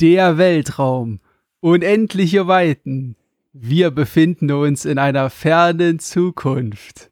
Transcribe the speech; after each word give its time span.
der 0.00 0.36
Weltraum, 0.36 1.20
unendliche 1.60 2.46
Weiten. 2.46 3.16
Wir 3.54 3.90
befinden 3.90 4.50
uns 4.50 4.84
in 4.84 4.98
einer 4.98 5.30
fernen 5.30 6.00
Zukunft. 6.00 7.10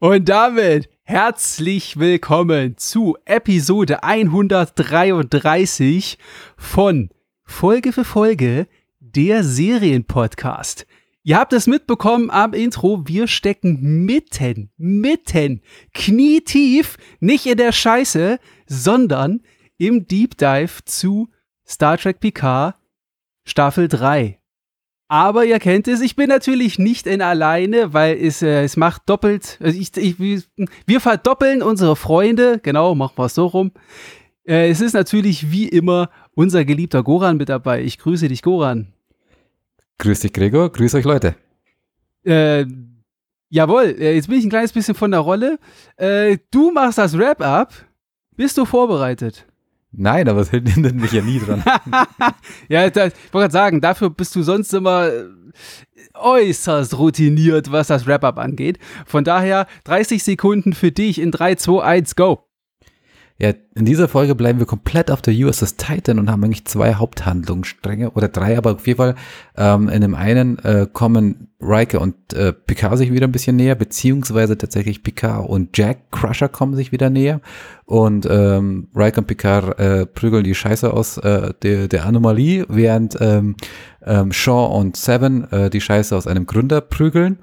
Und 0.00 0.28
damit 0.28 0.90
herzlich 1.04 1.98
willkommen 1.98 2.76
zu 2.76 3.16
Episode 3.24 4.02
133 4.02 6.18
von 6.58 7.08
Folge 7.44 7.92
für 7.92 8.04
Folge 8.04 8.66
der 9.00 9.42
Serienpodcast. 9.42 10.86
Ihr 11.22 11.38
habt 11.38 11.54
es 11.54 11.66
mitbekommen 11.66 12.30
am 12.30 12.52
Intro, 12.52 13.04
wir 13.06 13.28
stecken 13.28 14.04
mitten, 14.04 14.68
mitten, 14.76 15.62
knietief, 15.94 16.98
nicht 17.18 17.46
in 17.46 17.56
der 17.56 17.72
Scheiße, 17.72 18.38
sondern 18.66 19.40
im 19.78 20.06
Deep 20.06 20.36
Dive 20.36 20.84
zu 20.84 21.30
Star 21.66 21.98
Trek 21.98 22.20
Picard 22.20 22.76
Staffel 23.46 23.88
3. 23.88 24.38
Aber 25.08 25.44
ihr 25.44 25.60
kennt 25.60 25.86
es, 25.86 26.00
ich 26.00 26.16
bin 26.16 26.28
natürlich 26.28 26.80
nicht 26.80 27.06
in 27.06 27.22
alleine, 27.22 27.94
weil 27.94 28.16
es, 28.16 28.42
äh, 28.42 28.64
es 28.64 28.76
macht 28.76 29.02
doppelt, 29.08 29.58
also 29.62 29.78
ich, 29.78 29.96
ich, 29.96 30.18
wir 30.18 31.00
verdoppeln 31.00 31.62
unsere 31.62 31.94
Freunde, 31.94 32.58
genau, 32.60 32.96
machen 32.96 33.16
wir 33.16 33.26
es 33.26 33.34
so 33.34 33.46
rum. 33.46 33.70
Äh, 34.44 34.68
es 34.68 34.80
ist 34.80 34.94
natürlich 34.94 35.52
wie 35.52 35.68
immer 35.68 36.10
unser 36.34 36.64
geliebter 36.64 37.04
Goran 37.04 37.36
mit 37.36 37.48
dabei. 37.48 37.82
Ich 37.82 37.98
grüße 37.98 38.26
dich, 38.26 38.42
Goran. 38.42 38.92
Grüß 39.98 40.20
dich, 40.20 40.32
Gregor. 40.32 40.70
Grüß 40.72 40.94
euch, 40.96 41.04
Leute. 41.04 41.36
Äh, 42.24 42.66
jawohl, 43.48 43.94
äh, 43.98 44.14
jetzt 44.16 44.28
bin 44.28 44.38
ich 44.38 44.44
ein 44.44 44.50
kleines 44.50 44.72
bisschen 44.72 44.96
von 44.96 45.12
der 45.12 45.20
Rolle. 45.20 45.58
Äh, 45.96 46.38
du 46.50 46.72
machst 46.72 46.98
das 46.98 47.16
Wrap-up. 47.16 47.72
Bist 48.36 48.58
du 48.58 48.64
vorbereitet? 48.64 49.46
Nein, 49.92 50.28
aber 50.28 50.40
es 50.40 50.50
hindert 50.50 50.94
mich 50.94 51.12
ja 51.12 51.22
nie 51.22 51.38
dran. 51.38 51.64
ja, 52.68 52.88
da, 52.90 53.06
ich 53.06 53.14
wollte 53.32 53.48
gerade 53.48 53.52
sagen, 53.52 53.80
dafür 53.80 54.10
bist 54.10 54.34
du 54.34 54.42
sonst 54.42 54.72
immer 54.74 55.08
äh, 55.08 55.24
äußerst 56.14 56.98
routiniert, 56.98 57.72
was 57.72 57.88
das 57.88 58.06
Wrap-up 58.06 58.38
angeht. 58.38 58.78
Von 59.06 59.24
daher 59.24 59.66
30 59.84 60.22
Sekunden 60.22 60.72
für 60.72 60.92
dich 60.92 61.20
in 61.20 61.30
3, 61.30 61.54
2, 61.56 61.82
1, 61.82 62.16
go. 62.16 62.45
Ja, 63.38 63.52
in 63.74 63.84
dieser 63.84 64.08
Folge 64.08 64.34
bleiben 64.34 64.58
wir 64.58 64.66
komplett 64.66 65.10
auf 65.10 65.20
der 65.20 65.34
USS 65.34 65.76
Titan 65.76 66.18
und 66.18 66.30
haben 66.30 66.42
eigentlich 66.42 66.64
zwei 66.64 66.94
Haupthandlungsstränge 66.94 68.12
oder 68.12 68.28
drei, 68.28 68.56
aber 68.56 68.76
auf 68.76 68.86
jeden 68.86 68.96
Fall 68.96 69.14
ähm, 69.58 69.90
in 69.90 70.00
dem 70.00 70.14
einen 70.14 70.58
äh, 70.60 70.86
kommen 70.90 71.48
Riker 71.60 72.00
und 72.00 72.32
äh, 72.32 72.54
Picard 72.54 72.96
sich 72.96 73.12
wieder 73.12 73.26
ein 73.26 73.32
bisschen 73.32 73.56
näher, 73.56 73.74
beziehungsweise 73.74 74.56
tatsächlich 74.56 75.02
Picard 75.02 75.46
und 75.50 75.76
Jack 75.76 76.10
Crusher 76.12 76.48
kommen 76.48 76.76
sich 76.76 76.92
wieder 76.92 77.10
näher 77.10 77.42
und 77.84 78.26
ähm, 78.30 78.88
Riker 78.96 79.18
und 79.18 79.26
Picard 79.26 79.78
äh, 79.78 80.06
prügeln 80.06 80.44
die 80.44 80.54
Scheiße 80.54 80.90
aus 80.90 81.18
äh, 81.18 81.52
der, 81.62 81.88
der 81.88 82.06
Anomalie, 82.06 82.64
während 82.70 83.18
ähm, 83.20 83.56
ähm, 84.02 84.32
Shaw 84.32 84.74
und 84.78 84.96
Seven 84.96 85.52
äh, 85.52 85.68
die 85.68 85.82
Scheiße 85.82 86.16
aus 86.16 86.26
einem 86.26 86.46
Gründer 86.46 86.80
prügeln 86.80 87.38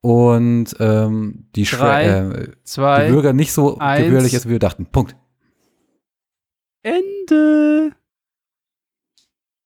und 0.00 0.74
ähm, 0.80 1.46
die, 1.54 1.64
Drei, 1.64 2.04
äh, 2.04 2.48
zwei, 2.64 3.06
die 3.06 3.12
Bürger 3.12 3.32
nicht 3.32 3.52
so 3.52 3.78
eins. 3.78 4.04
gewöhnlich 4.04 4.34
ist, 4.34 4.46
wie 4.46 4.52
wir 4.52 4.58
dachten. 4.58 4.86
Punkt. 4.86 5.14
Ende. 6.86 7.92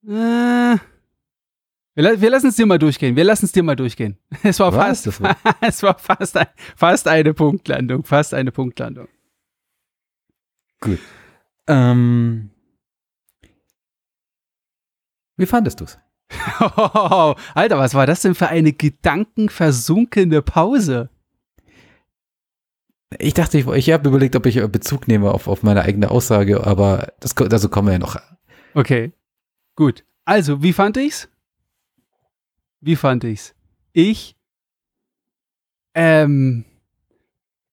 Äh. 0.06 0.78
Wir, 1.94 2.20
wir 2.20 2.30
lassen 2.30 2.46
es 2.46 2.56
dir 2.56 2.64
mal 2.66 2.78
durchgehen. 2.78 3.14
Wir 3.16 3.24
lassen 3.24 3.44
es 3.44 3.52
dir 3.52 3.62
mal 3.62 3.76
durchgehen. 3.76 4.16
Es 4.42 4.58
war 4.58 4.72
Was? 4.74 5.04
fast, 5.04 5.06
Das 5.06 5.20
war- 5.20 5.36
es 5.60 5.82
war 5.82 5.98
fast, 5.98 6.36
ein, 6.36 6.46
fast 6.76 7.08
eine 7.08 7.34
Punktlandung. 7.34 8.04
Fast 8.04 8.32
eine 8.32 8.50
Punktlandung. 8.52 9.08
Gut. 10.80 10.98
Ähm, 11.66 12.50
wie 15.36 15.46
fandest 15.46 15.80
du's? 15.80 15.98
Alter, 17.54 17.76
was 17.78 17.92
war 17.94 18.06
das 18.06 18.22
denn 18.22 18.34
für 18.34 18.48
eine 18.48 18.72
gedankenversunkene 18.72 20.40
Pause? 20.42 21.10
Ich 23.18 23.34
dachte, 23.34 23.58
ich, 23.58 23.66
ich 23.66 23.90
habe 23.90 24.08
überlegt, 24.08 24.36
ob 24.36 24.46
ich 24.46 24.60
Bezug 24.68 25.08
nehme 25.08 25.32
auf, 25.32 25.48
auf 25.48 25.62
meine 25.62 25.82
eigene 25.82 26.10
Aussage, 26.10 26.66
aber 26.66 27.12
das, 27.20 27.34
dazu 27.34 27.68
kommen 27.68 27.88
wir 27.88 27.92
ja 27.92 27.98
noch. 27.98 28.16
Okay, 28.74 29.12
gut. 29.74 30.04
Also, 30.24 30.62
wie 30.62 30.72
fand 30.72 30.96
ich's? 30.96 31.28
Wie 32.80 32.96
fand 32.96 33.24
ich's? 33.24 33.54
Ich, 33.92 34.36
ähm, 35.94 36.64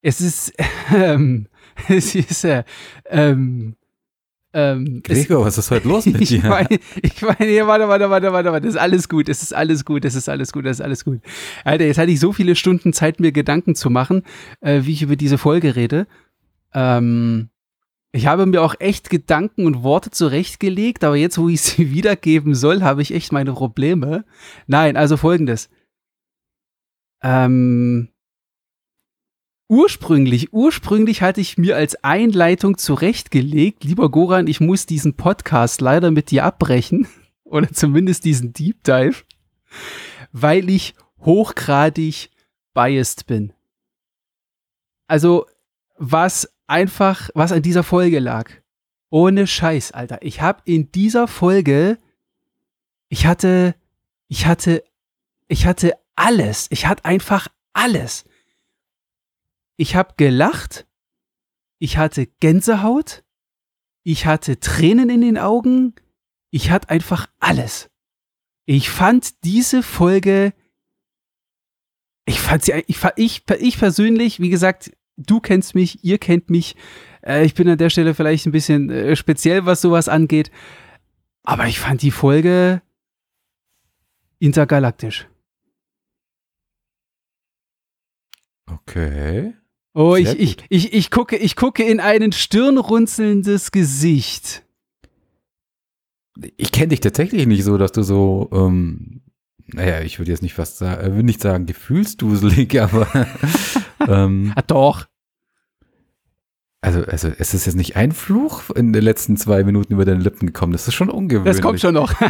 es 0.02 0.22
ist, 0.22 0.53
ähm, 0.96 1.47
es 1.88 2.16
ist, 2.16 2.44
äh, 2.44 2.64
ähm, 3.06 3.76
ähm, 4.57 5.03
es, 5.07 5.28
Gregor, 5.28 5.45
was 5.45 5.59
ist 5.59 5.69
heute 5.69 5.88
los 5.88 6.06
mit 6.07 6.19
ich 6.19 6.29
dir? 6.29 6.50
meine, 6.50 6.79
ich 7.03 7.22
meine, 7.22 7.45
hier, 7.45 7.68
warte, 7.68 7.88
warte, 7.88 8.09
warte, 8.09 8.34
warte, 8.34 8.51
warte, 8.51 8.66
das 8.66 8.73
ist 8.73 8.81
alles 8.81 9.07
gut, 9.07 9.29
es 9.29 9.44
ist 9.44 9.53
alles 9.53 9.85
gut, 9.85 10.03
es 10.03 10.16
ist 10.16 10.28
alles 10.28 10.51
gut, 10.51 10.66
es 10.66 10.79
ist 10.79 10.81
alles 10.81 11.06
gut. 11.06 11.22
Alter, 11.63 11.85
jetzt 11.85 12.00
hatte 12.00 12.09
ich 12.09 12.19
so 12.19 12.34
viele 12.34 12.56
Stunden 12.56 12.91
Zeit, 12.91 13.19
mir 13.19 13.31
Gedanken 13.31 13.75
zu 13.75 13.91
machen, 13.91 14.23
äh, 14.62 14.81
wie 14.81 14.94
ich 14.94 15.03
über 15.03 15.16
diese 15.16 15.38
Folge 15.38 15.75
rede. 15.75 16.07
Ähm, 16.73 17.50
ich 18.12 18.25
habe 18.25 18.47
mir 18.47 18.63
auch 18.63 18.73
echt 18.79 19.12
Gedanken 19.12 19.67
und 19.67 19.84
Worte 19.84 20.09
zurechtgelegt, 20.09 21.03
aber 21.03 21.17
jetzt, 21.17 21.38
wo 21.38 21.50
ich 21.50 21.62
sie 21.62 21.91
wiedergeben 21.91 22.56
soll, 22.56 22.81
habe 22.81 23.03
ich 23.03 23.13
echt 23.13 23.31
meine 23.31 23.53
Probleme. 23.53 24.25
Nein, 24.66 24.97
also 24.97 25.17
folgendes. 25.17 25.69
Ähm, 27.22 28.09
ursprünglich, 29.67 30.53
ursprünglich 30.53 31.22
hatte 31.22 31.41
ich 31.41 31.57
mir 31.57 31.75
als 31.75 32.03
Einleitung 32.03 32.78
zurechtgelegt, 32.78 33.83
lieber 33.83 34.09
Goran, 34.09 34.47
ich 34.47 34.59
muss 34.59 34.85
diesen 34.85 35.16
Podcast 35.16 35.81
leider 35.81 36.11
mit 36.11 36.31
dir 36.31 36.44
abbrechen, 36.45 37.07
oder 37.44 37.72
zumindest 37.72 38.25
diesen 38.25 38.53
Deep 38.53 38.83
Dive, 38.83 39.23
weil 40.31 40.69
ich 40.69 40.95
hochgradig 41.19 42.29
biased 42.73 43.25
bin. 43.28 43.53
Also, 45.07 45.45
was 45.97 46.53
einfach, 46.67 47.29
was 47.34 47.51
an 47.51 47.61
dieser 47.61 47.84
Folge 47.84 48.19
lag. 48.19 48.51
Ohne 49.09 49.47
Scheiß, 49.47 49.94
Alter. 49.94 50.19
Ich 50.22 50.41
habe 50.41 50.61
in 50.66 50.91
dieser 50.91 51.28
Folge, 51.28 51.97
ich 53.07 53.25
hatte, 53.25 53.73
ich 54.28 54.45
hatte, 54.45 54.84
ich 55.47 55.66
hatte 55.66 55.94
alles. 56.16 56.67
Ich 56.72 56.85
hatte 56.85 57.05
einfach 57.05 57.47
alles. 57.72 58.25
Ich 59.78 59.96
habe 59.96 60.16
gelacht. 60.18 60.88
Ich 61.80 61.98
hatte 61.98 62.26
Gänsehaut. 62.26 63.24
Ich 64.04 64.26
hatte 64.26 64.60
Tränen 64.60 65.10
in 65.10 65.22
den 65.22 65.38
Augen. 65.38 65.96
Ich 66.50 66.72
hatte 66.72 66.90
einfach 66.90 67.28
alles. 67.40 67.90
Ich 68.66 68.90
fand 68.90 69.46
diese 69.46 69.82
Folge, 69.82 70.54
ich 72.26 72.42
fand 72.42 72.66
sie, 72.66 72.84
ich, 72.88 73.00
ich, 73.16 73.44
ich 73.60 73.78
persönlich, 73.78 74.42
wie 74.42 74.50
gesagt, 74.50 74.92
du 75.16 75.40
kennst 75.40 75.74
mich, 75.76 76.04
ihr 76.04 76.18
kennt 76.18 76.50
mich. 76.50 76.76
Äh, 77.26 77.46
ich 77.46 77.54
bin 77.54 77.70
an 77.70 77.78
der 77.78 77.90
Stelle 77.90 78.14
vielleicht 78.14 78.46
ein 78.46 78.52
bisschen 78.52 78.90
äh, 78.90 79.16
speziell, 79.16 79.66
was 79.66 79.82
sowas 79.82 80.09
angeht. 80.09 80.52
Aber 81.44 81.68
ich 81.68 81.80
fand 81.80 82.02
die 82.02 82.12
Folge 82.12 82.82
intergalaktisch. 84.40 85.30
Okay. 88.66 89.54
Oh, 90.00 90.16
ich, 90.16 90.40
ich, 90.40 90.58
ich, 90.69 90.94
ich, 90.94 91.09
gucke, 91.09 91.38
ich 91.38 91.56
gucke 91.56 91.81
in 91.84 92.00
ein 92.00 92.31
stirnrunzelndes 92.31 93.72
Gesicht. 93.72 94.64
Ich 96.55 96.72
kenne 96.72 96.90
dich 96.90 96.99
tatsächlich 96.99 97.47
nicht 97.47 97.64
so, 97.64 97.79
dass 97.79 97.94
du 97.94 98.03
so, 98.03 98.47
ähm, 98.52 99.22
naja, 99.66 100.02
ich 100.02 100.20
würde 100.20 100.29
jetzt 100.29 100.44
nicht 100.44 100.53
fast 100.53 100.78
sagen, 100.78 101.02
äh, 101.02 101.11
würde 101.14 101.23
nicht 101.23 101.41
sagen 101.41 101.66
gefühlsduselig, 101.66 102.79
aber 102.79 103.08
ähm, 104.08 104.53
Ah, 104.55 104.61
doch. 104.61 105.08
also, 106.82 107.02
also 107.02 107.32
es 107.35 107.55
ist 107.55 107.66
jetzt 107.66 107.73
nicht 107.73 107.96
ein 107.96 108.11
Fluch 108.11 108.70
in 108.76 108.94
den 108.94 109.02
letzten 109.02 109.35
zwei 109.35 109.64
Minuten 109.64 109.94
über 109.94 110.05
deine 110.05 110.22
Lippen 110.22 110.46
gekommen. 110.46 110.73
Das 110.73 110.88
ist 110.88 110.94
schon 110.94 111.09
ungewöhnlich. 111.09 111.55
Das 111.55 111.61
kommt 111.64 111.79
schon 111.82 111.96
noch. 111.96 112.14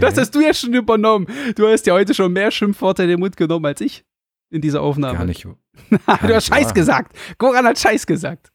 Das 0.00 0.16
hast 0.16 0.34
du 0.34 0.40
ja 0.40 0.54
schon 0.54 0.72
übernommen. 0.72 1.26
Du 1.56 1.68
hast 1.68 1.86
ja 1.86 1.92
heute 1.92 2.14
schon 2.14 2.32
mehr 2.32 2.50
Schimpfworte 2.50 3.02
in 3.02 3.10
den 3.10 3.20
Mund 3.20 3.36
genommen 3.36 3.66
als 3.66 3.82
ich 3.82 4.02
in 4.56 4.62
dieser 4.62 4.82
Aufnahme. 4.82 5.18
gar 5.18 5.24
nicht. 5.24 5.44
du 5.90 6.34
hast 6.34 6.46
Scheiß 6.46 6.66
wahr. 6.66 6.74
gesagt. 6.74 7.16
Goran 7.38 7.66
hat 7.66 7.78
Scheiß 7.78 8.06
gesagt. 8.06 8.50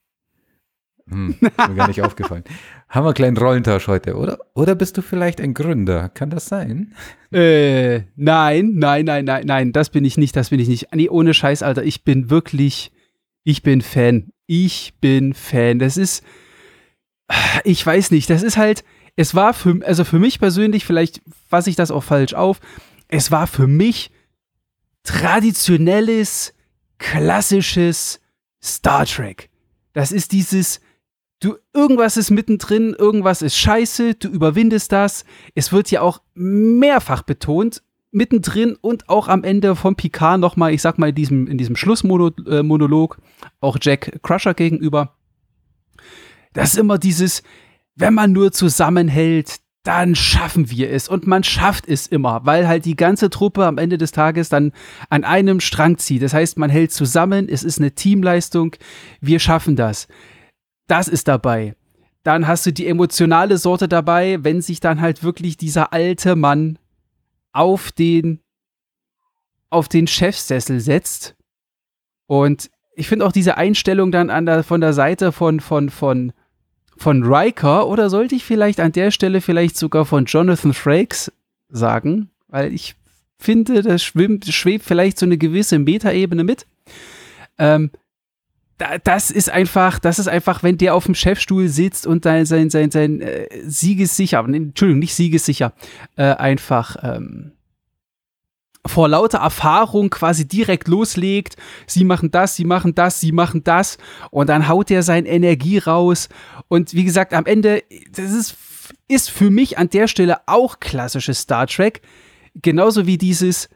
Hm, 1.09 1.35
ist 1.41 1.41
mir 1.41 1.75
gar 1.75 1.87
nicht 1.87 2.01
aufgefallen. 2.01 2.43
Haben 2.89 3.05
wir 3.05 3.09
einen 3.09 3.15
kleinen 3.15 3.37
Rollentausch 3.37 3.87
heute, 3.87 4.15
oder? 4.15 4.39
Oder 4.53 4.75
bist 4.75 4.97
du 4.97 5.01
vielleicht 5.01 5.41
ein 5.41 5.53
Gründer? 5.53 6.09
Kann 6.09 6.29
das 6.29 6.45
sein? 6.45 6.93
Äh, 7.31 8.01
nein, 8.15 8.73
nein, 8.75 9.05
nein, 9.05 9.25
nein, 9.25 9.43
nein, 9.45 9.71
das 9.71 9.89
bin 9.89 10.05
ich 10.05 10.17
nicht, 10.17 10.35
das 10.35 10.49
bin 10.49 10.59
ich 10.59 10.67
nicht. 10.67 10.87
Nee, 10.93 11.09
ohne 11.09 11.33
Scheiß, 11.33 11.63
Alter, 11.63 11.83
ich 11.83 12.03
bin 12.03 12.29
wirklich, 12.29 12.91
ich 13.43 13.63
bin 13.63 13.81
Fan. 13.81 14.31
Ich 14.45 14.93
bin 14.99 15.33
Fan. 15.33 15.79
Das 15.79 15.97
ist, 15.97 16.23
ich 17.63 17.85
weiß 17.85 18.11
nicht, 18.11 18.29
das 18.29 18.43
ist 18.43 18.57
halt, 18.57 18.83
es 19.15 19.35
war 19.35 19.53
für, 19.53 19.79
also 19.85 20.03
für 20.03 20.19
mich 20.19 20.39
persönlich, 20.39 20.85
vielleicht 20.85 21.21
fasse 21.49 21.69
ich 21.69 21.75
das 21.75 21.91
auch 21.91 22.03
falsch 22.03 22.33
auf, 22.33 22.59
es 23.07 23.31
war 23.31 23.47
für 23.47 23.67
mich 23.67 24.11
traditionelles, 25.03 26.53
klassisches 26.97 28.19
Star 28.61 29.05
Trek. 29.05 29.49
Das 29.93 30.11
ist 30.11 30.31
dieses 30.31 30.81
Du, 31.41 31.55
irgendwas 31.73 32.17
ist 32.17 32.29
mittendrin, 32.29 32.93
irgendwas 32.95 33.41
ist 33.41 33.57
scheiße, 33.57 34.13
du 34.13 34.27
überwindest 34.27 34.91
das. 34.91 35.25
Es 35.55 35.71
wird 35.71 35.89
ja 35.89 36.01
auch 36.01 36.21
mehrfach 36.35 37.23
betont, 37.23 37.81
mittendrin 38.11 38.77
und 38.79 39.09
auch 39.09 39.27
am 39.27 39.43
Ende 39.43 39.75
von 39.75 39.95
Picard 39.95 40.39
nochmal, 40.39 40.71
ich 40.71 40.83
sag 40.83 40.99
mal, 40.99 41.09
in 41.09 41.15
diesem, 41.15 41.47
in 41.47 41.57
diesem 41.57 41.75
Schlussmonolog, 41.75 43.17
auch 43.59 43.77
Jack 43.81 44.19
Crusher 44.21 44.53
gegenüber. 44.53 45.15
Das 46.53 46.73
ist 46.73 46.77
immer 46.77 46.99
dieses, 46.99 47.41
wenn 47.95 48.13
man 48.13 48.33
nur 48.33 48.51
zusammenhält, 48.51 49.60
dann 49.83 50.15
schaffen 50.15 50.69
wir 50.69 50.91
es. 50.91 51.07
Und 51.07 51.25
man 51.27 51.43
schafft 51.43 51.87
es 51.87 52.07
immer, 52.07 52.45
weil 52.45 52.67
halt 52.67 52.85
die 52.85 52.95
ganze 52.95 53.29
Truppe 53.29 53.65
am 53.65 53.77
Ende 53.77 53.97
des 53.97 54.11
Tages 54.11 54.49
dann 54.49 54.73
an 55.09 55.23
einem 55.23 55.59
Strang 55.59 55.97
zieht. 55.97 56.21
Das 56.21 56.33
heißt, 56.33 56.57
man 56.57 56.69
hält 56.69 56.91
zusammen, 56.91 57.49
es 57.49 57.63
ist 57.63 57.79
eine 57.79 57.93
Teamleistung, 57.93 58.75
wir 59.21 59.39
schaffen 59.39 59.75
das. 59.75 60.07
Das 60.87 61.07
ist 61.07 61.27
dabei. 61.27 61.75
Dann 62.23 62.47
hast 62.47 62.65
du 62.65 62.73
die 62.73 62.87
emotionale 62.87 63.57
Sorte 63.57 63.87
dabei, 63.87 64.37
wenn 64.43 64.61
sich 64.61 64.79
dann 64.79 65.01
halt 65.01 65.23
wirklich 65.23 65.57
dieser 65.57 65.91
alte 65.93 66.35
Mann 66.35 66.77
auf 67.51 67.91
den, 67.91 68.39
auf 69.71 69.87
den 69.87 70.05
Chefsessel 70.05 70.79
setzt. 70.79 71.35
Und 72.27 72.69
ich 72.93 73.07
finde 73.07 73.25
auch 73.25 73.31
diese 73.31 73.57
Einstellung 73.57 74.11
dann 74.11 74.29
an 74.29 74.45
der, 74.45 74.63
von 74.63 74.81
der 74.81 74.93
Seite 74.93 75.31
von, 75.31 75.59
von, 75.59 75.89
von, 75.89 76.33
von 77.01 77.23
Riker 77.23 77.87
oder 77.87 78.09
sollte 78.09 78.35
ich 78.35 78.45
vielleicht 78.45 78.79
an 78.79 78.91
der 78.91 79.11
Stelle 79.11 79.41
vielleicht 79.41 79.75
sogar 79.75 80.05
von 80.05 80.25
Jonathan 80.25 80.73
Frakes 80.73 81.31
sagen, 81.69 82.29
weil 82.47 82.73
ich 82.73 82.95
finde, 83.39 83.81
das 83.81 84.03
schwimmt, 84.03 84.45
schwebt 84.45 84.85
vielleicht 84.85 85.17
so 85.17 85.25
eine 85.25 85.37
gewisse 85.37 85.79
Metaebene 85.79 86.43
mit. 86.43 86.67
Ähm, 87.57 87.89
da, 88.77 88.97
das 88.97 89.31
ist 89.31 89.49
einfach, 89.49 89.99
das 89.99 90.19
ist 90.19 90.27
einfach, 90.27 90.63
wenn 90.63 90.77
der 90.77 90.93
auf 90.95 91.05
dem 91.05 91.15
Chefstuhl 91.15 91.67
sitzt 91.67 92.05
und 92.05 92.23
sein, 92.23 92.45
sein, 92.45 92.69
sein, 92.69 92.91
sein 92.91 93.21
äh, 93.21 93.47
siegessicher, 93.63 94.39
Entschuldigung, 94.39 94.99
nicht 94.99 95.15
siegessicher, 95.15 95.73
äh, 96.17 96.23
einfach 96.23 96.97
ähm, 97.01 97.51
vor 98.85 99.07
lauter 99.07 99.39
Erfahrung 99.39 100.09
quasi 100.09 100.47
direkt 100.47 100.87
loslegt. 100.87 101.55
Sie 101.87 102.03
machen 102.03 102.31
das, 102.31 102.55
sie 102.55 102.65
machen 102.65 102.95
das, 102.95 103.19
sie 103.19 103.31
machen 103.31 103.63
das. 103.63 103.97
Und 104.31 104.49
dann 104.49 104.67
haut 104.67 104.89
er 104.91 105.03
seine 105.03 105.29
Energie 105.29 105.77
raus. 105.77 106.29
Und 106.67 106.93
wie 106.93 107.03
gesagt, 107.03 107.33
am 107.33 107.45
Ende, 107.45 107.83
das 108.11 108.31
ist, 108.31 108.57
ist 109.07 109.29
für 109.29 109.49
mich 109.49 109.77
an 109.77 109.89
der 109.89 110.07
Stelle 110.07 110.37
auch 110.47 110.79
klassisches 110.79 111.41
Star 111.41 111.67
Trek. 111.67 112.01
Genauso 112.55 113.05
wie 113.05 113.17
dieses, 113.17 113.69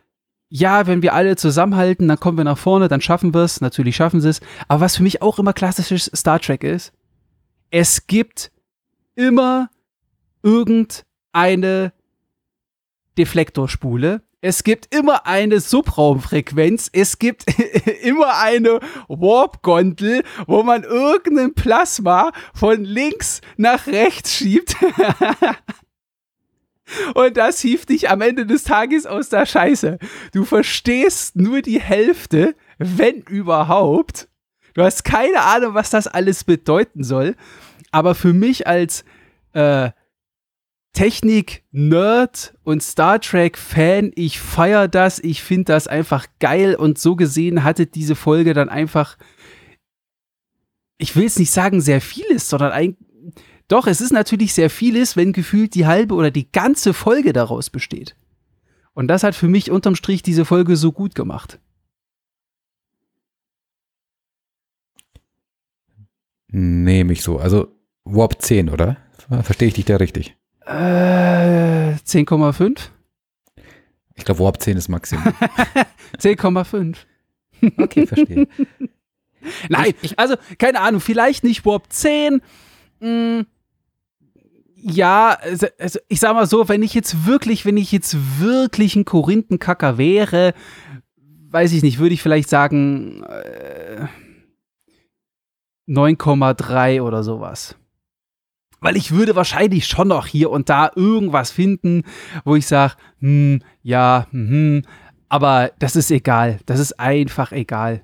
ja, 0.50 0.88
wenn 0.88 1.02
wir 1.02 1.14
alle 1.14 1.36
zusammenhalten, 1.36 2.08
dann 2.08 2.20
kommen 2.20 2.38
wir 2.38 2.44
nach 2.44 2.58
vorne, 2.58 2.88
dann 2.88 3.02
schaffen 3.02 3.34
wir 3.34 3.42
es. 3.42 3.62
Natürlich 3.62 3.96
schaffen 3.96 4.22
sie 4.22 4.30
es. 4.30 4.42
Aber 4.68 4.82
was 4.82 4.98
für 4.98 5.04
mich 5.04 5.22
auch 5.22 5.40
immer 5.40 5.54
klassisches 5.54 6.12
Star 6.16 6.40
Trek 6.40 6.64
ist, 6.64 6.94
es 7.70 8.08
gibt 8.08 8.52
immer 9.16 9.70
irgendeine 10.42 11.94
Deflektorspule, 13.18 14.22
es 14.46 14.64
gibt 14.64 14.94
immer 14.94 15.26
eine 15.26 15.60
Subraumfrequenz, 15.60 16.92
es 16.94 17.18
gibt 17.18 17.46
immer 18.04 18.38
eine 18.38 18.80
Warp-Gondel, 19.08 20.24
wo 20.46 20.62
man 20.62 20.84
irgendein 20.84 21.56
Plasma 21.56 22.32
von 22.54 22.84
links 22.84 23.42
nach 23.58 23.88
rechts 23.88 24.34
schiebt. 24.34 24.76
Und 27.16 27.38
das 27.38 27.60
hieft 27.62 27.90
dich 27.90 28.12
am 28.12 28.22
Ende 28.22 28.46
des 28.46 28.66
Tages 28.66 29.08
aus 29.08 29.30
der 29.30 29.48
Scheiße. 29.48 29.98
Du 30.32 30.46
verstehst 30.46 31.36
nur 31.36 31.64
die 31.64 31.82
Hälfte, 31.82 32.54
wenn 32.78 33.22
überhaupt. 33.22 34.30
Du 34.76 34.84
hast 34.84 35.04
keine 35.04 35.42
Ahnung, 35.42 35.74
was 35.74 35.90
das 35.90 36.06
alles 36.06 36.44
bedeuten 36.44 37.04
soll. 37.04 37.36
Aber 37.90 38.14
für 38.14 38.34
mich 38.34 38.68
als 38.68 39.06
äh, 39.54 39.90
Technik-Nerd 40.96 42.56
und 42.64 42.82
Star 42.82 43.20
Trek-Fan, 43.20 44.12
ich 44.16 44.40
feiere 44.40 44.88
das, 44.88 45.20
ich 45.20 45.44
finde 45.44 45.66
das 45.66 45.88
einfach 45.88 46.26
geil 46.40 46.76
und 46.76 46.98
so 46.98 47.16
gesehen 47.18 47.64
hatte 47.64 47.86
diese 47.86 48.16
Folge 48.16 48.54
dann 48.54 48.70
einfach, 48.70 49.18
ich 50.98 51.16
will 51.18 51.26
es 51.26 51.38
nicht 51.38 51.52
sagen 51.52 51.82
sehr 51.82 52.00
vieles, 52.00 52.50
sondern 52.50 52.72
ein, 52.72 52.98
doch, 53.68 53.88
es 53.88 54.00
ist 54.00 54.12
natürlich 54.12 54.54
sehr 54.54 54.70
vieles, 54.70 55.18
wenn 55.18 55.34
gefühlt 55.34 55.76
die 55.76 55.86
halbe 55.86 56.16
oder 56.16 56.32
die 56.32 56.50
ganze 56.52 56.94
Folge 56.94 57.34
daraus 57.34 57.70
besteht. 57.70 58.16
Und 58.94 59.10
das 59.10 59.24
hat 59.24 59.36
für 59.36 59.50
mich 59.50 59.72
unterm 59.72 59.96
Strich 59.96 60.24
diese 60.24 60.46
Folge 60.46 60.78
so 60.78 60.94
gut 60.94 61.14
gemacht. 61.14 61.60
Nehme 66.48 67.12
ich 67.12 67.22
so. 67.22 67.38
Also 67.38 67.76
Warp 68.06 68.42
10, 68.42 68.70
oder? 68.70 68.98
Verstehe 69.44 69.68
ich 69.68 69.74
dich 69.74 69.86
da 69.86 69.98
richtig? 69.98 70.38
Äh, 70.66 71.94
10,5? 72.06 72.90
Ich 74.16 74.26
glaube, 74.26 74.40
Warp 74.40 74.62
10 74.62 74.78
ist 74.78 74.90
Maximum. 74.90 75.24
10,5. 76.20 76.98
okay, 77.78 78.08
verstehe. 78.08 78.48
Nein, 79.70 79.94
ich, 80.02 80.18
also 80.18 80.36
keine 80.58 80.80
Ahnung, 80.82 81.02
vielleicht 81.02 81.44
nicht 81.44 81.66
Warp 81.66 81.92
10. 81.92 82.42
Hm, 83.00 83.46
ja, 84.76 85.38
also, 85.42 85.68
also, 85.78 86.00
ich 86.08 86.20
sag 86.20 86.34
mal 86.34 86.48
so, 86.48 86.68
wenn 86.68 86.84
ich 86.84 86.94
jetzt 86.94 87.26
wirklich, 87.26 87.66
wenn 87.66 87.78
ich 87.78 87.92
jetzt 87.92 88.40
wirklich 88.40 88.96
ein 88.96 89.06
Korinthenkacker 89.06 89.98
wäre, 89.98 90.54
weiß 91.50 91.74
ich 91.74 91.84
nicht, 91.84 92.00
würde 92.00 92.14
ich 92.14 92.22
vielleicht 92.22 92.50
sagen 92.50 93.24
äh, 93.24 94.08
9,3 95.88 97.02
oder 97.02 97.24
sowas 97.24 97.76
weil 98.86 98.96
ich 98.98 99.12
würde 99.14 99.36
wahrscheinlich 99.36 99.88
schon 99.88 100.10
noch 100.10 100.28
hier 100.28 100.52
und 100.52 100.70
da 100.70 100.92
irgendwas 100.96 101.50
finden, 101.50 102.04
wo 102.44 102.56
ich 102.56 102.68
sage, 102.68 102.94
hm, 103.20 103.64
ja, 103.82 104.28
hm, 104.30 104.84
aber 105.28 105.72
das 105.80 105.96
ist 105.96 106.12
egal. 106.12 106.60
Das 106.68 106.80
ist 106.80 107.00
einfach 107.00 107.52
egal. 107.52 108.04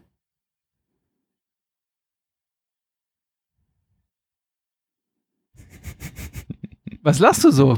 Was 7.03 7.19
lachst 7.19 7.43
du 7.43 7.51
so? 7.51 7.77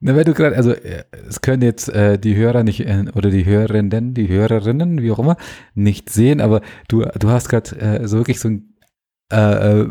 Na, 0.00 0.16
weil 0.16 0.24
du 0.24 0.32
gerade, 0.32 0.56
also 0.56 0.72
äh, 0.72 1.04
es 1.28 1.42
können 1.42 1.62
jetzt 1.62 1.90
äh, 1.90 2.18
die 2.18 2.36
Hörer 2.36 2.62
nicht 2.62 2.80
äh, 2.80 3.04
oder 3.14 3.28
die 3.28 3.44
Hörerinnen, 3.44 4.14
die 4.14 4.28
Hörerinnen, 4.28 5.02
wie 5.02 5.10
auch 5.12 5.18
immer, 5.18 5.36
nicht 5.74 6.08
sehen, 6.08 6.40
aber 6.40 6.62
du, 6.88 7.02
du 7.18 7.28
hast 7.28 7.50
gerade 7.50 7.76
äh, 7.76 8.08
so 8.08 8.16
wirklich 8.16 8.40
so 8.40 8.48
ein 8.48 8.73
äh, 9.32 9.80
äh, 9.80 9.88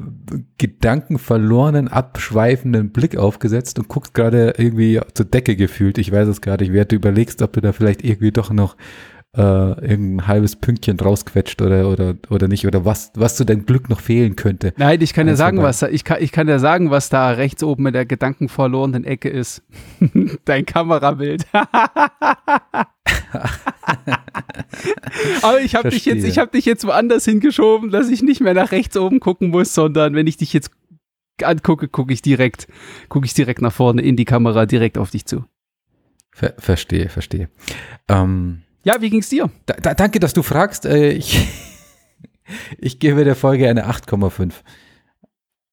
gedankenverlorenen, 0.57 1.87
abschweifenden 1.87 2.91
Blick 2.91 3.17
aufgesetzt 3.17 3.79
und 3.79 3.87
guckst 3.87 4.13
gerade 4.13 4.53
irgendwie 4.57 5.01
zur 5.15 5.25
Decke 5.25 5.55
gefühlt. 5.55 5.97
Ich 5.97 6.11
weiß 6.11 6.27
es 6.27 6.41
gerade 6.41 6.63
nicht, 6.63 6.73
wer 6.73 6.85
du 6.85 6.95
überlegst, 6.95 7.41
ob 7.41 7.53
du 7.53 7.61
da 7.61 7.71
vielleicht 7.71 8.03
irgendwie 8.03 8.31
doch 8.31 8.51
noch 8.51 8.77
äh, 9.35 9.41
irgendein 9.41 10.27
halbes 10.27 10.55
Pünktchen 10.55 10.99
rausquetscht 10.99 11.61
oder, 11.61 11.89
oder, 11.89 12.15
oder 12.29 12.47
nicht, 12.47 12.67
oder 12.67 12.85
was, 12.85 13.11
was 13.15 13.35
zu 13.35 13.45
deinem 13.45 13.65
Glück 13.65 13.89
noch 13.89 13.99
fehlen 13.99 14.35
könnte. 14.35 14.73
Nein, 14.77 15.01
ich 15.01 15.13
kann 15.13 15.25
dir 15.27 15.35
sagen, 15.35 15.57
was 15.61 15.79
da, 15.79 15.87
ich 15.87 16.03
kann, 16.03 16.21
ich 16.21 16.31
kann 16.31 16.45
dir 16.47 16.59
sagen, 16.59 16.91
was 16.91 17.09
da 17.09 17.31
rechts 17.31 17.63
oben 17.63 17.87
in 17.87 17.93
der 17.93 18.05
gedankenverlorenen 18.05 19.05
Ecke 19.05 19.29
ist. 19.29 19.63
Dein 20.45 20.65
Kamerabild. 20.65 21.47
Aber 25.41 25.61
ich 25.61 25.73
habe 25.75 25.89
dich 25.89 26.05
jetzt, 26.05 26.23
ich 26.23 26.37
habe 26.37 26.51
dich 26.51 26.65
jetzt 26.65 26.85
woanders 26.85 27.25
hingeschoben, 27.25 27.89
dass 27.89 28.09
ich 28.09 28.21
nicht 28.21 28.41
mehr 28.41 28.53
nach 28.53 28.71
rechts 28.71 28.95
oben 28.97 29.19
gucken 29.19 29.49
muss, 29.49 29.73
sondern 29.73 30.13
wenn 30.13 30.27
ich 30.27 30.37
dich 30.37 30.53
jetzt 30.53 30.69
angucke, 31.41 31.87
gucke 31.87 32.13
ich 32.13 32.21
direkt, 32.21 32.67
gucke 33.09 33.25
ich 33.25 33.33
direkt 33.33 33.63
nach 33.63 33.73
vorne 33.73 34.03
in 34.03 34.15
die 34.15 34.25
Kamera, 34.25 34.67
direkt 34.67 34.99
auf 34.99 35.09
dich 35.09 35.25
zu. 35.25 35.45
Ver 36.31 36.53
verstehe, 36.57 37.09
verstehe. 37.09 37.49
Ähm, 38.07 38.61
ja, 38.83 39.01
wie 39.01 39.09
ging's 39.09 39.29
dir? 39.29 39.49
Da, 39.65 39.75
da, 39.75 39.93
danke, 39.93 40.19
dass 40.19 40.33
du 40.33 40.43
fragst. 40.43 40.85
Äh, 40.85 41.11
ich, 41.11 41.47
ich 42.77 42.99
gebe 42.99 43.23
der 43.23 43.35
Folge 43.35 43.69
eine 43.69 43.89
8,5. 43.89 44.53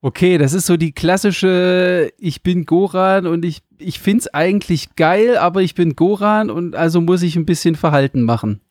Okay, 0.03 0.39
das 0.39 0.55
ist 0.55 0.65
so 0.65 0.79
die 0.79 0.93
klassische, 0.93 2.11
ich 2.17 2.43
bin 2.43 2.65
Goran 2.65 3.27
und 3.27 3.45
ich, 3.45 3.63
ich 3.77 4.01
find's 4.01 4.29
eigentlich 4.29 4.97
geil, 4.97 5.37
aber 5.37 5.61
ich 5.61 5.75
bin 5.75 5.95
Goran 5.95 6.49
und 6.49 6.75
also 6.75 7.03
muss 7.03 7.23
ich 7.23 7.37
ein 7.37 7.45
bisschen 7.45 7.75
Verhalten 7.75 8.23
machen. 8.23 8.63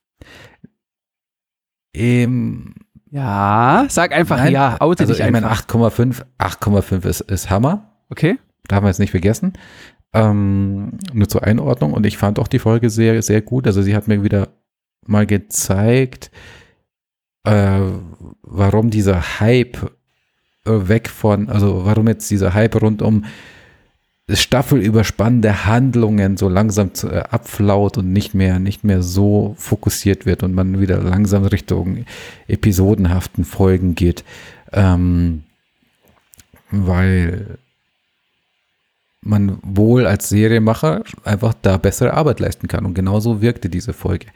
Ähm, 1.93 2.74
ja, 3.12 3.86
sag 3.89 4.12
einfach 4.12 4.38
nein, 4.38 4.53
ja, 4.53 4.77
oute 4.79 5.03
also 5.03 5.13
dich 5.13 5.19
ich 5.19 5.25
einfach. 5.25 5.67
8,5, 5.67 6.24
8,5 6.39 7.08
ist, 7.08 7.22
ist 7.22 7.50
Hammer. 7.51 7.93
Okay. 8.10 8.39
Darf 8.67 8.81
man 8.81 8.89
jetzt 8.89 9.00
nicht 9.00 9.12
vergessen. 9.12 9.53
Ähm, 10.13 10.98
nur 11.13 11.30
zur 11.30 11.44
Einordnung 11.44 11.94
und 11.94 12.06
ich 12.06 12.18
fand 12.18 12.39
auch 12.39 12.48
die 12.48 12.60
Folge 12.60 12.89
sehr, 12.89 13.22
sehr 13.22 13.42
gut. 13.42 13.68
Also 13.68 13.82
sie 13.82 13.96
hat 13.96 14.08
mir 14.08 14.24
wieder 14.24 14.50
mal 15.06 15.28
gezeigt, 15.28 16.32
äh, 17.44 17.80
warum 18.42 18.89
dieser 18.89 19.39
Hype 19.39 19.78
äh, 20.66 20.88
weg 20.88 21.10
von, 21.10 21.50
also 21.50 21.86
warum 21.86 22.08
jetzt 22.08 22.30
dieser 22.32 22.54
Hype 22.54 22.82
rund 22.82 23.01
um 23.01 23.25
staffelüberspannende 24.32 25.66
Handlungen 25.66 26.38
so 26.38 26.50
langsam 26.50 26.94
zu, 26.94 27.10
äh, 27.10 27.24
abflaut 27.30 27.98
und 27.98 28.12
nicht 28.12 28.34
mehr, 28.34 28.60
nicht 28.60 28.84
mehr 28.84 29.01
so 29.01 29.56
fokussiert 29.58 30.25
wird 30.25 30.44
und 30.44 30.54
man 30.54 30.80
wieder 30.80 31.01
langsam 31.01 31.46
Richtung 31.46 32.06
episodenhaften 32.48 33.44
Folgen 33.44 33.96
geht. 33.96 34.24
Ähm, 34.72 35.44
weil 36.72 37.58
man 39.22 39.60
wohl 39.62 40.06
als 40.06 40.30
Serienmacher 40.30 41.04
einfach 41.24 41.54
da 41.62 41.78
bessere 41.78 42.14
Arbeit 42.14 42.40
leisten 42.40 42.68
kann. 42.68 42.86
Und 42.86 42.94
genauso 42.94 43.42
wirkte 43.42 43.70
diese 43.70 43.94
Folge. 43.94 44.28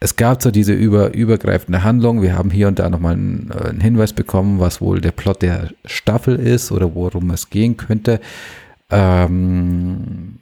Es 0.00 0.16
gab 0.16 0.42
so 0.42 0.50
diese 0.50 0.72
über, 0.72 1.14
übergreifende 1.14 1.84
Handlung. 1.84 2.22
Wir 2.22 2.36
haben 2.36 2.50
hier 2.50 2.66
und 2.68 2.78
da 2.78 2.90
nochmal 2.90 3.14
einen, 3.14 3.52
äh, 3.52 3.68
einen 3.68 3.80
Hinweis 3.80 4.12
bekommen, 4.12 4.58
was 4.58 4.80
wohl 4.80 5.00
der 5.00 5.12
Plot 5.12 5.42
der 5.42 5.70
Staffel 5.84 6.36
ist 6.36 6.72
oder 6.72 6.94
worum 6.94 7.30
es 7.30 7.50
gehen 7.50 7.76
könnte. 7.76 8.20
Ähm, 8.90 10.38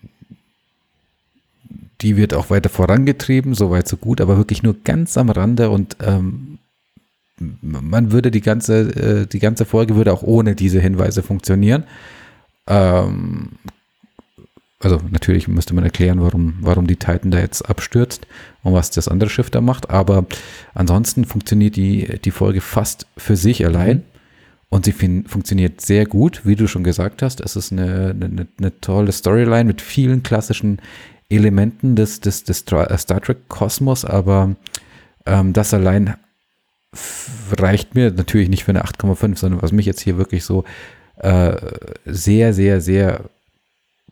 die 2.00 2.17
wird 2.17 2.33
auch 2.33 2.49
weiter 2.49 2.71
vorangetrieben, 2.71 3.55
soweit 3.55 3.87
so 3.87 3.99
gut, 3.99 4.23
aber 4.23 4.39
wirklich 4.39 4.62
nur 4.62 4.77
ganz 4.83 5.19
am 5.19 5.29
Rande 5.29 5.69
und 5.69 5.97
ähm, 6.00 6.59
man 7.61 8.12
würde 8.12 8.31
die 8.31 8.41
ganze, 8.41 8.81
äh, 8.81 9.27
die 9.27 9.39
ganze 9.41 9.65
Folge 9.65 9.97
würde 9.97 10.12
auch 10.12 10.23
ohne 10.23 10.55
diese 10.55 10.81
Hinweise 10.81 11.23
funktionieren. 11.23 11.85
Ähm, 12.71 13.50
also 14.83 14.99
natürlich 15.11 15.47
müsste 15.47 15.75
man 15.75 15.85
erklären, 15.85 16.23
warum, 16.23 16.57
warum 16.61 16.87
die 16.87 16.97
Titan 16.97 17.31
da 17.31 17.39
jetzt 17.39 17.69
abstürzt 17.69 18.27
und 18.62 18.73
was 18.73 18.91
das 18.91 19.09
andere 19.09 19.29
Schiff 19.29 19.50
da 19.50 19.61
macht. 19.61 19.91
Aber 19.91 20.25
ansonsten 20.73 21.27
funktioniert 21.27 21.77
die, 21.77 22.19
die 22.25 22.31
Folge 22.31 22.62
fast 22.62 23.07
für 23.19 23.37
sich 23.37 23.67
allein. 23.67 23.99
Mhm. 23.99 24.03
Und 24.71 24.85
sie 24.85 24.93
funktioniert 24.93 25.81
sehr 25.81 26.07
gut, 26.07 26.47
wie 26.47 26.55
du 26.55 26.69
schon 26.69 26.85
gesagt 26.85 27.23
hast. 27.23 27.41
Es 27.41 27.57
ist 27.57 27.73
eine, 27.73 28.15
eine, 28.19 28.47
eine 28.57 28.81
tolle 28.81 29.11
Storyline 29.11 29.65
mit 29.65 29.83
vielen 29.83 30.23
klassischen 30.23 30.81
Elementen 31.29 31.97
des, 31.97 32.21
des, 32.21 32.45
des 32.45 32.59
Star 32.59 33.21
Trek-Kosmos, 33.21 34.05
aber 34.05 34.55
ähm, 35.27 35.53
das 35.53 35.75
allein 35.75 36.15
reicht 37.59 37.97
mir 37.97 38.12
natürlich 38.12 38.49
nicht 38.49 38.65
für 38.65 38.71
eine 38.71 38.85
8,5, 38.85 39.39
sondern 39.39 39.61
was 39.61 39.73
mich 39.73 39.87
jetzt 39.87 40.00
hier 40.00 40.19
wirklich 40.19 40.45
so 40.45 40.65
äh, 41.21 41.57
sehr, 42.07 42.53
sehr, 42.53 42.81
sehr 42.81 43.25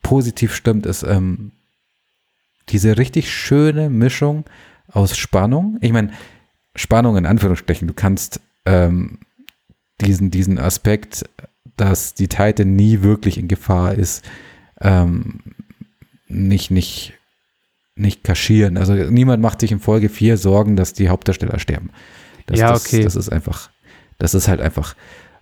positiv 0.02 0.54
stimmt, 0.54 0.86
ist 0.86 1.02
ähm, 1.02 1.52
diese 2.68 2.98
richtig 2.98 3.32
schöne 3.32 3.90
Mischung 3.90 4.44
aus 4.92 5.16
Spannung. 5.16 5.78
Ich 5.80 5.92
meine, 5.92 6.12
Spannung 6.74 7.16
in 7.16 7.26
Anführungsstrichen, 7.26 7.88
du 7.88 7.94
kannst 7.94 8.40
ähm, 8.66 9.18
diesen, 10.00 10.30
diesen 10.30 10.58
Aspekt, 10.58 11.24
dass 11.76 12.14
die 12.14 12.28
Titan 12.28 12.76
nie 12.76 13.02
wirklich 13.02 13.38
in 13.38 13.48
Gefahr 13.48 13.94
ist, 13.94 14.24
ähm, 14.80 15.40
nicht, 16.26 16.70
nicht, 16.70 17.14
nicht 17.96 18.22
kaschieren. 18.22 18.76
Also 18.76 18.92
niemand 18.92 19.42
macht 19.42 19.60
sich 19.60 19.72
in 19.72 19.80
Folge 19.80 20.08
4 20.08 20.36
Sorgen, 20.36 20.76
dass 20.76 20.92
die 20.92 21.08
Hauptdarsteller 21.08 21.58
sterben. 21.58 21.90
Das, 22.46 22.58
ja, 22.58 22.74
okay. 22.74 23.02
Das, 23.02 23.14
das 23.14 23.26
ist 23.26 23.32
einfach, 23.32 23.70
das 24.18 24.34
ist 24.34 24.46
halt 24.46 24.60
einfach 24.60 24.94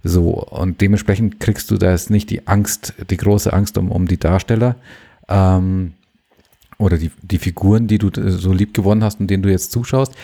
so. 0.07 0.31
Und 0.31 0.81
dementsprechend 0.81 1.41
kriegst 1.41 1.71
du 1.71 1.77
da 1.77 1.91
jetzt 1.91 2.11
nicht 2.11 2.31
die 2.31 2.47
Angst, 2.47 2.95
die 3.11 3.17
große 3.17 3.53
Angst 3.53 3.79
um, 3.79 3.91
um 3.91 4.07
die 4.07 4.19
Darsteller. 4.19 4.77
Ähm, 5.29 5.93
oder 6.79 6.99
die, 6.99 7.11
die 7.23 7.39
Figuren, 7.39 7.87
die 7.87 7.99
du 7.99 8.11
so 8.31 8.53
lieb 8.53 8.75
gewonnen 8.75 9.03
hast 9.03 9.21
und 9.21 9.29
denen 9.29 9.43
du 9.43 9.51
jetzt 9.51 9.73
zuschaust. 9.73 10.15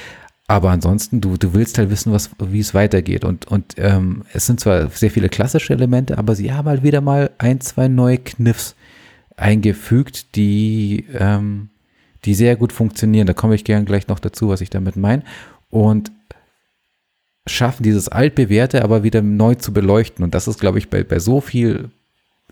Aber 0.49 0.71
ansonsten, 0.71 1.21
du, 1.21 1.37
du 1.37 1.55
willst 1.55 1.79
halt 1.79 1.91
wissen, 1.91 2.13
was, 2.13 2.31
wie 2.39 2.61
es 2.61 2.75
weitergeht. 2.75 3.25
Und, 3.25 3.47
und 3.47 3.75
ähm, 3.79 4.25
es 4.35 4.47
sind 4.47 4.61
zwar 4.61 4.91
sehr 4.91 5.11
viele 5.11 5.29
klassische 5.29 5.73
Elemente, 5.73 6.19
aber 6.19 6.35
sie 6.35 6.53
haben 6.53 6.69
halt 6.69 6.83
wieder 6.83 7.01
mal 7.01 7.31
ein, 7.39 7.61
zwei 7.61 7.89
neue 7.89 8.19
Kniffs 8.19 8.75
eingefügt, 9.37 10.37
die, 10.37 11.07
ähm, 11.19 11.71
die 12.25 12.35
sehr 12.35 12.57
gut 12.57 12.73
funktionieren. 12.73 13.27
Da 13.27 13.33
komme 13.33 13.55
ich 13.55 13.65
gern 13.65 13.87
gleich 13.87 14.09
noch 14.09 14.19
dazu, 14.19 14.49
was 14.49 14.61
ich 14.61 14.69
damit 14.69 14.97
meine. 14.97 15.23
Und 15.71 16.13
schaffen, 17.47 17.83
dieses 17.83 18.09
altbewährte 18.09 18.85
aber 18.85 19.03
wieder 19.03 19.23
neu 19.23 19.55
zu 19.55 19.73
beleuchten. 19.73 20.25
Und 20.25 20.35
das 20.35 20.49
ist, 20.49 20.61
glaube 20.61 20.79
ich, 20.79 20.89
bei, 20.89 21.03
bei 21.03 21.19
so 21.19 21.41
viel, 21.41 21.91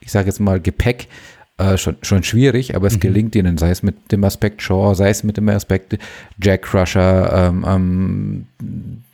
ich 0.00 0.10
sage 0.10 0.26
jetzt 0.26 0.40
mal, 0.40 0.60
Gepäck 0.60 1.08
äh, 1.58 1.76
schon, 1.76 1.96
schon 2.02 2.22
schwierig, 2.22 2.74
aber 2.74 2.86
es 2.86 2.94
mhm. 2.94 3.00
gelingt 3.00 3.36
ihnen, 3.36 3.58
sei 3.58 3.70
es 3.70 3.82
mit 3.82 4.12
dem 4.12 4.24
Aspekt 4.24 4.62
Shaw, 4.62 4.94
sei 4.94 5.10
es 5.10 5.22
mit 5.24 5.36
dem 5.36 5.48
Aspekt 5.48 5.98
Jack 6.42 6.62
Crusher, 6.62 7.32
ähm, 7.32 7.64
ähm, 7.68 8.46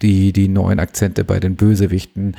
die, 0.01 0.33
die 0.33 0.49
neuen 0.49 0.79
Akzente 0.79 1.25
bei 1.25 1.41
den 1.41 1.57
Bösewichten, 1.57 2.37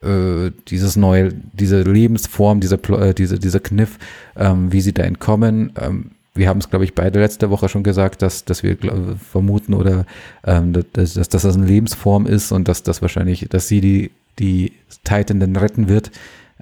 äh, 0.00 0.52
dieses 0.68 0.96
neue, 0.96 1.32
diese 1.52 1.82
Lebensform, 1.82 2.60
dieser, 2.60 2.78
äh, 3.00 3.14
diese, 3.14 3.38
dieser 3.38 3.60
Kniff, 3.60 3.98
ähm, 4.36 4.72
wie 4.72 4.80
sie 4.80 4.92
da 4.92 5.02
entkommen. 5.02 5.72
Ähm, 5.80 6.12
wir 6.38 6.48
haben 6.48 6.58
es, 6.58 6.70
glaube 6.70 6.84
ich, 6.84 6.94
beide 6.94 7.20
letzte 7.20 7.50
Woche 7.50 7.68
schon 7.68 7.82
gesagt, 7.82 8.22
dass, 8.22 8.44
dass 8.44 8.62
wir 8.62 8.76
glaub, 8.76 9.18
vermuten 9.18 9.74
oder 9.74 10.06
ähm, 10.44 10.72
dass, 10.72 11.14
dass, 11.14 11.28
dass 11.28 11.42
das 11.42 11.56
eine 11.56 11.66
Lebensform 11.66 12.26
ist 12.26 12.52
und 12.52 12.68
dass 12.68 12.82
das 12.82 13.02
wahrscheinlich, 13.02 13.46
dass 13.50 13.68
sie 13.68 13.80
die, 13.80 14.10
die 14.38 14.72
Titan 15.04 15.40
dann 15.40 15.56
retten 15.56 15.88
wird. 15.88 16.10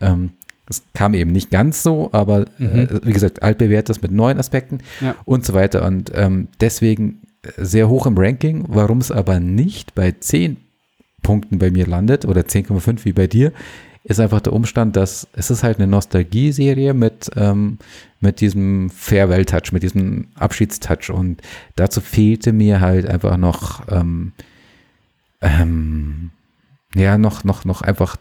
Ähm, 0.01 0.31
das 0.67 0.83
kam 0.95 1.15
eben 1.15 1.31
nicht 1.31 1.51
ganz 1.51 1.83
so, 1.83 2.09
aber 2.13 2.47
mhm. 2.59 2.67
äh, 2.67 2.89
wie 3.05 3.13
gesagt, 3.13 3.43
altbewährtes 3.43 4.03
mit 4.03 4.11
neuen 4.11 4.39
Aspekten 4.39 4.79
ja. 5.01 5.15
und 5.25 5.45
so 5.45 5.55
weiter. 5.55 5.87
Und 5.87 6.11
ähm, 6.15 6.49
deswegen 6.61 7.21
sehr 7.57 7.89
hoch 7.89 8.07
im 8.07 8.19
Ranking, 8.19 8.65
warum 8.69 8.99
es 8.99 9.11
aber 9.11 9.39
nicht 9.39 9.95
bei 9.95 10.13
10 10.13 10.57
Punkten 11.23 11.59
bei 11.59 11.71
mir 11.71 11.87
landet 11.87 12.25
oder 12.25 12.43
10,5 12.43 13.05
wie 13.05 13.13
bei 13.13 13.27
dir, 13.27 13.53
ist 14.09 14.21
einfach 14.21 14.41
der 14.41 14.53
Umstand, 14.53 14.95
dass 14.95 15.27
es 15.33 15.51
ist 15.51 15.65
halt 15.65 15.79
eine 15.79 15.89
Nostalgie-Serie 15.89 16.95
mit, 16.95 17.29
ähm, 17.35 17.79
mit 18.21 18.41
diesem 18.41 18.89
Farewell-Touch, 18.89 19.73
mit 19.73 19.83
diesem 19.83 20.29
Abschiedstouch 20.37 21.11
und 21.11 21.43
dazu 21.75 22.01
fehlte 22.01 22.53
mir 22.53 22.81
halt 22.81 23.07
einfach 23.07 23.37
noch, 23.37 23.83
ähm, 23.91 24.33
ähm, 25.41 26.31
ja, 26.95 27.19
noch, 27.19 27.43
noch, 27.43 27.65
noch 27.65 27.83
einfach 27.83 28.17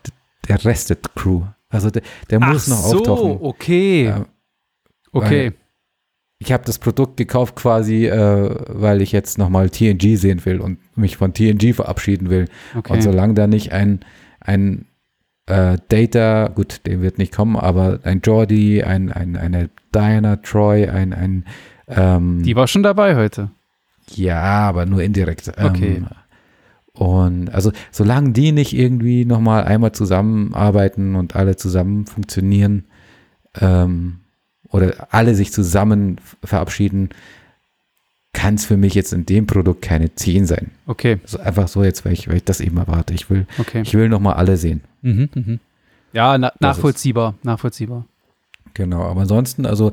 der 0.47 0.65
Rest 0.65 0.89
der 0.89 0.97
Crew. 1.15 1.43
Also 1.69 1.91
der, 1.91 2.01
der 2.31 2.39
muss 2.39 2.65
Ach 2.65 2.69
noch 2.69 2.83
so, 2.83 2.97
auftauchen. 2.97 3.37
okay. 3.41 4.07
Äh, 4.07 4.25
okay. 5.11 5.51
Ich 6.39 6.51
habe 6.51 6.65
das 6.65 6.79
Produkt 6.79 7.15
gekauft 7.17 7.55
quasi, 7.55 8.07
äh, 8.07 8.55
weil 8.67 9.03
ich 9.03 9.11
jetzt 9.11 9.37
nochmal 9.37 9.69
TNG 9.69 10.17
sehen 10.17 10.43
will 10.45 10.59
und 10.59 10.79
mich 10.97 11.15
von 11.15 11.33
TNG 11.33 11.73
verabschieden 11.73 12.29
will. 12.31 12.47
Okay. 12.75 12.91
Und 12.91 13.01
solange 13.03 13.35
da 13.35 13.45
nicht 13.45 13.71
ein, 13.71 13.99
ein 14.39 14.85
äh, 15.47 15.77
Data, 15.89 16.47
gut, 16.47 16.81
der 16.85 17.01
wird 17.01 17.17
nicht 17.17 17.33
kommen, 17.33 17.55
aber 17.55 17.99
ein 18.03 18.21
Jordi, 18.21 18.83
ein, 18.83 19.11
ein, 19.11 19.35
eine 19.35 19.69
Diana 19.93 20.37
Troy, 20.37 20.87
ein, 20.87 21.13
ein 21.13 21.45
ähm, 21.87 22.43
Die 22.43 22.55
war 22.55 22.67
schon 22.67 22.83
dabei 22.83 23.15
heute. 23.15 23.51
Ja, 24.13 24.41
aber 24.41 24.85
nur 24.85 25.01
indirekt. 25.01 25.49
Okay. 25.49 25.97
Ähm, 25.97 26.07
und 26.93 27.53
also 27.53 27.71
solange 27.91 28.31
die 28.31 28.51
nicht 28.51 28.73
irgendwie 28.73 29.25
nochmal 29.25 29.65
einmal 29.65 29.91
zusammenarbeiten 29.91 31.15
und 31.15 31.35
alle 31.35 31.57
zusammen 31.57 32.05
funktionieren 32.05 32.85
ähm, 33.59 34.19
oder 34.69 35.07
alle 35.11 35.35
sich 35.35 35.51
zusammen 35.51 36.17
verabschieden, 36.43 37.09
kann 38.35 38.55
es 38.55 38.65
für 38.65 38.77
mich 38.77 38.93
jetzt 38.93 39.13
in 39.13 39.25
dem 39.25 39.47
Produkt 39.47 39.81
keine 39.81 40.13
10 40.13 40.45
sein. 40.45 40.71
Okay. 40.85 41.17
Also 41.23 41.39
einfach 41.39 41.67
so 41.67 41.83
jetzt, 41.83 42.05
weil 42.05 42.13
ich, 42.13 42.27
weil 42.27 42.35
ich 42.37 42.43
das 42.43 42.59
eben 42.59 42.77
erwarte. 42.77 43.13
Ich 43.13 43.29
will, 43.29 43.47
okay. 43.57 43.81
ich 43.81 43.93
will 43.93 44.09
nochmal 44.09 44.33
alle 44.33 44.57
sehen. 44.57 44.81
Mhm, 45.01 45.29
mh. 45.33 45.57
Ja, 46.13 46.37
na, 46.37 46.51
nachvollziehbar, 46.59 47.35
nachvollziehbar. 47.43 48.05
Genau, 48.73 49.03
aber 49.03 49.21
ansonsten, 49.21 49.65
also, 49.65 49.91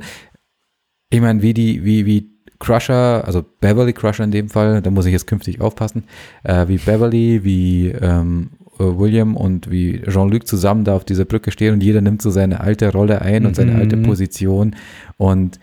ich 1.09 1.21
meine, 1.21 1.41
wie 1.41 1.53
die, 1.53 1.83
wie, 1.85 2.05
wie 2.05 2.29
Crusher, 2.59 3.23
also 3.25 3.43
Beverly 3.61 3.93
Crusher 3.93 4.25
in 4.25 4.31
dem 4.31 4.49
Fall, 4.49 4.81
da 4.81 4.89
muss 4.89 5.05
ich 5.05 5.13
jetzt 5.13 5.27
künftig 5.27 5.61
aufpassen, 5.61 6.03
äh, 6.43 6.67
wie 6.67 6.77
Beverly, 6.77 7.43
wie 7.43 7.89
ähm, 7.89 8.51
William 8.77 9.37
und 9.37 9.71
wie 9.71 10.01
Jean-Luc 10.01 10.47
zusammen 10.47 10.83
da 10.83 10.95
auf 10.95 11.05
dieser 11.05 11.25
Brücke 11.25 11.51
stehen 11.51 11.73
und 11.73 11.83
jeder 11.83 12.01
nimmt 12.01 12.21
so 12.21 12.29
seine 12.29 12.59
alte 12.59 12.91
Rolle 12.91 13.21
ein 13.21 13.45
und 13.45 13.55
seine 13.55 13.75
alte 13.75 13.95
mhm. 13.95 14.03
Position 14.03 14.75
und 15.17 15.59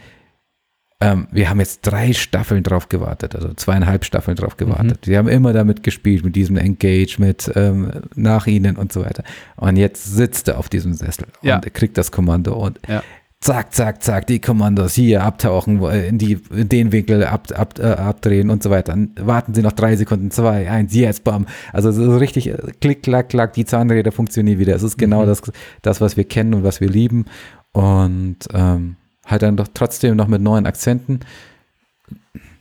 ähm, 1.03 1.29
wir 1.31 1.49
haben 1.49 1.61
jetzt 1.61 1.81
drei 1.83 2.13
Staffeln 2.13 2.63
drauf 2.63 2.91
gewartet, 2.91 3.35
also 3.35 3.55
zweieinhalb 3.55 4.05
Staffeln 4.05 4.37
drauf 4.37 4.59
gewartet. 4.59 4.99
Mhm. 5.07 5.11
Die 5.11 5.17
haben 5.17 5.29
immer 5.29 5.55
damit 5.55 5.83
gespielt, 5.83 6.25
mit 6.25 6.37
diesem 6.37 6.59
Engage, 6.59 7.17
mit 7.19 7.51
ähm, 7.55 7.91
nach 8.15 8.47
ihnen 8.47 8.77
und 8.77 8.93
so 8.93 9.03
weiter. 9.03 9.25
Und 9.57 9.77
jetzt 9.77 10.05
sitzt 10.05 10.49
er 10.49 10.59
auf 10.59 10.69
diesem 10.69 10.93
Sessel 10.93 11.27
ja. 11.41 11.57
und 11.57 11.73
kriegt 11.73 11.97
das 11.97 12.13
Kommando 12.13 12.53
und 12.55 12.81
ja. 12.87 13.03
zack, 13.41 13.73
zack, 13.73 14.03
zack, 14.03 14.27
die 14.27 14.41
Kommandos 14.41 14.93
hier 14.93 15.25
abtauchen, 15.25 15.83
in, 15.83 16.19
die, 16.19 16.39
in 16.51 16.69
den 16.69 16.93
Winkel 16.93 17.25
ab, 17.25 17.49
ab, 17.55 17.79
äh, 17.79 17.85
abdrehen 17.85 18.51
und 18.51 18.63
so 18.63 18.69
weiter. 18.69 18.93
Dann 18.93 19.13
warten 19.19 19.55
sie 19.55 19.63
noch 19.63 19.73
drei 19.73 19.97
Sekunden, 19.97 20.31
zwei, 20.31 20.71
eins, 20.71 20.95
jetzt, 20.95 21.25
bam. 21.25 21.47
Also 21.73 21.93
so 21.93 22.19
richtig 22.19 22.49
äh, 22.49 22.59
klick, 22.83 23.03
klack, 23.03 23.31
klack, 23.31 23.55
die 23.55 23.65
Zahnräder 23.65 24.13
funktionieren 24.13 24.59
wieder. 24.59 24.77
Es 24.77 24.83
ist 24.83 24.99
genau 24.99 25.23
mhm. 25.23 25.29
das, 25.29 25.43
das, 25.81 26.03
was 26.03 26.19
wir 26.19 26.25
kennen 26.25 26.53
und 26.53 26.63
was 26.63 26.83
wir 26.83 26.91
lieben. 26.91 27.25
Und 27.73 28.37
ähm, 28.53 28.97
halt 29.31 29.43
dann 29.43 29.57
doch 29.57 29.69
trotzdem 29.73 30.17
noch 30.17 30.29
mit 30.29 30.43
neuen 30.43 30.67
Akzenten. 30.67 31.21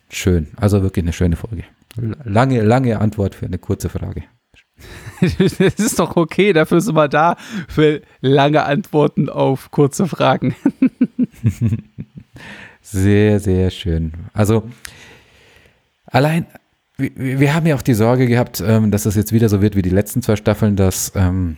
Schön, 0.09 0.47
also 0.57 0.81
wirklich 0.81 1.03
eine 1.03 1.13
schöne 1.13 1.35
Folge. 1.35 1.63
Lange, 2.23 2.61
lange 2.61 2.99
Antwort 2.99 3.35
für 3.35 3.45
eine 3.45 3.57
kurze 3.57 3.89
Frage. 3.89 4.23
das 5.21 5.59
ist 5.59 5.99
doch 5.99 6.15
okay, 6.15 6.53
dafür 6.53 6.81
sind 6.81 6.95
wir 6.95 7.07
da, 7.07 7.35
für 7.67 8.01
lange 8.21 8.63
Antworten 8.63 9.29
auf 9.29 9.71
kurze 9.71 10.07
Fragen. 10.07 10.55
sehr, 12.81 13.39
sehr 13.39 13.69
schön. 13.69 14.13
Also, 14.33 14.69
allein, 16.05 16.45
wir, 16.97 17.39
wir 17.39 17.53
haben 17.53 17.65
ja 17.65 17.75
auch 17.75 17.81
die 17.81 17.93
Sorge 17.93 18.27
gehabt, 18.27 18.63
ähm, 18.65 18.91
dass 18.91 19.05
es 19.05 19.15
jetzt 19.15 19.33
wieder 19.33 19.49
so 19.49 19.61
wird 19.61 19.75
wie 19.75 19.81
die 19.81 19.89
letzten 19.89 20.21
zwei 20.21 20.35
Staffeln, 20.35 20.75
dass 20.75 21.11
ähm, 21.15 21.57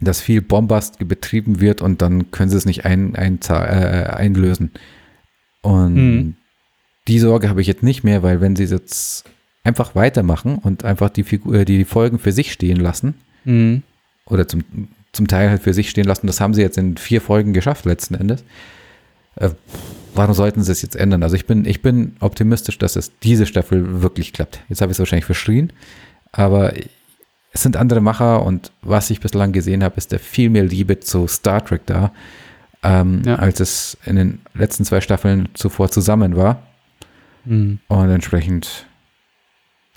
dass 0.00 0.20
viel 0.20 0.42
Bombast 0.42 1.06
betrieben 1.06 1.60
wird 1.60 1.82
und 1.82 2.02
dann 2.02 2.30
können 2.30 2.50
sie 2.50 2.56
es 2.56 2.66
nicht 2.66 2.84
ein, 2.84 3.16
ein, 3.16 3.40
äh, 3.48 3.52
einlösen. 3.52 4.70
Und 5.62 5.94
mhm. 5.94 6.36
die 7.08 7.18
Sorge 7.18 7.48
habe 7.48 7.60
ich 7.60 7.66
jetzt 7.66 7.82
nicht 7.82 8.04
mehr, 8.04 8.22
weil 8.22 8.40
wenn 8.40 8.56
sie 8.56 8.64
jetzt 8.64 9.24
einfach 9.64 9.94
weitermachen 9.94 10.56
und 10.58 10.84
einfach 10.84 11.10
die, 11.10 11.24
Figur, 11.24 11.54
äh, 11.54 11.64
die 11.64 11.84
Folgen 11.84 12.18
für 12.18 12.32
sich 12.32 12.52
stehen 12.52 12.78
lassen 12.78 13.14
mhm. 13.44 13.82
oder 14.26 14.46
zum, 14.46 14.62
zum 15.12 15.26
Teil 15.26 15.50
halt 15.50 15.62
für 15.62 15.74
sich 15.74 15.90
stehen 15.90 16.04
lassen, 16.06 16.26
das 16.26 16.40
haben 16.40 16.54
sie 16.54 16.62
jetzt 16.62 16.78
in 16.78 16.96
vier 16.96 17.20
Folgen 17.20 17.52
geschafft 17.52 17.84
letzten 17.84 18.14
Endes. 18.14 18.44
Äh, 19.34 19.50
warum 20.14 20.34
sollten 20.34 20.62
sie 20.62 20.72
es 20.72 20.82
jetzt 20.82 20.96
ändern? 20.96 21.22
Also 21.22 21.34
ich 21.34 21.46
bin, 21.46 21.64
ich 21.64 21.82
bin 21.82 22.16
optimistisch, 22.20 22.78
dass 22.78 22.94
es 22.94 23.12
diese 23.18 23.46
Staffel 23.46 24.00
wirklich 24.02 24.32
klappt. 24.32 24.60
Jetzt 24.68 24.80
habe 24.80 24.92
ich 24.92 24.96
es 24.96 25.00
wahrscheinlich 25.00 25.26
verschrien, 25.26 25.72
aber 26.30 26.72
es 27.52 27.62
sind 27.62 27.76
andere 27.76 28.00
Macher 28.00 28.44
und 28.44 28.72
was 28.82 29.10
ich 29.10 29.20
bislang 29.20 29.52
gesehen 29.52 29.82
habe, 29.82 29.96
ist 29.96 30.12
da 30.12 30.18
viel 30.18 30.50
mehr 30.50 30.64
Liebe 30.64 31.00
zu 31.00 31.26
Star 31.26 31.64
Trek 31.64 31.86
da, 31.86 32.12
ähm, 32.82 33.22
ja. 33.24 33.36
als 33.36 33.60
es 33.60 33.96
in 34.04 34.16
den 34.16 34.40
letzten 34.54 34.84
zwei 34.84 35.00
Staffeln 35.00 35.48
zuvor 35.54 35.90
zusammen 35.90 36.36
war. 36.36 36.62
Mhm. 37.44 37.78
Und 37.88 38.10
entsprechend, 38.10 38.86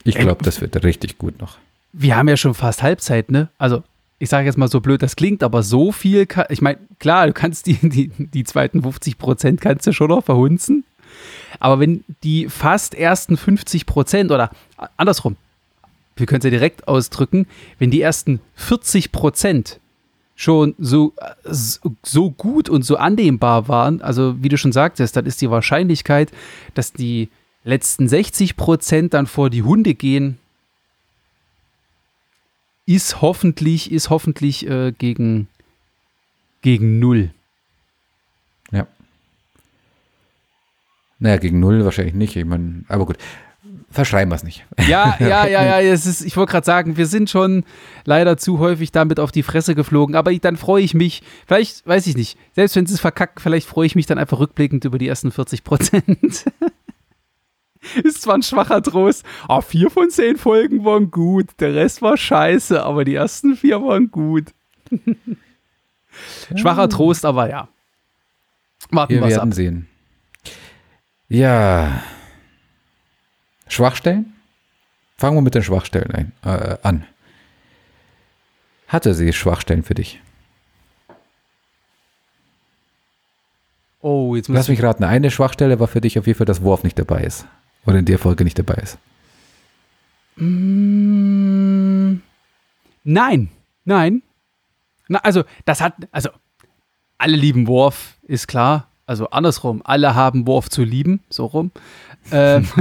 ich 0.03 0.15
glaube, 0.15 0.43
das 0.43 0.61
wird 0.61 0.83
richtig 0.83 1.17
gut 1.17 1.39
noch. 1.39 1.57
Wir 1.93 2.15
haben 2.15 2.29
ja 2.29 2.37
schon 2.37 2.53
fast 2.53 2.81
Halbzeit, 2.81 3.29
ne? 3.29 3.49
Also, 3.57 3.83
ich 4.17 4.29
sage 4.29 4.45
jetzt 4.45 4.57
mal 4.57 4.69
so 4.69 4.79
blöd, 4.79 5.01
das 5.01 5.15
klingt, 5.15 5.43
aber 5.43 5.61
so 5.61 5.91
viel, 5.91 6.25
kann, 6.25 6.45
ich 6.49 6.61
meine, 6.61 6.77
klar, 6.99 7.27
du 7.27 7.33
kannst 7.33 7.65
die, 7.65 7.73
die, 7.81 8.11
die 8.17 8.43
zweiten 8.43 8.81
50 8.81 9.17
Prozent 9.17 9.61
kannst 9.61 9.87
du 9.87 9.91
schon 9.91 10.09
noch 10.09 10.23
verhunzen. 10.23 10.85
Aber 11.59 11.79
wenn 11.79 12.05
die 12.23 12.47
fast 12.47 12.95
ersten 12.95 13.35
50 13.35 13.85
Prozent 13.85 14.31
oder 14.31 14.51
andersrum, 14.95 15.35
wir 16.21 16.27
können 16.27 16.39
es 16.39 16.45
ja 16.45 16.51
direkt 16.51 16.87
ausdrücken, 16.87 17.47
wenn 17.79 17.91
die 17.91 17.99
ersten 17.99 18.39
40 18.55 19.11
Prozent 19.11 19.81
schon 20.35 20.73
so, 20.77 21.13
so 21.43 22.31
gut 22.31 22.69
und 22.69 22.83
so 22.83 22.95
annehmbar 22.95 23.67
waren, 23.67 24.01
also 24.01 24.41
wie 24.41 24.49
du 24.49 24.57
schon 24.57 24.71
sagtest, 24.71 25.15
dann 25.17 25.25
ist 25.25 25.41
die 25.41 25.51
Wahrscheinlichkeit, 25.51 26.31
dass 26.73 26.93
die 26.93 27.29
letzten 27.63 28.07
60 28.07 28.55
Prozent 28.55 29.13
dann 29.13 29.27
vor 29.27 29.49
die 29.49 29.63
Hunde 29.63 29.93
gehen, 29.93 30.37
ist 32.85 33.21
hoffentlich, 33.21 33.91
ist 33.91 34.09
hoffentlich 34.09 34.67
äh, 34.67 34.93
gegen, 34.97 35.47
gegen 36.61 36.99
null. 36.99 37.31
Ja. 38.71 38.87
Naja, 41.19 41.37
gegen 41.37 41.59
null 41.59 41.85
wahrscheinlich 41.85 42.15
nicht. 42.15 42.35
Ich 42.35 42.45
meine, 42.45 42.83
aber 42.87 43.05
gut 43.05 43.17
verschreiben 43.91 44.31
wir 44.31 44.35
es 44.35 44.43
nicht. 44.43 44.65
Ja, 44.87 45.15
ja, 45.19 45.45
ja, 45.45 45.63
ja. 45.63 45.79
Es 45.81 46.05
ist, 46.05 46.21
ich 46.21 46.37
wollte 46.37 46.51
gerade 46.51 46.65
sagen, 46.65 46.97
wir 46.97 47.05
sind 47.05 47.29
schon 47.29 47.63
leider 48.05 48.37
zu 48.37 48.59
häufig 48.59 48.91
damit 48.91 49.19
auf 49.19 49.31
die 49.31 49.43
Fresse 49.43 49.75
geflogen. 49.75 50.15
Aber 50.15 50.33
dann 50.33 50.57
freue 50.57 50.83
ich 50.83 50.93
mich, 50.93 51.21
vielleicht, 51.45 51.85
weiß 51.85 52.07
ich 52.07 52.15
nicht, 52.15 52.37
selbst 52.53 52.75
wenn 52.75 52.85
sie 52.85 52.93
es 52.93 52.99
verkacken, 52.99 53.41
vielleicht 53.41 53.67
freue 53.67 53.85
ich 53.85 53.95
mich 53.95 54.05
dann 54.05 54.17
einfach 54.17 54.39
rückblickend 54.39 54.85
über 54.85 54.97
die 54.97 55.07
ersten 55.07 55.31
40 55.31 55.63
Prozent. 55.63 56.45
ist 58.03 58.21
zwar 58.21 58.35
ein 58.35 58.43
schwacher 58.43 58.81
Trost, 58.81 59.25
aber 59.43 59.55
ah, 59.55 59.61
vier 59.61 59.89
von 59.89 60.09
zehn 60.09 60.37
Folgen 60.37 60.85
waren 60.85 61.11
gut. 61.11 61.47
Der 61.59 61.73
Rest 61.75 62.01
war 62.01 62.17
scheiße, 62.17 62.83
aber 62.83 63.05
die 63.05 63.15
ersten 63.15 63.55
vier 63.55 63.81
waren 63.81 64.11
gut. 64.11 64.45
Schwacher 66.55 66.89
Trost, 66.89 67.25
aber 67.25 67.49
ja. 67.49 67.69
Warten 68.89 69.13
wir 69.13 69.41
ab. 69.41 69.53
sehen. 69.53 69.87
Ja. 71.29 72.03
Schwachstellen? 73.71 74.33
Fangen 75.17 75.37
wir 75.37 75.41
mit 75.41 75.55
den 75.55 75.63
Schwachstellen 75.63 76.11
ein, 76.11 76.31
äh, 76.43 76.77
an. 76.83 77.05
Hatte 78.87 79.13
sie 79.13 79.31
Schwachstellen 79.31 79.83
für 79.83 79.93
dich? 79.93 80.19
Oh, 84.01 84.35
jetzt 84.35 84.49
muss 84.49 84.55
Lass 84.55 84.67
mich 84.67 84.83
raten, 84.83 85.03
eine 85.03 85.31
Schwachstelle 85.31 85.79
war 85.79 85.87
für 85.87 86.01
dich 86.01 86.17
auf 86.19 86.27
jeden 86.27 86.37
Fall, 86.37 86.45
dass 86.45 86.63
Worf 86.63 86.83
nicht 86.83 86.97
dabei 86.99 87.21
ist. 87.21 87.45
Oder 87.85 87.99
in 87.99 88.05
der 88.05 88.19
Folge 88.19 88.43
nicht 88.43 88.59
dabei 88.59 88.75
ist. 88.75 88.97
Mm, 90.35 92.15
nein, 93.03 93.49
nein. 93.85 94.23
Na, 95.07 95.19
also, 95.19 95.43
das 95.65 95.81
hat, 95.81 95.93
also, 96.11 96.29
alle 97.17 97.37
lieben 97.37 97.67
Worf, 97.67 98.17
ist 98.23 98.47
klar. 98.47 98.90
Also 99.11 99.29
andersrum, 99.31 99.81
alle 99.83 100.15
haben 100.15 100.47
Worf 100.47 100.69
zu 100.69 100.85
lieben, 100.85 101.19
so 101.29 101.45
rum. 101.45 101.71
Ähm. 102.31 102.65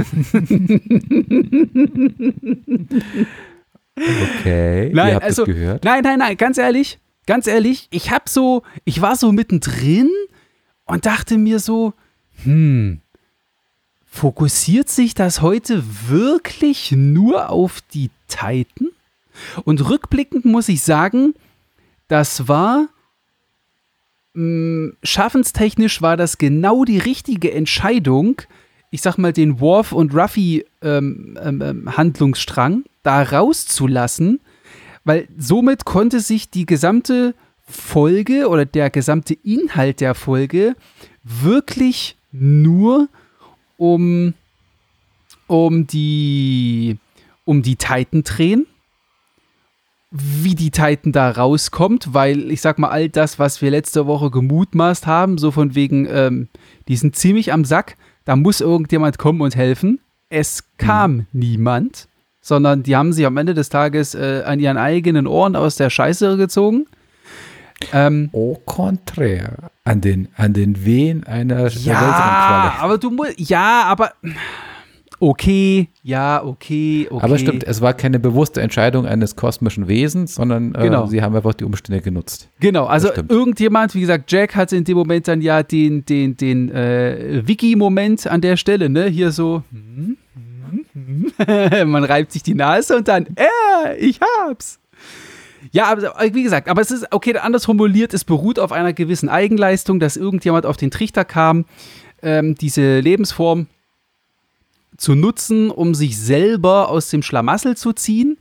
okay, 4.39 4.91
nein, 4.93 5.07
ihr 5.09 5.15
habt 5.15 5.25
also, 5.25 5.43
gehört. 5.43 5.83
Nein, 5.83 6.03
nein, 6.05 6.19
nein, 6.19 6.37
ganz 6.37 6.57
ehrlich, 6.57 6.99
ganz 7.25 7.47
ehrlich, 7.47 7.89
ich 7.91 8.11
habe 8.11 8.29
so, 8.29 8.63
ich 8.85 9.01
war 9.01 9.17
so 9.17 9.33
mittendrin 9.33 10.09
und 10.85 11.05
dachte 11.05 11.37
mir 11.37 11.59
so, 11.59 11.91
hm, 12.43 13.01
fokussiert 14.05 14.87
sich 14.87 15.13
das 15.13 15.41
heute 15.41 15.83
wirklich 16.07 16.93
nur 16.93 17.49
auf 17.49 17.81
die 17.93 18.09
Titan? 18.29 18.87
Und 19.65 19.89
rückblickend 19.89 20.45
muss 20.45 20.69
ich 20.69 20.81
sagen, 20.81 21.33
das 22.07 22.47
war 22.47 22.87
schaffenstechnisch 25.03 26.01
war 26.01 26.15
das 26.15 26.37
genau 26.37 26.85
die 26.85 26.97
richtige 26.97 27.51
Entscheidung, 27.51 28.41
ich 28.89 29.01
sag 29.01 29.17
mal, 29.17 29.33
den 29.33 29.59
Worf 29.59 29.91
und 29.91 30.13
Ruffy 30.13 30.65
ähm, 30.81 31.37
ähm, 31.43 31.61
ähm, 31.61 31.97
Handlungsstrang 31.97 32.83
da 33.03 33.23
rauszulassen, 33.23 34.39
weil 35.03 35.27
somit 35.37 35.85
konnte 35.85 36.19
sich 36.19 36.49
die 36.49 36.65
gesamte 36.65 37.33
Folge 37.65 38.47
oder 38.47 38.65
der 38.65 38.89
gesamte 38.89 39.33
Inhalt 39.33 40.01
der 40.01 40.15
Folge 40.15 40.75
wirklich 41.23 42.15
nur 42.31 43.09
um, 43.77 44.33
um 45.47 45.87
die 45.87 46.97
um 47.43 47.61
die 47.63 47.75
Titan 47.75 48.23
drehen 48.23 48.67
wie 50.11 50.55
die 50.55 50.71
Titan 50.71 51.13
da 51.13 51.31
rauskommt, 51.31 52.13
weil 52.13 52.51
ich 52.51 52.61
sag 52.61 52.77
mal, 52.77 52.89
all 52.89 53.07
das, 53.07 53.39
was 53.39 53.61
wir 53.61 53.71
letzte 53.71 54.05
Woche 54.07 54.29
gemutmaßt 54.29 55.07
haben, 55.07 55.37
so 55.37 55.51
von 55.51 55.73
wegen, 55.73 56.05
ähm, 56.09 56.49
die 56.89 56.97
sind 56.97 57.15
ziemlich 57.15 57.53
am 57.53 57.63
Sack, 57.63 57.95
da 58.25 58.35
muss 58.35 58.59
irgendjemand 58.59 59.17
kommen 59.17 59.41
und 59.41 59.55
helfen. 59.55 60.01
Es 60.29 60.65
kam 60.77 61.11
mhm. 61.13 61.25
niemand, 61.31 62.07
sondern 62.41 62.83
die 62.83 62.95
haben 62.95 63.13
sich 63.13 63.25
am 63.25 63.37
Ende 63.37 63.53
des 63.53 63.69
Tages 63.69 64.13
äh, 64.13 64.43
an 64.45 64.59
ihren 64.59 64.77
eigenen 64.77 65.27
Ohren 65.27 65.55
aus 65.55 65.77
der 65.77 65.89
Scheiße 65.89 66.35
gezogen. 66.35 66.87
Ähm, 67.93 68.29
Au 68.33 68.61
contraire. 68.65 69.71
An 69.83 70.01
den, 70.01 70.27
an 70.35 70.53
den 70.53 70.85
Wehen 70.85 71.23
einer 71.23 71.67
ja, 71.69 72.75
aber 72.79 72.97
du 72.97 73.09
musst, 73.09 73.39
ja, 73.39 73.83
aber 73.85 74.11
okay, 75.21 75.87
ja, 76.03 76.43
okay, 76.43 77.07
okay. 77.09 77.23
Aber 77.23 77.37
stimmt, 77.37 77.63
es 77.63 77.79
war 77.79 77.93
keine 77.93 78.19
bewusste 78.19 78.61
Entscheidung 78.61 79.05
eines 79.05 79.35
kosmischen 79.35 79.87
Wesens, 79.87 80.35
sondern 80.35 80.73
äh, 80.75 80.83
genau. 80.83 81.05
sie 81.05 81.21
haben 81.21 81.35
einfach 81.35 81.53
die 81.53 81.63
Umstände 81.63 82.01
genutzt. 82.01 82.49
Genau, 82.59 82.85
also 82.85 83.09
irgendjemand, 83.29 83.93
wie 83.93 84.01
gesagt, 84.01 84.31
Jack 84.31 84.55
hatte 84.55 84.75
in 84.75 84.83
dem 84.83 84.97
Moment 84.97 85.27
dann 85.27 85.41
ja 85.41 85.61
den, 85.63 86.03
den, 86.05 86.35
den 86.35 86.71
äh, 86.71 87.43
Wiki-Moment 87.45 88.27
an 88.27 88.41
der 88.41 88.57
Stelle, 88.57 88.89
ne? 88.89 89.05
Hier 89.05 89.31
so, 89.31 89.63
man 91.85 92.03
reibt 92.03 92.31
sich 92.31 92.41
die 92.43 92.55
Nase 92.55 92.97
und 92.97 93.07
dann, 93.07 93.27
äh, 93.35 93.97
ich 93.97 94.19
hab's. 94.21 94.79
Ja, 95.71 95.85
aber 95.85 96.13
wie 96.33 96.43
gesagt, 96.43 96.67
aber 96.67 96.81
es 96.81 96.89
ist, 96.89 97.05
okay, 97.11 97.37
anders 97.37 97.65
formuliert, 97.65 98.13
es 98.15 98.25
beruht 98.25 98.57
auf 98.57 98.71
einer 98.71 98.93
gewissen 98.93 99.29
Eigenleistung, 99.29 99.99
dass 99.99 100.17
irgendjemand 100.17 100.65
auf 100.65 100.77
den 100.77 100.89
Trichter 100.89 101.23
kam, 101.23 101.65
ähm, 102.23 102.55
diese 102.55 102.99
Lebensform 102.99 103.67
zu 105.01 105.15
nutzen, 105.15 105.71
um 105.71 105.95
sich 105.95 106.19
selber 106.19 106.89
aus 106.89 107.09
dem 107.09 107.23
Schlamassel 107.23 107.75
zu 107.75 107.91
ziehen. 107.91 108.37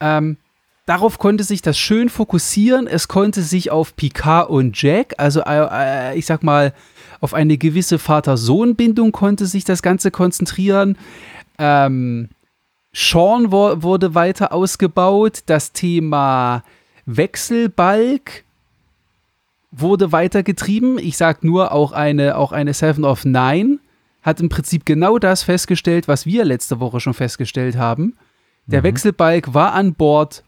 Ähm, 0.00 0.38
darauf 0.86 1.18
konnte 1.18 1.44
sich 1.44 1.60
das 1.60 1.78
schön 1.78 2.08
fokussieren. 2.08 2.86
Es 2.86 3.08
konnte 3.08 3.42
sich 3.42 3.70
auf 3.70 3.94
Picard 3.94 4.48
und 4.48 4.80
Jack, 4.80 5.14
also 5.18 5.40
äh, 5.42 6.12
äh 6.12 6.18
ich 6.18 6.24
sag 6.24 6.42
mal, 6.42 6.72
auf 7.20 7.34
eine 7.34 7.58
gewisse 7.58 7.98
Vater-Sohn-Bindung 7.98 9.12
konnte 9.12 9.44
sich 9.44 9.64
das 9.64 9.82
Ganze 9.82 10.10
konzentrieren. 10.10 10.96
Ähm, 11.58 12.30
Sean 12.94 13.52
wo, 13.52 13.82
wurde 13.82 14.14
weiter 14.14 14.52
ausgebaut. 14.52 15.40
Das 15.44 15.72
Thema 15.72 16.64
Wechselbalg 17.04 18.44
wurde 19.70 20.10
weiter 20.10 20.42
getrieben. 20.42 20.98
Ich 20.98 21.18
sag 21.18 21.44
nur 21.44 21.72
auch 21.72 21.92
eine, 21.92 22.38
auch 22.38 22.52
eine 22.52 22.72
Seven 22.72 23.04
of 23.04 23.26
Nine 23.26 23.78
hat 24.26 24.40
im 24.40 24.48
Prinzip 24.48 24.84
genau 24.84 25.18
das 25.18 25.44
festgestellt, 25.44 26.08
was 26.08 26.26
wir 26.26 26.44
letzte 26.44 26.80
Woche 26.80 26.98
schon 26.98 27.14
festgestellt 27.14 27.76
haben. 27.76 28.14
Der 28.66 28.80
mhm. 28.80 28.84
Wechselbalg 28.84 29.54
war 29.54 29.72
an 29.72 29.94
Bord, 29.94 30.42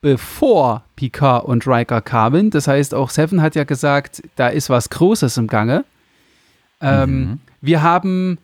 bevor 0.00 0.82
Picard 0.96 1.44
und 1.44 1.68
Riker 1.68 2.02
kamen. 2.02 2.50
Das 2.50 2.66
heißt, 2.66 2.94
auch 2.94 3.10
Seven 3.10 3.40
hat 3.40 3.54
ja 3.54 3.62
gesagt, 3.62 4.22
da 4.34 4.48
ist 4.48 4.68
was 4.70 4.90
Großes 4.90 5.36
im 5.36 5.46
Gange. 5.46 5.84
Ähm, 6.80 7.20
mhm. 7.20 7.38
Wir 7.60 7.82
haben 7.82 8.38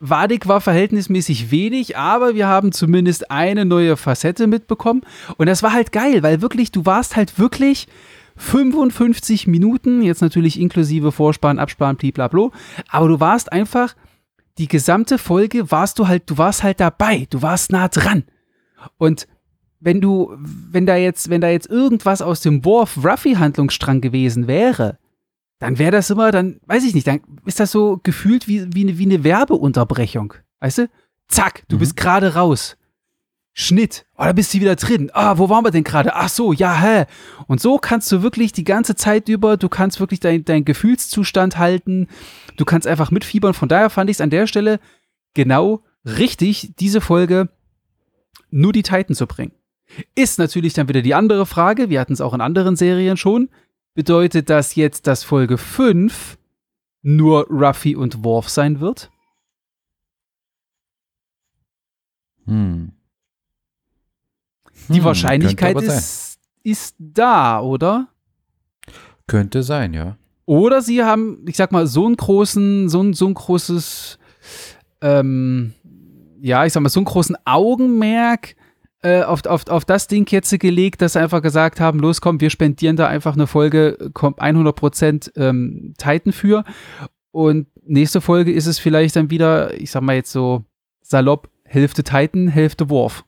Wadig 0.00 0.48
war 0.48 0.60
verhältnismäßig 0.60 1.50
wenig, 1.52 1.96
aber 1.96 2.34
wir 2.34 2.48
haben 2.48 2.72
zumindest 2.72 3.30
eine 3.30 3.64
neue 3.64 3.96
Facette 3.96 4.48
mitbekommen. 4.48 5.02
Und 5.38 5.46
das 5.46 5.62
war 5.62 5.72
halt 5.72 5.92
geil, 5.92 6.22
weil 6.22 6.42
wirklich, 6.42 6.72
du 6.72 6.84
warst 6.84 7.14
halt 7.16 7.38
wirklich 7.38 7.86
55 8.36 9.46
Minuten, 9.46 10.02
jetzt 10.02 10.22
natürlich 10.22 10.60
inklusive 10.60 11.12
Vorspann, 11.12 11.58
Abspann, 11.58 11.96
blablabla, 11.96 12.50
aber 12.88 13.08
du 13.08 13.20
warst 13.20 13.52
einfach, 13.52 13.94
die 14.58 14.68
gesamte 14.68 15.18
Folge 15.18 15.70
warst 15.70 15.98
du 15.98 16.08
halt, 16.08 16.30
du 16.30 16.38
warst 16.38 16.62
halt 16.62 16.80
dabei, 16.80 17.26
du 17.30 17.42
warst 17.42 17.72
nah 17.72 17.88
dran. 17.88 18.24
Und 18.98 19.26
wenn 19.80 20.00
du, 20.00 20.34
wenn 20.38 20.86
da 20.86 20.96
jetzt, 20.96 21.28
wenn 21.28 21.40
da 21.40 21.48
jetzt 21.48 21.68
irgendwas 21.68 22.22
aus 22.22 22.40
dem 22.40 22.64
Worf-Ruffy-Handlungsstrang 22.64 24.00
gewesen 24.00 24.46
wäre, 24.46 24.98
dann 25.58 25.78
wäre 25.78 25.92
das 25.92 26.10
immer, 26.10 26.30
dann, 26.30 26.60
weiß 26.66 26.84
ich 26.84 26.94
nicht, 26.94 27.06
dann 27.06 27.20
ist 27.44 27.60
das 27.60 27.70
so 27.70 28.00
gefühlt 28.02 28.48
wie, 28.48 28.72
wie, 28.74 28.82
eine, 28.82 28.98
wie 28.98 29.04
eine 29.04 29.24
Werbeunterbrechung. 29.24 30.34
Weißt 30.60 30.78
du? 30.78 30.88
Zack, 31.28 31.64
du 31.68 31.76
mhm. 31.76 31.80
bist 31.80 31.96
gerade 31.96 32.34
raus. 32.34 32.76
Schnitt. 33.56 34.04
Oh, 34.16 34.24
da 34.24 34.32
bist 34.32 34.52
du 34.52 34.58
wieder 34.58 34.74
drin. 34.74 35.10
Ah, 35.14 35.38
wo 35.38 35.48
waren 35.48 35.64
wir 35.64 35.70
denn 35.70 35.84
gerade? 35.84 36.16
Ach 36.16 36.28
so, 36.28 36.52
ja, 36.52 36.74
hä. 36.76 37.04
Und 37.46 37.60
so 37.60 37.78
kannst 37.78 38.10
du 38.10 38.20
wirklich 38.20 38.52
die 38.52 38.64
ganze 38.64 38.96
Zeit 38.96 39.28
über, 39.28 39.56
du 39.56 39.68
kannst 39.68 40.00
wirklich 40.00 40.18
deinen 40.18 40.44
dein 40.44 40.64
Gefühlszustand 40.64 41.56
halten. 41.56 42.08
Du 42.56 42.64
kannst 42.64 42.88
einfach 42.88 43.12
mitfiebern. 43.12 43.54
Von 43.54 43.68
daher 43.68 43.90
fand 43.90 44.10
ich 44.10 44.16
es 44.16 44.20
an 44.20 44.30
der 44.30 44.48
Stelle 44.48 44.80
genau 45.34 45.84
richtig, 46.04 46.72
diese 46.80 47.00
Folge 47.00 47.48
nur 48.50 48.72
die 48.72 48.82
Titan 48.82 49.14
zu 49.14 49.28
bringen. 49.28 49.52
Ist 50.16 50.40
natürlich 50.40 50.72
dann 50.72 50.88
wieder 50.88 51.02
die 51.02 51.14
andere 51.14 51.46
Frage. 51.46 51.90
Wir 51.90 52.00
hatten 52.00 52.12
es 52.12 52.20
auch 52.20 52.34
in 52.34 52.40
anderen 52.40 52.74
Serien 52.74 53.16
schon. 53.16 53.50
Bedeutet 53.94 54.50
das 54.50 54.74
jetzt, 54.74 55.06
dass 55.06 55.22
Folge 55.22 55.58
5 55.58 56.38
nur 57.02 57.46
Ruffy 57.48 57.94
und 57.94 58.24
Worf 58.24 58.48
sein 58.48 58.80
wird? 58.80 59.12
Hm. 62.46 62.92
Die 64.88 64.98
hm, 64.98 65.04
Wahrscheinlichkeit 65.04 65.80
ist, 65.80 66.38
ist 66.62 66.94
da, 66.98 67.60
oder? 67.60 68.08
Könnte 69.26 69.62
sein, 69.62 69.94
ja. 69.94 70.16
Oder 70.46 70.82
sie 70.82 71.02
haben, 71.02 71.44
ich 71.48 71.56
sag 71.56 71.72
mal, 71.72 71.86
so 71.86 72.06
einen 72.06 72.16
großen, 72.16 72.88
so 72.88 73.02
ein, 73.02 73.14
so 73.14 73.26
ein 73.26 73.34
großes, 73.34 74.18
ähm, 75.00 75.72
ja, 76.40 76.66
ich 76.66 76.72
sag 76.72 76.82
mal, 76.82 76.90
so 76.90 77.00
einen 77.00 77.06
großen 77.06 77.36
Augenmerk 77.46 78.54
äh, 79.02 79.22
auf, 79.22 79.44
auf, 79.46 79.66
auf 79.68 79.84
das 79.84 80.06
Ding 80.06 80.30
jetzt 80.30 80.58
gelegt, 80.58 81.00
dass 81.02 81.14
sie 81.14 81.20
einfach 81.20 81.42
gesagt 81.42 81.80
haben, 81.80 81.98
los 81.98 82.20
komm, 82.20 82.40
wir 82.40 82.50
spendieren 82.50 82.96
da 82.96 83.06
einfach 83.06 83.34
eine 83.34 83.46
Folge, 83.46 84.10
kommt 84.12 84.40
100% 84.40 85.30
ähm, 85.36 85.94
Titan 85.98 86.32
für 86.32 86.64
und 87.30 87.66
nächste 87.86 88.20
Folge 88.20 88.52
ist 88.52 88.66
es 88.66 88.78
vielleicht 88.78 89.16
dann 89.16 89.30
wieder, 89.30 89.78
ich 89.80 89.90
sag 89.90 90.02
mal 90.02 90.16
jetzt 90.16 90.32
so 90.32 90.64
salopp, 91.02 91.48
Hälfte 91.64 92.02
Titan, 92.02 92.48
Hälfte 92.48 92.88
Worf. 92.90 93.24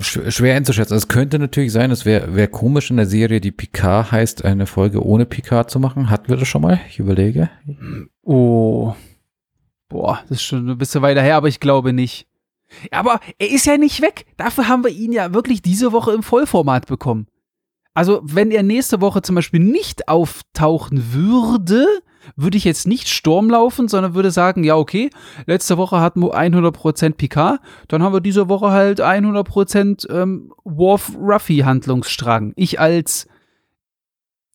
Schwer 0.00 0.56
einzuschätzen. 0.56 0.96
Es 0.96 1.08
könnte 1.08 1.38
natürlich 1.38 1.72
sein, 1.72 1.90
es 1.90 2.04
wäre 2.04 2.34
wär 2.34 2.48
komisch 2.48 2.90
in 2.90 2.96
der 2.96 3.06
Serie, 3.06 3.40
die 3.40 3.52
Picard 3.52 4.10
heißt, 4.10 4.44
eine 4.44 4.66
Folge 4.66 5.04
ohne 5.04 5.26
Picard 5.26 5.70
zu 5.70 5.78
machen. 5.78 6.10
Hatten 6.10 6.28
wir 6.28 6.36
das 6.36 6.48
schon 6.48 6.62
mal? 6.62 6.80
Ich 6.88 6.98
überlege. 6.98 7.50
Oh. 8.22 8.94
Boah, 9.88 10.20
das 10.28 10.38
ist 10.38 10.44
schon 10.44 10.68
ein 10.68 10.78
bisschen 10.78 11.02
weiter 11.02 11.22
her, 11.22 11.36
aber 11.36 11.48
ich 11.48 11.60
glaube 11.60 11.92
nicht. 11.92 12.26
Aber 12.90 13.20
er 13.38 13.50
ist 13.50 13.66
ja 13.66 13.76
nicht 13.76 14.00
weg. 14.00 14.24
Dafür 14.38 14.66
haben 14.68 14.84
wir 14.84 14.90
ihn 14.90 15.12
ja 15.12 15.34
wirklich 15.34 15.60
diese 15.60 15.92
Woche 15.92 16.12
im 16.12 16.22
Vollformat 16.22 16.86
bekommen. 16.86 17.26
Also, 17.94 18.22
wenn 18.24 18.50
er 18.50 18.62
nächste 18.62 19.02
Woche 19.02 19.20
zum 19.20 19.34
Beispiel 19.34 19.60
nicht 19.60 20.08
auftauchen 20.08 21.12
würde, 21.12 21.86
würde 22.36 22.56
ich 22.56 22.64
jetzt 22.64 22.86
nicht 22.86 23.08
Sturm 23.08 23.50
laufen, 23.50 23.88
sondern 23.88 24.14
würde 24.14 24.30
sagen, 24.30 24.64
ja, 24.64 24.76
okay, 24.76 25.10
letzte 25.46 25.76
Woche 25.78 26.00
hatten 26.00 26.20
wir 26.20 26.34
100% 26.34 27.14
Picard, 27.14 27.60
dann 27.88 28.02
haben 28.02 28.12
wir 28.12 28.20
diese 28.20 28.48
Woche 28.48 28.70
halt 28.70 29.00
100% 29.00 30.10
ähm, 30.10 30.52
Worf-Ruffy-Handlungsstrang. 30.64 32.52
Ich 32.56 32.80
als, 32.80 33.26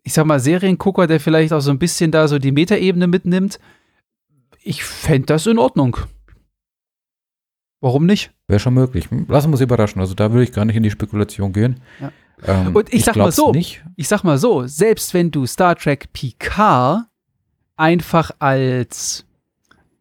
ich 0.03 0.13
sag 0.13 0.25
mal, 0.25 0.39
Seriengucker, 0.39 1.07
der 1.07 1.19
vielleicht 1.19 1.53
auch 1.53 1.61
so 1.61 1.71
ein 1.71 1.79
bisschen 1.79 2.11
da 2.11 2.27
so 2.27 2.39
die 2.39 2.51
Metaebene 2.51 3.07
mitnimmt, 3.07 3.59
ich 4.63 4.83
fände 4.83 5.27
das 5.27 5.47
in 5.47 5.59
Ordnung. 5.59 5.97
Warum 7.79 8.05
nicht? 8.05 8.31
Wäre 8.47 8.59
schon 8.59 8.73
möglich. 8.73 9.07
Lassen 9.27 9.49
wir 9.49 9.53
uns 9.53 9.61
überraschen. 9.61 10.01
Also 10.01 10.13
da 10.13 10.31
würde 10.31 10.43
ich 10.43 10.51
gar 10.51 10.65
nicht 10.65 10.75
in 10.75 10.83
die 10.83 10.91
Spekulation 10.91 11.53
gehen. 11.53 11.79
Ja. 12.01 12.11
Ähm, 12.43 12.75
Und 12.75 12.89
ich, 12.89 12.95
ich 12.99 13.05
sag 13.05 13.15
mal 13.15 13.31
so, 13.31 13.51
nicht. 13.51 13.83
ich 13.95 14.07
sag 14.07 14.23
mal 14.23 14.37
so, 14.37 14.65
selbst 14.67 15.13
wenn 15.13 15.31
du 15.31 15.45
Star 15.45 15.75
Trek 15.75 16.11
Picard 16.13 17.05
einfach 17.77 18.31
als, 18.39 19.25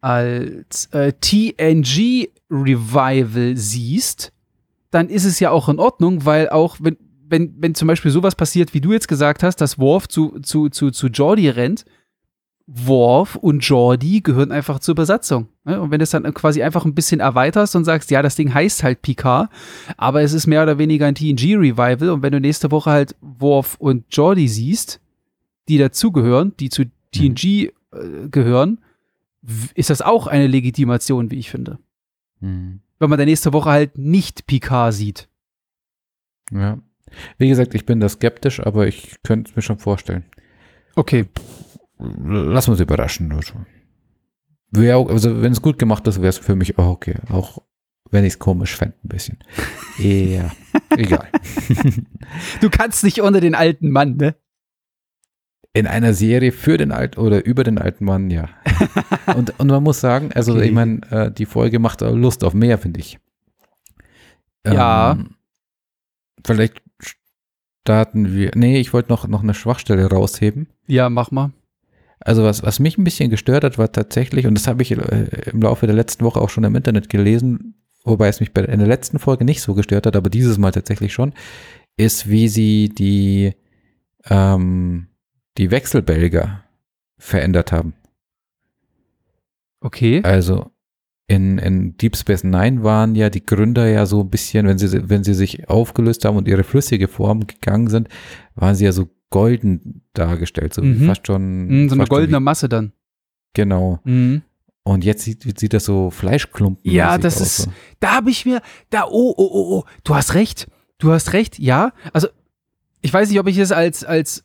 als 0.01 0.87
äh, 0.87 1.12
TNG 1.21 2.29
Revival 2.51 3.57
siehst, 3.57 4.33
dann 4.91 5.09
ist 5.09 5.25
es 5.25 5.41
ja 5.41 5.51
auch 5.51 5.69
in 5.69 5.79
Ordnung, 5.79 6.25
weil 6.25 6.49
auch 6.49 6.77
wenn, 6.81 6.97
wenn, 7.29 7.55
wenn 7.59 7.75
zum 7.75 7.89
Beispiel 7.89 8.11
sowas 8.11 8.35
passiert, 8.35 8.75
wie 8.75 8.81
du 8.81 8.93
jetzt 8.93 9.09
gesagt 9.09 9.43
hast, 9.43 9.61
dass 9.61 9.79
Worf 9.79 10.09
zu, 10.09 10.41
zu, 10.41 10.69
zu, 10.69 10.91
zu 10.91 11.09
Jordi 11.09 11.49
rennt, 11.49 11.85
Worf 12.69 13.37
und 13.37 13.61
Jordi 13.61 14.23
gehören 14.23 14.51
einfach 14.51 14.81
zur 14.81 14.97
Besatzung. 14.97 15.49
Ne? 15.65 15.81
Und 15.81 15.93
wenn 15.93 16.01
du 16.01 16.03
es 16.03 16.11
dann 16.11 16.33
quasi 16.35 16.62
einfach 16.62 16.85
ein 16.85 16.95
bisschen 16.95 17.21
erweiterst 17.21 17.77
und 17.77 17.85
sagst, 17.85 18.11
ja, 18.11 18.23
das 18.23 18.35
Ding 18.35 18.53
heißt 18.53 18.83
halt 18.83 19.03
Picard, 19.03 19.51
aber 19.97 20.23
es 20.23 20.33
ist 20.33 20.49
mehr 20.49 20.65
oder 20.65 20.79
weniger 20.79 21.07
ein 21.07 21.15
TNG-Revival 21.15 22.11
und 22.11 22.23
wenn 22.23 22.33
du 22.33 22.41
nächste 22.41 22.73
Woche 22.73 22.91
halt 22.91 23.15
Worf 23.21 23.77
und 23.79 24.05
Jordi 24.11 24.49
siehst, 24.49 25.01
die 25.69 25.79
dazugehören, 25.79 26.55
die 26.59 26.69
zu 26.69 26.87
TNG 27.16 27.72
äh, 27.92 28.29
gehören, 28.29 28.79
ist 29.74 29.90
das 29.90 30.02
auch 30.02 30.26
eine 30.26 30.46
Legitimation, 30.46 31.31
wie 31.31 31.38
ich 31.38 31.50
finde. 31.50 31.79
Mhm. 32.40 32.81
Wenn 32.98 33.11
man 33.11 33.18
der 33.18 33.26
nächste 33.26 33.52
Woche 33.52 33.70
halt 33.70 33.98
nicht 33.98 34.46
Picard 34.46 34.94
sieht. 34.94 35.29
Ja. 36.50 36.79
Wie 37.38 37.48
gesagt, 37.48 37.74
ich 37.74 37.87
bin 37.87 38.00
da 38.00 38.09
skeptisch, 38.09 38.61
aber 38.61 38.87
ich 38.87 39.16
könnte 39.22 39.50
es 39.50 39.57
mir 39.57 39.62
schon 39.62 39.79
vorstellen. 39.79 40.24
Okay. 40.96 41.26
Lass 41.98 42.68
uns 42.68 42.81
überraschen. 42.81 43.33
Wär 44.70 44.96
also 44.96 45.40
wenn 45.40 45.52
es 45.52 45.62
gut 45.62 45.79
gemacht 45.79 46.07
ist, 46.07 46.18
wäre 46.18 46.29
es 46.29 46.38
für 46.38 46.57
mich 46.57 46.79
auch 46.79 46.88
okay. 46.88 47.14
Auch 47.31 47.62
wenn 48.11 48.24
ich 48.24 48.35
es 48.35 48.38
komisch 48.38 48.76
fände, 48.76 48.96
ein 49.05 49.09
bisschen. 49.09 49.38
Ja, 49.98 50.52
egal. 50.96 51.29
du 52.61 52.70
kannst 52.70 53.05
nicht 53.05 53.20
unter 53.20 53.40
den 53.40 53.55
alten 53.55 53.90
Mann, 53.90 54.16
ne? 54.16 54.37
In 55.77 55.87
einer 55.87 56.15
Serie 56.15 56.53
für 56.53 56.79
den 56.79 56.91
alten 56.91 57.21
oder 57.21 57.45
über 57.45 57.65
den 57.65 57.79
alten 57.79 58.05
Mann, 58.05 58.31
ja. 58.31 58.49
und, 59.37 59.59
und 59.61 59.67
man 59.67 59.83
muss 59.83 60.01
sagen, 60.01 60.31
also 60.33 60.55
okay. 60.55 60.65
ich 60.65 60.73
meine, 60.73 61.01
äh, 61.11 61.31
die 61.31 61.47
Folge 61.47 61.79
macht 61.79 62.01
Lust 62.01 62.45
auf 62.45 62.55
mehr, 62.55 62.79
finde 62.79 63.01
ich. 63.01 63.19
Ja. 64.67 65.12
Ähm, 65.12 65.37
vielleicht 66.45 66.83
starten 67.83 68.35
wir. 68.35 68.53
Nee, 68.55 68.81
ich 68.81 68.93
wollte 68.93 69.11
noch, 69.11 69.29
noch 69.29 69.43
eine 69.43 69.55
Schwachstelle 69.55 70.07
rausheben. 70.07 70.69
Ja, 70.87 71.11
mach 71.11 71.31
mal. 71.31 71.53
Also 72.21 72.43
was, 72.43 72.62
was 72.62 72.79
mich 72.79 72.97
ein 72.97 73.05
bisschen 73.05 73.31
gestört 73.31 73.62
hat, 73.62 73.79
war 73.79 73.93
tatsächlich, 73.93 74.47
und 74.47 74.55
das 74.55 74.67
habe 74.67 74.83
ich 74.83 74.93
äh, 74.93 75.51
im 75.51 75.61
Laufe 75.61 75.87
der 75.87 75.95
letzten 75.95 76.25
Woche 76.25 76.41
auch 76.41 76.51
schon 76.51 76.65
im 76.65 76.75
Internet 76.75 77.09
gelesen, 77.09 77.75
wobei 78.03 78.29
es 78.29 78.41
mich 78.41 78.53
bei, 78.53 78.62
in 78.62 78.79
der 78.79 78.89
letzten 78.89 79.19
Folge 79.19 79.45
nicht 79.45 79.61
so 79.61 79.75
gestört 79.75 80.07
hat, 80.07 80.17
aber 80.17 80.31
dieses 80.31 80.59
Mal 80.59 80.73
tatsächlich 80.73 81.12
schon, 81.12 81.35
ist, 81.97 82.29
wie 82.29 82.49
sie 82.49 82.89
die 82.89 83.53
ähm, 84.29 85.09
die 85.59 85.71
Wechselbelger 85.71 86.64
verändert 87.19 87.73
haben. 87.73 87.95
Okay. 89.81 90.23
Also 90.23 90.71
in, 91.29 91.59
in 91.59 91.97
Deep 91.97 92.16
Space 92.16 92.45
Nine 92.45 92.83
waren 92.85 93.14
ja 93.14 93.31
die 93.31 93.45
Gründer 93.45 93.88
ja 93.88 94.07
so 94.07 94.21
ein 94.21 94.31
bisschen, 94.31 94.66
wenn 94.66 94.79
sie, 94.79 95.09
wenn 95.09 95.25
sie 95.25 95.35
sich 95.35 95.69
aufgelöst 95.69 96.25
haben 96.25 96.37
und 96.37 96.47
ihre 96.47 96.64
flüssige 96.64 97.09
Form 97.09 97.47
gegangen 97.47 97.88
sind, 97.88 98.09
waren 98.55 98.75
sie 98.75 98.85
ja 98.85 98.92
so 98.92 99.09
golden 99.31 100.03
dargestellt, 100.12 100.75
so 100.75 100.83
mhm. 100.83 101.07
fast 101.07 101.27
schon. 101.27 101.66
Mhm, 101.66 101.88
so 101.88 101.95
eine 101.97 102.07
goldene 102.07 102.38
wie, 102.38 102.42
Masse 102.42 102.69
dann. 102.69 102.92
Genau. 103.55 104.01
Mhm. 104.05 104.42
Und 104.85 105.05
jetzt 105.05 105.25
sieht, 105.25 105.59
sieht 105.59 105.73
das 105.73 105.85
so 105.85 106.11
Fleischklumpen 106.11 106.92
Ja, 106.92 107.19
das 107.19 107.40
aus, 107.40 107.47
ist, 107.47 107.57
so. 107.57 107.73
da 107.99 108.12
habe 108.12 108.31
ich 108.31 108.47
mir, 108.47 108.62
da, 108.90 109.05
oh, 109.05 109.35
oh, 109.37 109.51
oh, 109.51 109.79
oh, 109.79 109.85
du 110.05 110.14
hast 110.14 110.35
recht, 110.35 110.69
du 110.99 111.11
hast 111.11 111.33
recht, 111.33 111.59
ja. 111.59 111.92
Also, 112.12 112.29
ich 113.01 113.12
weiß 113.12 113.29
nicht, 113.29 113.40
ob 113.40 113.49
ich 113.49 113.59
es 113.59 113.73
als, 113.73 114.05
als 114.05 114.45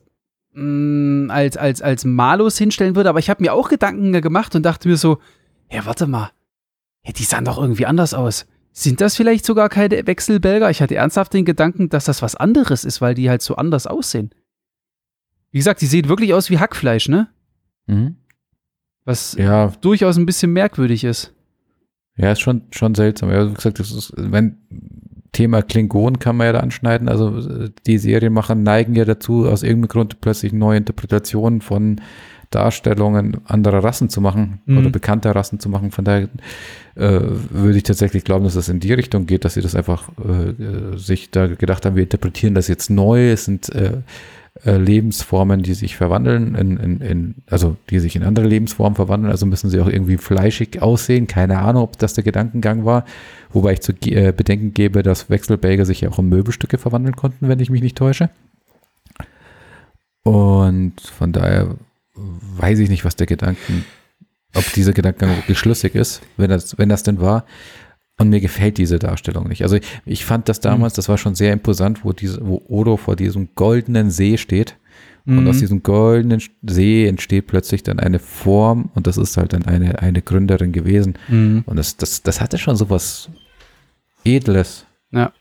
mh, 0.53 0.63
mm, 0.63 1.31
als, 1.31 1.57
als, 1.57 1.81
als 1.81 2.05
Malus 2.05 2.57
hinstellen 2.57 2.95
würde, 2.95 3.09
aber 3.09 3.19
ich 3.19 3.29
habe 3.29 3.41
mir 3.41 3.53
auch 3.53 3.69
Gedanken 3.69 4.11
gemacht 4.21 4.55
und 4.55 4.63
dachte 4.63 4.87
mir 4.87 4.97
so, 4.97 5.19
ja, 5.71 5.85
warte 5.85 6.07
mal, 6.07 6.31
ja, 7.03 7.13
die 7.13 7.23
sahen 7.23 7.45
doch 7.45 7.57
irgendwie 7.57 7.85
anders 7.85 8.13
aus. 8.13 8.45
Sind 8.73 9.01
das 9.01 9.15
vielleicht 9.15 9.45
sogar 9.45 9.69
keine 9.69 10.07
Wechselbelger? 10.07 10.69
Ich 10.69 10.81
hatte 10.81 10.95
ernsthaft 10.95 11.33
den 11.33 11.45
Gedanken, 11.45 11.89
dass 11.89 12.05
das 12.05 12.21
was 12.21 12.35
anderes 12.35 12.85
ist, 12.85 13.01
weil 13.01 13.15
die 13.15 13.29
halt 13.29 13.41
so 13.41 13.55
anders 13.55 13.85
aussehen. 13.85 14.31
Wie 15.51 15.57
gesagt, 15.57 15.81
die 15.81 15.87
sehen 15.87 16.07
wirklich 16.07 16.33
aus 16.33 16.49
wie 16.49 16.59
Hackfleisch, 16.59 17.09
ne? 17.09 17.27
Mhm. 17.87 18.15
Was 19.03 19.33
ja. 19.33 19.67
durchaus 19.81 20.17
ein 20.17 20.25
bisschen 20.25 20.53
merkwürdig 20.53 21.03
ist. 21.03 21.33
Ja, 22.15 22.31
ist 22.31 22.39
schon, 22.39 22.63
schon 22.71 22.95
seltsam. 22.95 23.29
Ja, 23.31 23.49
wie 23.49 23.53
gesagt, 23.53 23.79
das 23.79 23.91
ist, 23.91 24.13
wenn 24.15 24.57
Thema 25.31 25.61
Klingon 25.61 26.19
kann 26.19 26.35
man 26.35 26.47
ja 26.47 26.53
da 26.53 26.59
anschneiden. 26.59 27.07
Also 27.07 27.69
die 27.87 27.97
Serienmacher 27.97 28.55
neigen 28.55 28.95
ja 28.95 29.05
dazu, 29.05 29.47
aus 29.47 29.63
irgendeinem 29.63 29.89
Grund 29.89 30.21
plötzlich 30.21 30.51
neue 30.51 30.77
Interpretationen 30.77 31.61
von 31.61 32.01
Darstellungen 32.49 33.37
anderer 33.45 33.81
Rassen 33.81 34.09
zu 34.09 34.19
machen 34.19 34.59
Mhm. 34.65 34.77
oder 34.77 34.89
bekannter 34.89 35.33
Rassen 35.33 35.59
zu 35.61 35.69
machen. 35.69 35.91
Von 35.91 36.03
daher 36.03 36.27
äh, 36.95 37.21
würde 37.49 37.77
ich 37.77 37.83
tatsächlich 37.83 38.25
glauben, 38.25 38.43
dass 38.43 38.55
es 38.55 38.67
in 38.67 38.81
die 38.81 38.91
Richtung 38.91 39.25
geht, 39.25 39.45
dass 39.45 39.53
sie 39.53 39.61
das 39.61 39.73
einfach 39.73 40.09
äh, 40.19 40.49
äh, 40.49 40.97
sich 40.97 41.31
da 41.31 41.47
gedacht 41.47 41.85
haben, 41.85 41.95
wir 41.95 42.03
interpretieren 42.03 42.53
das 42.53 42.67
jetzt 42.67 42.89
neu. 42.89 43.31
Es 43.31 43.45
sind 43.45 43.73
äh, 43.73 43.99
äh, 44.65 44.77
Lebensformen, 44.77 45.63
die 45.63 45.73
sich 45.73 45.95
verwandeln, 45.95 46.55
in, 46.55 46.77
in, 46.77 47.01
in, 47.01 47.35
also 47.49 47.77
die 47.89 47.99
sich 47.99 48.15
in 48.15 48.23
andere 48.23 48.45
Lebensformen 48.45 48.95
verwandeln, 48.95 49.31
also 49.31 49.45
müssen 49.45 49.69
sie 49.69 49.79
auch 49.79 49.87
irgendwie 49.87 50.17
fleischig 50.17 50.81
aussehen. 50.81 51.27
Keine 51.27 51.59
Ahnung, 51.59 51.83
ob 51.83 51.97
das 51.97 52.13
der 52.13 52.23
Gedankengang 52.23 52.85
war. 52.85 53.05
Wobei 53.51 53.73
ich 53.73 53.81
zu 53.81 53.93
äh, 54.05 54.31
bedenken 54.31 54.73
gebe, 54.73 55.01
dass 55.03 55.29
Wechselbälge 55.29 55.85
sich 55.85 56.01
ja 56.01 56.09
auch 56.09 56.19
in 56.19 56.29
Möbelstücke 56.29 56.77
verwandeln 56.77 57.15
konnten, 57.15 57.47
wenn 57.47 57.59
ich 57.59 57.69
mich 57.69 57.81
nicht 57.81 57.97
täusche. 57.97 58.29
Und 60.23 61.01
von 61.01 61.31
daher 61.31 61.75
weiß 62.15 62.79
ich 62.79 62.89
nicht, 62.89 63.03
was 63.03 63.15
der 63.15 63.27
Gedanken, 63.27 63.85
ob 64.55 64.71
dieser 64.73 64.93
Gedankengang 64.93 65.37
wirklich 65.37 65.57
schlüssig 65.57 65.95
ist, 65.95 66.21
wenn 66.37 66.49
das, 66.49 66.77
wenn 66.77 66.89
das 66.89 67.03
denn 67.03 67.19
war. 67.19 67.45
Und 68.21 68.29
mir 68.29 68.39
gefällt 68.39 68.77
diese 68.77 68.99
Darstellung 68.99 69.47
nicht. 69.47 69.63
Also 69.63 69.77
ich, 70.05 70.25
fand 70.25 70.47
das 70.47 70.59
damals, 70.59 70.93
das 70.93 71.09
war 71.09 71.17
schon 71.17 71.35
sehr 71.35 71.53
imposant, 71.53 72.05
wo 72.05 72.13
diese, 72.13 72.45
wo 72.45 72.61
Odo 72.67 72.97
vor 72.97 73.15
diesem 73.15 73.49
goldenen 73.55 74.11
See 74.11 74.37
steht. 74.37 74.77
Und 75.25 75.43
Mhm. 75.43 75.47
aus 75.49 75.59
diesem 75.59 75.83
goldenen 75.83 76.41
See 76.63 77.07
entsteht 77.07 77.45
plötzlich 77.45 77.83
dann 77.83 77.99
eine 77.99 78.17
Form 78.17 78.89
und 78.95 79.05
das 79.05 79.17
ist 79.17 79.37
halt 79.37 79.53
dann 79.53 79.65
eine, 79.65 79.99
eine 79.99 80.23
Gründerin 80.23 80.71
gewesen. 80.71 81.13
Mhm. 81.27 81.63
Und 81.67 81.75
das, 81.77 81.95
das, 81.95 82.23
das 82.23 82.41
hatte 82.41 82.57
schon 82.57 82.75
sowas 82.75 83.29
Edles. 84.23 84.85
Ja. 85.11 85.31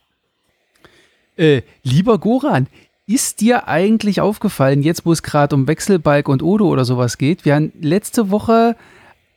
Äh, 1.37 1.63
lieber 1.83 2.19
Goran, 2.19 2.67
ist 3.07 3.41
dir 3.41 3.67
eigentlich 3.69 4.21
aufgefallen, 4.21 4.83
jetzt 4.83 5.07
wo 5.07 5.13
es 5.13 5.23
gerade 5.23 5.55
um 5.57 5.67
Wechselbalg 5.67 6.29
und 6.29 6.43
Odo 6.43 6.69
oder 6.69 6.85
sowas 6.85 7.19
geht, 7.19 7.45
wir 7.45 7.55
haben 7.55 7.73
letzte 7.81 8.31
Woche 8.31 8.77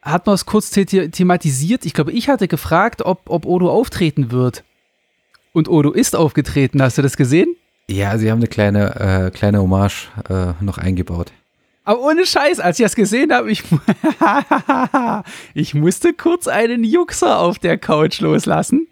hat 0.03 0.25
man 0.25 0.35
es 0.35 0.45
kurz 0.45 0.71
the 0.71 0.85
thematisiert. 0.85 1.85
Ich 1.85 1.93
glaube, 1.93 2.11
ich 2.11 2.29
hatte 2.29 2.47
gefragt, 2.47 3.01
ob, 3.03 3.21
ob 3.29 3.45
Odo 3.45 3.69
auftreten 3.71 4.31
wird. 4.31 4.63
Und 5.53 5.69
Odo 5.69 5.91
ist 5.91 6.15
aufgetreten. 6.15 6.81
Hast 6.81 6.97
du 6.97 7.01
das 7.01 7.17
gesehen? 7.17 7.55
Ja, 7.87 8.17
sie 8.17 8.31
haben 8.31 8.39
eine 8.39 8.47
kleine, 8.47 8.95
äh, 9.27 9.31
kleine 9.31 9.61
Hommage 9.61 10.09
äh, 10.29 10.53
noch 10.63 10.77
eingebaut. 10.77 11.31
Aber 11.85 12.01
ohne 12.01 12.25
Scheiß, 12.25 12.59
als 12.59 12.79
ich 12.79 12.85
das 12.85 12.95
gesehen 12.95 13.33
habe, 13.33 13.51
ich, 13.51 13.63
ich 15.53 15.73
musste 15.73 16.13
kurz 16.13 16.47
einen 16.47 16.83
Juxer 16.83 17.39
auf 17.39 17.59
der 17.59 17.77
Couch 17.77 18.21
loslassen. 18.21 18.87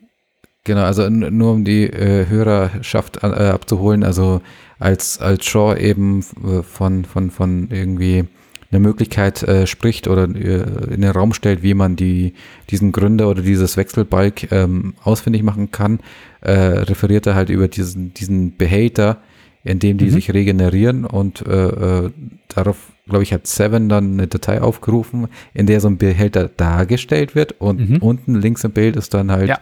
Genau, 0.64 0.84
also 0.84 1.10
nur 1.10 1.54
um 1.54 1.64
die 1.64 1.86
äh, 1.86 2.28
Hörerschaft 2.28 3.24
äh, 3.24 3.28
abzuholen, 3.28 4.04
also 4.04 4.42
als, 4.78 5.20
als 5.20 5.46
Shaw 5.46 5.76
eben 5.76 6.20
äh, 6.44 6.62
von, 6.62 7.06
von, 7.06 7.32
von 7.32 7.70
irgendwie 7.72 8.26
einer 8.72 8.80
Möglichkeit 8.80 9.44
äh, 9.44 9.68
spricht 9.68 10.08
oder 10.08 10.24
äh, 10.24 10.94
in 10.94 11.02
den 11.02 11.12
Raum 11.12 11.34
stellt, 11.34 11.62
wie 11.64 11.74
man 11.74 11.96
die, 11.96 12.34
diesen 12.70 12.92
Gründer 12.92 13.28
oder 13.30 13.42
dieses 13.42 13.76
Wechselbalg 13.78 14.52
ähm, 14.52 14.94
ausfindig 15.04 15.44
machen 15.44 15.72
kann, 15.72 16.00
äh, 16.42 16.52
referiert 16.52 17.28
er 17.28 17.36
halt 17.36 17.50
über 17.50 17.68
diesen, 17.68 18.14
diesen 18.14 18.56
Behälter, 18.58 19.18
in 19.64 19.80
dem 19.80 19.98
die 19.98 20.06
Mhm. 20.06 20.10
sich 20.12 20.34
regenerieren 20.34 21.06
und 21.06 21.46
äh, 21.46 22.06
äh, 22.06 22.12
darauf, 22.48 22.78
glaube 23.08 23.24
ich, 23.24 23.34
hat 23.34 23.46
Seven 23.46 23.90
dann 23.90 24.14
eine 24.14 24.28
Datei 24.28 24.62
aufgerufen, 24.62 25.28
in 25.54 25.68
der 25.68 25.82
so 25.82 25.88
ein 25.90 25.98
Behälter 25.98 26.48
dargestellt 26.50 27.36
wird 27.36 27.60
und 27.60 27.90
Mhm. 27.90 27.98
unten 27.98 28.36
links 28.36 28.64
im 28.64 28.72
Bild 28.72 28.96
ist 28.96 29.14
dann 29.14 29.32
halt 29.32 29.50
Ja. 29.50 29.60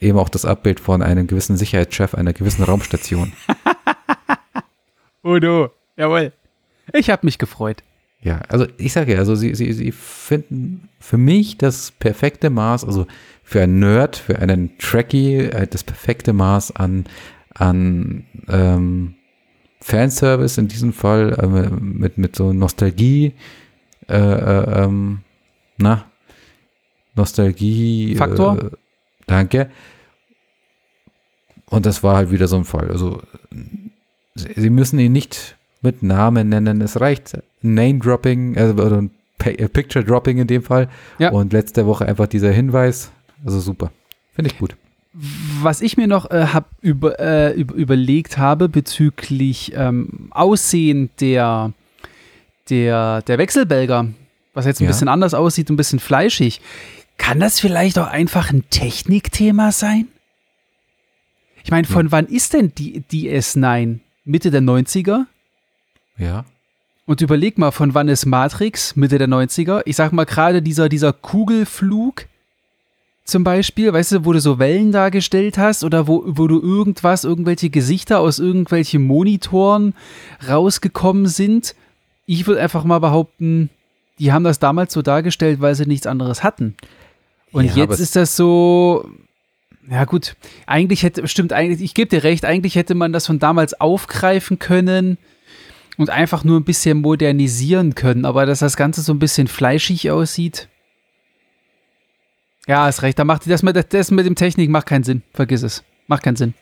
eben 0.00 0.18
auch 0.18 0.28
das 0.28 0.44
Abbild 0.44 0.78
von 0.80 1.02
einem 1.02 1.26
gewissen 1.26 1.56
Sicherheitschef 1.56 2.14
einer 2.14 2.32
gewissen 2.32 2.62
Raumstation. 2.64 3.32
Odo, 5.22 5.70
jawohl. 5.96 6.32
Ich 6.92 7.10
habe 7.10 7.26
mich 7.26 7.38
gefreut. 7.38 7.82
Ja, 8.22 8.40
also 8.48 8.66
ich 8.76 8.92
sage 8.92 9.14
ja, 9.14 9.18
also 9.18 9.34
sie, 9.34 9.54
sie, 9.54 9.72
sie 9.72 9.92
finden 9.92 10.88
für 10.98 11.16
mich 11.16 11.56
das 11.56 11.90
perfekte 11.90 12.50
Maß, 12.50 12.84
also 12.84 13.06
für 13.42 13.62
einen 13.62 13.80
Nerd, 13.80 14.16
für 14.16 14.38
einen 14.38 14.76
Trekkie, 14.78 15.36
äh, 15.36 15.66
das 15.66 15.84
perfekte 15.84 16.32
Maß 16.34 16.76
an, 16.76 17.04
an 17.54 18.24
ähm, 18.48 19.14
Fanservice 19.80 20.58
in 20.58 20.68
diesem 20.68 20.92
Fall, 20.92 21.32
äh, 21.32 21.70
mit, 21.70 22.18
mit 22.18 22.36
so 22.36 22.52
Nostalgie, 22.52 23.32
äh, 24.08 24.16
äh, 24.16 24.84
ähm, 24.84 25.20
na, 25.78 26.04
Nostalgie. 27.14 28.16
Faktor? 28.16 28.58
Äh, 28.58 28.70
danke. 29.26 29.70
Und 31.70 31.86
das 31.86 32.02
war 32.02 32.16
halt 32.16 32.30
wieder 32.30 32.48
so 32.48 32.56
ein 32.56 32.64
Fall. 32.64 32.90
Also 32.90 33.22
sie 34.34 34.52
sie 34.56 34.70
müssen 34.70 34.98
ihn 34.98 35.12
nicht 35.12 35.56
mit 35.80 36.02
Namen 36.02 36.48
nennen. 36.50 36.80
Es 36.80 37.00
reicht 37.00 37.38
Name-Dropping, 37.62 38.56
also 38.56 38.74
oder 38.74 39.04
äh, 39.44 39.68
Picture-Dropping 39.68 40.38
in 40.38 40.46
dem 40.46 40.62
Fall. 40.62 40.88
Ja. 41.18 41.30
Und 41.30 41.52
letzte 41.52 41.86
Woche 41.86 42.06
einfach 42.06 42.26
dieser 42.26 42.50
Hinweis. 42.52 43.10
Also 43.44 43.60
super. 43.60 43.90
Finde 44.34 44.50
ich 44.50 44.58
gut. 44.58 44.76
Was 45.62 45.80
ich 45.80 45.96
mir 45.96 46.06
noch 46.06 46.30
äh, 46.30 46.46
hab 46.52 46.70
über, 46.80 47.18
äh, 47.18 47.52
über, 47.52 47.74
überlegt 47.74 48.38
habe 48.38 48.68
bezüglich 48.68 49.72
ähm, 49.74 50.28
Aussehen 50.30 51.10
der, 51.20 51.72
der, 52.68 53.22
der 53.22 53.38
Wechselbälger, 53.38 54.06
was 54.54 54.66
jetzt 54.66 54.80
ein 54.80 54.84
Ja. 54.84 54.90
bisschen 54.90 55.08
anders 55.08 55.34
aussieht, 55.34 55.68
ein 55.68 55.76
bisschen 55.76 55.98
fleischig, 55.98 56.60
kann 57.18 57.40
das 57.40 57.58
vielleicht 57.60 57.98
auch 57.98 58.06
einfach 58.06 58.50
ein 58.50 58.64
Technikthema 58.70 59.72
sein? 59.72 60.06
Ich 61.64 61.70
meine, 61.70 61.86
von 61.86 62.10
wann 62.12 62.26
ist 62.26 62.54
denn 62.54 62.72
die, 62.74 63.00
die 63.10 63.28
S9? 63.30 63.98
Mitte 64.24 64.50
der 64.50 64.62
90er? 64.62 65.24
Ja. 66.16 66.44
Und 67.10 67.20
überleg 67.20 67.58
mal, 67.58 67.72
von 67.72 67.92
wann 67.92 68.06
ist 68.06 68.24
Matrix? 68.24 68.94
Mitte 68.94 69.18
der 69.18 69.26
90er? 69.26 69.82
Ich 69.84 69.96
sag 69.96 70.12
mal 70.12 70.26
gerade 70.26 70.62
dieser, 70.62 70.88
dieser 70.88 71.12
Kugelflug 71.12 72.26
zum 73.24 73.42
Beispiel, 73.42 73.92
weißt 73.92 74.12
du, 74.12 74.24
wo 74.24 74.32
du 74.32 74.38
so 74.38 74.60
Wellen 74.60 74.92
dargestellt 74.92 75.58
hast 75.58 75.82
oder 75.82 76.06
wo, 76.06 76.22
wo 76.24 76.46
du 76.46 76.62
irgendwas, 76.62 77.24
irgendwelche 77.24 77.68
Gesichter 77.68 78.20
aus 78.20 78.38
irgendwelchen 78.38 79.02
Monitoren 79.02 79.94
rausgekommen 80.48 81.26
sind. 81.26 81.74
Ich 82.26 82.46
würde 82.46 82.62
einfach 82.62 82.84
mal 82.84 83.00
behaupten, 83.00 83.70
die 84.20 84.32
haben 84.32 84.44
das 84.44 84.60
damals 84.60 84.92
so 84.92 85.02
dargestellt, 85.02 85.60
weil 85.60 85.74
sie 85.74 85.86
nichts 85.86 86.06
anderes 86.06 86.44
hatten. 86.44 86.76
Und 87.50 87.64
Ja, 87.64 87.74
jetzt 87.74 87.98
ist 87.98 88.14
das 88.14 88.36
so, 88.36 89.04
ja 89.90 90.04
gut, 90.04 90.36
eigentlich 90.64 91.02
hätte, 91.02 91.26
stimmt 91.26 91.52
eigentlich, 91.52 91.82
ich 91.82 91.94
gebe 91.94 92.08
dir 92.08 92.22
recht, 92.22 92.44
eigentlich 92.44 92.76
hätte 92.76 92.94
man 92.94 93.12
das 93.12 93.26
von 93.26 93.40
damals 93.40 93.80
aufgreifen 93.80 94.60
können 94.60 95.18
und 96.00 96.08
einfach 96.08 96.44
nur 96.44 96.58
ein 96.58 96.64
bisschen 96.64 97.02
modernisieren 97.02 97.94
können, 97.94 98.24
aber 98.24 98.46
dass 98.46 98.60
das 98.60 98.78
Ganze 98.78 99.02
so 99.02 99.12
ein 99.12 99.18
bisschen 99.18 99.48
fleischig 99.48 100.10
aussieht. 100.10 100.68
Ja, 102.66 102.88
ist 102.88 103.02
recht, 103.02 103.18
da 103.18 103.24
macht 103.24 103.50
das 103.50 103.62
mit, 103.62 103.92
das 103.92 104.10
mit 104.10 104.24
dem 104.24 104.34
Technik 104.34 104.70
macht 104.70 104.86
keinen 104.86 105.04
Sinn. 105.04 105.22
Vergiss 105.34 105.62
es. 105.62 105.84
Macht 106.06 106.22
keinen 106.22 106.36
Sinn. 106.36 106.54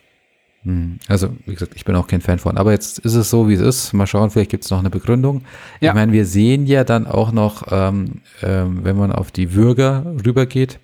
Hm. 0.65 0.99
Also, 1.07 1.37
wie 1.47 1.53
gesagt, 1.53 1.75
ich 1.77 1.85
bin 1.85 1.95
auch 1.95 2.09
kein 2.09 2.21
Fan 2.21 2.41
von. 2.41 2.57
Aber 2.57 2.73
jetzt 2.73 2.99
ist 2.99 3.15
es 3.15 3.31
so, 3.31 3.49
wie 3.49 3.55
es 3.55 3.61
ist. 3.61 3.93
Mal 3.93 4.09
schauen, 4.09 4.31
vielleicht 4.31 4.51
gibt 4.51 4.65
es 4.65 4.71
noch 4.71 4.81
eine 4.81 4.91
Begründung. 4.91 5.43
Ja. 5.81 5.91
Ich 5.91 5.95
meine, 5.95 6.11
wir 6.11 6.27
sehen 6.27 6.67
ja 6.67 6.83
dann 6.83 7.07
auch 7.07 7.31
noch, 7.31 7.71
ähm, 7.71 8.23
ähm, 8.43 8.81
wenn 8.83 8.97
man 8.97 9.13
auf 9.13 9.31
die 9.31 9.55
Würger 9.55 10.17
rübergeht, 10.27 10.81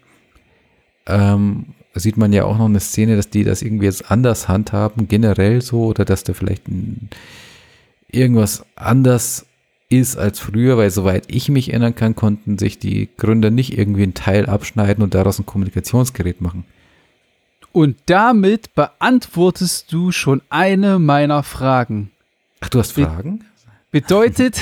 ähm, 1.07 1.67
sieht 1.95 2.17
man 2.17 2.33
ja 2.33 2.45
auch 2.45 2.57
noch 2.57 2.67
eine 2.67 2.79
Szene, 2.79 3.17
dass 3.17 3.31
die 3.31 3.43
das 3.43 3.63
irgendwie 3.63 3.87
jetzt 3.87 4.13
anders 4.13 4.47
handhaben, 4.47 5.09
generell 5.09 5.61
so, 5.61 5.87
oder 5.87 6.05
dass 6.05 6.23
da 6.23 6.35
vielleicht 6.35 6.69
ein, 6.69 7.11
irgendwas 8.15 8.65
anders 8.77 9.47
ist 9.89 10.17
als 10.17 10.41
früher, 10.41 10.77
weil 10.77 10.91
soweit 10.91 11.25
ich 11.29 11.49
mich 11.49 11.71
erinnern 11.71 11.95
kann, 11.95 12.15
konnten 12.15 12.59
sich 12.59 12.79
die 12.79 13.09
Gründer 13.17 13.51
nicht 13.51 13.77
irgendwie 13.79 14.03
einen 14.03 14.15
Teil 14.15 14.47
abschneiden 14.47 15.03
und 15.03 15.15
daraus 15.15 15.39
ein 15.39 15.47
Kommunikationsgerät 15.47 16.41
machen. 16.41 16.65
Und 17.73 17.97
damit 18.07 18.75
beantwortest 18.75 19.93
du 19.93 20.13
schon 20.13 20.43
eine 20.49 20.99
meiner 20.99 21.43
Fragen. 21.43 22.11
Ach, 22.61 22.69
du 22.69 22.79
hast 22.79 22.93
Fragen? 22.93 23.45
Bedeutet, 23.91 24.61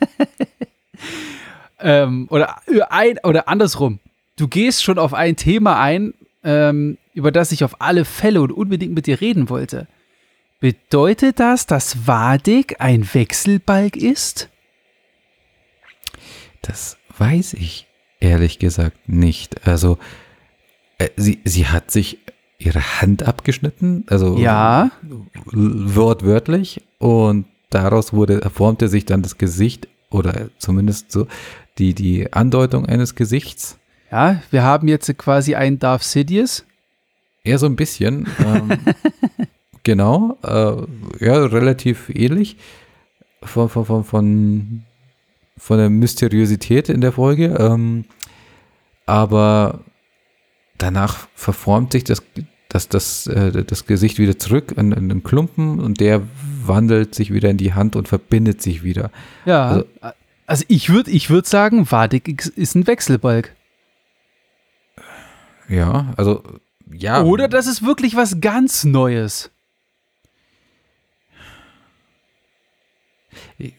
ähm, 1.80 2.26
oder, 2.30 2.56
äh, 2.66 2.80
ein, 2.88 3.18
oder 3.24 3.48
andersrum, 3.48 4.00
du 4.36 4.48
gehst 4.48 4.82
schon 4.82 4.98
auf 4.98 5.12
ein 5.12 5.36
Thema 5.36 5.80
ein, 5.80 6.14
ähm, 6.44 6.98
über 7.14 7.32
das 7.32 7.52
ich 7.52 7.64
auf 7.64 7.80
alle 7.80 8.04
Fälle 8.04 8.42
und 8.42 8.52
unbedingt 8.52 8.94
mit 8.94 9.06
dir 9.06 9.20
reden 9.20 9.48
wollte. 9.48 9.86
Bedeutet 10.60 11.38
das, 11.38 11.66
dass 11.66 12.06
Wadig 12.06 12.80
ein 12.80 13.08
Wechselbalg 13.14 13.96
ist? 13.96 14.48
Das 16.62 16.96
weiß 17.16 17.54
ich 17.54 17.86
ehrlich 18.20 18.58
gesagt 18.58 19.08
nicht. 19.08 19.66
Also 19.66 19.98
äh, 20.98 21.08
sie, 21.16 21.40
sie 21.44 21.66
hat 21.68 21.90
sich 21.90 22.18
ihre 22.58 23.00
Hand 23.00 23.22
abgeschnitten, 23.22 24.04
also 24.08 24.36
Ja. 24.36 24.90
wortwörtlich 25.52 26.82
und 26.98 27.46
daraus 27.70 28.12
wurde 28.12 28.40
formte 28.52 28.88
sich 28.88 29.04
dann 29.04 29.22
das 29.22 29.38
Gesicht 29.38 29.86
oder 30.10 30.48
zumindest 30.58 31.12
so 31.12 31.28
die 31.78 31.94
die 31.94 32.32
Andeutung 32.32 32.86
eines 32.86 33.14
Gesichts. 33.14 33.78
Ja, 34.10 34.42
wir 34.50 34.64
haben 34.64 34.88
jetzt 34.88 35.16
quasi 35.18 35.54
einen 35.54 35.78
Darth 35.78 36.02
Sidious. 36.02 36.64
Eher 37.44 37.58
so 37.60 37.66
ein 37.66 37.76
bisschen. 37.76 38.26
Ähm, 38.44 38.70
genau. 39.88 40.36
Äh, 40.42 41.24
ja, 41.24 41.46
relativ 41.46 42.10
ähnlich. 42.10 42.58
Von, 43.42 43.68
von, 43.68 43.86
von, 43.86 44.04
von 44.04 44.84
von 45.58 45.78
der 45.78 45.90
Mysteriosität 45.90 46.88
in 46.88 47.00
der 47.00 47.12
Folge. 47.12 47.56
Ähm, 47.58 48.04
aber 49.06 49.80
danach 50.78 51.28
verformt 51.34 51.92
sich 51.92 52.04
das, 52.04 52.22
das, 52.68 52.88
das, 52.88 53.26
äh, 53.26 53.64
das 53.64 53.86
Gesicht 53.86 54.18
wieder 54.18 54.38
zurück 54.38 54.72
in, 54.76 54.92
in 54.92 55.10
einen 55.10 55.22
Klumpen 55.22 55.80
und 55.80 56.00
der 56.00 56.22
wandelt 56.64 57.14
sich 57.14 57.32
wieder 57.32 57.50
in 57.50 57.56
die 57.56 57.74
Hand 57.74 57.96
und 57.96 58.08
verbindet 58.08 58.62
sich 58.62 58.82
wieder. 58.82 59.10
Ja, 59.44 59.68
also, 59.68 59.84
also 60.46 60.64
ich 60.68 60.90
würde 60.90 61.10
ich 61.10 61.30
würd 61.30 61.46
sagen, 61.46 61.90
Vadik 61.90 62.52
ist 62.54 62.74
ein 62.74 62.86
Wechselbalg. 62.86 63.54
Ja, 65.68 66.12
also 66.16 66.42
ja. 66.90 67.22
Oder 67.22 67.48
das 67.48 67.66
ist 67.66 67.84
wirklich 67.84 68.16
was 68.16 68.40
ganz 68.40 68.84
Neues. 68.84 69.50
Ich, 73.58 73.74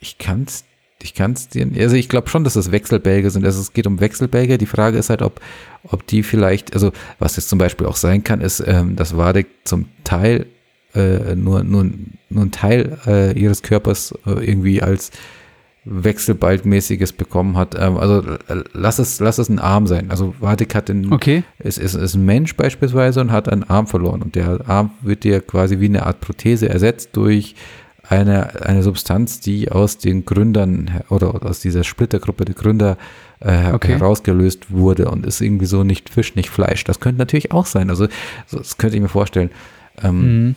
ich, 0.00 0.18
kann 0.18 0.44
es 0.46 0.64
ich 1.02 1.14
kann's 1.14 1.48
dir, 1.48 1.66
also 1.78 1.96
ich 1.96 2.08
glaube 2.08 2.28
schon, 2.28 2.44
dass 2.44 2.54
das 2.54 2.72
Wechselbälge 2.72 3.30
sind. 3.30 3.44
Also 3.44 3.60
es 3.60 3.72
geht 3.72 3.86
um 3.86 4.00
Wechselbälge. 4.00 4.58
Die 4.58 4.66
Frage 4.66 4.98
ist 4.98 5.10
halt, 5.10 5.22
ob, 5.22 5.40
ob 5.84 6.06
die 6.06 6.22
vielleicht, 6.22 6.74
also 6.74 6.92
was 7.18 7.36
jetzt 7.36 7.48
zum 7.48 7.58
Beispiel 7.58 7.86
auch 7.86 7.96
sein 7.96 8.22
kann, 8.22 8.40
ist, 8.40 8.62
ähm, 8.66 8.96
dass 8.96 9.16
Wadek 9.16 9.46
zum 9.64 9.86
Teil 10.04 10.46
äh, 10.94 11.34
nur, 11.34 11.62
nur, 11.64 11.86
nur 12.28 12.44
ein 12.44 12.50
Teil 12.50 12.98
äh, 13.06 13.38
ihres 13.38 13.62
Körpers 13.62 14.12
äh, 14.26 14.44
irgendwie 14.44 14.82
als 14.82 15.10
Wechselbalgmäßiges 15.84 17.12
bekommen 17.14 17.56
hat. 17.56 17.74
Ähm, 17.78 17.96
also 17.96 18.20
äh, 18.20 18.62
lass 18.72 18.98
es, 18.98 19.20
lass 19.20 19.38
es 19.38 19.48
ein 19.48 19.58
Arm 19.58 19.86
sein. 19.86 20.10
Also 20.10 20.34
Wadek 20.40 20.74
hat 20.74 20.88
den, 20.88 21.12
okay. 21.12 21.44
ist, 21.58 21.78
ist, 21.78 21.94
ist 21.94 22.14
ein 22.14 22.24
Mensch 22.24 22.56
beispielsweise 22.56 23.20
und 23.20 23.32
hat 23.32 23.48
einen 23.48 23.64
Arm 23.64 23.86
verloren. 23.86 24.22
Und 24.22 24.34
der 24.34 24.68
Arm 24.68 24.90
wird 25.00 25.24
dir 25.24 25.40
quasi 25.40 25.80
wie 25.80 25.86
eine 25.86 26.04
Art 26.04 26.20
Prothese 26.20 26.68
ersetzt 26.68 27.10
durch 27.14 27.54
eine, 28.10 28.66
eine 28.66 28.82
Substanz, 28.82 29.38
die 29.38 29.70
aus 29.70 29.96
den 29.96 30.24
Gründern 30.24 31.02
oder 31.10 31.46
aus 31.46 31.60
dieser 31.60 31.84
Splittergruppe 31.84 32.44
der 32.44 32.56
Gründer 32.56 32.98
äh, 33.38 33.72
okay. 33.72 33.92
herausgelöst 33.92 34.72
wurde 34.72 35.08
und 35.08 35.24
ist 35.24 35.40
irgendwie 35.40 35.66
so 35.66 35.84
nicht 35.84 36.10
Fisch, 36.10 36.34
nicht 36.34 36.50
Fleisch. 36.50 36.82
Das 36.82 36.98
könnte 36.98 37.18
natürlich 37.18 37.52
auch 37.52 37.66
sein. 37.66 37.88
Also 37.88 38.08
das 38.50 38.78
könnte 38.78 38.96
ich 38.96 39.02
mir 39.02 39.08
vorstellen. 39.08 39.50
Ähm, 40.02 40.44
mhm. 40.44 40.56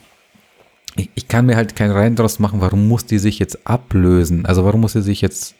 ich, 0.95 1.11
ich, 1.13 1.27
kann 1.27 1.45
mir 1.45 1.55
halt 1.55 1.75
keinen 1.75 1.91
Rein 1.91 2.15
draus 2.15 2.39
machen, 2.39 2.59
warum 2.59 2.87
muss 2.87 3.05
die 3.05 3.19
sich 3.19 3.37
jetzt 3.37 3.67
ablösen? 3.67 4.47
Also 4.47 4.65
warum 4.65 4.81
muss 4.81 4.93
sie 4.93 5.03
sich 5.03 5.21
jetzt 5.21 5.53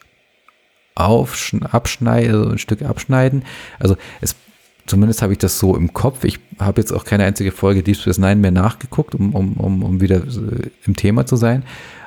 abschneiden, 0.96 2.36
also 2.36 2.50
ein 2.50 2.58
Stück 2.58 2.82
abschneiden? 2.82 3.46
Also 3.78 3.98
es 4.20 4.36
Zumindest 4.86 5.22
habe 5.22 5.34
ich 5.34 5.40
das 5.40 5.60
so 5.60 5.76
im 5.76 5.94
Kopf. 5.94 6.24
Ich 6.24 6.40
habe 6.60 6.82
jetzt 6.82 6.92
auch 6.92 7.06
keine 7.06 7.24
einzige 7.24 7.52
Folge 7.52 7.84
Deep 7.84 7.96
Space 7.96 8.18
Nine 8.18 8.36
mehr 8.36 8.52
nachgeguckt, 8.52 9.16
um, 9.16 9.34
um, 9.34 9.54
um, 9.54 9.84
um 9.84 10.02
wieder 10.02 10.24
im 10.86 10.96
Thema 10.96 11.26
zu 11.26 11.36
sein. 11.36 11.64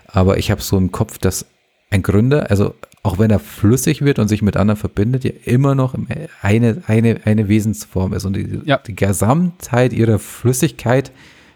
Aber 0.07 0.39
ich 0.39 0.51
habe 0.51 0.61
so 0.61 0.77
im 0.77 0.93
Kopf, 0.93 1.19
dass 1.19 1.47
ein 1.91 2.03
Gründer, 2.03 2.51
also 2.51 2.75
auch 3.03 3.19
wenn 3.19 3.31
er 3.31 3.39
flüssig 3.39 4.03
wird 4.03 4.19
und 4.19 4.29
sich 4.29 4.43
mit 4.43 4.57
anderen 4.57 4.79
verbindet, 4.79 5.25
ja 5.25 5.31
immer 5.45 5.75
noch 5.75 5.95
eine, 6.43 6.83
eine, 6.87 7.21
eine 7.25 7.49
Wesensform 7.49 8.13
ist. 8.13 8.25
Und 8.25 8.35
die, 8.35 8.61
ja. 8.65 8.79
die 8.79 8.97
Gesamtheit 8.97 9.93
ihrer 9.93 10.19
Flüssigkeit 10.19 11.13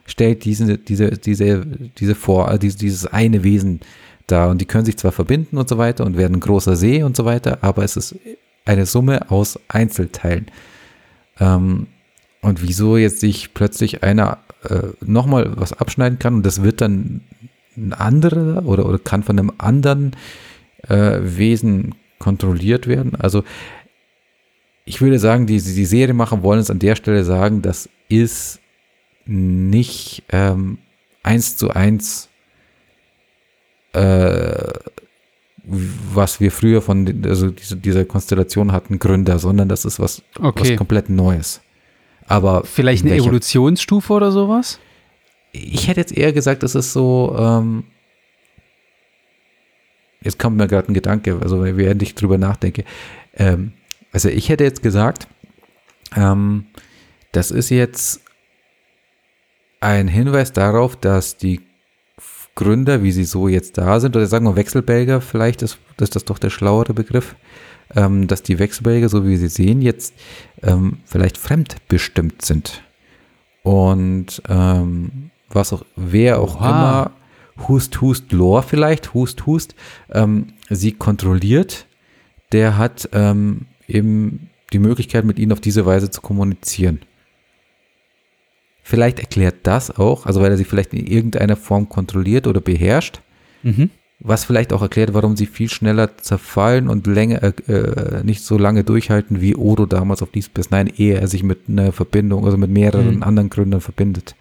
stellt 0.06 0.44
diese, 0.44 0.78
diese, 0.78 1.10
diese, 1.10 1.66
diese 1.98 2.14
vor, 2.14 2.48
also 2.48 2.60
dieses 2.60 3.06
eine 3.06 3.42
Wesen 3.42 3.80
dar. 4.26 4.48
Und 4.48 4.60
die 4.60 4.66
können 4.66 4.84
sich 4.84 4.96
zwar 4.96 5.12
verbinden 5.12 5.58
und 5.58 5.68
so 5.68 5.76
weiter 5.76 6.04
und 6.04 6.16
werden 6.16 6.36
ein 6.36 6.40
großer 6.40 6.76
See 6.76 7.02
und 7.02 7.16
so 7.16 7.24
weiter, 7.24 7.58
aber 7.62 7.84
es 7.84 7.96
ist 7.96 8.16
eine 8.64 8.86
Summe 8.86 9.30
aus 9.30 9.58
Einzelteilen. 9.68 10.46
Ähm, 11.40 11.86
und 12.42 12.62
wieso 12.62 12.96
jetzt 12.96 13.20
sich 13.20 13.52
plötzlich 13.54 14.02
einer 14.02 14.38
äh, 14.68 14.88
nochmal 15.00 15.52
was 15.56 15.72
abschneiden 15.72 16.18
kann 16.18 16.34
und 16.34 16.46
das 16.46 16.62
wird 16.62 16.80
dann 16.80 17.22
ein 17.76 17.92
anderer 17.92 18.64
oder, 18.66 18.86
oder 18.86 18.98
kann 18.98 19.22
von 19.22 19.38
einem 19.38 19.52
anderen 19.58 20.16
äh, 20.88 21.18
Wesen 21.22 21.94
kontrolliert 22.18 22.86
werden. 22.86 23.14
Also 23.16 23.44
ich 24.84 25.00
würde 25.00 25.18
sagen, 25.18 25.46
die, 25.46 25.60
die 25.60 25.84
Serie 25.84 26.14
machen 26.14 26.42
wollen 26.42 26.60
es 26.60 26.70
an 26.70 26.78
der 26.78 26.96
Stelle 26.96 27.24
sagen, 27.24 27.62
das 27.62 27.88
ist 28.08 28.60
nicht 29.26 30.24
ähm, 30.30 30.78
eins 31.22 31.56
zu 31.56 31.70
eins 31.70 32.28
äh, 33.92 34.72
was 35.64 36.40
wir 36.40 36.50
früher 36.50 36.82
von 36.82 37.22
also 37.24 37.50
diese, 37.50 37.76
dieser 37.76 38.04
Konstellation 38.04 38.72
hatten, 38.72 38.98
Gründer, 38.98 39.38
sondern 39.38 39.68
das 39.68 39.84
ist 39.84 40.00
was, 40.00 40.22
okay. 40.38 40.72
was 40.72 40.76
komplett 40.76 41.10
Neues. 41.10 41.60
Aber 42.26 42.64
vielleicht 42.64 43.04
eine 43.04 43.14
Evolutionsstufe 43.14 44.12
oder 44.12 44.30
sowas? 44.30 44.78
Ich 45.52 45.88
hätte 45.88 46.00
jetzt 46.00 46.16
eher 46.16 46.32
gesagt, 46.32 46.62
das 46.62 46.74
ist 46.74 46.92
so. 46.92 47.34
Ähm, 47.36 47.84
jetzt 50.20 50.38
kommt 50.38 50.56
mir 50.56 50.68
gerade 50.68 50.88
ein 50.88 50.94
Gedanke, 50.94 51.38
also 51.42 51.64
während 51.64 52.02
ich 52.02 52.14
drüber 52.14 52.38
nachdenke. 52.38 52.84
Ähm, 53.34 53.72
also 54.12 54.28
ich 54.28 54.48
hätte 54.48 54.64
jetzt 54.64 54.82
gesagt, 54.82 55.26
ähm, 56.16 56.66
das 57.32 57.50
ist 57.50 57.70
jetzt 57.70 58.22
ein 59.80 60.08
Hinweis 60.08 60.52
darauf, 60.52 60.96
dass 60.96 61.36
die 61.36 61.60
Gründer, 62.60 63.02
wie 63.02 63.10
sie 63.10 63.24
so 63.24 63.48
jetzt 63.48 63.78
da 63.78 64.00
sind, 64.00 64.16
oder 64.16 64.26
sagen 64.26 64.44
wir 64.44 64.54
Wechselbelger, 64.54 65.22
vielleicht 65.22 65.62
ist, 65.62 65.78
ist 65.98 66.14
das 66.14 66.26
doch 66.26 66.38
der 66.38 66.50
schlauere 66.50 66.92
Begriff, 66.92 67.34
ähm, 67.96 68.26
dass 68.26 68.42
die 68.42 68.58
Wechselbelger, 68.58 69.08
so 69.08 69.26
wie 69.26 69.38
sie 69.38 69.48
sehen, 69.48 69.80
jetzt 69.80 70.12
ähm, 70.62 70.98
vielleicht 71.06 71.38
fremdbestimmt 71.38 72.44
sind. 72.44 72.82
Und 73.62 74.42
ähm, 74.48 75.30
was 75.48 75.72
auch, 75.72 75.86
wer 75.96 76.38
auch 76.38 76.56
Oha. 76.56 76.68
immer, 76.68 77.10
Hust, 77.68 78.00
Hust, 78.02 78.30
Lore 78.32 78.62
vielleicht, 78.62 79.14
Hust, 79.14 79.46
Hust, 79.46 79.74
ähm, 80.10 80.48
sie 80.68 80.92
kontrolliert, 80.92 81.86
der 82.52 82.76
hat 82.76 83.08
ähm, 83.12 83.66
eben 83.88 84.50
die 84.74 84.78
Möglichkeit, 84.78 85.24
mit 85.24 85.38
ihnen 85.38 85.52
auf 85.52 85.60
diese 85.60 85.86
Weise 85.86 86.10
zu 86.10 86.20
kommunizieren. 86.20 87.00
Vielleicht 88.90 89.20
erklärt 89.20 89.58
das 89.62 89.96
auch, 89.96 90.26
also 90.26 90.40
weil 90.40 90.50
er 90.50 90.56
sie 90.56 90.64
vielleicht 90.64 90.92
in 90.92 91.06
irgendeiner 91.06 91.54
Form 91.54 91.88
kontrolliert 91.88 92.48
oder 92.48 92.60
beherrscht, 92.60 93.20
mhm. 93.62 93.90
was 94.18 94.44
vielleicht 94.44 94.72
auch 94.72 94.82
erklärt, 94.82 95.14
warum 95.14 95.36
sie 95.36 95.46
viel 95.46 95.70
schneller 95.70 96.16
zerfallen 96.16 96.88
und 96.88 97.06
länger, 97.06 97.40
äh, 97.40 97.72
äh, 97.72 98.24
nicht 98.24 98.42
so 98.42 98.58
lange 98.58 98.82
durchhalten 98.82 99.40
wie 99.40 99.54
Odo 99.54 99.86
damals 99.86 100.22
auf 100.22 100.32
Deep 100.32 100.42
Space 100.42 100.72
Nine, 100.72 100.90
ehe 100.96 101.20
er 101.20 101.28
sich 101.28 101.44
mit 101.44 101.68
einer 101.68 101.92
Verbindung, 101.92 102.44
also 102.44 102.56
mit 102.56 102.68
mehreren 102.68 103.18
mhm. 103.18 103.22
anderen 103.22 103.48
Gründern 103.48 103.80
verbindet. 103.80 104.34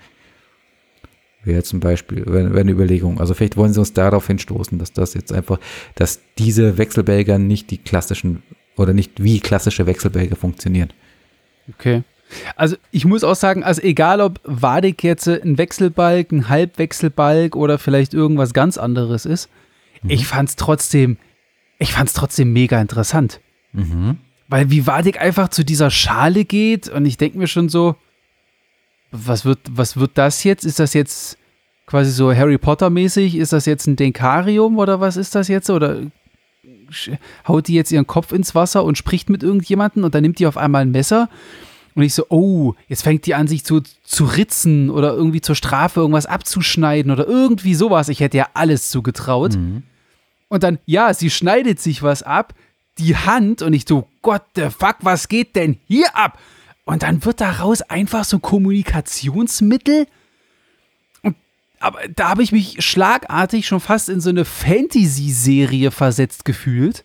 Wäre 1.44 1.62
zum 1.62 1.80
Beispiel, 1.80 2.26
wäre 2.26 2.60
eine 2.60 2.72
Überlegung. 2.72 3.20
Also 3.20 3.36
vielleicht 3.36 3.56
wollen 3.56 3.74
sie 3.74 3.80
uns 3.80 3.94
darauf 3.94 4.26
hinstoßen, 4.26 4.80
dass 4.80 4.94
das 4.94 5.14
jetzt 5.14 5.32
einfach, 5.32 5.60
dass 5.94 6.22
diese 6.40 6.80
Wechselbälger 6.80 7.38
nicht 7.38 7.70
die 7.70 7.78
klassischen 7.78 8.42
oder 8.78 8.94
nicht 8.94 9.24
wie 9.24 9.42
klassische 9.42 9.86
Wechselbälger 9.86 10.36
funktionieren. 10.36 10.90
Okay. 11.72 12.02
Also 12.56 12.76
ich 12.92 13.06
muss 13.06 13.24
auch 13.24 13.36
sagen, 13.36 13.64
also 13.64 13.82
egal 13.82 14.22
ob 14.22 14.40
Wadik 14.44 15.04
jetzt 15.04 15.28
ein 15.28 15.58
Wechselbalg, 15.58 16.32
ein 16.32 16.50
Halbwechselbalg 16.50 17.56
oder 17.56 17.78
vielleicht 17.78 18.14
irgendwas 18.14 18.54
ganz 18.54 18.78
anderes 18.78 19.26
ist, 19.26 19.50
mhm. 20.02 20.10
ich 20.12 20.28
fand's 20.28 20.56
trotzdem, 20.56 21.18
ich 21.80 21.94
fand's 21.94 22.14
trotzdem 22.14 22.54
mega 22.54 22.80
interessant. 22.80 23.40
Mhm. 23.74 24.18
Weil 24.48 24.72
wie 24.72 24.88
Wadik 24.88 25.22
einfach 25.22 25.50
zu 25.50 25.64
dieser 25.64 25.92
Schale 25.92 26.46
geht 26.46 26.90
und 26.90 27.06
ich 27.06 27.18
denke 27.18 27.38
mir 27.38 27.48
schon 27.48 27.70
so, 27.70 27.96
was 29.12 29.46
wird, 29.46 29.60
was 29.70 29.98
wird 29.98 30.12
das 30.16 30.44
jetzt? 30.44 30.66
Ist 30.66 30.80
das 30.80 30.94
jetzt 30.94 31.38
quasi 31.86 32.12
so 32.12 32.34
Harry 32.34 32.58
Potter 32.58 32.90
mäßig? 32.90 33.36
Ist 33.36 33.54
das 33.54 33.66
jetzt 33.66 33.88
ein 33.88 33.96
Denkarium 33.96 34.78
oder 34.78 35.00
was 35.00 35.18
ist 35.18 35.36
das 35.36 35.48
jetzt? 35.48 35.70
Oder 35.70 36.02
haut 37.48 37.68
die 37.68 37.74
jetzt 37.74 37.92
ihren 37.92 38.08
Kopf 38.08 38.32
ins 38.32 38.56
Wasser 38.56 38.84
und 38.84 38.98
spricht 38.98 39.30
mit 39.30 39.44
irgendjemandem 39.44 40.04
und 40.04 40.16
dann 40.16 40.22
nimmt 40.22 40.40
die 40.40 40.48
auf 40.48 40.58
einmal 40.58 40.84
ein 40.84 40.92
Messer 40.92 41.30
und 42.00 42.06
ich 42.06 42.14
so, 42.14 42.26
oh, 42.30 42.76
jetzt 42.88 43.04
fängt 43.04 43.26
die 43.26 43.36
an, 43.36 43.48
sich 43.48 43.66
zu, 43.66 43.82
zu 44.06 44.24
ritzen 44.24 44.90
oder 44.90 45.14
irgendwie 45.14 45.42
zur 45.42 45.56
Strafe 45.56 46.00
irgendwas 46.00 46.26
abzuschneiden 46.26 47.12
oder 47.12 47.28
irgendwie 47.28 47.76
sowas. 47.76 48.08
Ich 48.08 48.22
hätte 48.22 48.38
ja 48.38 48.48
alles 48.54 48.88
zugetraut. 48.88 49.56
Mhm. 49.56 49.84
Und 50.48 50.64
dann, 50.64 50.80
ja, 50.86 51.14
sie 51.14 51.30
schneidet 51.30 51.82
sich 51.82 52.02
was 52.02 52.24
ab, 52.24 52.54
die 53.00 53.18
Hand, 53.18 53.62
und 53.62 53.74
ich 53.74 53.84
so, 53.86 54.08
Gott, 54.22 54.44
the 54.56 54.70
fuck, 54.70 54.96
was 55.02 55.28
geht 55.28 55.58
denn 55.58 55.78
hier 55.88 56.16
ab? 56.16 56.40
Und 56.86 57.04
dann 57.04 57.26
wird 57.26 57.42
daraus 57.42 57.82
einfach 57.82 58.24
so 58.24 58.40
Kommunikationsmittel. 58.40 60.08
Und, 61.22 61.36
aber 61.82 62.00
da 62.16 62.30
habe 62.30 62.44
ich 62.44 62.54
mich 62.54 62.78
schlagartig 62.82 63.68
schon 63.68 63.82
fast 63.82 64.08
in 64.08 64.22
so 64.22 64.30
eine 64.30 64.46
Fantasy-Serie 64.46 65.92
versetzt 65.92 66.46
gefühlt, 66.46 67.04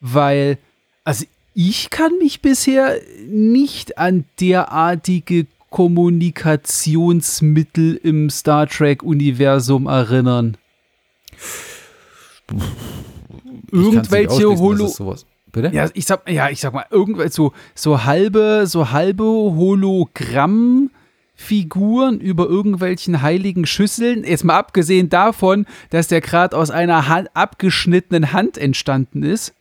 weil, 0.00 0.56
also 1.04 1.26
ich 1.54 1.90
kann 1.90 2.16
mich 2.18 2.40
bisher 2.40 2.98
nicht 3.28 3.98
an 3.98 4.24
derartige 4.40 5.46
Kommunikationsmittel 5.70 8.00
im 8.02 8.30
Star 8.30 8.66
Trek-Universum 8.66 9.86
erinnern. 9.86 10.56
Irgendwelche 13.70 14.58
Holo. 14.58 14.90
Bitte? 15.50 15.70
Ja, 15.72 15.88
ich 15.92 16.06
sag, 16.06 16.30
ja, 16.30 16.48
ich 16.48 16.60
sag 16.60 16.72
mal, 16.72 16.86
irgendwelche 16.90 17.32
so, 17.32 17.52
so 17.74 18.04
halbe, 18.04 18.64
so 18.66 18.90
halbe 18.90 19.24
Hologramm. 19.24 20.90
Figuren 21.34 22.20
über 22.20 22.46
irgendwelchen 22.46 23.22
heiligen 23.22 23.66
Schüsseln. 23.66 24.22
Jetzt 24.22 24.44
mal 24.44 24.58
abgesehen 24.58 25.08
davon, 25.08 25.66
dass 25.90 26.06
der 26.06 26.20
gerade 26.20 26.56
aus 26.56 26.70
einer 26.70 27.08
Hand, 27.08 27.30
abgeschnittenen 27.34 28.32
Hand 28.32 28.58
entstanden 28.58 29.24
ist. 29.24 29.52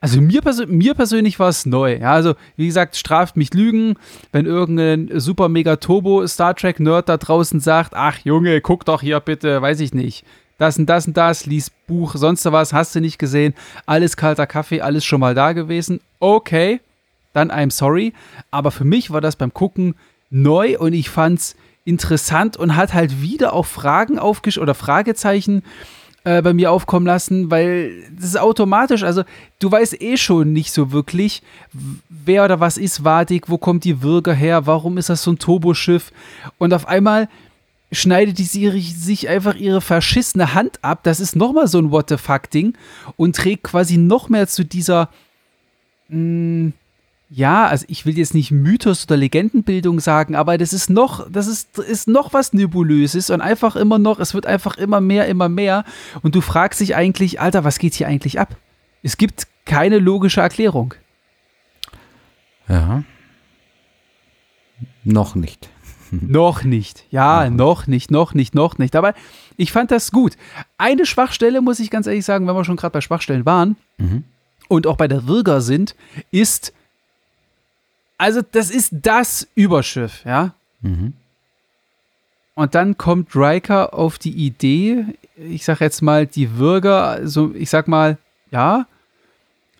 Also 0.00 0.20
mir, 0.20 0.42
persö 0.42 0.66
mir 0.66 0.94
persönlich 0.94 1.40
war 1.40 1.48
es 1.48 1.66
neu. 1.66 1.96
Ja, 1.96 2.12
also 2.12 2.34
wie 2.56 2.66
gesagt, 2.66 2.96
straft 2.96 3.36
mich 3.36 3.52
Lügen, 3.52 3.96
wenn 4.30 4.46
irgendein 4.46 5.10
super 5.18 5.48
mega 5.48 5.76
Turbo 5.76 6.24
Star 6.26 6.54
Trek 6.54 6.78
Nerd 6.78 7.08
da 7.08 7.16
draußen 7.16 7.58
sagt, 7.58 7.94
ach 7.94 8.18
Junge, 8.22 8.60
guck 8.60 8.84
doch 8.84 9.02
hier 9.02 9.18
bitte, 9.18 9.60
weiß 9.60 9.80
ich 9.80 9.94
nicht, 9.94 10.24
das 10.56 10.78
und 10.78 10.86
das 10.86 11.08
und 11.08 11.16
das, 11.16 11.46
lies 11.46 11.70
Buch, 11.88 12.14
sonst 12.14 12.44
was, 12.44 12.72
hast 12.72 12.94
du 12.94 13.00
nicht 13.00 13.18
gesehen, 13.18 13.54
alles 13.86 14.16
kalter 14.16 14.46
Kaffee, 14.46 14.82
alles 14.82 15.04
schon 15.04 15.20
mal 15.20 15.34
da 15.34 15.52
gewesen. 15.52 16.00
Okay, 16.20 16.80
dann 17.32 17.50
I'm 17.50 17.72
sorry, 17.72 18.12
aber 18.52 18.70
für 18.70 18.84
mich 18.84 19.10
war 19.10 19.20
das 19.20 19.34
beim 19.34 19.52
Gucken 19.52 19.96
neu 20.30 20.78
und 20.78 20.92
ich 20.92 21.10
fand's 21.10 21.56
interessant 21.84 22.56
und 22.56 22.76
hat 22.76 22.94
halt 22.94 23.20
wieder 23.20 23.52
auch 23.52 23.66
Fragen 23.66 24.18
aufgesch 24.18 24.58
oder 24.58 24.74
Fragezeichen 24.74 25.58
äh, 25.58 25.97
bei 26.24 26.52
mir 26.52 26.72
aufkommen 26.72 27.06
lassen, 27.06 27.50
weil 27.50 28.02
das 28.14 28.26
ist 28.26 28.38
automatisch, 28.38 29.02
also 29.02 29.22
du 29.60 29.70
weißt 29.70 30.02
eh 30.02 30.16
schon 30.16 30.52
nicht 30.52 30.72
so 30.72 30.92
wirklich, 30.92 31.42
wer 32.08 32.44
oder 32.44 32.60
was 32.60 32.76
ist 32.76 33.04
Wadig, 33.04 33.48
wo 33.48 33.56
kommt 33.56 33.84
die 33.84 34.02
Würger 34.02 34.34
her, 34.34 34.66
warum 34.66 34.98
ist 34.98 35.08
das 35.08 35.22
so 35.22 35.32
ein 35.32 35.38
Turboschiff? 35.38 36.12
Und 36.58 36.74
auf 36.74 36.86
einmal 36.86 37.28
schneidet 37.92 38.38
die 38.38 38.44
Serie 38.44 38.82
sich 38.82 39.28
einfach 39.28 39.54
ihre 39.54 39.80
verschissene 39.80 40.54
Hand 40.54 40.84
ab, 40.84 41.00
das 41.04 41.20
ist 41.20 41.36
nochmal 41.36 41.68
so 41.68 41.78
ein 41.78 41.90
What 41.90 42.10
the 42.10 42.18
fuck 42.18 42.50
Ding 42.50 42.74
und 43.16 43.36
trägt 43.36 43.62
quasi 43.62 43.96
noch 43.96 44.28
mehr 44.28 44.46
zu 44.48 44.64
dieser 44.64 45.08
mh, 46.08 46.18
mm, 46.18 46.72
ja, 47.30 47.66
also 47.66 47.84
ich 47.88 48.06
will 48.06 48.16
jetzt 48.16 48.32
nicht 48.32 48.50
Mythos 48.50 49.04
oder 49.04 49.16
Legendenbildung 49.16 50.00
sagen, 50.00 50.34
aber 50.34 50.56
das 50.56 50.72
ist 50.72 50.88
noch, 50.88 51.30
das 51.30 51.46
ist, 51.46 51.78
ist 51.78 52.08
noch 52.08 52.32
was 52.32 52.54
Nebulöses 52.54 53.28
und 53.28 53.42
einfach 53.42 53.76
immer 53.76 53.98
noch, 53.98 54.18
es 54.18 54.32
wird 54.32 54.46
einfach 54.46 54.78
immer 54.78 55.00
mehr, 55.00 55.26
immer 55.26 55.48
mehr 55.48 55.84
und 56.22 56.34
du 56.34 56.40
fragst 56.40 56.80
dich 56.80 56.96
eigentlich, 56.96 57.40
Alter, 57.40 57.64
was 57.64 57.78
geht 57.78 57.94
hier 57.94 58.08
eigentlich 58.08 58.40
ab? 58.40 58.56
Es 59.02 59.18
gibt 59.18 59.46
keine 59.66 59.98
logische 59.98 60.40
Erklärung. 60.40 60.94
Ja. 62.68 63.04
Noch 65.04 65.34
nicht. 65.34 65.68
noch 66.10 66.64
nicht. 66.64 67.04
Ja, 67.10 67.44
ja, 67.44 67.50
noch 67.50 67.86
nicht, 67.86 68.10
noch 68.10 68.32
nicht, 68.32 68.54
noch 68.54 68.78
nicht. 68.78 68.96
Aber 68.96 69.14
ich 69.56 69.72
fand 69.72 69.90
das 69.90 70.12
gut. 70.12 70.36
Eine 70.78 71.04
Schwachstelle, 71.04 71.60
muss 71.60 71.80
ich 71.80 71.90
ganz 71.90 72.06
ehrlich 72.06 72.24
sagen, 72.24 72.46
wenn 72.46 72.56
wir 72.56 72.64
schon 72.64 72.76
gerade 72.76 72.92
bei 72.92 73.00
Schwachstellen 73.02 73.44
waren 73.44 73.76
mhm. 73.98 74.24
und 74.68 74.86
auch 74.86 74.96
bei 74.96 75.08
der 75.08 75.26
Wirger 75.26 75.60
sind, 75.60 75.94
ist, 76.30 76.72
also 78.18 78.42
das 78.42 78.70
ist 78.70 78.90
das 78.92 79.46
Überschiff, 79.54 80.24
ja. 80.24 80.52
Mhm. 80.80 81.14
Und 82.54 82.74
dann 82.74 82.98
kommt 82.98 83.36
Riker 83.36 83.94
auf 83.94 84.18
die 84.18 84.32
Idee, 84.32 85.04
ich 85.36 85.64
sag 85.64 85.80
jetzt 85.80 86.02
mal, 86.02 86.26
die 86.26 86.46
Bürger, 86.46 87.04
also 87.04 87.52
ich 87.54 87.70
sag 87.70 87.86
mal, 87.86 88.18
ja, 88.50 88.86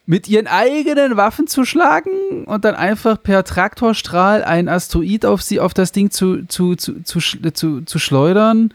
mit 0.07 0.29
ihren 0.29 0.47
eigenen 0.47 1.17
Waffen 1.17 1.49
zu 1.49 1.65
schlagen 1.65 2.45
und 2.45 2.65
dann 2.65 2.77
einfach 2.77 3.21
per 3.21 3.43
Traktorstrahl 3.43 4.45
ein 4.45 4.69
Asteroid 4.69 5.27
auf 5.27 5.43
sie, 5.43 5.59
auf 5.59 5.75
das 5.75 5.91
Ding 5.91 6.13
zu, 6.13 6.47
zu, 6.47 6.77
zu, 6.77 7.03
zu, 7.03 7.21
zu, 7.53 7.81
zu 7.83 7.99
schleudern. 7.99 8.73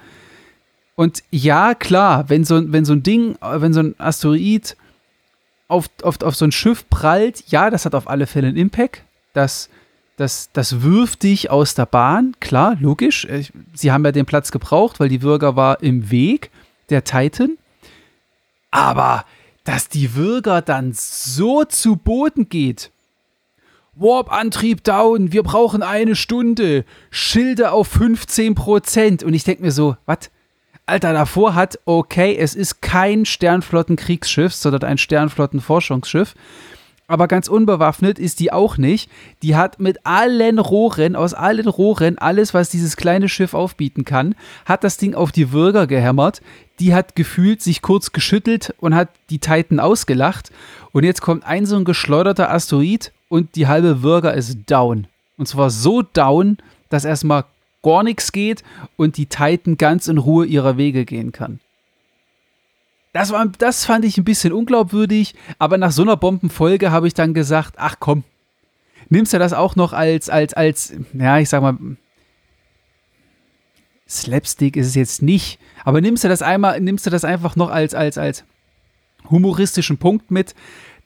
Und 0.96 1.24
ja, 1.32 1.74
klar, 1.74 2.30
wenn 2.30 2.44
so, 2.44 2.62
wenn 2.72 2.84
so 2.84 2.94
ein 2.94 3.02
Ding, 3.02 3.38
wenn 3.42 3.74
so 3.74 3.80
ein 3.80 3.96
Asteroid 3.98 4.76
auf, 5.70 5.90
auf, 6.04 6.22
auf 6.22 6.36
so 6.36 6.46
ein 6.46 6.52
Schiff 6.52 6.88
prallt, 6.90 7.46
ja, 7.48 7.70
das 7.70 7.86
hat 7.86 7.96
auf 7.96 8.10
alle 8.10 8.28
Fälle 8.28 8.50
einen 8.50 8.58
Impact 8.58 9.02
das, 9.34 9.70
das, 10.18 10.50
das 10.54 10.82
wirft 10.82 11.24
dich 11.24 11.50
aus 11.50 11.76
der 11.76 11.86
Bahn, 11.86 12.36
klar, 12.40 12.78
logisch. 12.80 13.28
Sie 13.74 13.92
haben 13.92 14.06
ja 14.06 14.12
den 14.12 14.26
Platz 14.26 14.52
gebraucht, 14.52 15.00
weil 15.00 15.10
die 15.10 15.20
Bürger 15.20 15.56
war 15.56 15.82
im 15.82 16.10
Weg, 16.12 16.52
der 16.90 17.04
Titan. 17.04 17.58
Aber 18.72 19.26
dass 19.64 19.88
die 19.88 20.16
Würger 20.16 20.62
dann 20.62 20.94
so 20.94 21.64
zu 21.64 21.96
Boden 21.96 22.50
geht. 22.50 22.92
Warp-Antrieb 23.96 24.84
down, 24.84 25.32
wir 25.32 25.44
brauchen 25.44 25.84
eine 25.84 26.16
Stunde, 26.16 26.84
Schilde 27.12 27.72
auf 27.72 27.96
15%. 27.96 29.24
Und 29.24 29.34
ich 29.34 29.44
denke 29.44 29.62
mir 29.64 29.72
so, 29.72 29.96
was? 30.06 30.32
Alter, 30.86 31.14
davor 31.14 31.56
hat, 31.56 31.80
okay, 31.86 32.36
es 32.36 32.56
ist 32.56 32.82
kein 32.82 33.26
Sternflottenkriegsschiff, 33.26 34.54
sondern 34.54 34.84
ein 34.84 34.98
Sternflottenforschungsschiff 34.98 36.36
aber 37.14 37.28
ganz 37.28 37.48
unbewaffnet 37.48 38.18
ist 38.18 38.40
die 38.40 38.52
auch 38.52 38.80
nicht. 38.80 39.08
Die 39.44 39.56
hat 39.56 39.80
mit 39.80 40.04
allen 40.04 40.58
Rohren, 40.58 41.16
aus 41.16 41.36
allen 41.36 41.68
Rohren, 41.68 42.18
alles, 42.18 42.56
was 42.56 42.70
dieses 42.70 42.98
kleine 42.98 43.30
Schiff 43.30 43.54
aufbieten 43.54 44.04
kann, 44.04 44.34
hat 44.66 44.84
das 44.84 44.98
Ding 44.98 45.14
auf 45.14 45.32
die 45.32 45.52
Würger 45.52 45.86
gehämmert. 45.86 46.42
Die 46.80 46.96
hat 46.96 47.16
gefühlt 47.16 47.62
sich 47.62 47.84
kurz 47.84 48.14
geschüttelt 48.14 48.74
und 48.80 48.96
hat 48.96 49.10
die 49.30 49.38
Titan 49.38 49.80
ausgelacht. 49.80 50.52
Und 50.92 51.04
jetzt 51.04 51.22
kommt 51.22 51.46
ein 51.46 51.68
so 51.68 51.76
ein 51.76 51.86
geschleuderter 51.86 52.50
Asteroid 52.50 53.12
und 53.30 53.56
die 53.58 53.68
halbe 53.68 54.02
Würger 54.02 54.34
ist 54.34 54.58
down. 54.66 55.06
Und 55.38 55.48
zwar 55.48 55.70
so 55.70 56.02
down, 56.02 56.58
dass 56.90 57.06
erstmal 57.06 57.46
gar 57.84 58.02
nichts 58.02 58.32
geht 58.32 58.64
und 58.98 59.18
die 59.18 59.28
Titan 59.28 59.78
ganz 59.78 60.08
in 60.08 60.18
Ruhe 60.18 60.48
ihrer 60.48 60.78
Wege 60.78 61.06
gehen 61.06 61.32
kann. 61.32 61.60
Das, 63.14 63.32
war, 63.32 63.46
das 63.46 63.86
fand 63.86 64.06
ich 64.06 64.18
ein 64.18 64.24
bisschen 64.24 64.52
unglaubwürdig, 64.52 65.36
aber 65.60 65.78
nach 65.78 65.92
so 65.92 66.02
einer 66.02 66.18
Bombenfolge 66.18 66.92
habe 66.92 67.08
ich 67.08 67.14
dann 67.14 67.34
gesagt, 67.34 67.76
ach 67.78 67.98
komm, 68.00 68.24
nimmst 69.10 69.34
du 69.34 69.40
das 69.40 69.54
auch 69.54 69.76
noch 69.76 69.94
als, 69.94 70.30
als, 70.30 70.54
als, 70.54 70.94
ja, 71.14 71.38
ich 71.38 71.48
sag 71.48 71.62
mal, 71.62 71.78
Slapstick 74.10 74.76
ist 74.76 74.88
es 74.88 74.96
jetzt 74.96 75.22
nicht, 75.22 75.60
aber 75.86 76.02
nimmst 76.02 76.24
du 76.24 76.28
das 76.28 76.42
einmal, 76.42 76.82
nimmst 76.82 77.06
du 77.06 77.12
das 77.12 77.24
einfach 77.24 77.56
noch 77.56 77.70
als, 77.70 77.94
als, 77.94 78.18
als 78.18 78.44
humoristischen 79.30 80.00
Punkt 80.00 80.32
mit, 80.32 80.56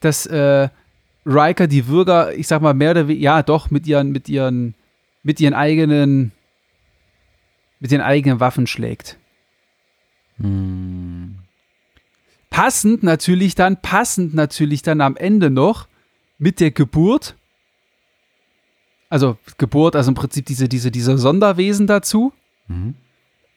dass 0.00 0.24
äh, 0.26 0.68
Riker 1.26 1.66
die 1.66 1.82
Bürger, 1.82 2.34
ich 2.34 2.48
sag 2.48 2.62
mal, 2.62 2.74
mehr 2.74 2.92
oder 2.92 3.06
weniger, 3.06 3.22
ja 3.22 3.42
doch, 3.42 3.70
mit 3.70 3.86
ihren, 3.86 4.12
mit 4.12 4.30
ihren, 4.30 4.74
mit 5.22 5.40
ihren 5.40 5.54
eigenen, 5.54 6.32
mit 7.80 7.92
ihren 7.92 8.00
eigenen 8.00 8.40
Waffen 8.40 8.66
schlägt. 8.66 9.18
Hm. 10.38 11.38
Passend 12.50 13.02
natürlich 13.02 13.54
dann, 13.54 13.80
passend 13.80 14.34
natürlich 14.34 14.82
dann 14.82 15.00
am 15.00 15.16
Ende 15.16 15.50
noch 15.50 15.86
mit 16.38 16.60
der 16.60 16.70
Geburt. 16.70 17.36
Also 19.10 19.38
Geburt, 19.58 19.96
also 19.96 20.10
im 20.10 20.14
Prinzip 20.14 20.46
diese, 20.46 20.68
diese, 20.68 20.90
diese 20.90 21.16
Sonderwesen 21.18 21.86
dazu. 21.86 22.32
Mhm. 22.66 22.94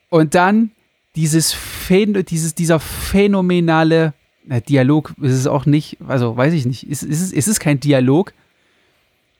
Und 0.09 0.35
dann 0.35 0.71
dieses 1.15 1.53
Phän 1.53 2.13
dieses, 2.25 2.55
dieser 2.55 2.79
phänomenale 2.79 4.13
na, 4.43 4.59
Dialog 4.59 5.13
ist 5.21 5.33
es 5.33 5.47
auch 5.47 5.65
nicht, 5.65 5.97
also 6.07 6.35
weiß 6.35 6.53
ich 6.53 6.65
nicht, 6.65 6.89
ist, 6.89 7.03
ist, 7.03 7.21
es, 7.21 7.31
ist 7.31 7.47
es 7.47 7.59
kein 7.59 7.79
Dialog, 7.79 8.33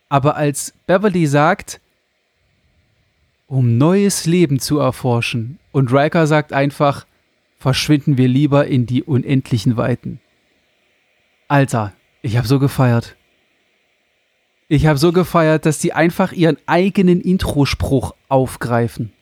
aber 0.09 0.35
als 0.35 0.73
Beverly 0.85 1.25
sagt, 1.27 1.79
um 3.47 3.77
neues 3.77 4.25
Leben 4.25 4.59
zu 4.59 4.79
erforschen, 4.79 5.57
und 5.71 5.91
Riker 5.91 6.27
sagt 6.27 6.53
einfach, 6.53 7.05
verschwinden 7.61 8.17
wir 8.17 8.27
lieber 8.27 8.65
in 8.65 8.87
die 8.87 9.03
unendlichen 9.03 9.77
Weiten. 9.77 10.19
Alter, 11.47 11.93
ich 12.23 12.35
habe 12.37 12.47
so 12.47 12.57
gefeiert. 12.57 13.15
Ich 14.67 14.87
habe 14.87 14.97
so 14.97 15.11
gefeiert, 15.11 15.67
dass 15.67 15.77
die 15.77 15.93
einfach 15.93 16.31
ihren 16.31 16.57
eigenen 16.65 17.21
Introspruch 17.21 18.15
aufgreifen. 18.29 19.13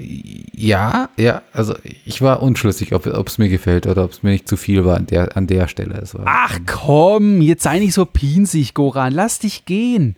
Ja, 0.00 1.08
ja, 1.16 1.42
also 1.52 1.74
ich 2.04 2.22
war 2.22 2.40
unschlüssig, 2.40 2.94
ob 2.94 3.06
es 3.06 3.38
mir 3.38 3.48
gefällt 3.48 3.88
oder 3.88 4.04
ob 4.04 4.12
es 4.12 4.22
mir 4.22 4.30
nicht 4.30 4.46
zu 4.46 4.56
viel 4.56 4.84
war 4.84 4.96
an 4.96 5.06
der, 5.06 5.36
an 5.36 5.48
der 5.48 5.66
Stelle. 5.66 6.04
Ach 6.24 6.60
komm, 6.66 7.40
jetzt 7.40 7.64
sei 7.64 7.80
nicht 7.80 7.94
so 7.94 8.04
pinsig, 8.04 8.74
Goran. 8.74 9.12
Lass 9.12 9.40
dich 9.40 9.64
gehen. 9.64 10.14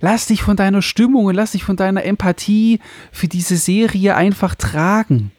Lass 0.00 0.26
dich 0.26 0.42
von 0.42 0.56
deiner 0.56 0.82
Stimmung 0.82 1.26
und 1.26 1.34
lass 1.34 1.52
dich 1.52 1.64
von 1.64 1.76
deiner 1.76 2.04
Empathie 2.04 2.80
für 3.10 3.26
diese 3.26 3.56
Serie 3.56 4.16
einfach 4.16 4.54
tragen. 4.54 5.30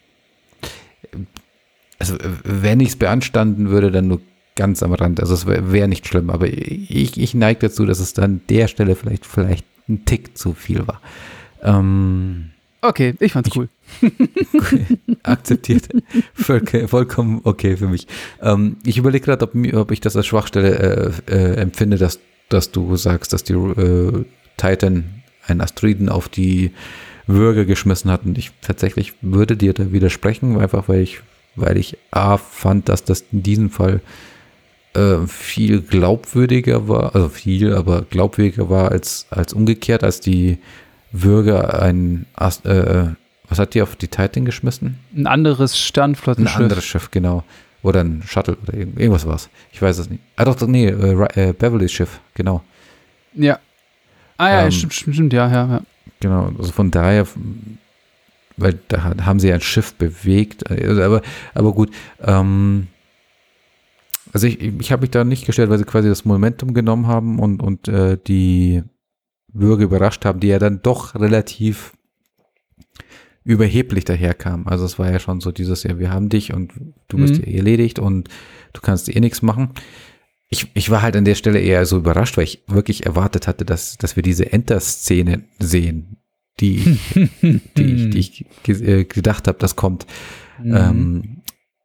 Also, 2.00 2.18
wenn 2.44 2.80
ich 2.80 2.90
es 2.90 2.96
beanstanden 2.96 3.70
würde, 3.70 3.92
dann 3.92 4.08
nur 4.08 4.22
ganz 4.56 4.82
am 4.82 4.94
Rand. 4.94 5.20
Also, 5.20 5.36
es 5.36 5.46
wäre 5.46 5.72
wär 5.72 5.88
nicht 5.88 6.08
schlimm, 6.08 6.32
aber 6.32 6.48
ich, 6.48 7.20
ich 7.20 7.34
neige 7.36 7.68
dazu, 7.68 7.86
dass 7.86 8.00
es 8.00 8.14
dann 8.14 8.42
der 8.50 8.68
Stelle 8.68 8.96
vielleicht, 8.96 9.28
vielleicht 9.28 9.68
ein 9.88 10.06
Tick 10.06 10.36
zu 10.36 10.54
viel 10.54 10.88
war. 10.88 11.00
Ähm, 11.62 12.53
okay, 12.84 13.16
ich 13.20 13.32
fand's 13.32 13.56
cool. 13.56 13.70
Akzeptiert. 15.24 15.90
Voll, 16.34 16.62
vollkommen 16.88 17.42
okay 17.44 17.78
für 17.78 17.88
mich. 17.88 18.08
Ähm, 18.42 18.78
ich 18.86 18.98
überlege 18.98 19.26
gerade, 19.26 19.46
ob, 19.46 19.56
ob, 19.74 19.92
ich 19.92 20.02
das 20.02 20.16
als 20.16 20.28
Schwachstelle 20.28 21.14
äh, 21.28 21.34
äh, 21.34 21.56
empfinde, 21.56 21.98
dass, 21.98 22.20
dass 22.50 22.72
du 22.72 22.96
sagst, 22.96 23.34
dass 23.34 23.44
die 23.44 23.54
äh, 23.54 24.26
Titan 24.58 25.24
einen 25.48 25.62
Asteroiden 25.62 26.10
auf 26.10 26.30
die 26.30 26.72
Würge 27.28 27.66
geschmissen 27.66 28.12
hat. 28.12 28.26
Und 28.26 28.38
ich 28.38 28.52
tatsächlich 28.62 29.14
würde 29.22 29.58
dir 29.58 29.74
da 29.74 29.92
widersprechen, 29.92 30.60
einfach 30.60 30.88
weil 30.88 31.02
ich, 31.02 31.22
weil 31.56 31.78
ich 31.78 31.98
A 32.12 32.38
fand, 32.38 32.90
dass 32.90 33.04
das 33.04 33.26
in 33.32 33.44
diesem 33.44 33.70
Fall 33.70 34.02
äh, 34.94 35.26
viel 35.28 35.82
glaubwürdiger 35.82 36.88
war, 36.88 37.16
also 37.16 37.30
viel, 37.30 37.74
aber 37.74 38.04
glaubwürdiger 38.04 38.70
war 38.70 38.92
als, 38.92 39.28
als 39.30 39.54
umgekehrt, 39.54 40.04
als 40.04 40.20
die 40.20 40.60
Bürger 41.14 41.82
ein, 41.82 42.26
äh, 42.36 43.06
was 43.48 43.60
hat 43.60 43.76
die 43.76 43.82
auf 43.82 43.96
die 43.96 44.08
Titan 44.08 44.46
geschmissen? 44.46 45.00
Ein 45.16 45.28
anderes 45.28 45.80
Sternflottenschiff. 45.80 46.58
Ein 46.58 46.64
anderes 46.64 46.86
Schiff, 46.86 47.12
genau. 47.12 47.44
Oder 47.84 48.02
ein 48.02 48.24
Shuttle 48.26 48.58
oder 48.64 48.74
irgendwas 48.74 49.28
was. 49.28 49.50
Ich 49.72 49.82
weiß 49.82 50.00
es 50.00 50.10
nicht. 50.10 50.22
Ah 50.36 50.46
doch, 50.46 50.60
nee, 50.68 50.88
äh, 50.88 51.50
äh, 51.50 51.54
Beverlys 51.54 51.92
Schiff, 51.92 52.20
genau. 52.34 52.62
Ja. 53.34 53.60
Ah 54.38 54.50
ja, 54.50 54.66
ähm, 54.66 54.72
stimmt, 54.72 54.94
stimmt, 54.94 55.16
stimmt, 55.16 55.34
ja, 55.34 55.48
ja, 55.48 55.68
ja. 55.68 55.82
Genau, 56.20 56.52
also 56.58 56.72
von 56.72 56.90
daher, 56.90 57.28
weil 58.58 58.80
da 58.88 59.04
haben 59.04 59.40
sie 59.40 59.54
ein 59.54 59.62
Schiff 59.62 59.94
bewegt, 59.94 60.70
also, 60.70 61.02
aber, 61.02 61.22
aber 61.54 61.74
gut, 61.74 61.92
ähm, 62.22 62.88
also 64.32 64.48
ich, 64.48 64.62
ich 64.62 64.92
habe 64.92 65.02
mich 65.02 65.12
da 65.12 65.24
nicht 65.24 65.46
gestellt, 65.46 65.70
weil 65.70 65.78
sie 65.78 65.84
quasi 65.84 66.10
das 66.10 66.26
Momentum 66.26 66.74
genommen 66.74 67.08
haben 67.08 67.40
und, 67.40 67.62
und 67.62 67.88
äh, 67.88 68.18
die 68.18 68.84
Bürger 69.54 69.84
überrascht 69.84 70.26
haben, 70.26 70.40
die 70.40 70.48
ja 70.48 70.60
dann 70.60 70.82
doch 70.82 71.16
relativ 71.16 71.94
überheblich 73.44 74.06
daherkamen. 74.06 74.68
Also 74.68 74.86
es 74.86 74.98
war 74.98 75.12
ja 75.12 75.20
schon 75.20 75.42
so 75.42 75.52
dieses, 75.52 75.84
ja, 75.84 76.00
wir 76.00 76.12
haben 76.12 76.30
dich 76.30 76.54
und 76.54 76.72
du 77.08 77.18
bist 77.18 77.46
mhm. 77.46 77.54
erledigt 77.54 78.00
und 78.00 78.30
du 78.72 78.82
kannst 78.82 79.14
eh 79.14 79.20
nichts 79.20 79.42
machen. 79.42 79.70
Ich, 80.50 80.68
ich 80.76 80.90
war 80.90 81.02
halt 81.02 81.16
an 81.16 81.26
der 81.26 81.36
Stelle 81.36 81.60
eher 81.60 81.86
so 81.86 81.98
überrascht, 81.98 82.38
weil 82.38 82.46
ich 82.46 82.64
wirklich 82.68 83.06
erwartet 83.06 83.48
hatte, 83.48 83.66
dass, 83.66 83.98
dass 83.98 84.16
wir 84.16 84.24
diese 84.24 84.52
Enter-Szene 84.52 85.44
sehen, 85.60 86.18
die, 86.60 87.00
die, 87.78 88.10
die 88.10 88.18
ich 88.18 88.46
äh, 88.68 89.04
gedacht 89.04 89.48
habe, 89.48 89.58
das 89.60 89.76
kommt. 89.76 90.06
Mhm. 90.62 90.76
Ähm, 90.76 91.43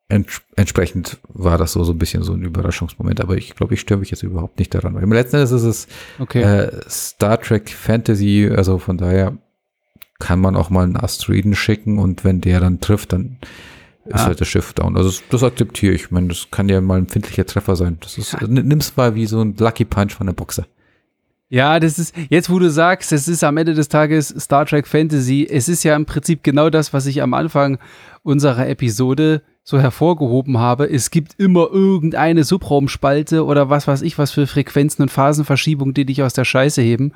ents 0.09 0.43
entsprechend 0.57 1.19
war 1.29 1.59
das 1.59 1.73
so, 1.73 1.85
so 1.85 1.93
ein 1.93 1.99
bisschen 1.99 2.23
so 2.23 2.33
ein 2.33 2.43
Überraschungsmoment, 2.43 3.21
aber 3.21 3.37
ich 3.37 3.55
glaube, 3.55 3.75
ich 3.75 3.81
störe 3.81 4.01
mich 4.01 4.11
jetzt 4.11 4.23
überhaupt 4.23 4.59
nicht 4.59 4.75
daran. 4.75 4.95
Weil 4.95 5.03
im 5.03 5.13
letzten 5.13 5.37
Endes 5.37 5.53
ist 5.53 5.63
es 5.63 5.89
okay. 6.19 6.43
äh, 6.43 6.81
Star 6.89 7.41
Trek 7.41 7.71
Fantasy, 7.71 8.51
also 8.55 8.79
von 8.79 8.99
daher 8.99 9.37
kann 10.19 10.41
man 10.41 10.57
auch 10.57 10.71
mal 10.71 10.85
einen 10.85 10.97
Asteroiden 10.97 11.55
schicken 11.55 11.99
und 11.99 12.25
wenn 12.25 12.41
der 12.41 12.61
dann 12.61 12.81
trifft, 12.81 13.13
dann 13.13 13.37
ist 14.07 14.21
ah. 14.23 14.27
halt 14.27 14.41
das 14.41 14.49
Schiff 14.49 14.73
down. 14.73 14.97
Also 14.97 15.21
das 15.31 15.43
akzeptiere 15.43 15.95
ich. 15.95 16.05
Ich 16.05 16.11
meine, 16.11 16.29
das 16.29 16.49
kann 16.51 16.69
ja 16.69 16.81
mal 16.81 16.97
ein 16.97 17.05
empfindlicher 17.05 17.47
Treffer 17.47 17.77
sein. 17.77 17.99
Das 18.01 18.19
ist, 18.19 18.33
ja. 18.33 18.47
nimm's 18.47 18.97
mal 18.97 19.15
wie 19.15 19.27
so 19.27 19.41
ein 19.41 19.55
Lucky 19.59 19.85
Punch 19.85 20.15
von 20.15 20.27
der 20.27 20.35
Boxer. 20.35 20.67
Ja, 21.51 21.81
das 21.81 21.99
ist, 21.99 22.15
jetzt 22.29 22.51
wo 22.51 22.59
du 22.59 22.71
sagst, 22.71 23.13
es 23.13 23.27
ist 23.27 23.43
am 23.43 23.57
Ende 23.57 23.75
des 23.75 23.89
Tages 23.89 24.35
Star 24.39 24.67
Trek 24.67 24.87
Fantasy, 24.87 25.47
es 25.51 25.69
ist 25.69 25.83
ja 25.83 25.97
im 25.97 26.05
Prinzip 26.05 26.43
genau 26.43 26.69
das, 26.69 26.93
was 26.93 27.07
ich 27.07 27.23
am 27.23 27.33
Anfang 27.33 27.79
unserer 28.23 28.69
Episode 28.69 29.43
so 29.69 29.79
hervorgehoben 29.79 30.57
habe. 30.57 30.89
Es 30.89 31.11
gibt 31.11 31.39
immer 31.39 31.69
irgendeine 31.71 32.43
Subraumspalte 32.43 33.45
oder 33.45 33.69
was 33.69 33.87
weiß 33.87 34.01
ich, 34.01 34.17
was 34.17 34.31
für 34.31 34.47
Frequenzen 34.47 35.03
und 35.03 35.11
Phasenverschiebungen, 35.11 35.93
die 35.93 36.07
dich 36.07 36.23
aus 36.23 36.33
der 36.33 36.47
Scheiße 36.47 36.81
heben. 36.81 37.13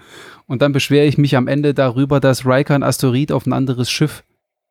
Und 0.46 0.60
dann 0.60 0.72
beschwere 0.72 1.06
ich 1.06 1.16
mich 1.16 1.34
am 1.34 1.48
Ende 1.48 1.72
darüber, 1.72 2.20
dass 2.20 2.44
Riker 2.44 2.74
ein 2.74 2.82
Asteroid 2.82 3.32
auf 3.32 3.46
ein 3.46 3.54
anderes 3.54 3.90
Schiff 3.90 4.22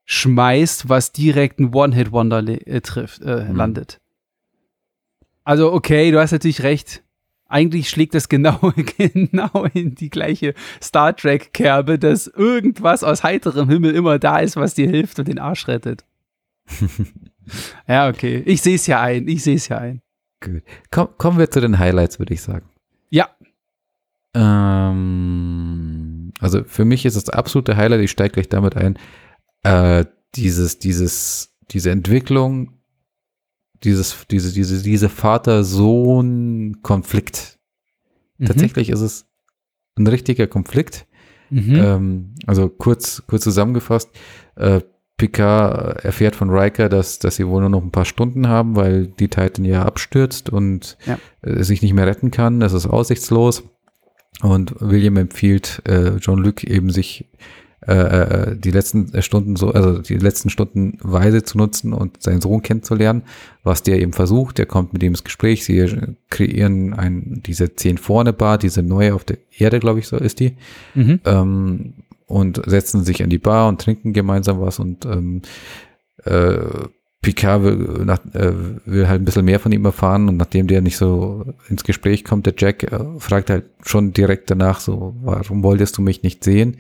schmeißt, 0.06 0.90
was 0.90 1.12
direkt 1.12 1.60
ein 1.60 1.74
One-Hit-Wonder 1.74 2.48
äh, 2.48 2.82
trifft, 2.82 3.24
äh, 3.24 3.46
mhm. 3.46 3.56
landet. 3.56 4.00
Also, 5.44 5.74
okay, 5.74 6.12
du 6.12 6.20
hast 6.20 6.34
natürlich 6.34 6.62
recht 6.62 7.02
eigentlich 7.48 7.90
schlägt 7.90 8.14
das 8.14 8.30
genau, 8.30 8.60
genau 8.98 9.66
in 9.74 9.96
die 9.96 10.12
gleiche 10.12 10.54
Star 10.82 11.16
Trek-Kerbe, 11.16 11.98
dass 11.98 12.28
irgendwas 12.28 13.04
aus 13.04 13.24
heiterem 13.24 13.70
Himmel 13.70 13.96
immer 13.96 14.20
da 14.20 14.38
ist, 14.38 14.56
was 14.56 14.76
dir 14.76 14.88
hilft 14.88 15.18
und 15.18 15.28
den 15.28 15.40
Arsch 15.40 15.68
rettet. 15.68 16.06
ja, 17.88 18.10
okay. 18.10 18.44
Ich 18.46 18.62
sehe 18.62 18.76
es 18.76 18.88
ja 18.88 19.02
ein. 19.02 19.28
Ich 19.28 19.44
sehe 19.44 19.56
es 19.56 19.68
ja 19.68 19.78
ein. 19.78 20.02
Gut. 20.44 20.64
Komm, 20.90 21.10
kommen 21.18 21.38
wir 21.38 21.50
zu 21.50 21.62
den 21.62 21.80
Highlights, 21.80 22.20
würde 22.20 22.34
ich 22.34 22.42
sagen. 22.42 22.68
Ja. 23.10 23.30
Ähm, 24.34 26.32
also 26.40 26.64
für 26.64 26.86
mich 26.86 27.06
ist 27.06 27.16
das 27.16 27.30
absolute 27.30 27.78
Highlight, 27.78 28.02
ich 28.02 28.12
steige 28.12 28.34
gleich 28.34 28.50
damit 28.50 28.76
ein, 28.76 28.98
äh, 29.64 30.06
dieses, 30.36 30.80
dieses, 30.80 31.56
diese 31.70 31.92
Entwicklung 31.92 32.82
dieses, 33.84 34.28
diese, 34.30 34.54
diese, 34.54 34.84
diese 34.84 35.10
Vater-Sohn-Konflikt. 35.10 37.58
Mhm. 38.38 38.46
Tatsächlich 38.46 38.90
ist 38.90 39.02
es 39.02 39.26
ein 39.98 40.06
richtiger 40.08 40.48
Konflikt. 40.48 41.06
Mhm. 41.50 41.76
Ähm, 41.76 42.36
also 42.46 42.70
kurz, 42.70 43.24
kurz 43.28 43.44
zusammengefasst, 43.44 44.10
äh, 44.56 44.80
Picard 45.22 46.04
erfährt 46.04 46.36
von 46.36 46.50
Riker, 46.50 46.90
dass, 46.90 47.20
dass 47.20 47.36
sie 47.36 47.48
wohl 47.48 47.62
nur 47.62 47.70
noch 47.70 47.84
ein 47.84 47.92
paar 47.92 48.06
Stunden 48.06 48.48
haben, 48.48 48.76
weil 48.76 49.06
die 49.06 49.28
Titan 49.28 49.66
ja 49.66 49.84
abstürzt 49.84 50.50
und 50.50 50.98
ja. 51.06 51.20
Äh, 51.44 51.62
sich 51.62 51.84
nicht 51.84 51.94
mehr 51.94 52.08
retten 52.08 52.32
kann. 52.32 52.60
Das 52.60 52.74
ist 52.74 52.88
aussichtslos. 52.88 53.64
Und 54.42 54.74
William 54.80 55.18
empfiehlt 55.18 55.84
äh, 55.88 56.16
John 56.16 56.40
Luke 56.40 56.66
eben 56.68 56.90
sich 56.90 57.30
äh, 57.88 57.94
äh, 57.94 58.58
die 58.58 58.72
letzten 58.72 59.22
Stunden 59.22 59.56
so, 59.56 59.72
also 59.72 60.00
die 60.00 60.18
letzten 60.18 60.50
Stunden 60.50 60.98
weise 61.04 61.44
zu 61.44 61.60
nutzen 61.60 61.94
und 61.94 62.24
seinen 62.24 62.42
Sohn 62.42 62.64
kennenzulernen, 62.64 63.22
was 63.64 63.84
der 63.84 64.00
eben 64.00 64.14
versucht. 64.14 64.58
Der 64.58 64.66
kommt 64.66 64.94
mit 64.94 65.04
ihm 65.04 65.12
ins 65.12 65.24
Gespräch. 65.24 65.66
Sie 65.66 65.88
kreieren 66.32 66.96
ein, 66.96 67.44
diese 67.46 67.76
zehn 67.76 68.00
vorne 68.00 68.34
Bar, 68.34 68.58
diese 68.58 68.82
neue 68.82 69.14
auf 69.14 69.24
der 69.24 69.38
Erde, 69.56 69.80
glaube 69.80 70.00
ich, 70.00 70.08
so 70.08 70.18
ist 70.18 70.40
die. 70.40 70.58
Mhm. 70.96 71.20
Ähm, 71.26 71.94
und 72.32 72.62
setzen 72.66 73.04
sich 73.04 73.24
an 73.24 73.30
die 73.30 73.38
Bar 73.38 73.68
und 73.68 73.82
trinken 73.82 74.14
gemeinsam 74.14 74.62
was 74.62 74.80
und 74.80 75.06
ähm, 75.06 75.42
äh, 76.26 76.88
Picard 77.22 77.64
will, 77.64 78.06
nach, 78.06 78.20
äh, 78.34 78.54
will 78.86 79.08
halt 79.08 79.22
ein 79.22 79.26
bisschen 79.26 79.46
mehr 79.46 79.60
von 79.60 79.72
ihm 79.72 79.86
erfahren 79.86 80.28
und 80.28 80.38
nachdem 80.38 80.66
der 80.68 80.82
nicht 80.82 80.98
so 80.98 81.46
ins 81.70 81.84
Gespräch 81.84 82.24
kommt, 82.24 82.48
der 82.48 82.56
Jack 82.58 82.92
äh, 82.92 83.20
fragt 83.20 83.52
halt 83.52 83.66
schon 83.84 84.12
direkt 84.12 84.50
danach 84.50 84.80
so, 84.80 85.16
warum 85.22 85.64
wolltest 85.64 85.98
du 85.98 86.02
mich 86.02 86.24
nicht 86.24 86.44
sehen? 86.44 86.78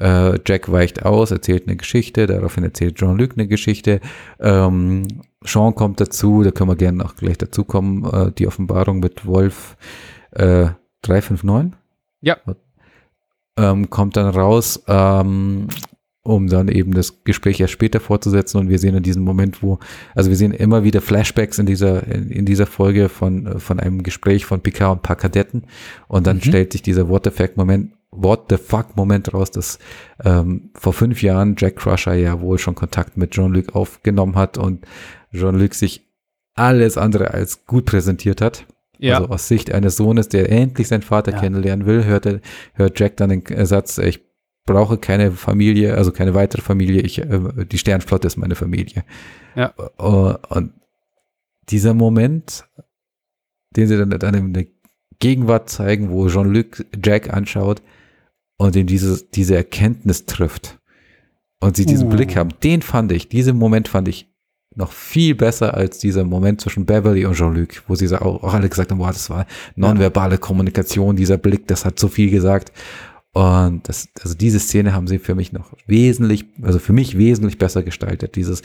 Äh, 0.00 0.40
Jack 0.44 0.70
weicht 0.70 1.04
aus, 1.04 1.30
erzählt 1.30 1.68
eine 1.68 1.76
Geschichte, 1.76 2.26
daraufhin 2.26 2.64
erzählt 2.64 2.96
Jean-Luc 2.96 3.32
eine 3.34 3.46
Geschichte. 3.46 4.00
Ähm, 4.40 5.06
Sean 5.42 5.74
kommt 5.74 6.00
dazu, 6.00 6.42
da 6.42 6.50
können 6.50 6.70
wir 6.70 6.76
gerne 6.76 7.04
auch 7.04 7.14
gleich 7.14 7.38
dazu 7.38 7.64
kommen, 7.64 8.04
äh, 8.04 8.32
die 8.32 8.48
Offenbarung 8.48 8.98
mit 8.98 9.24
Wolf 9.24 9.76
äh, 10.32 10.70
359. 11.02 11.78
Ja. 12.20 12.36
Ähm, 13.58 13.88
kommt 13.88 14.16
dann 14.16 14.28
raus, 14.28 14.82
ähm, 14.86 15.68
um 16.22 16.48
dann 16.48 16.68
eben 16.68 16.92
das 16.92 17.24
Gespräch 17.24 17.60
erst 17.60 17.72
später 17.72 18.00
fortzusetzen 18.00 18.58
und 18.58 18.68
wir 18.68 18.78
sehen 18.78 18.96
in 18.96 19.02
diesem 19.02 19.22
Moment, 19.22 19.62
wo, 19.62 19.78
also 20.14 20.28
wir 20.28 20.36
sehen 20.36 20.52
immer 20.52 20.84
wieder 20.84 21.00
Flashbacks 21.00 21.58
in 21.58 21.66
dieser, 21.66 22.06
in, 22.06 22.30
in 22.30 22.44
dieser 22.44 22.66
Folge 22.66 23.08
von, 23.08 23.60
von 23.60 23.80
einem 23.80 24.02
Gespräch 24.02 24.44
von 24.44 24.60
Picard 24.60 24.92
und 24.92 24.98
ein 24.98 25.02
paar 25.02 25.16
Kadetten 25.16 25.64
und 26.08 26.26
dann 26.26 26.38
mhm. 26.38 26.42
stellt 26.42 26.72
sich 26.72 26.82
dieser 26.82 27.08
What 27.08 27.24
the 27.24 27.30
Fact 27.30 27.56
Moment 27.56 27.92
What 28.10 28.46
the 28.48 28.56
fuck 28.56 28.96
Moment 28.96 29.34
raus, 29.34 29.50
dass 29.50 29.78
ähm, 30.24 30.70
vor 30.74 30.92
fünf 30.94 31.22
Jahren 31.22 31.54
Jack 31.58 31.76
Crusher 31.76 32.14
ja 32.14 32.40
wohl 32.40 32.58
schon 32.58 32.74
Kontakt 32.74 33.16
mit 33.16 33.32
Jean-Luc 33.32 33.74
aufgenommen 33.74 34.36
hat 34.36 34.56
und 34.56 34.86
Jean-Luc 35.32 35.74
sich 35.74 36.06
alles 36.54 36.96
andere 36.96 37.32
als 37.32 37.66
gut 37.66 37.84
präsentiert 37.84 38.40
hat. 38.40 38.66
Ja. 38.98 39.18
Also 39.18 39.28
aus 39.30 39.48
Sicht 39.48 39.72
eines 39.72 39.96
Sohnes, 39.96 40.28
der 40.28 40.50
endlich 40.50 40.88
seinen 40.88 41.02
Vater 41.02 41.32
ja. 41.32 41.40
kennenlernen 41.40 41.86
will, 41.86 42.04
hört, 42.04 42.26
er, 42.26 42.40
hört 42.74 42.98
Jack 42.98 43.16
dann 43.16 43.30
den 43.30 43.66
Satz, 43.66 43.98
ich 43.98 44.24
brauche 44.64 44.98
keine 44.98 45.32
Familie, 45.32 45.94
also 45.94 46.12
keine 46.12 46.34
weitere 46.34 46.62
Familie, 46.62 47.02
ich, 47.02 47.18
äh, 47.18 47.66
die 47.66 47.78
Sternflotte 47.78 48.26
ist 48.26 48.36
meine 48.36 48.54
Familie. 48.54 49.04
Ja. 49.54 49.68
Und 49.98 50.72
dieser 51.68 51.94
Moment, 51.94 52.64
den 53.76 53.88
sie 53.88 53.96
dann, 53.96 54.10
dann 54.10 54.34
in 54.34 54.52
der 54.52 54.66
Gegenwart 55.18 55.70
zeigen, 55.70 56.10
wo 56.10 56.28
Jean-Luc 56.28 56.84
Jack 57.02 57.32
anschaut, 57.32 57.82
und 58.58 58.76
ihm 58.76 58.86
diese, 58.86 59.22
diese 59.34 59.56
Erkenntnis 59.56 60.26
trifft 60.26 60.78
und 61.60 61.76
sie 61.76 61.86
diesen 61.86 62.08
uh. 62.08 62.10
Blick 62.10 62.36
haben, 62.36 62.50
den 62.62 62.82
fand 62.82 63.12
ich, 63.12 63.28
diesen 63.28 63.56
Moment 63.56 63.88
fand 63.88 64.08
ich 64.08 64.32
noch 64.76 64.92
viel 64.92 65.34
besser 65.34 65.74
als 65.74 65.98
dieser 65.98 66.24
Moment 66.24 66.60
zwischen 66.60 66.84
Beverly 66.84 67.24
und 67.24 67.34
Jean-Luc, 67.34 67.82
wo 67.88 67.94
sie 67.94 68.14
auch, 68.14 68.42
auch 68.42 68.54
alle 68.54 68.68
gesagt 68.68 68.90
haben, 68.90 68.98
wow, 68.98 69.08
das 69.08 69.30
war 69.30 69.46
nonverbale 69.74 70.38
Kommunikation, 70.38 71.16
dieser 71.16 71.38
Blick, 71.38 71.66
das 71.66 71.84
hat 71.84 71.98
so 71.98 72.08
viel 72.08 72.30
gesagt. 72.30 72.72
Und 73.32 73.88
das, 73.88 74.08
also 74.22 74.34
diese 74.34 74.60
Szene 74.60 74.92
haben 74.92 75.06
sie 75.06 75.18
für 75.18 75.34
mich 75.34 75.52
noch 75.52 75.72
wesentlich, 75.86 76.46
also 76.62 76.78
für 76.78 76.92
mich 76.92 77.18
wesentlich 77.18 77.58
besser 77.58 77.82
gestaltet. 77.82 78.36
Dieses, 78.36 78.62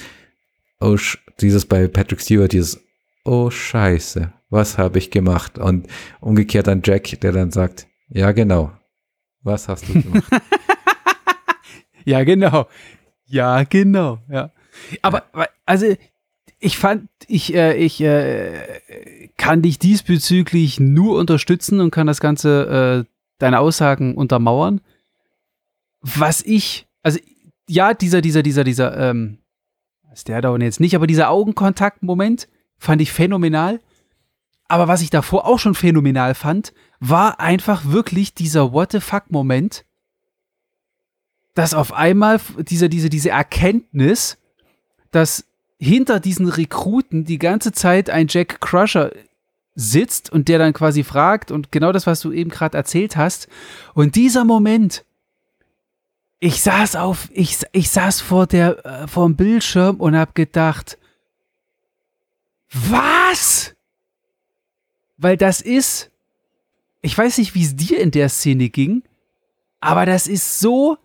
oh, 0.79 0.97
dieses 1.39 1.65
bei 1.65 1.87
Patrick 1.87 2.21
Stewart, 2.21 2.51
dieses, 2.51 2.81
oh 3.25 3.49
Scheiße, 3.49 4.31
was 4.49 4.77
habe 4.77 4.99
ich 4.99 5.11
gemacht? 5.11 5.57
Und 5.57 5.87
umgekehrt 6.19 6.67
an 6.67 6.81
Jack, 6.83 7.19
der 7.21 7.31
dann 7.31 7.51
sagt, 7.51 7.87
ja 8.09 8.31
genau, 8.31 8.71
was 9.43 9.67
hast 9.67 9.87
du 9.87 9.93
gemacht? 10.01 10.23
ja, 12.05 12.23
genau. 12.23 12.67
Ja, 13.25 13.63
genau. 13.63 14.19
Ja. 14.29 14.51
Aber, 15.01 15.23
also, 15.65 15.95
ich 16.59 16.77
fand, 16.77 17.09
ich, 17.27 17.53
äh, 17.53 17.75
ich 17.75 18.01
äh, 18.01 19.29
kann 19.37 19.61
dich 19.61 19.79
diesbezüglich 19.79 20.79
nur 20.79 21.17
unterstützen 21.17 21.79
und 21.79 21.91
kann 21.91 22.07
das 22.07 22.19
Ganze, 22.19 23.05
äh, 23.05 23.11
deine 23.39 23.59
Aussagen 23.59 24.15
untermauern. 24.15 24.81
Was 26.01 26.41
ich, 26.41 26.87
also, 27.03 27.19
ja, 27.67 27.93
dieser, 27.93 28.21
dieser, 28.21 28.43
dieser, 28.43 28.63
dieser, 28.63 28.97
ähm, 29.09 29.37
Stairdown 30.13 30.61
jetzt 30.61 30.79
nicht, 30.79 30.95
aber 30.95 31.07
dieser 31.07 31.29
Augenkontakt-Moment 31.29 32.47
fand 32.77 33.01
ich 33.01 33.11
phänomenal. 33.11 33.79
Aber 34.67 34.87
was 34.87 35.01
ich 35.01 35.09
davor 35.09 35.45
auch 35.45 35.59
schon 35.59 35.75
phänomenal 35.75 36.33
fand, 36.35 36.73
war 36.99 37.39
einfach 37.39 37.85
wirklich 37.85 38.33
dieser 38.33 38.71
What 38.71 38.91
the 38.91 38.99
fuck-Moment, 38.99 39.85
dass 41.53 41.73
auf 41.73 41.93
einmal 41.93 42.39
diese, 42.57 42.87
diese, 42.87 43.09
diese 43.09 43.31
Erkenntnis, 43.31 44.37
dass 45.11 45.45
hinter 45.79 46.19
diesen 46.19 46.47
Rekruten 46.47 47.25
die 47.25 47.39
ganze 47.39 47.71
Zeit 47.71 48.09
ein 48.09 48.27
Jack 48.29 48.61
Crusher 48.61 49.11
sitzt 49.73 50.31
und 50.31 50.47
der 50.47 50.59
dann 50.59 50.73
quasi 50.73 51.03
fragt 51.03 51.51
und 51.51 51.71
genau 51.71 51.91
das, 51.91 52.05
was 52.07 52.19
du 52.19 52.31
eben 52.31 52.49
gerade 52.49 52.77
erzählt 52.77 53.15
hast. 53.15 53.47
Und 53.93 54.15
dieser 54.15 54.45
Moment, 54.45 55.05
ich 56.39 56.61
saß 56.61 56.95
auf, 56.95 57.29
ich, 57.33 57.59
ich 57.71 57.89
saß 57.89 58.21
vor 58.21 58.47
der, 58.47 58.85
äh, 58.85 59.07
vor 59.07 59.25
dem 59.27 59.35
Bildschirm 59.35 59.97
und 59.97 60.15
hab 60.15 60.35
gedacht, 60.35 60.97
was? 62.71 63.75
Weil 65.17 65.37
das 65.37 65.61
ist, 65.61 66.09
ich 67.01 67.17
weiß 67.17 67.37
nicht, 67.37 67.53
wie 67.55 67.63
es 67.63 67.75
dir 67.75 67.99
in 67.99 68.11
der 68.11 68.29
Szene 68.29 68.69
ging, 68.69 69.03
aber 69.79 70.05
das 70.05 70.27
ist 70.27 70.59
so 70.59 70.97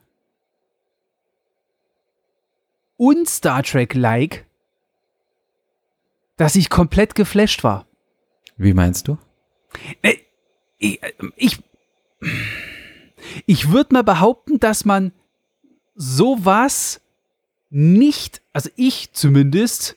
un-Star 2.99 3.63
Trek-like, 3.63 4.47
dass 6.37 6.57
ich 6.57 6.71
komplett 6.71 7.15
geflasht 7.15 7.65
war. 7.65 7.87
Wie 8.57 8.75
meinst 8.75 9.09
du? 9.09 9.19
Äh, 10.03 10.17
ich, 10.79 11.01
ich, 11.37 11.59
ich 13.47 13.71
würde 13.71 13.95
mal 13.95 14.05
behaupten, 14.05 14.61
dass 14.61 14.85
man 14.85 15.13
sowas 15.95 17.01
nicht, 17.71 18.43
also 18.53 18.71
ich 18.77 19.13
zumindest, 19.13 19.97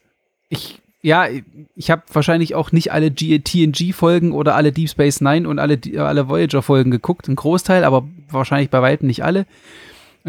ich, 0.50 0.82
ja, 1.02 1.28
ich 1.76 1.92
habe 1.92 2.04
wahrscheinlich 2.12 2.56
auch 2.56 2.72
nicht 2.72 2.92
alle 2.92 3.14
TNG-Folgen 3.14 4.32
oder 4.32 4.56
alle 4.56 4.72
Deep 4.72 4.90
Space 4.90 5.22
Nine 5.22 5.48
und 5.48 5.60
alle, 5.60 5.80
alle 5.98 6.28
Voyager-Folgen 6.28 6.92
geguckt, 6.92 7.28
ein 7.28 7.36
Großteil, 7.36 7.84
aber 7.84 8.08
wahrscheinlich 8.30 8.70
bei 8.70 8.82
weitem 8.82 9.08
nicht 9.08 9.24
alle. 9.24 9.46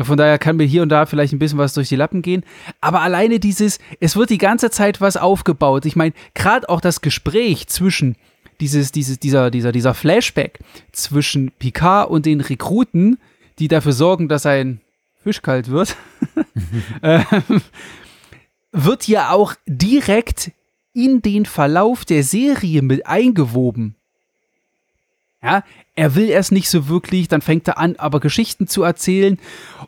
Von 0.04 0.16
daher 0.16 0.38
kann 0.38 0.56
mir 0.56 0.64
hier 0.64 0.82
und 0.82 0.88
da 0.88 1.06
vielleicht 1.06 1.32
ein 1.32 1.38
bisschen 1.38 1.58
was 1.58 1.74
durch 1.74 1.88
die 1.88 1.96
Lappen 1.96 2.22
gehen. 2.22 2.44
Aber 2.80 3.00
alleine 3.00 3.40
dieses, 3.40 3.78
es 4.00 4.16
wird 4.16 4.30
die 4.30 4.38
ganze 4.38 4.70
Zeit 4.70 5.00
was 5.00 5.16
aufgebaut. 5.16 5.84
Ich 5.86 5.96
meine, 5.96 6.14
gerade 6.34 6.68
auch 6.68 6.80
das 6.80 7.00
Gespräch 7.00 7.66
zwischen 7.68 8.16
dieses, 8.60 8.92
dieses, 8.92 9.18
dieser, 9.18 9.50
dieser, 9.50 9.72
dieser 9.72 9.94
Flashback 9.94 10.58
zwischen 10.92 11.50
Picard 11.52 12.10
und 12.10 12.26
den 12.26 12.40
Rekruten, 12.40 13.18
die 13.58 13.68
dafür 13.68 13.92
sorgen, 13.92 14.28
dass 14.28 14.46
ein 14.46 14.80
Fisch 15.22 15.42
kalt 15.42 15.68
wird, 15.68 15.96
ähm, 17.02 17.62
wird 18.72 19.08
ja 19.08 19.30
auch 19.30 19.54
direkt 19.66 20.52
in 20.92 21.22
den 21.22 21.46
Verlauf 21.46 22.04
der 22.04 22.22
Serie 22.22 22.82
mit 22.82 23.06
eingewoben. 23.06 23.94
Ja, 25.42 25.64
er 26.00 26.14
will 26.14 26.30
erst 26.30 26.50
nicht 26.50 26.70
so 26.70 26.88
wirklich, 26.88 27.28
dann 27.28 27.42
fängt 27.42 27.68
er 27.68 27.76
an, 27.76 27.96
aber 27.96 28.20
Geschichten 28.20 28.66
zu 28.66 28.82
erzählen. 28.82 29.38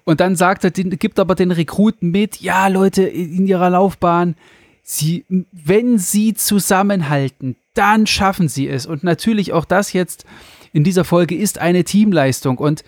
Und 0.05 0.21
dann 0.21 0.37
sagt 0.37 0.63
er, 0.63 0.71
gibt 0.71 1.19
aber 1.19 1.35
den 1.35 1.51
Rekruten 1.51 2.11
mit, 2.11 2.43
ja, 2.43 2.67
Leute, 2.67 3.05
in 3.05 3.47
ihrer 3.47 3.71
Laufbahn, 3.71 4.35
sie, 4.83 5.25
wenn 5.53 5.97
sie 5.97 6.35
zusammenhalten, 6.35 7.57
dann 7.73 8.07
schaffen 8.07 8.49
sie 8.49 8.69
es. 8.69 8.85
Und 8.85 9.05
natürlich 9.05 9.55
auch 9.55 9.65
das 9.65 9.95
jetzt 9.95 10.27
in 10.75 10.85
dieser 10.85 11.05
Folge 11.05 11.35
ist 11.35 11.59
eine 11.59 11.83
Teamleistung. 11.83 12.59
Und 12.59 12.85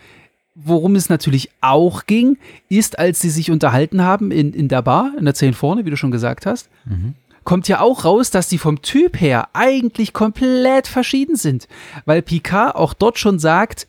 worum 0.54 0.94
es 0.94 1.08
natürlich 1.08 1.48
auch 1.62 2.04
ging, 2.04 2.36
ist, 2.68 2.98
als 2.98 3.22
sie 3.22 3.30
sich 3.30 3.50
unterhalten 3.50 4.02
haben 4.02 4.32
in, 4.32 4.52
in 4.52 4.68
der 4.68 4.82
Bar, 4.82 5.12
in 5.18 5.24
der 5.24 5.32
10 5.32 5.54
vorne, 5.54 5.86
wie 5.86 5.90
du 5.90 5.96
schon 5.96 6.10
gesagt 6.10 6.44
hast, 6.44 6.68
mhm 6.84 7.14
kommt 7.45 7.68
ja 7.68 7.80
auch 7.80 8.05
raus, 8.05 8.30
dass 8.30 8.49
die 8.49 8.59
vom 8.59 8.82
Typ 8.82 9.20
her 9.20 9.49
eigentlich 9.53 10.12
komplett 10.12 10.86
verschieden 10.86 11.36
sind. 11.36 11.68
Weil 12.05 12.22
Picard 12.22 12.74
auch 12.74 12.95
dort 12.95 13.18
schon 13.18 13.38
sagt, 13.38 13.86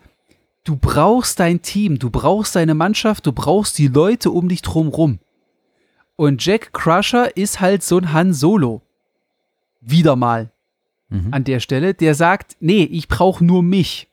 du 0.63 0.75
brauchst 0.75 1.39
dein 1.39 1.61
Team, 1.61 1.99
du 1.99 2.09
brauchst 2.09 2.55
deine 2.55 2.73
Mannschaft, 2.73 3.25
du 3.25 3.31
brauchst 3.31 3.77
die 3.77 3.87
Leute 3.87 4.31
um 4.31 4.49
dich 4.49 4.61
drumrum. 4.61 5.19
Und 6.15 6.45
Jack 6.45 6.73
Crusher 6.73 7.35
ist 7.35 7.59
halt 7.59 7.83
so 7.83 7.97
ein 7.97 8.13
Han 8.13 8.33
Solo. 8.33 8.81
Wieder 9.81 10.15
mal. 10.15 10.51
Mhm. 11.09 11.33
An 11.33 11.43
der 11.43 11.59
Stelle, 11.59 11.93
der 11.93 12.15
sagt, 12.15 12.57
nee, 12.59 12.83
ich 12.83 13.07
brauche 13.07 13.43
nur 13.43 13.63
mich. 13.63 14.09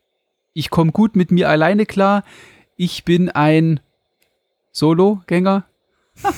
Ich 0.53 0.71
komme 0.71 0.93
gut 0.93 1.17
mit 1.17 1.31
mir 1.31 1.49
alleine 1.49 1.87
klar. 1.87 2.25
Ich 2.77 3.05
bin 3.05 3.31
ein 3.31 3.81
Solo-Gänger. 4.73 5.65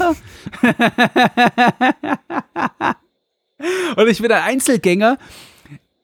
und 3.97 4.09
ich 4.09 4.21
bin 4.21 4.33
ein 4.33 4.43
Einzelgänger. 4.43 5.19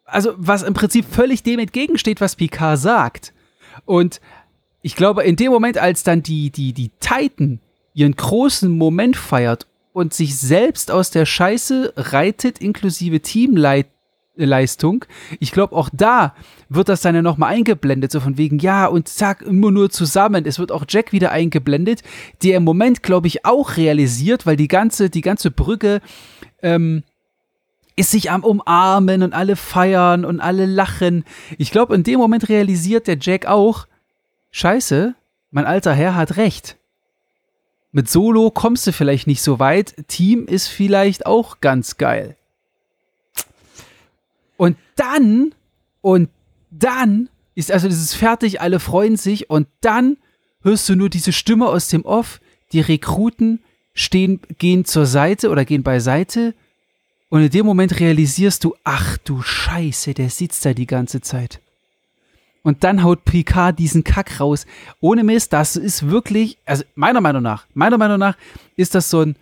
Also, 0.04 0.34
was 0.36 0.62
im 0.62 0.74
Prinzip 0.74 1.04
völlig 1.04 1.42
dem 1.42 1.60
entgegensteht, 1.60 2.20
was 2.20 2.36
Picard 2.36 2.78
sagt. 2.78 3.32
Und 3.84 4.20
ich 4.82 4.96
glaube, 4.96 5.22
in 5.22 5.36
dem 5.36 5.52
Moment, 5.52 5.78
als 5.78 6.02
dann 6.02 6.22
die, 6.22 6.50
die, 6.50 6.72
die 6.72 6.90
Titan 7.00 7.60
ihren 7.94 8.16
großen 8.16 8.70
Moment 8.70 9.16
feiert 9.16 9.66
und 9.92 10.14
sich 10.14 10.36
selbst 10.36 10.90
aus 10.90 11.10
der 11.10 11.26
Scheiße 11.26 11.92
reitet, 11.96 12.60
inklusive 12.60 13.20
Teamleistung, 14.36 15.04
ich 15.38 15.52
glaube, 15.52 15.76
auch 15.76 15.88
da 15.92 16.34
wird 16.68 16.88
das 16.88 17.00
dann 17.00 17.14
ja 17.14 17.22
nochmal 17.22 17.52
eingeblendet, 17.54 18.12
so 18.12 18.20
von 18.20 18.38
wegen, 18.38 18.58
ja, 18.58 18.86
und 18.86 19.08
zack, 19.08 19.42
immer 19.42 19.70
nur 19.70 19.90
zusammen. 19.90 20.46
Es 20.46 20.58
wird 20.58 20.72
auch 20.72 20.84
Jack 20.88 21.12
wieder 21.12 21.32
eingeblendet, 21.32 22.02
der 22.42 22.56
im 22.56 22.64
Moment, 22.64 23.02
glaube 23.02 23.26
ich, 23.26 23.44
auch 23.44 23.76
realisiert, 23.76 24.46
weil 24.46 24.56
die 24.56 24.68
ganze, 24.68 25.10
die 25.10 25.20
ganze 25.20 25.50
Brücke 25.50 26.00
ähm, 26.62 27.02
ist 27.96 28.12
sich 28.12 28.30
am 28.30 28.44
Umarmen 28.44 29.22
und 29.22 29.34
alle 29.34 29.56
feiern 29.56 30.24
und 30.24 30.40
alle 30.40 30.66
lachen. 30.66 31.24
Ich 31.58 31.70
glaube, 31.70 31.94
in 31.94 32.02
dem 32.02 32.18
Moment 32.18 32.48
realisiert 32.48 33.06
der 33.06 33.18
Jack 33.20 33.46
auch, 33.46 33.86
scheiße, 34.52 35.14
mein 35.50 35.66
alter 35.66 35.92
Herr 35.92 36.14
hat 36.14 36.36
recht. 36.36 36.76
Mit 37.92 38.08
Solo 38.08 38.52
kommst 38.52 38.86
du 38.86 38.92
vielleicht 38.92 39.26
nicht 39.26 39.42
so 39.42 39.58
weit, 39.58 39.96
Team 40.06 40.46
ist 40.46 40.68
vielleicht 40.68 41.26
auch 41.26 41.60
ganz 41.60 41.96
geil. 41.96 42.36
Und 44.61 44.76
dann, 44.94 45.54
und 46.02 46.28
dann 46.70 47.30
ist 47.54 47.72
also 47.72 47.88
dieses 47.88 48.12
fertig, 48.12 48.61
alle 48.61 48.78
freuen 48.78 49.16
sich 49.16 49.48
und 49.48 49.66
dann 49.80 50.18
hörst 50.61 50.86
du 50.86 50.96
nur 50.96 51.08
diese 51.08 51.32
Stimme 51.32 51.66
aus 51.66 51.88
dem 51.88 52.04
Off, 52.04 52.42
die 52.72 52.82
Rekruten 52.82 53.61
stehen, 53.94 54.38
gehen 54.58 54.84
zur 54.84 55.06
Seite 55.06 55.48
oder 55.48 55.64
gehen 55.64 55.82
beiseite 55.82 56.54
und 57.30 57.40
in 57.40 57.48
dem 57.48 57.64
Moment 57.64 57.98
realisierst 58.00 58.62
du, 58.62 58.74
ach 58.84 59.16
du 59.24 59.40
Scheiße, 59.40 60.12
der 60.12 60.28
sitzt 60.28 60.62
da 60.66 60.74
die 60.74 60.86
ganze 60.86 61.22
Zeit. 61.22 61.62
Und 62.62 62.84
dann 62.84 63.02
haut 63.02 63.24
Picard 63.24 63.78
diesen 63.78 64.04
Kack 64.04 64.40
raus. 64.40 64.66
Ohne 65.00 65.24
Mist, 65.24 65.54
das 65.54 65.76
ist 65.76 66.11
wirklich, 66.11 66.58
also 66.66 66.84
meiner 66.96 67.22
Meinung 67.22 67.42
nach, 67.42 67.66
meiner 67.72 67.96
Meinung 67.96 68.18
nach 68.18 68.36
ist 68.76 68.94
das 68.94 69.08
so 69.08 69.22
ein 69.22 69.36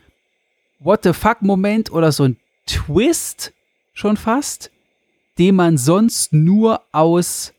What 0.79 1.03
the 1.03 1.13
fuck 1.13 1.43
Moment 1.43 1.91
oder 1.91 2.13
so 2.13 2.23
ein 2.23 2.37
Twist 2.67 3.53
schon 3.95 4.17
fast, 4.17 4.71
den 5.39 5.55
man 5.55 5.79
sonst 5.79 6.33
nur 6.33 6.83
aus 6.93 7.53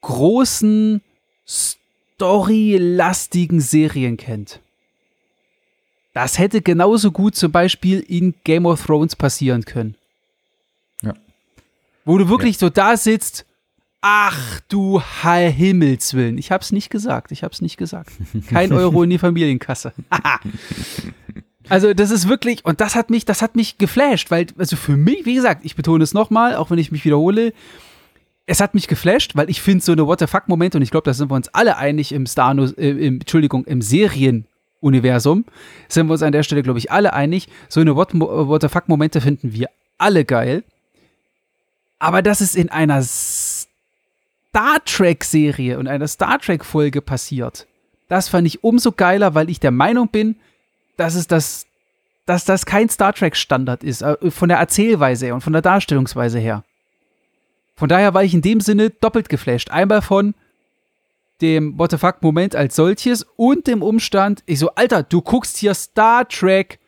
großen, 0.00 1.00
storylastigen 1.46 3.60
Serien 3.60 4.16
kennt. 4.16 4.60
Das 6.12 6.38
hätte 6.38 6.62
genauso 6.62 7.12
gut 7.12 7.36
zum 7.36 7.52
Beispiel 7.52 8.00
in 8.00 8.34
Game 8.42 8.66
of 8.66 8.84
Thrones 8.84 9.14
passieren 9.14 9.64
können. 9.64 9.94
Ja. 11.02 11.14
Wo 12.04 12.18
du 12.18 12.28
wirklich 12.28 12.56
ja. 12.56 12.60
so 12.60 12.70
da 12.70 12.96
sitzt, 12.96 13.46
ach 14.00 14.60
du 14.68 15.00
Himmelswillen. 15.00 16.38
Ich 16.38 16.50
hab's 16.50 16.72
nicht 16.72 16.90
gesagt, 16.90 17.30
ich 17.30 17.44
hab's 17.44 17.60
nicht 17.60 17.76
gesagt. 17.76 18.10
Kein 18.48 18.72
Euro 18.72 19.04
in 19.04 19.10
die 19.10 19.18
Familienkasse. 19.18 19.92
also 21.68 21.94
das 21.94 22.10
ist 22.10 22.28
wirklich, 22.28 22.64
und 22.64 22.80
das 22.80 22.94
hat 22.94 23.10
mich, 23.10 23.24
das 23.24 23.42
hat 23.42 23.56
mich 23.56 23.78
geflasht, 23.78 24.30
weil, 24.30 24.46
also 24.58 24.76
für 24.76 24.96
mich, 24.96 25.24
wie 25.26 25.34
gesagt, 25.34 25.64
ich 25.64 25.76
betone 25.76 26.04
es 26.04 26.14
nochmal, 26.14 26.56
auch 26.56 26.70
wenn 26.70 26.78
ich 26.78 26.92
mich 26.92 27.04
wiederhole, 27.04 27.52
es 28.46 28.60
hat 28.60 28.74
mich 28.74 28.88
geflasht, 28.88 29.36
weil 29.36 29.50
ich 29.50 29.60
finde 29.60 29.84
so 29.84 29.92
eine 29.92 30.06
What 30.06 30.20
the 30.20 30.26
fuck 30.26 30.48
Momente 30.48 30.78
und 30.78 30.82
ich 30.82 30.90
glaube, 30.90 31.04
da 31.04 31.12
sind 31.12 31.30
wir 31.30 31.34
uns 31.34 31.48
alle 31.48 31.76
einig 31.76 32.12
im 32.12 32.26
Star, 32.26 32.56
äh, 32.56 32.90
im, 32.90 33.20
Entschuldigung, 33.20 33.64
im 33.64 33.82
Serien 33.82 34.46
Universum, 34.80 35.44
sind 35.88 36.06
wir 36.06 36.12
uns 36.12 36.22
an 36.22 36.32
der 36.32 36.42
Stelle, 36.42 36.62
glaube 36.62 36.78
ich, 36.78 36.90
alle 36.90 37.12
einig. 37.12 37.48
So 37.68 37.80
eine 37.80 37.96
What, 37.96 38.14
What 38.14 38.62
the 38.62 38.68
fuck-Momente 38.68 39.20
finden 39.20 39.52
wir 39.52 39.68
alle 39.98 40.24
geil. 40.24 40.62
Aber 41.98 42.22
dass 42.22 42.40
es 42.40 42.54
in 42.54 42.70
einer 42.70 43.02
Star 43.02 44.82
Trek-Serie 44.84 45.78
und 45.78 45.88
einer 45.88 46.06
Star 46.06 46.38
Trek-Folge 46.38 47.02
passiert, 47.02 47.66
das 48.08 48.28
fand 48.28 48.46
ich 48.46 48.64
umso 48.64 48.92
geiler, 48.92 49.34
weil 49.34 49.50
ich 49.50 49.60
der 49.60 49.72
Meinung 49.72 50.08
bin, 50.08 50.36
dass 50.98 51.14
es 51.14 51.26
das, 51.26 51.66
dass 52.26 52.44
das 52.44 52.66
kein 52.66 52.90
Star 52.90 53.14
Trek-Standard 53.14 53.82
ist, 53.82 54.02
äh, 54.02 54.30
von 54.30 54.50
der 54.50 54.58
Erzählweise 54.58 55.26
her 55.26 55.34
und 55.34 55.40
von 55.40 55.54
der 55.54 55.62
Darstellungsweise 55.62 56.38
her. 56.38 56.64
Von 57.74 57.88
daher 57.88 58.12
war 58.12 58.24
ich 58.24 58.34
in 58.34 58.42
dem 58.42 58.60
Sinne 58.60 58.90
doppelt 58.90 59.30
geflasht. 59.30 59.70
Einmal 59.70 60.02
von, 60.02 60.34
dem 61.40 61.78
What 61.78 61.92
the 61.92 61.98
fuck 61.98 62.22
Moment 62.22 62.56
als 62.56 62.76
solches 62.76 63.26
und 63.36 63.66
dem 63.66 63.82
Umstand, 63.82 64.42
ich 64.46 64.58
so, 64.58 64.70
Alter, 64.74 65.02
du 65.02 65.22
guckst 65.22 65.56
hier 65.56 65.74
Star 65.74 66.28
Trek. 66.28 66.78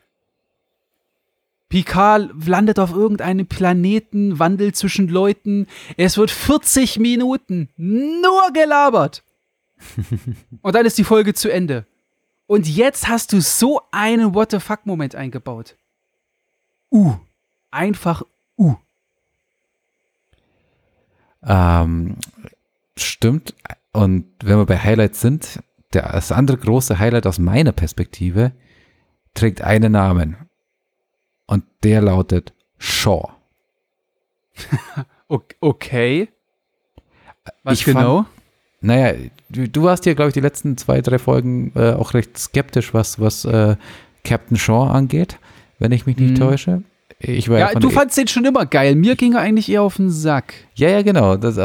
Picard 1.68 2.30
landet 2.46 2.80
auf 2.80 2.90
irgendeinem 2.90 3.46
Planeten, 3.46 4.40
wandelt 4.40 4.74
zwischen 4.74 5.06
Leuten. 5.06 5.68
Es 5.96 6.18
wird 6.18 6.32
40 6.32 6.98
Minuten 6.98 7.68
nur 7.76 8.52
gelabert. 8.52 9.22
Und 10.62 10.74
dann 10.74 10.84
ist 10.84 10.98
die 10.98 11.04
Folge 11.04 11.32
zu 11.32 11.48
Ende. 11.48 11.86
Und 12.50 12.66
jetzt 12.66 13.06
hast 13.06 13.32
du 13.32 13.40
so 13.40 13.80
einen 13.92 14.34
What 14.34 14.50
the 14.50 14.58
fuck-Moment 14.58 15.14
eingebaut. 15.14 15.76
Uh. 16.90 17.14
Einfach 17.70 18.24
uh. 18.58 18.74
Ähm, 21.44 22.16
stimmt. 22.96 23.54
Und 23.92 24.26
wenn 24.42 24.58
wir 24.58 24.66
bei 24.66 24.76
Highlights 24.76 25.20
sind, 25.20 25.62
der, 25.92 26.10
das 26.10 26.32
andere 26.32 26.58
große 26.58 26.98
Highlight 26.98 27.28
aus 27.28 27.38
meiner 27.38 27.70
Perspektive 27.70 28.50
trägt 29.32 29.62
einen 29.62 29.92
Namen. 29.92 30.36
Und 31.46 31.62
der 31.84 32.02
lautet 32.02 32.52
Shaw. 32.78 33.30
okay. 35.60 36.28
Was 37.62 37.78
ich 37.78 37.84
genau? 37.84 38.24
Fand, 38.24 38.39
naja, 38.80 39.14
du, 39.48 39.68
du 39.68 39.82
warst 39.82 40.06
ja, 40.06 40.14
glaube 40.14 40.28
ich, 40.28 40.34
die 40.34 40.40
letzten 40.40 40.76
zwei, 40.76 41.00
drei 41.00 41.18
Folgen 41.18 41.72
äh, 41.74 41.92
auch 41.92 42.14
recht 42.14 42.38
skeptisch, 42.38 42.94
was, 42.94 43.20
was 43.20 43.44
äh, 43.44 43.76
Captain 44.24 44.56
Shaw 44.56 44.90
angeht, 44.90 45.38
wenn 45.78 45.92
ich 45.92 46.06
mich 46.06 46.16
nicht 46.16 46.38
hm. 46.38 46.48
täusche. 46.48 46.82
Ich 47.18 47.50
war 47.50 47.58
ja, 47.58 47.72
ja 47.72 47.78
du 47.78 47.90
fandst 47.90 48.16
den 48.16 48.28
schon 48.28 48.46
immer 48.46 48.64
geil. 48.64 48.94
Mir 48.94 49.14
ging 49.14 49.34
er 49.34 49.40
eigentlich 49.40 49.68
eher 49.68 49.82
auf 49.82 49.96
den 49.96 50.10
Sack. 50.10 50.54
Ja, 50.74 50.88
ja, 50.88 51.02
genau. 51.02 51.36
Das, 51.36 51.58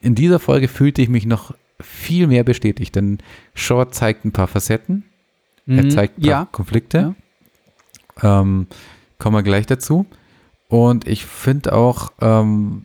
in 0.00 0.14
dieser 0.14 0.38
Folge 0.38 0.68
fühlte 0.68 1.00
ich 1.00 1.08
mich 1.08 1.24
noch 1.24 1.54
viel 1.80 2.26
mehr 2.26 2.44
bestätigt, 2.44 2.94
denn 2.94 3.18
Shaw 3.54 3.86
zeigt 3.90 4.24
ein 4.24 4.32
paar 4.32 4.48
Facetten. 4.48 5.04
Mhm. 5.64 5.78
Er 5.78 5.88
zeigt 5.88 6.18
ein 6.18 6.22
paar 6.22 6.30
ja. 6.30 6.48
Konflikte. 6.52 7.14
Ja. 8.22 8.40
Ähm, 8.40 8.66
kommen 9.18 9.36
wir 9.36 9.42
gleich 9.42 9.66
dazu. 9.66 10.04
Und 10.68 11.06
ich 11.06 11.24
finde 11.24 11.72
auch 11.72 12.12
ähm, 12.20 12.84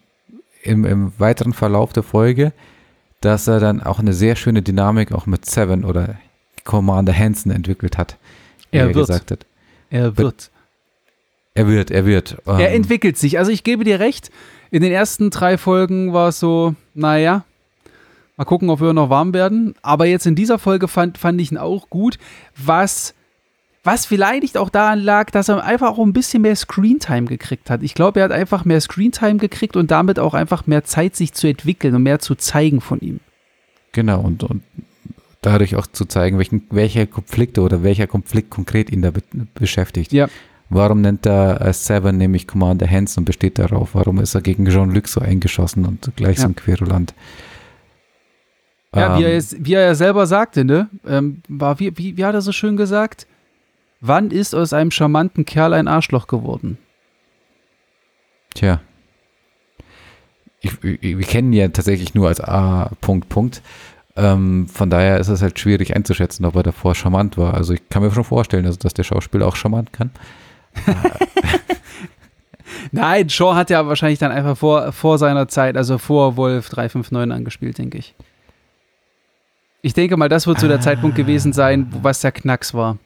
im, 0.63 0.85
im 0.85 1.11
weiteren 1.17 1.53
Verlauf 1.53 1.91
der 1.93 2.03
Folge, 2.03 2.53
dass 3.21 3.47
er 3.47 3.59
dann 3.59 3.81
auch 3.81 3.99
eine 3.99 4.13
sehr 4.13 4.35
schöne 4.35 4.61
Dynamik 4.61 5.11
auch 5.11 5.25
mit 5.25 5.45
Seven 5.45 5.85
oder 5.85 6.15
Commander 6.63 7.13
Hansen 7.13 7.51
entwickelt 7.51 7.97
hat. 7.97 8.17
Er, 8.71 8.81
er 8.81 8.87
wird. 8.87 9.07
gesagt 9.07 9.31
hat. 9.31 9.45
Er 9.89 10.17
wird. 10.17 10.51
Er 11.53 11.67
wird, 11.67 11.91
er 11.91 12.05
wird. 12.05 12.37
Ähm, 12.47 12.59
er 12.59 12.73
entwickelt 12.73 13.17
sich. 13.17 13.37
Also 13.37 13.51
ich 13.51 13.63
gebe 13.63 13.83
dir 13.83 13.99
recht, 13.99 14.31
in 14.71 14.81
den 14.81 14.91
ersten 14.91 15.29
drei 15.29 15.57
Folgen 15.57 16.13
war 16.13 16.29
es 16.29 16.39
so, 16.39 16.75
naja, 16.93 17.43
mal 18.37 18.45
gucken, 18.45 18.69
ob 18.69 18.79
wir 18.79 18.93
noch 18.93 19.09
warm 19.09 19.33
werden. 19.33 19.75
Aber 19.81 20.05
jetzt 20.05 20.25
in 20.25 20.35
dieser 20.35 20.59
Folge 20.59 20.87
fand, 20.87 21.17
fand 21.17 21.39
ich 21.41 21.51
ihn 21.51 21.57
auch 21.57 21.89
gut, 21.89 22.17
was, 22.55 23.13
was 23.83 24.05
vielleicht 24.05 24.57
auch 24.57 24.69
daran 24.69 24.99
lag, 24.99 25.31
dass 25.31 25.49
er 25.49 25.63
einfach 25.63 25.89
auch 25.91 26.05
ein 26.05 26.13
bisschen 26.13 26.43
mehr 26.43 26.55
Screentime 26.55 27.25
gekriegt 27.25 27.69
hat. 27.69 27.81
Ich 27.81 27.95
glaube, 27.95 28.19
er 28.19 28.25
hat 28.25 28.31
einfach 28.31 28.63
mehr 28.63 28.79
Screentime 28.79 29.37
gekriegt 29.37 29.75
und 29.75 29.89
damit 29.89 30.19
auch 30.19 30.33
einfach 30.33 30.67
mehr 30.67 30.83
Zeit, 30.83 31.15
sich 31.15 31.33
zu 31.33 31.47
entwickeln 31.47 31.95
und 31.95 32.03
mehr 32.03 32.19
zu 32.19 32.35
zeigen 32.35 32.81
von 32.81 32.99
ihm. 32.99 33.19
Genau, 33.91 34.21
und, 34.21 34.43
und 34.43 34.61
dadurch 35.41 35.75
auch 35.75 35.87
zu 35.87 36.05
zeigen, 36.05 36.37
welchen, 36.37 36.63
welche 36.69 37.07
Konflikte 37.07 37.61
oder 37.61 37.81
welcher 37.81 38.07
Konflikt 38.07 38.51
konkret 38.51 38.91
ihn 38.91 39.01
da 39.01 39.11
be 39.11 39.23
beschäftigt. 39.55 40.13
Ja. 40.13 40.27
Warum 40.69 41.01
nennt 41.01 41.25
er 41.25 41.59
äh, 41.59 41.73
Seven 41.73 42.17
nämlich 42.17 42.47
Commander 42.47 42.89
Hands 42.89 43.17
und 43.17 43.25
besteht 43.25 43.59
darauf? 43.59 43.93
Warum 43.93 44.19
ist 44.19 44.35
er 44.35 44.41
gegen 44.41 44.65
Jean-Luc 44.65 45.07
so 45.07 45.19
eingeschossen 45.19 45.85
und 45.85 46.11
gleich 46.15 46.37
ja. 46.37 46.43
so 46.43 46.47
ein 46.47 46.55
Querulant? 46.55 47.13
Ja, 48.95 49.15
ähm, 49.15 49.19
wie, 49.19 49.25
er, 49.25 49.33
ähm, 49.33 49.43
wie 49.59 49.73
er 49.73 49.81
ja 49.81 49.95
selber 49.95 50.27
sagte, 50.27 50.63
ne? 50.63 50.89
Ähm, 51.05 51.41
war, 51.49 51.79
wie, 51.79 51.97
wie, 51.97 52.15
wie 52.15 52.23
hat 52.23 52.35
er 52.35 52.41
so 52.41 52.51
schön 52.51 52.77
gesagt? 52.77 53.27
Wann 54.01 54.31
ist 54.31 54.55
aus 54.55 54.73
einem 54.73 54.89
charmanten 54.89 55.45
Kerl 55.45 55.73
ein 55.73 55.87
Arschloch 55.87 56.25
geworden? 56.25 56.79
Tja. 58.55 58.81
Ich, 60.59 60.83
ich, 60.83 61.17
wir 61.17 61.25
kennen 61.25 61.53
ihn 61.53 61.59
ja 61.59 61.67
tatsächlich 61.67 62.15
nur 62.15 62.27
als 62.27 62.41
A. 62.41 62.91
Punkt, 62.99 63.29
Punkt. 63.29 63.61
Ähm, 64.15 64.67
von 64.67 64.89
daher 64.89 65.19
ist 65.19 65.27
es 65.29 65.41
halt 65.41 65.59
schwierig 65.59 65.95
einzuschätzen, 65.95 66.45
ob 66.45 66.55
er 66.55 66.63
davor 66.63 66.95
charmant 66.95 67.37
war. 67.37 67.53
Also 67.53 67.73
ich 67.73 67.87
kann 67.89 68.01
mir 68.01 68.11
schon 68.11 68.23
vorstellen, 68.23 68.65
also, 68.65 68.79
dass 68.79 68.93
der 68.93 69.03
Schauspieler 69.03 69.47
auch 69.47 69.55
charmant 69.55 69.93
kann. 69.93 70.09
Nein, 72.91 73.29
Shaw 73.29 73.53
hat 73.53 73.69
ja 73.69 73.85
wahrscheinlich 73.87 74.19
dann 74.19 74.31
einfach 74.31 74.57
vor, 74.57 74.91
vor 74.91 75.17
seiner 75.17 75.47
Zeit, 75.47 75.77
also 75.77 75.97
vor 75.97 76.37
Wolf 76.37 76.69
359 76.69 77.35
angespielt, 77.35 77.77
denke 77.77 77.99
ich. 77.99 78.15
Ich 79.83 79.93
denke 79.93 80.17
mal, 80.17 80.29
das 80.29 80.47
wird 80.47 80.59
so 80.59 80.67
der 80.67 80.77
ah. 80.77 80.81
Zeitpunkt 80.81 81.15
gewesen 81.15 81.53
sein, 81.53 81.87
was 82.01 82.21
der 82.21 82.31
Knacks 82.31 82.73
war. 82.73 82.97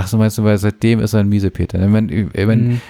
Ach 0.00 0.06
so, 0.06 0.16
meinst 0.16 0.38
du, 0.38 0.44
weil 0.44 0.56
seitdem 0.58 1.00
ist 1.00 1.12
er 1.12 1.20
ein 1.20 1.28
Miesepeter. 1.28 1.82
Ich 1.82 1.90
meine, 1.90 2.32
mhm. 2.46 2.80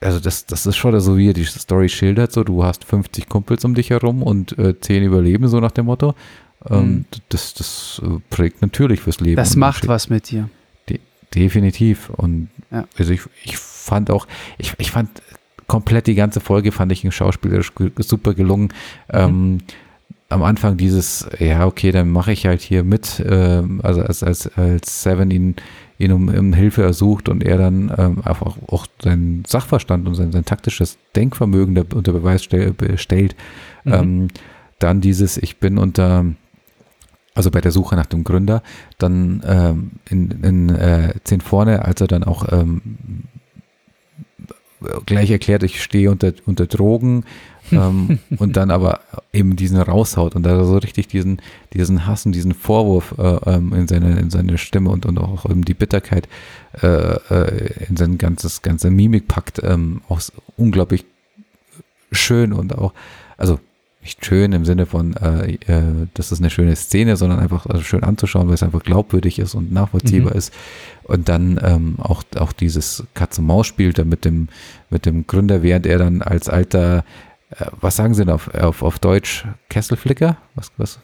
also 0.00 0.18
das, 0.18 0.46
das 0.46 0.64
ist 0.64 0.76
schon 0.76 0.98
so, 0.98 1.18
wie 1.18 1.28
er 1.28 1.34
die 1.34 1.44
Story 1.44 1.90
schildert, 1.90 2.32
so 2.32 2.42
du 2.42 2.64
hast 2.64 2.86
50 2.86 3.28
Kumpels 3.28 3.66
um 3.66 3.74
dich 3.74 3.90
herum 3.90 4.22
und 4.22 4.58
äh, 4.58 4.80
10 4.80 5.04
überleben, 5.04 5.46
so 5.48 5.60
nach 5.60 5.72
dem 5.72 5.86
Motto. 5.86 6.14
Ähm, 6.70 6.84
mhm. 6.84 7.04
Das, 7.28 7.52
das 7.52 8.00
äh, 8.02 8.18
prägt 8.30 8.62
natürlich 8.62 9.00
fürs 9.00 9.20
Leben. 9.20 9.36
Das 9.36 9.56
macht 9.56 9.88
was 9.88 10.08
mit 10.08 10.30
dir. 10.30 10.48
De 10.88 11.00
definitiv. 11.34 12.08
Und 12.08 12.48
ja. 12.70 12.86
also 12.98 13.12
ich, 13.12 13.20
ich 13.44 13.58
fand 13.58 14.10
auch, 14.10 14.26
ich, 14.56 14.72
ich 14.78 14.90
fand 14.90 15.10
komplett 15.66 16.06
die 16.06 16.14
ganze 16.14 16.40
Folge 16.40 16.72
fand 16.72 16.92
ich 16.92 17.06
schauspielerisch 17.14 17.72
super 17.98 18.32
gelungen. 18.32 18.72
Mhm. 19.12 19.18
Ähm, 19.18 19.58
am 20.30 20.42
Anfang 20.42 20.78
dieses, 20.78 21.28
ja, 21.38 21.66
okay, 21.66 21.92
dann 21.92 22.08
mache 22.10 22.32
ich 22.32 22.46
halt 22.46 22.62
hier 22.62 22.84
mit, 22.84 23.22
ähm, 23.26 23.80
also 23.82 24.00
als, 24.00 24.22
als, 24.22 24.46
als 24.56 25.02
Seven 25.02 25.30
ihn, 25.30 25.56
ihn 26.02 26.12
um, 26.12 26.28
um 26.28 26.52
Hilfe 26.52 26.82
ersucht 26.82 27.28
und 27.28 27.42
er 27.44 27.58
dann 27.58 27.92
ähm, 27.96 28.18
einfach 28.24 28.56
auch 28.68 28.86
seinen 29.02 29.44
Sachverstand 29.46 30.06
und 30.06 30.14
sein, 30.14 30.32
sein 30.32 30.44
taktisches 30.44 30.98
Denkvermögen 31.14 31.78
unter 31.78 32.12
Beweis 32.12 32.42
stell, 32.42 32.74
stellt. 32.96 33.36
Mhm. 33.84 33.92
Ähm, 33.92 34.28
dann 34.78 35.00
dieses, 35.00 35.38
ich 35.38 35.58
bin 35.58 35.78
unter, 35.78 36.26
also 37.34 37.50
bei 37.50 37.60
der 37.60 37.70
Suche 37.70 37.94
nach 37.94 38.06
dem 38.06 38.24
Gründer, 38.24 38.62
dann 38.98 39.42
ähm, 39.46 39.90
in, 40.08 40.30
in 40.42 40.68
äh, 40.70 41.14
10 41.24 41.40
vorne, 41.40 41.84
als 41.84 42.00
er 42.00 42.08
dann 42.08 42.24
auch 42.24 42.50
ähm, 42.52 42.80
gleich 45.06 45.30
erklärt, 45.30 45.62
ich 45.62 45.82
stehe 45.82 46.10
unter, 46.10 46.32
unter 46.46 46.66
Drogen 46.66 47.24
ähm, 47.72 48.18
und 48.38 48.56
dann 48.56 48.70
aber 48.70 49.00
eben 49.32 49.56
diesen 49.56 49.80
raushaut 49.80 50.34
und 50.34 50.42
da 50.42 50.64
so 50.64 50.78
richtig 50.78 51.08
diesen, 51.08 51.40
diesen 51.72 52.06
Hass 52.06 52.26
und 52.26 52.32
diesen 52.32 52.54
Vorwurf 52.54 53.14
äh, 53.18 53.50
ähm, 53.50 53.72
in, 53.72 53.88
seine, 53.88 54.18
in 54.18 54.30
seine 54.30 54.58
Stimme 54.58 54.90
und, 54.90 55.06
und 55.06 55.18
auch 55.18 55.48
eben 55.48 55.64
die 55.64 55.74
Bitterkeit 55.74 56.28
äh, 56.82 56.86
äh, 56.86 57.86
in 57.88 57.96
sein 57.96 58.18
ganzes, 58.18 58.62
ganze 58.62 58.90
Mimik 58.90 59.28
packt, 59.28 59.60
ähm, 59.62 60.02
auch 60.08 60.20
unglaublich 60.56 61.04
schön 62.10 62.52
und 62.52 62.76
auch, 62.76 62.92
also 63.36 63.58
nicht 64.02 64.24
schön 64.24 64.52
im 64.52 64.64
Sinne 64.64 64.86
von, 64.86 65.14
äh, 65.16 65.52
äh, 65.66 66.06
das 66.14 66.32
ist 66.32 66.40
eine 66.40 66.50
schöne 66.50 66.74
Szene, 66.74 67.16
sondern 67.16 67.38
einfach 67.38 67.66
also 67.66 67.82
schön 67.82 68.02
anzuschauen, 68.02 68.48
weil 68.48 68.54
es 68.54 68.62
einfach 68.62 68.82
glaubwürdig 68.82 69.38
ist 69.38 69.54
und 69.54 69.72
nachvollziehbar 69.72 70.32
mhm. 70.32 70.38
ist. 70.38 70.52
Und 71.04 71.28
dann 71.28 71.60
ähm, 71.62 71.94
auch, 71.98 72.24
auch 72.36 72.52
dieses 72.52 73.04
Katz-und-Maus-Spiel 73.14 73.92
da 73.92 74.04
mit 74.04 74.24
dem, 74.24 74.48
mit 74.90 75.06
dem 75.06 75.26
Gründer, 75.26 75.62
während 75.62 75.86
er 75.86 75.98
dann 75.98 76.20
als 76.20 76.48
alter, 76.48 77.04
äh, 77.50 77.66
was 77.80 77.96
sagen 77.96 78.14
Sie 78.14 78.24
denn 78.24 78.34
auf, 78.34 78.52
auf, 78.54 78.82
auf 78.82 78.98
Deutsch? 78.98 79.46
Kesselflicker? 79.68 80.36
Was, 80.56 80.72
was? 80.76 80.98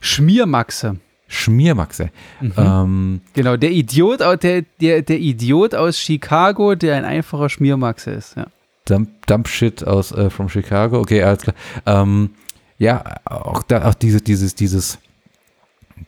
Schmiermaxe. 0.00 0.96
Schmiermaxe. 1.28 2.10
Mhm. 2.40 2.52
Ähm, 2.56 3.20
genau, 3.34 3.56
der 3.58 3.70
Idiot, 3.70 4.20
der, 4.20 4.62
der, 4.80 5.02
der 5.02 5.18
Idiot 5.18 5.74
aus 5.74 5.98
Chicago, 5.98 6.74
der 6.74 6.96
ein 6.96 7.04
einfacher 7.04 7.50
Schmiermaxe 7.50 8.12
ist, 8.12 8.36
ja. 8.36 8.46
Dump, 8.90 9.26
Dump 9.26 9.48
Shit 9.48 9.86
aus 9.86 10.12
äh, 10.12 10.30
from 10.30 10.48
Chicago. 10.48 11.00
Okay, 11.00 11.22
alles 11.22 11.42
klar. 11.42 11.56
Ähm, 11.86 12.30
ja, 12.78 13.04
auch 13.24 13.62
da 13.62 13.88
auch 13.88 13.94
diese, 13.94 14.20
dieses, 14.20 14.54
dieses, 14.54 14.98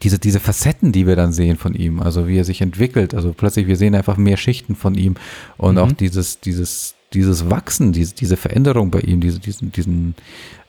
diese, 0.02 0.18
diese 0.18 0.40
Facetten, 0.40 0.92
die 0.92 1.06
wir 1.06 1.16
dann 1.16 1.32
sehen 1.32 1.56
von 1.56 1.74
ihm, 1.74 2.00
also 2.00 2.26
wie 2.26 2.38
er 2.38 2.44
sich 2.44 2.60
entwickelt, 2.62 3.14
also 3.14 3.32
plötzlich, 3.32 3.66
wir 3.66 3.76
sehen 3.76 3.94
einfach 3.94 4.16
mehr 4.16 4.36
Schichten 4.36 4.74
von 4.74 4.94
ihm 4.94 5.16
und 5.58 5.74
mhm. 5.74 5.80
auch 5.80 5.92
dieses, 5.92 6.40
dieses, 6.40 6.94
dieses 7.12 7.50
Wachsen, 7.50 7.92
diese, 7.92 8.14
diese 8.14 8.36
Veränderung 8.36 8.90
bei 8.90 9.00
ihm, 9.00 9.20
diese, 9.20 9.38
diesen, 9.38 9.70
diesen, 9.70 10.14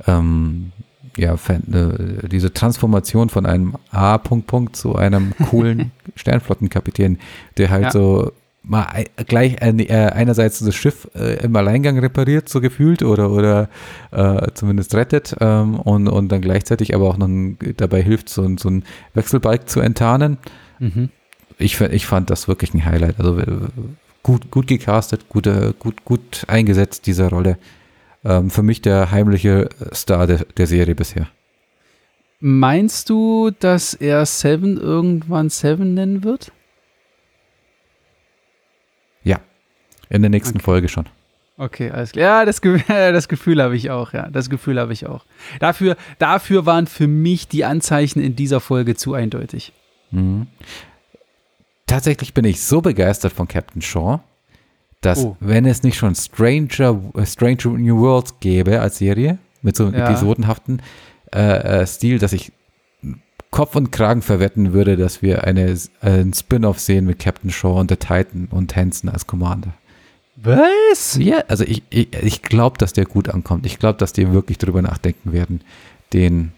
ähm, 0.06 0.74
ja, 1.16 1.36
äh, 1.36 2.28
diese 2.28 2.54
Transformation 2.54 3.30
von 3.30 3.46
einem 3.46 3.76
A. 3.92 4.18
Punkt, 4.18 4.48
Punkt 4.48 4.76
zu 4.76 4.96
einem 4.96 5.34
coolen 5.50 5.92
Sternflottenkapitän, 6.16 7.20
der 7.58 7.70
halt 7.70 7.84
ja. 7.86 7.92
so 7.92 8.32
mal 8.64 9.06
gleich 9.28 9.58
äh, 9.62 9.94
einerseits 10.14 10.60
das 10.60 10.74
Schiff 10.74 11.10
äh, 11.16 11.44
im 11.44 11.56
Alleingang 11.56 12.00
repariert, 12.00 12.48
so 12.50 12.62
gefühlt, 12.62 13.04
oder, 13.04 13.30
oder 13.30 13.70
äh, 14.12 14.48
zumindest 14.54 14.96
rettet 14.96 15.36
ähm, 15.42 15.80
und, 15.80 16.08
und 16.08 16.30
dann 16.32 16.42
gleichzeitig 16.42 16.96
aber 16.96 17.10
auch 17.10 17.18
noch 17.18 17.28
ein, 17.28 17.58
dabei 17.78 18.02
hilft, 18.02 18.30
so, 18.30 18.50
so 18.58 18.70
ein 18.70 18.84
Wechselbalg 19.14 19.70
zu 19.70 19.82
enttarnen. 19.82 20.38
Mhm. 20.80 21.10
Ich, 21.60 21.80
ich 21.82 22.06
fand 22.06 22.30
das 22.30 22.48
wirklich 22.48 22.74
ein 22.74 22.86
Highlight. 22.86 23.20
Also 23.20 23.40
gut, 24.24 24.50
gut 24.50 24.68
gecastet, 24.68 25.30
gut, 25.30 25.48
gut, 25.80 26.06
gut 26.06 26.46
eingesetzt, 26.48 27.06
diese 27.06 27.30
Rolle. 27.30 27.58
Ähm, 28.24 28.50
für 28.50 28.64
mich 28.64 28.82
der 28.82 29.12
heimliche 29.12 29.70
Star 29.94 30.26
der, 30.26 30.46
der 30.58 30.68
Serie 30.68 30.96
bisher. 30.96 31.28
Meinst 32.40 33.10
du, 33.10 33.52
dass 33.60 33.94
er 33.94 34.26
Seven 34.26 34.78
irgendwann 34.78 35.50
Seven 35.50 35.94
nennen 35.94 36.24
wird? 36.24 36.52
In 40.14 40.22
der 40.22 40.30
nächsten 40.30 40.58
Okay. 40.60 40.64
Folge 40.66 40.88
schon. 40.88 41.06
Okay, 41.58 41.92
alles 41.92 42.12
klar. 42.14 42.24
Ja, 42.24 42.46
das, 42.46 42.62
das 42.88 43.28
Gefühl 43.28 43.62
habe 43.62 43.76
ich 43.76 43.92
auch, 43.92 44.14
ja. 44.14 44.30
Das 44.30 44.50
Gefühl 44.50 44.80
habe 44.80 44.94
ich 44.94 45.06
auch. 45.08 45.26
Dafür, 45.60 45.98
dafür 46.20 46.66
waren 46.66 46.88
für 46.88 47.08
mich 47.08 47.48
die 47.48 47.66
Anzeichen 47.66 48.22
in 48.22 48.36
dieser 48.36 48.60
Folge 48.62 48.96
zu 48.96 49.14
eindeutig. 49.14 49.74
Mhm. 50.12 50.48
Tatsächlich 51.86 52.34
bin 52.34 52.46
ich 52.46 52.62
so 52.62 52.82
begeistert 52.82 53.34
von 53.34 53.48
Captain 53.48 53.82
Shaw, 53.82 54.20
dass 55.02 55.20
Oh. 55.20 55.36
wenn 55.40 55.66
es 55.66 55.84
nicht 55.84 55.98
schon 55.98 56.16
Stranger, 56.16 57.00
Stranger 57.26 57.78
New 57.78 58.00
Worlds 58.00 58.40
gäbe 58.40 58.80
als 58.80 58.98
Serie, 59.00 59.38
mit 59.62 59.76
so 59.76 59.86
einem 59.86 59.96
Ja. 59.96 60.10
episodenhaften 60.10 60.82
äh, 61.34 61.82
äh, 61.82 61.88
Stil, 61.88 62.20
dass 62.20 62.34
ich 62.34 62.52
Kopf 63.52 63.76
und 63.76 63.92
Kragen 63.92 64.22
verwetten 64.24 64.74
würde, 64.74 64.98
dass 64.98 65.22
wir 65.22 65.44
eine, 65.44 65.78
ein 66.02 66.34
Spin-off 66.34 66.80
sehen 66.80 67.06
mit 67.06 67.20
Captain 67.20 67.52
Shaw 67.52 67.80
und 67.80 67.92
der 67.92 68.00
Titan 68.00 68.48
und 68.50 68.76
Hansen 68.76 69.10
als 69.10 69.28
Commander. 69.28 69.74
Was? 70.36 71.18
Ja, 71.22 71.44
also 71.48 71.64
ich, 71.64 71.84
ich, 71.90 72.10
ich 72.22 72.42
glaube, 72.42 72.78
dass 72.78 72.94
der 72.94 73.06
gut 73.06 73.30
ankommt. 73.30 73.66
Ich 73.66 73.80
glaube, 73.80 73.98
dass 74.00 74.14
die 74.14 74.32
wirklich 74.32 74.58
drüber 74.58 74.82
nachdenken 74.82 75.32
werden, 75.32 75.62
den, 76.12 76.54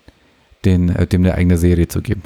den, 0.63 0.89
äh, 0.89 1.07
dem 1.07 1.23
eine 1.23 1.35
eigene 1.35 1.57
Serie 1.57 1.87
zu 1.87 2.01
geben. 2.01 2.23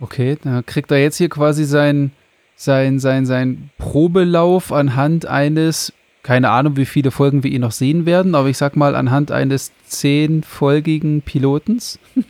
Okay, 0.00 0.36
da 0.42 0.62
kriegt 0.62 0.90
er 0.90 0.98
jetzt 0.98 1.16
hier 1.16 1.28
quasi 1.28 1.64
sein, 1.64 2.12
sein, 2.54 2.98
sein, 2.98 3.26
sein 3.26 3.70
Probelauf 3.78 4.72
anhand 4.72 5.26
eines, 5.26 5.92
keine 6.22 6.50
Ahnung, 6.50 6.76
wie 6.76 6.86
viele 6.86 7.10
Folgen 7.10 7.42
wir 7.42 7.50
ihn 7.50 7.62
noch 7.62 7.72
sehen 7.72 8.06
werden, 8.06 8.34
aber 8.34 8.48
ich 8.48 8.58
sag 8.58 8.76
mal 8.76 8.94
anhand 8.94 9.32
eines 9.32 9.72
zehnfolgigen 9.86 11.22
Pilotens. 11.22 11.98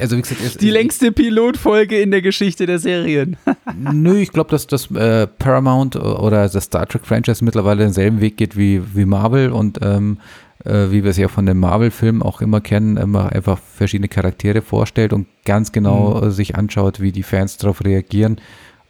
Also 0.00 0.16
wie 0.16 0.22
gesagt, 0.22 0.40
es- 0.42 0.56
Die 0.56 0.70
längste 0.70 1.12
Pilotfolge 1.12 2.00
in 2.00 2.10
der 2.10 2.22
Geschichte 2.22 2.64
der 2.66 2.78
Serien. 2.78 3.36
Nö, 3.92 4.18
ich 4.18 4.30
glaube, 4.32 4.50
dass 4.50 4.66
das 4.66 4.90
äh, 4.92 5.26
Paramount 5.26 5.96
oder 5.96 6.48
das 6.48 6.64
Star 6.64 6.86
Trek 6.86 7.04
Franchise 7.04 7.44
mittlerweile 7.44 7.82
denselben 7.82 8.20
Weg 8.20 8.36
geht 8.36 8.56
wie, 8.56 8.80
wie 8.94 9.04
Marvel 9.04 9.50
und 9.50 9.78
ähm, 9.82 10.18
äh, 10.64 10.90
wie 10.90 11.02
wir 11.02 11.10
es 11.10 11.18
ja 11.18 11.28
von 11.28 11.44
den 11.44 11.58
Marvel-Filmen 11.58 12.22
auch 12.22 12.40
immer 12.40 12.60
kennen, 12.60 12.96
immer 12.96 13.32
einfach 13.32 13.58
verschiedene 13.58 14.08
Charaktere 14.08 14.62
vorstellt 14.62 15.12
und 15.12 15.26
ganz 15.44 15.72
genau 15.72 16.20
Mhm. 16.20 16.28
äh, 16.28 16.30
sich 16.30 16.56
anschaut, 16.56 17.00
wie 17.00 17.12
die 17.12 17.22
Fans 17.24 17.58
darauf 17.58 17.84
reagieren 17.84 18.40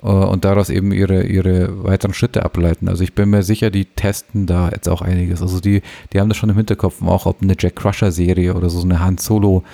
äh, 0.02 0.06
und 0.06 0.44
daraus 0.44 0.68
eben 0.70 0.92
ihre, 0.92 1.24
ihre 1.24 1.82
weiteren 1.82 2.14
Schritte 2.14 2.44
ableiten. 2.44 2.88
Also 2.88 3.02
ich 3.02 3.14
bin 3.14 3.30
mir 3.30 3.42
sicher, 3.42 3.70
die 3.70 3.86
testen 3.86 4.46
da 4.46 4.68
jetzt 4.68 4.88
auch 4.88 5.02
einiges. 5.02 5.42
Also 5.42 5.58
die, 5.60 5.82
die 6.12 6.20
haben 6.20 6.28
das 6.28 6.36
schon 6.38 6.50
im 6.50 6.56
Hinterkopf, 6.56 7.02
auch 7.02 7.26
ob 7.26 7.42
eine 7.42 7.54
Jack 7.58 7.76
Crusher-Serie 7.76 8.54
oder 8.54 8.68
so 8.70 8.82
eine 8.82 9.00
Han 9.00 9.18
Solo 9.18 9.64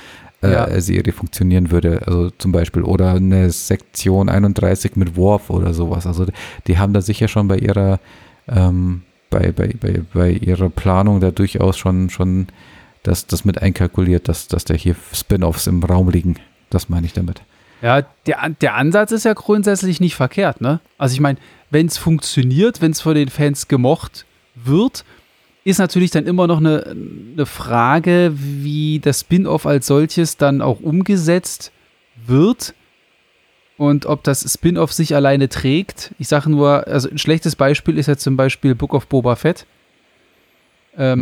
äh, 0.43 0.53
Ja. 0.53 0.81
Serie 0.81 1.13
funktionieren 1.13 1.71
würde, 1.71 2.03
also 2.07 2.31
zum 2.31 2.53
Beispiel, 2.53 2.83
oder 2.83 3.13
eine 3.13 3.51
Sektion 3.51 4.29
31 4.29 4.97
mit 4.97 5.17
Worf 5.17 5.51
oder 5.51 5.75
sowas. 5.75 6.07
Also 6.07 6.27
die 6.67 6.79
haben 6.79 6.93
da 6.93 7.01
sicher 7.01 7.29
schon 7.29 7.49
bei 7.49 7.59
ihrer 7.59 8.01
ähm, 8.49 9.03
bei, 9.31 9.53
bei, 9.53 9.75
bei, 9.81 10.03
bei 10.13 10.31
ihrer 10.31 10.69
Planung 10.69 11.21
da 11.21 11.31
durchaus 11.31 11.79
schon, 11.79 12.11
schon 12.11 12.49
das, 13.03 13.27
das 13.27 13.45
mit 13.45 13.63
einkalkuliert, 13.63 14.29
dass, 14.29 14.49
dass 14.49 14.65
da 14.65 14.75
hier 14.75 14.97
Spin-offs 15.15 15.67
im 15.69 15.83
Raum 15.83 16.11
liegen. 16.11 16.37
Das 16.69 16.89
meine 16.89 17.07
ich 17.07 17.13
damit. 17.15 17.41
Ja, 17.81 18.03
der, 18.27 18.51
der 18.61 18.75
Ansatz 18.75 19.13
ist 19.13 19.25
ja 19.25 19.33
grundsätzlich 19.33 20.01
nicht 20.01 20.15
verkehrt, 20.15 20.61
ne? 20.61 20.81
Also 20.99 21.15
ich 21.15 21.21
meine, 21.21 21.39
wenn 21.71 21.87
es 21.87 21.97
funktioniert, 21.97 22.83
wenn 22.83 22.91
es 22.91 23.01
von 23.01 23.15
den 23.15 23.31
Fans 23.31 23.69
gemocht 23.69 24.27
wird, 24.55 25.05
ist 25.65 25.79
natürlich 25.79 26.11
dann 26.11 26.27
immer 26.27 26.47
noch 26.47 26.59
eine, 26.59 26.87
eine 27.35 27.47
Frage, 27.47 28.33
wie 28.35 28.99
das 29.01 29.21
Spin-off 29.21 29.67
als 29.67 29.87
solches 29.87 30.37
dann 30.37 30.63
auch 30.63 30.81
umgesetzt 30.81 31.71
wird 32.27 32.75
und 33.77 34.07
ob 34.07 34.23
das 34.25 34.51
Spin-off 34.53 34.93
sich 34.93 35.15
alleine 35.15 35.49
trägt. 35.49 36.15
Ich 36.19 36.29
sage 36.29 36.51
nur, 36.51 36.87
also 36.87 37.09
ein 37.11 37.19
schlechtes 37.19 37.57
Beispiel 37.57 37.99
ist 37.99 38.07
ja 38.07 38.17
zum 38.17 38.37
Beispiel 38.37 38.75
Book 38.75 38.95
of 38.95 39.07
Boba 39.07 39.37
Fett. 39.37 39.67
Ähm, 40.99 41.21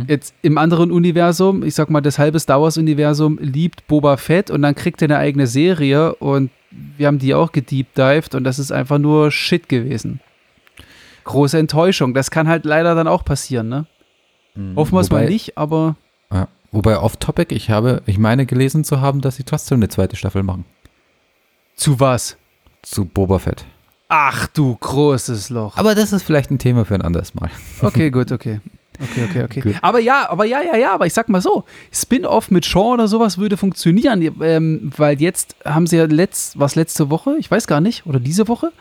Mhm. 0.00 0.04
jetzt 0.08 0.34
im 0.42 0.56
anderen 0.56 0.92
Universum, 0.92 1.64
ich 1.64 1.74
sag 1.74 1.90
mal, 1.90 2.00
das 2.00 2.18
halbe 2.18 2.38
Star 2.38 2.62
Wars-Universum 2.62 3.38
liebt 3.42 3.86
Boba 3.88 4.16
Fett 4.16 4.50
und 4.50 4.62
dann 4.62 4.74
kriegt 4.76 5.02
er 5.02 5.06
eine 5.06 5.18
eigene 5.18 5.46
Serie 5.48 6.14
und 6.14 6.50
wir 6.96 7.08
haben 7.08 7.18
die 7.18 7.34
auch 7.34 7.50
gedeepdived 7.50 8.34
und 8.36 8.44
das 8.44 8.58
ist 8.60 8.70
einfach 8.70 8.98
nur 8.98 9.30
Shit 9.32 9.68
gewesen. 9.68 10.20
Große 11.24 11.58
Enttäuschung. 11.58 12.14
Das 12.14 12.30
kann 12.30 12.48
halt 12.48 12.64
leider 12.64 12.94
dann 12.94 13.08
auch 13.08 13.24
passieren, 13.24 13.68
ne? 13.68 13.86
Hoffen 14.76 14.94
wir 14.94 15.00
es 15.00 15.10
mal 15.10 15.26
nicht, 15.28 15.56
aber 15.56 15.96
Ja. 16.32 16.48
Wobei 16.72 16.98
off-topic, 16.98 17.54
ich 17.54 17.70
habe, 17.70 18.02
ich 18.06 18.18
meine 18.18 18.46
gelesen 18.46 18.84
zu 18.84 19.00
haben, 19.00 19.20
dass 19.20 19.36
sie 19.36 19.42
trotzdem 19.44 19.78
eine 19.78 19.88
zweite 19.88 20.16
Staffel 20.16 20.42
machen. 20.42 20.64
zu 21.76 21.98
was? 21.98 22.36
Zu 22.82 23.04
Boba 23.06 23.38
Fett. 23.38 23.64
Ach 24.08 24.46
du 24.48 24.76
großes 24.76 25.50
Loch. 25.50 25.76
Aber 25.76 25.94
das 25.94 26.12
ist 26.12 26.22
vielleicht 26.22 26.50
ein 26.50 26.58
Thema 26.58 26.84
für 26.84 26.94
ein 26.94 27.02
anderes 27.02 27.34
Mal. 27.34 27.50
Okay, 27.82 28.10
gut, 28.10 28.32
okay. 28.32 28.60
Okay, 29.02 29.24
okay, 29.28 29.44
okay. 29.44 29.60
Gut. 29.60 29.74
Aber 29.80 29.98
ja, 29.98 30.28
aber 30.28 30.44
ja, 30.44 30.60
ja, 30.62 30.76
ja, 30.76 30.92
aber 30.92 31.06
ich 31.06 31.14
sag 31.14 31.28
mal 31.28 31.40
so, 31.40 31.64
Spin-off 31.90 32.50
mit 32.50 32.66
Shaw 32.66 32.92
oder 32.92 33.08
sowas 33.08 33.38
würde 33.38 33.56
funktionieren, 33.56 34.20
ähm, 34.42 34.92
weil 34.96 35.20
jetzt 35.20 35.56
haben 35.64 35.86
sie 35.86 35.96
ja 35.96 36.04
letzt, 36.04 36.58
was 36.58 36.74
letzte 36.74 37.08
Woche, 37.08 37.36
ich 37.38 37.50
weiß 37.50 37.66
gar 37.66 37.80
nicht, 37.80 38.04
oder 38.06 38.20
diese 38.20 38.46
Woche, 38.46 38.72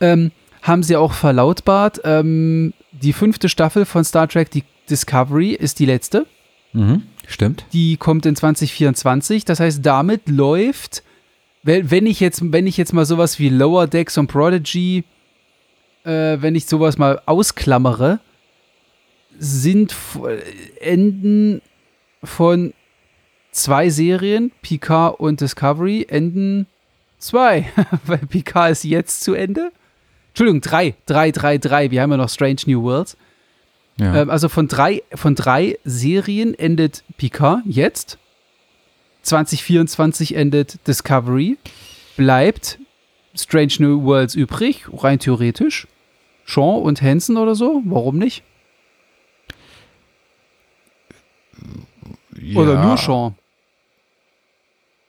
ähm, 0.00 0.32
haben 0.64 0.82
sie 0.82 0.96
auch 0.96 1.12
verlautbart, 1.12 2.00
ähm, 2.04 2.72
die 2.90 3.12
fünfte 3.12 3.48
Staffel 3.50 3.84
von 3.84 4.02
Star 4.02 4.26
Trek, 4.26 4.50
die 4.50 4.64
Discovery, 4.88 5.50
ist 5.50 5.78
die 5.78 5.84
letzte. 5.84 6.26
Mhm. 6.72 7.02
Stimmt. 7.26 7.66
Die 7.72 7.98
kommt 7.98 8.24
in 8.26 8.34
2024. 8.34 9.44
Das 9.44 9.60
heißt, 9.60 9.84
damit 9.84 10.28
läuft, 10.28 11.02
wenn 11.62 12.06
ich 12.06 12.18
jetzt, 12.20 12.40
wenn 12.52 12.66
ich 12.66 12.76
jetzt 12.78 12.94
mal 12.94 13.04
sowas 13.04 13.38
wie 13.38 13.50
Lower 13.50 13.86
Decks 13.86 14.16
und 14.16 14.26
Prodigy, 14.26 15.04
äh, 16.04 16.38
wenn 16.40 16.54
ich 16.54 16.66
sowas 16.66 16.96
mal 16.96 17.20
ausklammere, 17.26 18.20
sind 19.38 19.94
Enden 20.80 21.60
von 22.22 22.72
zwei 23.50 23.90
Serien, 23.90 24.50
Picard 24.62 25.20
und 25.20 25.40
Discovery, 25.42 26.06
enden 26.08 26.66
zwei, 27.18 27.70
weil 28.06 28.18
Picard 28.18 28.72
ist 28.72 28.84
jetzt 28.84 29.22
zu 29.22 29.34
Ende. 29.34 29.72
Entschuldigung, 30.34 30.62
drei, 30.62 30.94
drei, 31.06 31.30
drei, 31.30 31.58
drei. 31.58 31.92
Wir 31.92 32.02
haben 32.02 32.10
ja 32.10 32.16
noch 32.16 32.28
Strange 32.28 32.56
New 32.66 32.82
Worlds. 32.82 33.16
Ja. 33.98 34.22
Ähm, 34.22 34.30
also 34.30 34.48
von 34.48 34.66
drei, 34.66 35.04
von 35.14 35.36
drei 35.36 35.78
Serien 35.84 36.58
endet 36.58 37.04
Picard 37.16 37.60
jetzt. 37.66 38.18
2024 39.22 40.34
endet 40.34 40.84
Discovery. 40.88 41.56
Bleibt 42.16 42.80
Strange 43.36 43.74
New 43.78 44.02
Worlds 44.02 44.34
übrig, 44.34 44.86
rein 44.92 45.20
theoretisch. 45.20 45.86
Sean 46.44 46.82
und 46.82 47.00
Hansen 47.00 47.36
oder 47.36 47.54
so, 47.54 47.80
warum 47.84 48.18
nicht? 48.18 48.42
Oder 52.56 52.74
Ja. 52.74 52.84
nur 52.86 52.96
Sean? 52.98 53.34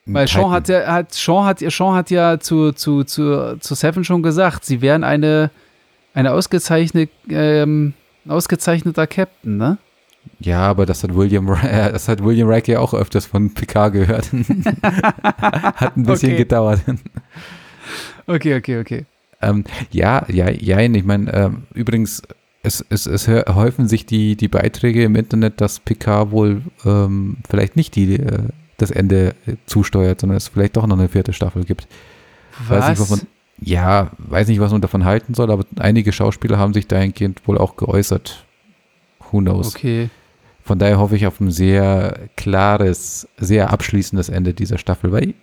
Weil 0.05 0.27
Titan. 0.27 0.41
Sean 0.41 0.51
hat 0.51 0.69
ja, 0.69 0.87
hat, 0.87 1.13
Sean 1.13 1.45
hat, 1.45 1.59
Sean 1.59 1.95
hat 1.95 2.11
ja 2.11 2.39
zu, 2.39 2.71
zu, 2.73 3.03
zu, 3.03 3.57
zu 3.59 3.75
Seven 3.75 4.03
schon 4.03 4.21
gesagt, 4.21 4.63
sie 4.63 4.81
wären 4.81 5.03
eine, 5.03 5.49
eine 6.13 6.31
ausgezeichnet, 6.31 7.09
ähm, 7.29 7.93
ausgezeichneter 8.27 9.07
Captain, 9.07 9.57
ne? 9.57 9.77
Ja, 10.39 10.61
aber 10.61 10.85
das 10.85 11.03
hat 11.03 11.15
William, 11.15 11.47
äh, 11.53 11.91
das 11.91 12.07
hat 12.07 12.23
William 12.23 12.47
Reich 12.47 12.67
ja 12.67 12.79
auch 12.79 12.93
öfters 12.93 13.25
von 13.25 13.53
Picard 13.53 13.93
gehört. 13.93 14.31
hat 14.83 15.97
ein 15.97 16.03
bisschen 16.03 16.31
Okay. 16.31 16.37
gedauert. 16.37 16.81
Okay, 18.27 18.55
okay, 18.55 18.79
okay. 18.79 19.05
Ähm, 19.41 19.63
ja, 19.91 20.25
ja, 20.29 20.49
ja, 20.49 20.79
ich 20.79 21.03
meine, 21.03 21.31
ähm, 21.33 21.63
übrigens, 21.73 22.23
es, 22.63 22.83
es, 22.89 23.05
es 23.05 23.27
häufen 23.27 23.87
sich 23.87 24.05
die, 24.05 24.35
die 24.35 24.47
Beiträge 24.47 25.03
im 25.03 25.15
Internet, 25.15 25.61
dass 25.61 25.79
Picard 25.79 26.31
wohl 26.31 26.63
ähm, 26.83 27.37
vielleicht 27.47 27.75
nicht 27.75 27.95
die, 27.95 28.15
äh, 28.15 28.49
das 28.77 28.91
Ende 28.91 29.35
äh, 29.45 29.55
zusteuert, 29.65 30.21
sondern 30.21 30.37
es 30.37 30.47
vielleicht 30.47 30.77
doch 30.77 30.87
noch 30.87 30.97
eine 30.97 31.09
vierte 31.09 31.33
Staffel 31.33 31.63
gibt. 31.63 31.87
Weiß 32.67 32.89
nicht, 32.89 32.99
Was? 32.99 33.09
wovon, 33.09 33.27
ja, 33.59 34.11
weiß 34.17 34.47
nicht, 34.47 34.59
was 34.59 34.71
man 34.71 34.81
davon 34.81 35.05
halten 35.05 35.33
soll, 35.33 35.51
aber 35.51 35.65
einige 35.77 36.11
Schauspieler 36.11 36.57
haben 36.57 36.73
sich 36.73 36.87
dahingehend 36.87 37.47
wohl 37.47 37.57
auch 37.57 37.75
geäußert. 37.75 38.45
Who 39.31 39.39
knows? 39.39 39.75
Okay. 39.75 40.09
Von 40.63 40.79
daher 40.79 40.97
hoffe 40.97 41.15
ich 41.15 41.27
auf 41.27 41.39
ein 41.39 41.51
sehr 41.51 42.27
klares, 42.35 43.27
sehr 43.37 43.71
abschließendes 43.71 44.29
Ende 44.29 44.53
dieser 44.53 44.77
Staffel, 44.77 45.11
weil 45.11 45.35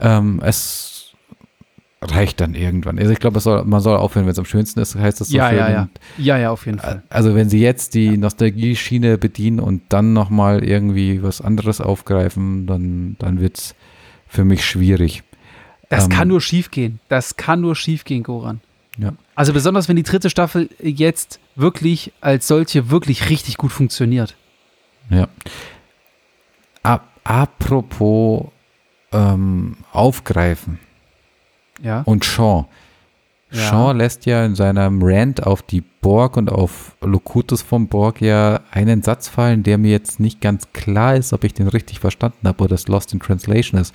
ähm, 0.00 0.40
es 0.42 0.93
reicht 2.12 2.40
dann 2.40 2.54
irgendwann. 2.54 2.98
Also 2.98 3.12
ich 3.12 3.18
glaube, 3.18 3.40
man 3.64 3.80
soll 3.80 3.96
aufhören, 3.96 4.26
wenn 4.26 4.32
es 4.32 4.38
am 4.38 4.44
schönsten 4.44 4.80
ist, 4.80 4.94
heißt 4.94 5.20
das 5.20 5.28
so 5.28 5.36
Ja, 5.36 5.48
schön. 5.48 5.58
ja, 5.58 5.70
ja. 5.70 5.88
Ja, 6.18 6.38
ja, 6.38 6.50
auf 6.50 6.66
jeden 6.66 6.78
Fall. 6.78 7.02
Also 7.08 7.34
wenn 7.34 7.48
sie 7.48 7.60
jetzt 7.60 7.94
die 7.94 8.16
Nostalgie-Schiene 8.16 9.18
bedienen 9.18 9.60
und 9.60 9.82
dann 9.88 10.12
nochmal 10.12 10.64
irgendwie 10.64 11.22
was 11.22 11.40
anderes 11.40 11.80
aufgreifen, 11.80 12.66
dann, 12.66 13.16
dann 13.18 13.40
wird 13.40 13.58
es 13.58 13.74
für 14.28 14.44
mich 14.44 14.64
schwierig. 14.64 15.22
Das 15.88 16.04
ähm, 16.04 16.10
kann 16.10 16.28
nur 16.28 16.40
schief 16.40 16.70
gehen. 16.70 17.00
Das 17.08 17.36
kann 17.36 17.60
nur 17.60 17.76
schief 17.76 18.04
gehen, 18.04 18.22
Goran. 18.22 18.60
Ja. 18.98 19.12
Also 19.34 19.52
besonders, 19.52 19.88
wenn 19.88 19.96
die 19.96 20.02
dritte 20.02 20.30
Staffel 20.30 20.68
jetzt 20.80 21.40
wirklich 21.56 22.12
als 22.20 22.46
solche 22.46 22.90
wirklich 22.90 23.28
richtig 23.30 23.56
gut 23.56 23.72
funktioniert. 23.72 24.36
Ja. 25.10 25.28
Ap 26.82 27.08
apropos 27.24 28.48
ähm, 29.12 29.78
aufgreifen 29.92 30.78
Ja. 31.82 32.02
und 32.02 32.24
Sean. 32.24 32.66
Ja. 33.50 33.70
Sean 33.70 33.98
lässt 33.98 34.26
ja 34.26 34.44
in 34.44 34.54
seinem 34.54 35.00
Rant 35.02 35.46
auf 35.46 35.62
die 35.62 35.82
Borg 36.00 36.36
und 36.36 36.50
auf 36.50 36.96
Locutus 37.00 37.62
vom 37.62 37.88
Borg 37.88 38.20
ja 38.20 38.60
einen 38.70 39.02
Satz 39.02 39.28
fallen, 39.28 39.62
der 39.62 39.78
mir 39.78 39.92
jetzt 39.92 40.18
nicht 40.18 40.40
ganz 40.40 40.72
klar 40.72 41.16
ist, 41.16 41.32
ob 41.32 41.44
ich 41.44 41.54
den 41.54 41.68
richtig 41.68 42.00
verstanden 42.00 42.48
habe 42.48 42.64
oder 42.64 42.74
das 42.74 42.88
Lost 42.88 43.12
in 43.12 43.20
Translation 43.20 43.80
ist. 43.80 43.94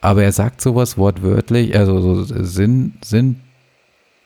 Aber 0.00 0.22
er 0.22 0.32
sagt 0.32 0.60
sowas 0.60 0.98
wortwörtlich, 0.98 1.76
also 1.76 2.00
so 2.00 2.22
sinn, 2.22 2.94
sinn, 3.02 3.40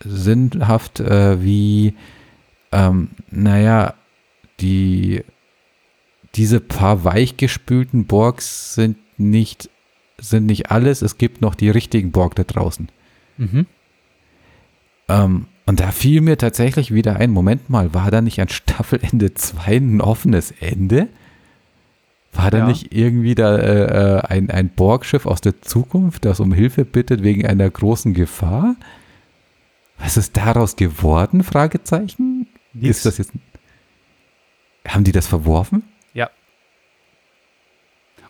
sinnhaft 0.03 1.01
äh, 1.01 1.43
wie, 1.43 1.95
ähm, 2.73 3.11
naja, 3.31 3.95
die, 4.61 5.25
diese 6.35 6.61
paar 6.61 7.05
weichgespülten 7.05 8.07
Borgs 8.07 8.75
sind 8.75 8.97
nicht, 9.19 9.71
sind 10.21 10.47
nicht 10.47 10.71
alles. 10.71 11.03
Es 11.03 11.19
gibt 11.19 11.41
noch 11.41 11.55
die 11.55 11.71
richtigen 11.71 12.11
Borg 12.13 12.35
da 12.35 12.45
draußen. 12.45 12.89
Mhm. 13.37 13.67
Ähm, 15.09 15.47
und 15.67 15.81
da 15.81 15.91
fiel 15.91 16.21
mir 16.21 16.37
tatsächlich 16.37 16.93
wieder 16.93 17.17
ein, 17.17 17.31
Moment 17.31 17.71
mal, 17.71 17.95
war 17.95 18.11
da 18.11 18.21
nicht 18.21 18.41
an 18.41 18.49
Staffelende 18.49 19.35
2 19.35 19.77
ein 19.77 20.01
offenes 20.01 20.53
Ende? 20.61 21.09
War 22.33 22.51
da 22.51 22.59
ja. 22.59 22.67
nicht 22.67 22.95
irgendwie 22.95 23.35
da 23.35 23.57
äh, 23.57 24.19
äh, 24.19 24.21
ein, 24.23 24.51
ein 24.51 24.69
Borgschiff 24.69 25.27
aus 25.27 25.41
der 25.41 25.63
Zukunft, 25.63 26.25
das 26.25 26.41
um 26.41 26.53
Hilfe 26.53 26.85
bittet 26.85 27.23
wegen 27.23 27.47
einer 27.47 27.69
großen 27.69 28.15
Gefahr? 28.15 28.77
Was 29.99 30.17
ist 30.17 30.37
daraus 30.37 30.77
geworden? 30.77 31.43
Fragezeichen. 31.43 32.47
Ist 32.75 33.05
das 33.05 33.19
jetzt. 33.19 33.33
Haben 34.87 35.05
die 35.05 35.13
das 35.13 35.27
verworfen? 35.27 35.83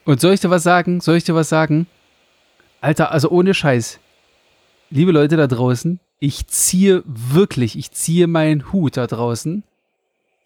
Und 0.04 0.20
soll 0.20 0.34
ich 0.34 0.40
dir 0.40 0.50
was 0.50 0.62
sagen? 0.62 1.00
Soll 1.00 1.16
ich 1.16 1.24
dir 1.24 1.34
was 1.34 1.48
sagen? 1.48 1.86
Alter, 2.80 3.12
also 3.12 3.30
ohne 3.30 3.54
Scheiß. 3.54 4.00
Liebe 4.90 5.12
Leute 5.12 5.36
da 5.36 5.46
draußen, 5.46 6.00
ich 6.18 6.46
ziehe 6.48 7.02
wirklich, 7.06 7.76
ich 7.78 7.92
ziehe 7.92 8.26
meinen 8.26 8.72
Hut 8.72 8.96
da 8.96 9.06
draußen, 9.06 9.62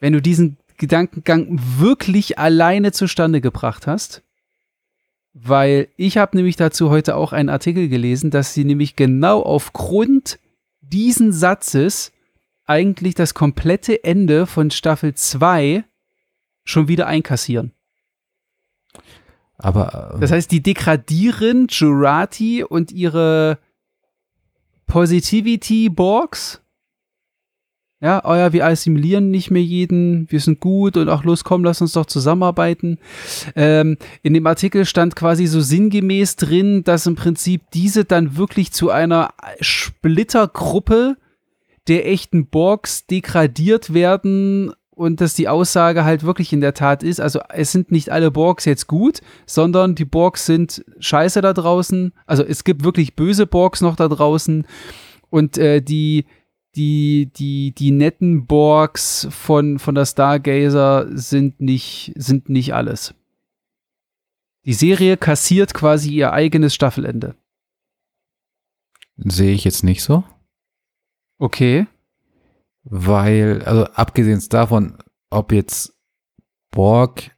wenn 0.01 0.13
du 0.13 0.21
diesen 0.21 0.57
Gedankengang 0.77 1.59
wirklich 1.79 2.39
alleine 2.39 2.93
zustande 2.93 3.41
gebracht 3.41 3.87
hast. 3.87 4.23
Weil 5.33 5.89
ich 5.97 6.17
habe 6.17 6.37
nämlich 6.37 6.57
dazu 6.57 6.91
heute 6.91 7.17
auch 7.17 7.33
einen 7.33 7.49
Artikel 7.49 7.89
gelesen, 7.89 8.31
dass 8.31 8.55
sie 8.55 8.65
nämlich 8.65 8.97
genau 8.97 9.43
aufgrund 9.43 10.39
diesen 10.81 11.33
Satzes 11.33 12.13
eigentlich 12.67 13.15
das 13.15 13.35
komplette 13.35 14.05
Ende 14.05 14.47
von 14.47 14.71
Staffel 14.71 15.15
2 15.15 15.85
schon 16.65 16.89
wieder 16.89 17.07
einkassieren. 17.07 17.73
Aber. 19.65 20.15
Äh, 20.17 20.21
das 20.21 20.31
heißt, 20.31 20.51
die 20.51 20.63
degradieren 20.63 21.67
Jurati 21.69 22.63
und 22.63 22.93
ihre 22.93 23.59
Positivity 24.87 25.89
Borgs. 25.89 26.61
Ja, 28.01 28.23
oh 28.25 28.53
wir 28.53 28.67
assimilieren 28.67 29.31
nicht 29.31 29.51
mehr 29.51 29.63
jeden, 29.63 30.31
wir 30.31 30.39
sind 30.39 30.61
gut 30.61 30.99
und 30.99 31.09
auch 31.09 31.25
los, 31.25 31.43
komm, 31.43 31.65
lass 31.65 31.81
uns 31.81 31.93
doch 31.93 32.05
zusammenarbeiten. 32.05 32.99
Ähm, 33.57 33.97
in 34.23 34.35
dem 34.35 34.47
Artikel 34.47 34.85
stand 34.85 35.17
quasi 35.17 35.47
so 35.47 35.63
sinngemäß 35.63 36.37
drin, 36.37 36.85
dass 36.85 37.07
im 37.07 37.15
Prinzip 37.15 37.63
diese 37.73 38.05
dann 38.05 38.37
wirklich 38.37 38.73
zu 38.73 38.91
einer 38.91 39.33
Splittergruppe 39.61 41.17
der 41.89 42.07
echten 42.07 42.47
Borgs 42.47 43.07
degradiert 43.07 43.95
werden 43.95 44.75
und 44.95 45.21
dass 45.21 45.35
die 45.35 45.49
Aussage 45.49 46.05
halt 46.05 46.23
wirklich 46.23 46.53
in 46.53 46.61
der 46.61 46.75
Tat 46.75 47.03
ist, 47.03 47.21
also 47.21 47.41
es 47.49 47.73
sind 47.73 47.91
nicht 47.91 48.11
alle 48.11 48.31
Borgs 48.31 48.65
jetzt 48.65 48.87
gut, 48.87 49.21
sondern 49.45 49.95
die 49.95 50.05
Borgs 50.05 50.47
sind 50.47 50.85
scheiße 50.99 51.41
da 51.41 51.53
draußen. 51.53 52.13
Also 52.27 52.45
es 52.45 52.65
gibt 52.65 52.85
wirklich 52.85 53.17
böse 53.17 53.47
Borgs 53.47 53.81
noch 53.81 53.97
da 53.97 54.09
draußen 54.09 54.67
und 55.31 55.59
äh, 55.59 55.83
die 55.83 56.27
die 56.77 57.31
die 57.37 57.73
die 57.73 57.91
netten 57.91 58.47
Borgs 58.47 59.27
von 59.31 59.79
von 59.79 59.95
der 59.95 60.07
Stargazer 60.07 61.09
sind 61.17 61.61
nicht 61.61 62.13
sind 62.17 62.49
nicht 62.49 62.75
alles. 62.75 63.15
Die 64.65 64.75
Serie 64.75 65.17
kassiert 65.17 65.75
quasi 65.75 66.11
ihr 66.11 66.33
eigenes 66.33 66.75
Staffelende. 66.75 67.35
Sehe 69.17 69.55
ich 69.55 69.65
jetzt 69.65 69.85
nicht 69.85 70.03
so. 70.03 70.25
Okay 71.39 71.87
weil, 72.85 73.63
also 73.63 73.85
abgesehen 73.85 74.43
davon, 74.51 74.99
ob 75.31 75.53
jetzt 75.53 75.95
Borg 76.71 77.31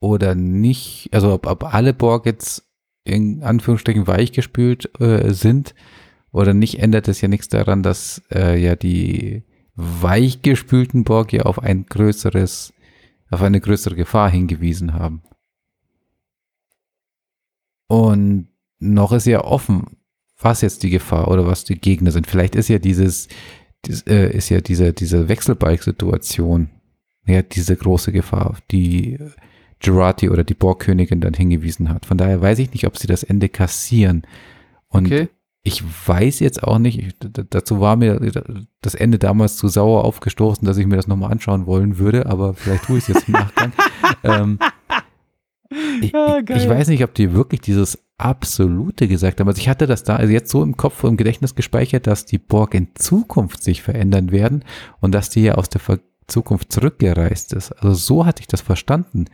oder 0.00 0.34
nicht, 0.34 1.08
also 1.12 1.32
ob, 1.32 1.46
ob 1.46 1.74
alle 1.74 1.92
Borg 1.92 2.26
jetzt 2.26 2.64
in 3.04 3.42
Anführungsstrichen 3.42 4.06
weichgespült 4.06 4.98
äh, 5.00 5.32
sind 5.34 5.74
oder 6.32 6.54
nicht, 6.54 6.78
ändert 6.78 7.08
es 7.08 7.20
ja 7.20 7.28
nichts 7.28 7.48
daran, 7.48 7.82
dass 7.82 8.22
äh, 8.30 8.56
ja 8.56 8.76
die 8.76 9.44
weichgespülten 9.74 11.04
Borg 11.04 11.32
ja 11.32 11.42
auf 11.42 11.58
ein 11.58 11.86
größeres, 11.86 12.72
auf 13.30 13.42
eine 13.42 13.60
größere 13.60 13.96
Gefahr 13.96 14.30
hingewiesen 14.30 14.94
haben. 14.94 15.22
Und 17.88 18.48
noch 18.78 19.12
ist 19.12 19.26
ja 19.26 19.42
offen, 19.44 19.98
was 20.38 20.60
jetzt 20.60 20.82
die 20.82 20.90
Gefahr 20.90 21.28
oder 21.28 21.46
was 21.46 21.64
die 21.64 21.78
Gegner 21.78 22.10
sind. 22.10 22.26
Vielleicht 22.26 22.54
ist 22.54 22.68
ja 22.68 22.78
dieses, 22.78 23.28
das, 23.86 24.02
äh, 24.02 24.30
ist 24.30 24.48
ja 24.48 24.60
diese, 24.60 24.92
diese 24.92 25.28
Wechselbalg-Situation, 25.28 26.70
ja, 27.26 27.42
diese 27.42 27.76
große 27.76 28.12
Gefahr, 28.12 28.50
auf 28.50 28.60
die 28.70 29.18
Gerati 29.80 30.30
oder 30.30 30.44
die 30.44 30.54
Borgkönigin 30.54 31.20
dann 31.20 31.34
hingewiesen 31.34 31.88
hat. 31.90 32.06
Von 32.06 32.18
daher 32.18 32.40
weiß 32.40 32.58
ich 32.58 32.72
nicht, 32.72 32.86
ob 32.86 32.96
sie 32.96 33.06
das 33.06 33.22
Ende 33.22 33.48
kassieren. 33.48 34.26
Und 34.88 35.06
okay. 35.06 35.28
ich 35.62 35.82
weiß 36.06 36.40
jetzt 36.40 36.62
auch 36.62 36.78
nicht, 36.78 37.16
dazu 37.20 37.80
war 37.80 37.96
mir 37.96 38.20
das 38.80 38.94
Ende 38.94 39.18
damals 39.18 39.56
zu 39.56 39.68
sauer 39.68 40.04
aufgestoßen, 40.04 40.66
dass 40.66 40.78
ich 40.78 40.86
mir 40.86 40.96
das 40.96 41.06
nochmal 41.06 41.32
anschauen 41.32 41.66
wollen 41.66 41.98
würde, 41.98 42.26
aber 42.26 42.54
vielleicht 42.54 42.84
tue 42.84 42.98
ich 42.98 43.08
es 43.08 43.14
jetzt 43.14 43.28
im 43.28 43.32
Nachgang. 43.32 43.72
ähm, 44.22 44.58
ich, 46.00 46.14
ah, 46.14 46.40
ich, 46.48 46.68
weiß 46.68 46.88
nicht, 46.88 47.02
ob 47.04 47.14
die 47.14 47.32
wirklich 47.32 47.60
dieses 47.60 48.03
absolute 48.18 49.08
gesagt 49.08 49.40
haben. 49.40 49.48
Also 49.48 49.60
ich 49.60 49.68
hatte 49.68 49.86
das 49.86 50.04
da 50.04 50.16
also 50.16 50.32
jetzt 50.32 50.50
so 50.50 50.62
im 50.62 50.76
Kopf 50.76 51.02
und 51.04 51.10
im 51.10 51.16
Gedächtnis 51.16 51.54
gespeichert, 51.54 52.06
dass 52.06 52.26
die 52.26 52.38
Borg 52.38 52.74
in 52.74 52.88
Zukunft 52.94 53.62
sich 53.62 53.82
verändern 53.82 54.30
werden 54.30 54.64
und 55.00 55.12
dass 55.12 55.30
die 55.30 55.42
ja 55.42 55.54
aus 55.54 55.68
der 55.68 55.80
Zukunft 56.26 56.72
zurückgereist 56.72 57.52
ist. 57.52 57.72
Also 57.72 57.94
so 57.94 58.26
hatte 58.26 58.40
ich 58.40 58.46
das 58.46 58.60
verstanden. 58.60 59.26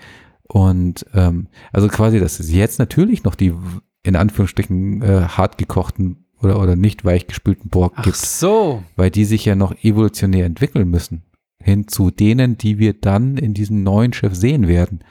Und 0.44 1.06
ähm, 1.14 1.48
also 1.72 1.88
quasi, 1.88 2.18
dass 2.18 2.40
es 2.40 2.50
jetzt 2.52 2.78
natürlich 2.78 3.22
noch 3.22 3.34
die 3.34 3.54
in 4.02 4.16
Anführungsstrichen 4.16 5.02
äh, 5.02 5.22
hart 5.28 5.58
gekochten 5.58 6.24
oder, 6.42 6.58
oder 6.58 6.74
nicht 6.74 7.04
weichgespülten 7.04 7.70
Borg 7.70 7.92
Ach 7.96 8.04
gibt. 8.04 8.16
so. 8.16 8.82
Weil 8.96 9.10
die 9.10 9.26
sich 9.26 9.44
ja 9.44 9.54
noch 9.54 9.74
evolutionär 9.84 10.46
entwickeln 10.46 10.88
müssen. 10.88 11.22
Hin 11.62 11.86
zu 11.86 12.10
denen, 12.10 12.56
die 12.56 12.78
wir 12.78 12.94
dann 12.94 13.36
in 13.36 13.52
diesem 13.52 13.82
neuen 13.82 14.14
Schiff 14.14 14.34
sehen 14.34 14.66
werden. 14.66 15.04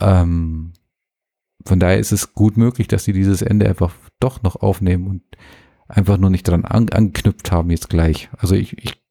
Ähm, 0.00 0.72
von 1.64 1.78
daher 1.80 1.98
ist 1.98 2.12
es 2.12 2.34
gut 2.34 2.56
möglich, 2.56 2.88
dass 2.88 3.04
sie 3.04 3.12
dieses 3.12 3.42
Ende 3.42 3.68
einfach 3.68 3.94
doch 4.20 4.42
noch 4.42 4.56
aufnehmen 4.56 5.06
und 5.06 5.22
einfach 5.88 6.16
nur 6.18 6.30
nicht 6.30 6.48
dran 6.48 6.64
an, 6.64 6.88
angeknüpft 6.88 7.52
haben 7.52 7.70
jetzt 7.70 7.88
gleich. 7.88 8.28
Also 8.38 8.54
ich, 8.54 8.76
ich 8.78 9.02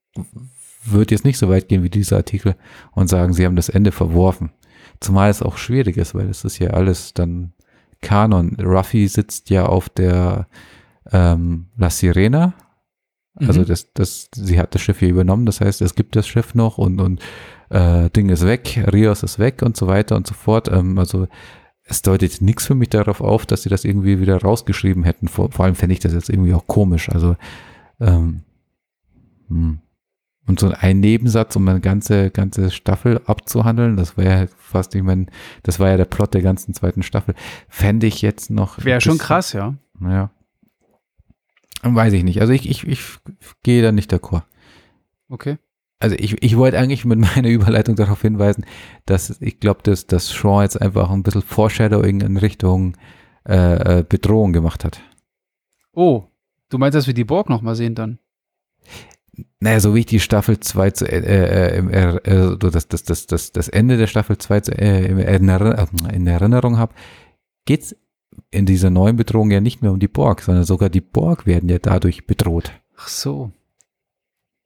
würde 0.83 1.13
jetzt 1.13 1.25
nicht 1.25 1.37
so 1.37 1.49
weit 1.49 1.67
gehen 1.67 1.83
wie 1.83 1.89
dieser 1.89 2.17
Artikel 2.17 2.55
und 2.93 3.07
sagen, 3.07 3.33
sie 3.33 3.45
haben 3.45 3.55
das 3.55 3.69
Ende 3.69 3.91
verworfen. 3.91 4.51
Zumal 4.99 5.29
es 5.29 5.41
auch 5.41 5.57
schwierig 5.57 5.97
ist, 5.97 6.15
weil 6.15 6.29
es 6.29 6.43
ist 6.43 6.59
ja 6.59 6.71
alles 6.71 7.13
dann 7.13 7.53
Kanon. 8.01 8.57
Ruffy 8.59 9.07
sitzt 9.07 9.49
ja 9.49 9.65
auf 9.65 9.89
der 9.89 10.47
ähm, 11.11 11.67
La 11.77 11.89
Sirena. 11.89 12.53
Also 13.35 13.61
mhm. 13.61 13.65
das, 13.65 13.93
das, 13.93 14.29
sie 14.35 14.59
hat 14.59 14.75
das 14.75 14.81
Schiff 14.81 14.99
hier 14.99 15.09
übernommen, 15.09 15.45
das 15.45 15.61
heißt, 15.61 15.81
es 15.81 15.95
gibt 15.95 16.17
das 16.17 16.27
Schiff 16.27 16.53
noch 16.53 16.77
und, 16.77 16.99
und 16.99 17.21
äh, 17.69 18.09
Ding 18.09 18.27
ist 18.27 18.45
weg, 18.45 18.83
Rios 18.91 19.23
ist 19.23 19.39
weg 19.39 19.61
und 19.61 19.77
so 19.77 19.87
weiter 19.87 20.17
und 20.17 20.27
so 20.27 20.33
fort. 20.33 20.69
Ähm, 20.69 20.99
also 20.99 21.27
es 21.91 22.01
deutet 22.01 22.41
nichts 22.41 22.65
für 22.65 22.75
mich 22.75 22.89
darauf 22.89 23.21
auf, 23.21 23.45
dass 23.45 23.63
sie 23.63 23.69
das 23.69 23.85
irgendwie 23.85 24.19
wieder 24.19 24.41
rausgeschrieben 24.41 25.03
hätten. 25.03 25.27
Vor, 25.27 25.51
vor 25.51 25.65
allem 25.65 25.75
fände 25.75 25.93
ich 25.93 25.99
das 25.99 26.13
jetzt 26.13 26.29
irgendwie 26.29 26.53
auch 26.53 26.65
komisch. 26.65 27.09
Also 27.09 27.35
ähm, 27.99 28.41
hm. 29.49 29.79
und 30.47 30.59
so 30.59 30.71
ein 30.71 30.99
Nebensatz, 30.99 31.55
um 31.55 31.67
eine 31.67 31.81
ganze, 31.81 32.31
ganze 32.31 32.71
Staffel 32.71 33.21
abzuhandeln, 33.25 33.97
das 33.97 34.17
wäre 34.17 34.47
fast, 34.57 34.95
ich 34.95 35.03
meine, 35.03 35.27
das 35.63 35.79
war 35.79 35.89
ja 35.89 35.97
der 35.97 36.05
Plot 36.05 36.33
der 36.33 36.41
ganzen 36.41 36.73
zweiten 36.73 37.03
Staffel, 37.03 37.35
fände 37.67 38.07
ich 38.07 38.21
jetzt 38.21 38.49
noch. 38.49 38.83
Wäre 38.83 39.01
schon 39.01 39.17
krass, 39.17 39.53
ja. 39.53 39.75
Ja. 39.99 40.31
Weiß 41.83 42.13
ich 42.13 42.23
nicht. 42.23 42.41
Also 42.41 42.53
ich, 42.53 42.69
ich, 42.69 42.87
ich 42.87 43.01
gehe 43.63 43.81
da 43.81 43.91
nicht 43.91 44.13
d'accord. 44.13 44.43
Okay 45.29 45.57
also 46.01 46.15
ich, 46.17 46.41
ich 46.43 46.57
wollte 46.57 46.77
eigentlich 46.77 47.05
mit 47.05 47.19
meiner 47.35 47.49
Überleitung 47.49 47.95
darauf 47.95 48.21
hinweisen, 48.21 48.65
dass 49.05 49.41
ich 49.41 49.59
glaube, 49.59 49.81
dass, 49.83 50.07
dass 50.07 50.33
Shaw 50.33 50.63
jetzt 50.63 50.81
einfach 50.81 51.09
ein 51.11 51.23
bisschen 51.23 51.41
Foreshadowing 51.41 52.21
in 52.21 52.37
Richtung 52.37 52.97
äh, 53.47 53.99
äh, 53.99 54.03
Bedrohung 54.07 54.53
gemacht 54.53 54.85
hat. 54.85 55.01
Oh, 55.93 56.25
du 56.69 56.77
meinst, 56.77 56.95
dass 56.95 57.07
wir 57.07 57.13
die 57.13 57.23
Borg 57.23 57.49
nochmal 57.49 57.75
sehen 57.75 57.95
dann? 57.95 58.19
Naja, 59.59 59.79
so 59.79 59.95
wie 59.95 59.99
ich 59.99 60.05
die 60.05 60.19
Staffel 60.19 60.59
2 60.59 60.91
zu, 60.91 61.05
äh, 61.05 61.19
äh, 61.19 61.77
äh, 61.77 62.57
das, 62.57 62.87
das, 62.87 63.03
das, 63.03 63.27
das, 63.27 63.51
das 63.51 63.67
Ende 63.69 63.97
der 63.97 64.07
Staffel 64.07 64.37
2 64.37 64.59
zu, 64.61 64.77
äh, 64.77 65.05
in, 65.05 65.19
Erinnerung, 65.19 65.87
in 66.11 66.27
Erinnerung 66.27 66.77
habe, 66.77 66.93
geht's 67.65 67.95
in 68.49 68.65
dieser 68.65 68.89
neuen 68.89 69.15
Bedrohung 69.15 69.51
ja 69.51 69.61
nicht 69.61 69.81
mehr 69.81 69.91
um 69.91 69.99
die 69.99 70.07
Borg, 70.07 70.41
sondern 70.41 70.63
sogar 70.63 70.89
die 70.89 71.01
Borg 71.01 71.45
werden 71.45 71.69
ja 71.69 71.79
dadurch 71.79 72.25
bedroht. 72.25 72.71
Ach 72.97 73.07
so. 73.07 73.51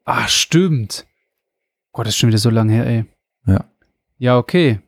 Ah, 0.03 0.27
stimmt. 0.27 1.05
Gott, 1.95 2.07
das 2.07 2.13
ist 2.13 2.17
schon 2.17 2.27
wieder 2.27 2.39
so 2.39 2.49
lange 2.49 2.73
her, 2.73 2.85
ey. 2.85 3.05
Ja. 3.47 3.63
Ja, 4.17 4.37
okay. 4.37 4.79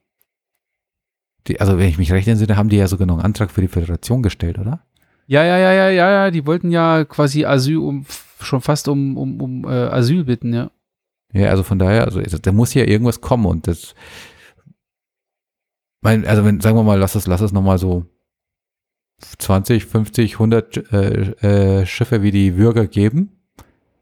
Die, 1.48 1.62
also 1.62 1.78
wenn 1.78 1.88
ich 1.88 1.98
mich 1.98 2.12
recht 2.12 2.28
entsinne, 2.28 2.58
haben 2.58 2.68
die 2.68 2.76
ja 2.76 2.88
sogar 2.88 3.08
noch 3.08 3.16
einen 3.16 3.24
Antrag 3.24 3.50
für 3.50 3.62
die 3.62 3.70
Föderation 3.70 4.22
gestellt, 4.22 4.60
oder? 4.60 4.86
Ja, 5.26 5.46
ja, 5.46 5.58
ja, 5.58 5.72
ja, 5.72 5.90
ja, 5.90 6.12
ja. 6.12 6.32
Die 6.32 6.46
wollten 6.46 6.70
ja 6.70 7.06
quasi 7.06 7.46
Asyl 7.46 7.78
um 7.78 8.06
schon 8.42 8.60
fast 8.60 8.90
um, 8.90 9.16
um, 9.16 9.42
um 9.42 9.64
äh, 9.64 9.68
Asyl 9.68 10.26
bitten, 10.26 10.54
ja. 10.54 10.70
Ja, 11.32 11.50
also 11.50 11.64
von 11.64 11.80
daher, 11.80 12.04
also 12.04 12.20
da 12.22 12.52
muss 12.52 12.74
ja 12.74 12.84
irgendwas 12.84 13.22
kommen 13.22 13.46
und 13.46 13.68
das, 13.68 13.96
mein, 16.02 16.26
also 16.26 16.44
wenn, 16.44 16.60
sagen 16.60 16.76
wir 16.76 16.84
mal, 16.84 17.00
lass 17.00 17.16
es, 17.16 17.26
lass 17.26 17.40
es 17.40 17.54
nochmal 17.54 17.78
so 17.78 18.06
20, 19.38 19.86
50, 19.86 20.34
100 20.34 20.92
äh, 20.92 21.82
äh, 21.82 21.86
Schiffe 21.86 22.22
wie 22.22 22.32
die 22.32 22.58
Würger 22.58 22.86
geben, 22.86 23.32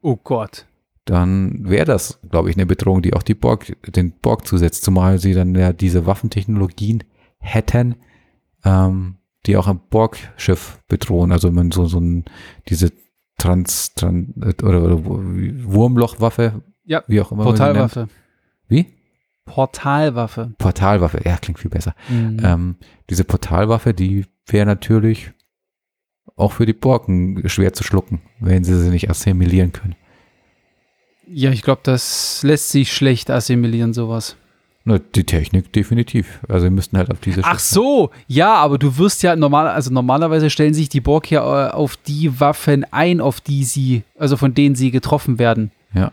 Oh 0.02 0.18
Gott. 0.24 0.68
Dann 1.06 1.70
wäre 1.70 1.86
das, 1.86 2.20
glaube 2.30 2.50
ich, 2.50 2.58
eine 2.58 2.66
Bedrohung, 2.66 3.02
die 3.02 3.14
auch 3.14 3.24
die 3.24 3.36
Borg, 3.36 3.78
den 3.88 4.12
Borg 4.12 4.48
zusetzt, 4.48 4.84
zumal 4.84 5.20
sie 5.20 5.34
dann 5.34 5.54
ja 5.56 5.72
diese 5.72 6.06
Waffentechnologien 6.06 7.04
hätten, 7.38 7.96
ähm, 8.64 9.18
die 9.46 9.56
auch 9.56 9.68
ein 9.68 9.80
Borg-Schiff 9.90 10.80
bedrohen. 10.88 11.32
Also 11.32 11.50
wenn 11.50 11.56
man 11.56 11.72
so, 11.72 11.86
so 11.86 12.00
ein, 12.00 12.26
diese 12.68 12.92
Trans, 13.38 13.94
Trans 13.94 14.34
oder, 14.64 14.84
oder 14.84 15.06
Wurmlochwaffe, 15.06 16.64
Ja, 16.84 17.04
wie 17.08 17.22
auch 17.22 17.32
immer. 17.32 17.44
Portalwaffe. 17.44 18.08
Wie? 18.68 18.88
Portalwaffe. 19.46 20.54
Portalwaffe, 20.58 21.22
ja, 21.24 21.38
klingt 21.38 21.60
viel 21.60 21.70
besser. 21.70 21.94
Mhm. 22.10 22.42
Ähm, 22.44 22.76
diese 23.12 23.24
Portalwaffe, 23.24 23.94
die 23.94 24.26
wäre 24.48 24.66
natürlich 24.66 25.32
auch 26.36 26.52
für 26.54 26.66
die 26.66 26.74
Borken 26.74 27.48
schwer 27.48 27.74
zu 27.74 27.84
schlucken, 27.84 28.22
wenn 28.40 28.64
sie 28.64 28.76
sie 28.82 28.90
nicht 28.90 29.10
assimilieren 29.10 29.72
können. 29.72 29.96
Ja, 31.28 31.52
ich 31.52 31.62
glaube, 31.62 31.82
das 31.84 32.44
lässt 32.44 32.70
sich 32.70 32.94
schlecht 32.94 33.30
assimilieren, 33.30 33.94
sowas. 33.94 34.36
Na, 34.88 35.00
die 35.00 35.24
Technik 35.24 35.74
definitiv. 35.74 36.40
Also 36.48 36.66
wir 36.66 36.72
müssten 36.72 36.96
halt 36.98 37.10
auf 37.10 37.20
diese 37.20 37.44
Ach 37.44 37.58
so, 37.58 38.12
ja, 38.28 38.54
aber 38.54 38.78
du 38.78 38.98
wirst 39.00 39.24
ja 39.24 39.36
normal, 39.36 39.68
also 39.68 39.92
normalerweise 39.92 40.52
stellen 40.52 40.76
sich 40.76 40.90
die 40.90 41.02
Borg 41.02 41.32
ja 41.32 41.70
äh, 41.70 41.72
auf 41.72 41.98
die 41.98 42.40
Waffen 42.40 42.86
ein, 42.92 43.20
auf 43.20 43.42
die 43.42 43.64
sie, 43.64 44.04
also 44.20 44.38
von 44.38 44.54
denen 44.54 44.76
sie 44.76 44.92
getroffen 44.92 45.40
werden. 45.40 45.72
Ja. 45.96 46.12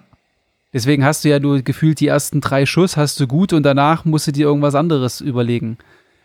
Deswegen 0.73 1.05
hast 1.05 1.25
du 1.25 1.29
ja 1.29 1.39
nur 1.39 1.61
gefühlt 1.61 2.01
die 2.01 2.07
ersten 2.07 2.41
drei 2.41 2.65
Schuss, 2.65 2.97
hast 2.97 3.21
du 3.21 3.27
gut 3.27 3.53
und 3.53 3.63
danach 3.63 4.07
musst 4.07 4.29
du 4.29 4.33
dir 4.33 4.47
irgendwas 4.47 4.75
anderes 4.75 5.21
überlegen. 5.21 5.77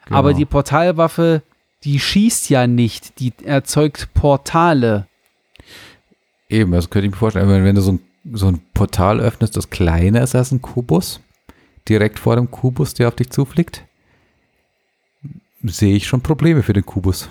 Genau. 0.06 0.20
Aber 0.20 0.34
die 0.34 0.46
Portalwaffe, 0.46 1.42
die 1.84 2.00
schießt 2.00 2.50
ja 2.50 2.66
nicht, 2.66 3.20
die 3.20 3.34
erzeugt 3.44 4.14
Portale. 4.14 5.06
Eben, 6.48 6.72
das 6.72 6.90
könnte 6.90 7.08
ich 7.08 7.12
mir 7.12 7.18
vorstellen. 7.18 7.50
Wenn, 7.50 7.66
wenn 7.66 7.76
du 7.76 7.82
so 7.82 7.92
ein, 7.92 8.00
so 8.32 8.48
ein 8.48 8.62
Portal 8.78 9.20
öffnest, 9.20 9.58
das 9.58 9.70
kleiner 9.70 10.22
ist 10.22 10.36
als 10.36 10.52
ein 10.52 10.62
Kubus, 10.62 11.20
direkt 11.90 12.20
vor 12.20 12.36
dem 12.36 12.52
Kubus, 12.52 12.94
der 12.94 13.08
auf 13.08 13.16
dich 13.16 13.32
zufliegt, 13.32 13.84
sehe 15.64 15.96
ich 15.96 16.08
schon 16.08 16.22
Probleme 16.22 16.62
für 16.62 16.74
den 16.74 16.86
Kubus. 16.86 17.28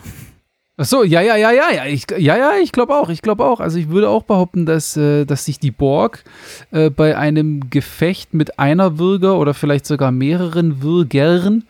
Ach 0.76 0.84
so, 0.84 1.04
ja, 1.04 1.22
ja, 1.22 1.36
ja, 1.36 1.52
ja, 1.52 1.70
ja, 1.72 1.86
ich, 1.86 2.06
ja, 2.10 2.36
ja, 2.36 2.52
ich 2.62 2.72
glaube 2.72 2.94
auch, 2.96 3.08
ich 3.08 3.22
glaube 3.22 3.44
auch. 3.44 3.60
Also 3.60 3.78
ich 3.78 3.88
würde 3.88 4.10
auch 4.10 4.24
behaupten, 4.24 4.66
dass, 4.66 4.96
äh, 4.96 5.24
dass 5.24 5.44
sich 5.44 5.58
die 5.58 5.70
Borg 5.70 6.24
äh, 6.70 6.90
bei 6.90 7.16
einem 7.16 7.70
Gefecht 7.70 8.34
mit 8.34 8.58
einer 8.58 8.98
Würger 8.98 9.38
oder 9.38 9.54
vielleicht 9.54 9.86
sogar 9.86 10.10
mehreren 10.10 10.82
Würgern, 10.82 11.64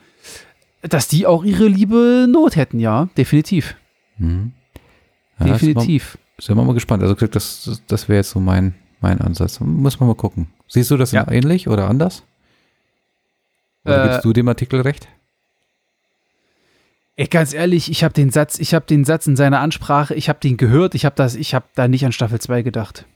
dass 0.83 1.07
die 1.07 1.27
auch 1.27 1.45
ihre 1.45 1.69
liebe 1.69 2.27
Not 2.29 2.57
hätten, 2.57 2.81
ja, 2.81 3.09
definitiv, 3.17 3.77
Mhm. 4.19 4.53
Ja, 5.39 5.47
definitiv. 5.47 6.17
Sind 6.39 6.57
wir 6.57 6.65
mal 6.65 6.73
gespannt. 6.73 7.03
Also 7.03 7.15
das, 7.27 7.83
das 7.87 8.09
wäre 8.09 8.19
jetzt 8.21 8.31
so 8.31 8.41
mein, 8.41 8.75
mein 9.07 9.21
Ansatz. 9.21 9.61
Muss 9.61 10.01
man 10.01 10.09
mal 10.09 10.15
gucken. 10.17 10.49
Siehst 10.69 10.91
du 10.91 10.97
das 10.97 11.13
Ja. 11.13 11.31
ähnlich 11.31 11.69
oder 11.69 11.89
anders? 11.89 12.25
Oder 13.85 14.05
Äh, 14.05 14.09
gibst 14.09 14.25
du 14.25 14.33
dem 14.33 14.49
Artikel 14.49 14.81
recht? 14.81 15.07
Ey, 17.15 17.29
ganz 17.29 17.55
ehrlich, 17.55 17.91
ich 17.91 18.03
habe 18.05 18.13
den 18.13 18.31
Satz, 18.31 18.59
ich 18.59 18.75
habe 18.75 18.85
den 18.85 19.05
Satz 19.05 19.27
in 19.27 19.37
seiner 19.37 19.61
Ansprache, 19.61 20.15
ich 20.15 20.29
habe 20.29 20.39
den 20.41 20.57
gehört, 20.57 20.95
ich 20.95 21.05
habe 21.05 21.15
das, 21.17 21.35
ich 21.35 21.55
habe 21.55 21.65
da 21.75 21.89
nicht 21.89 22.05
an 22.05 22.13
Staffel 22.13 22.41
2 22.41 22.63
gedacht. 22.63 23.07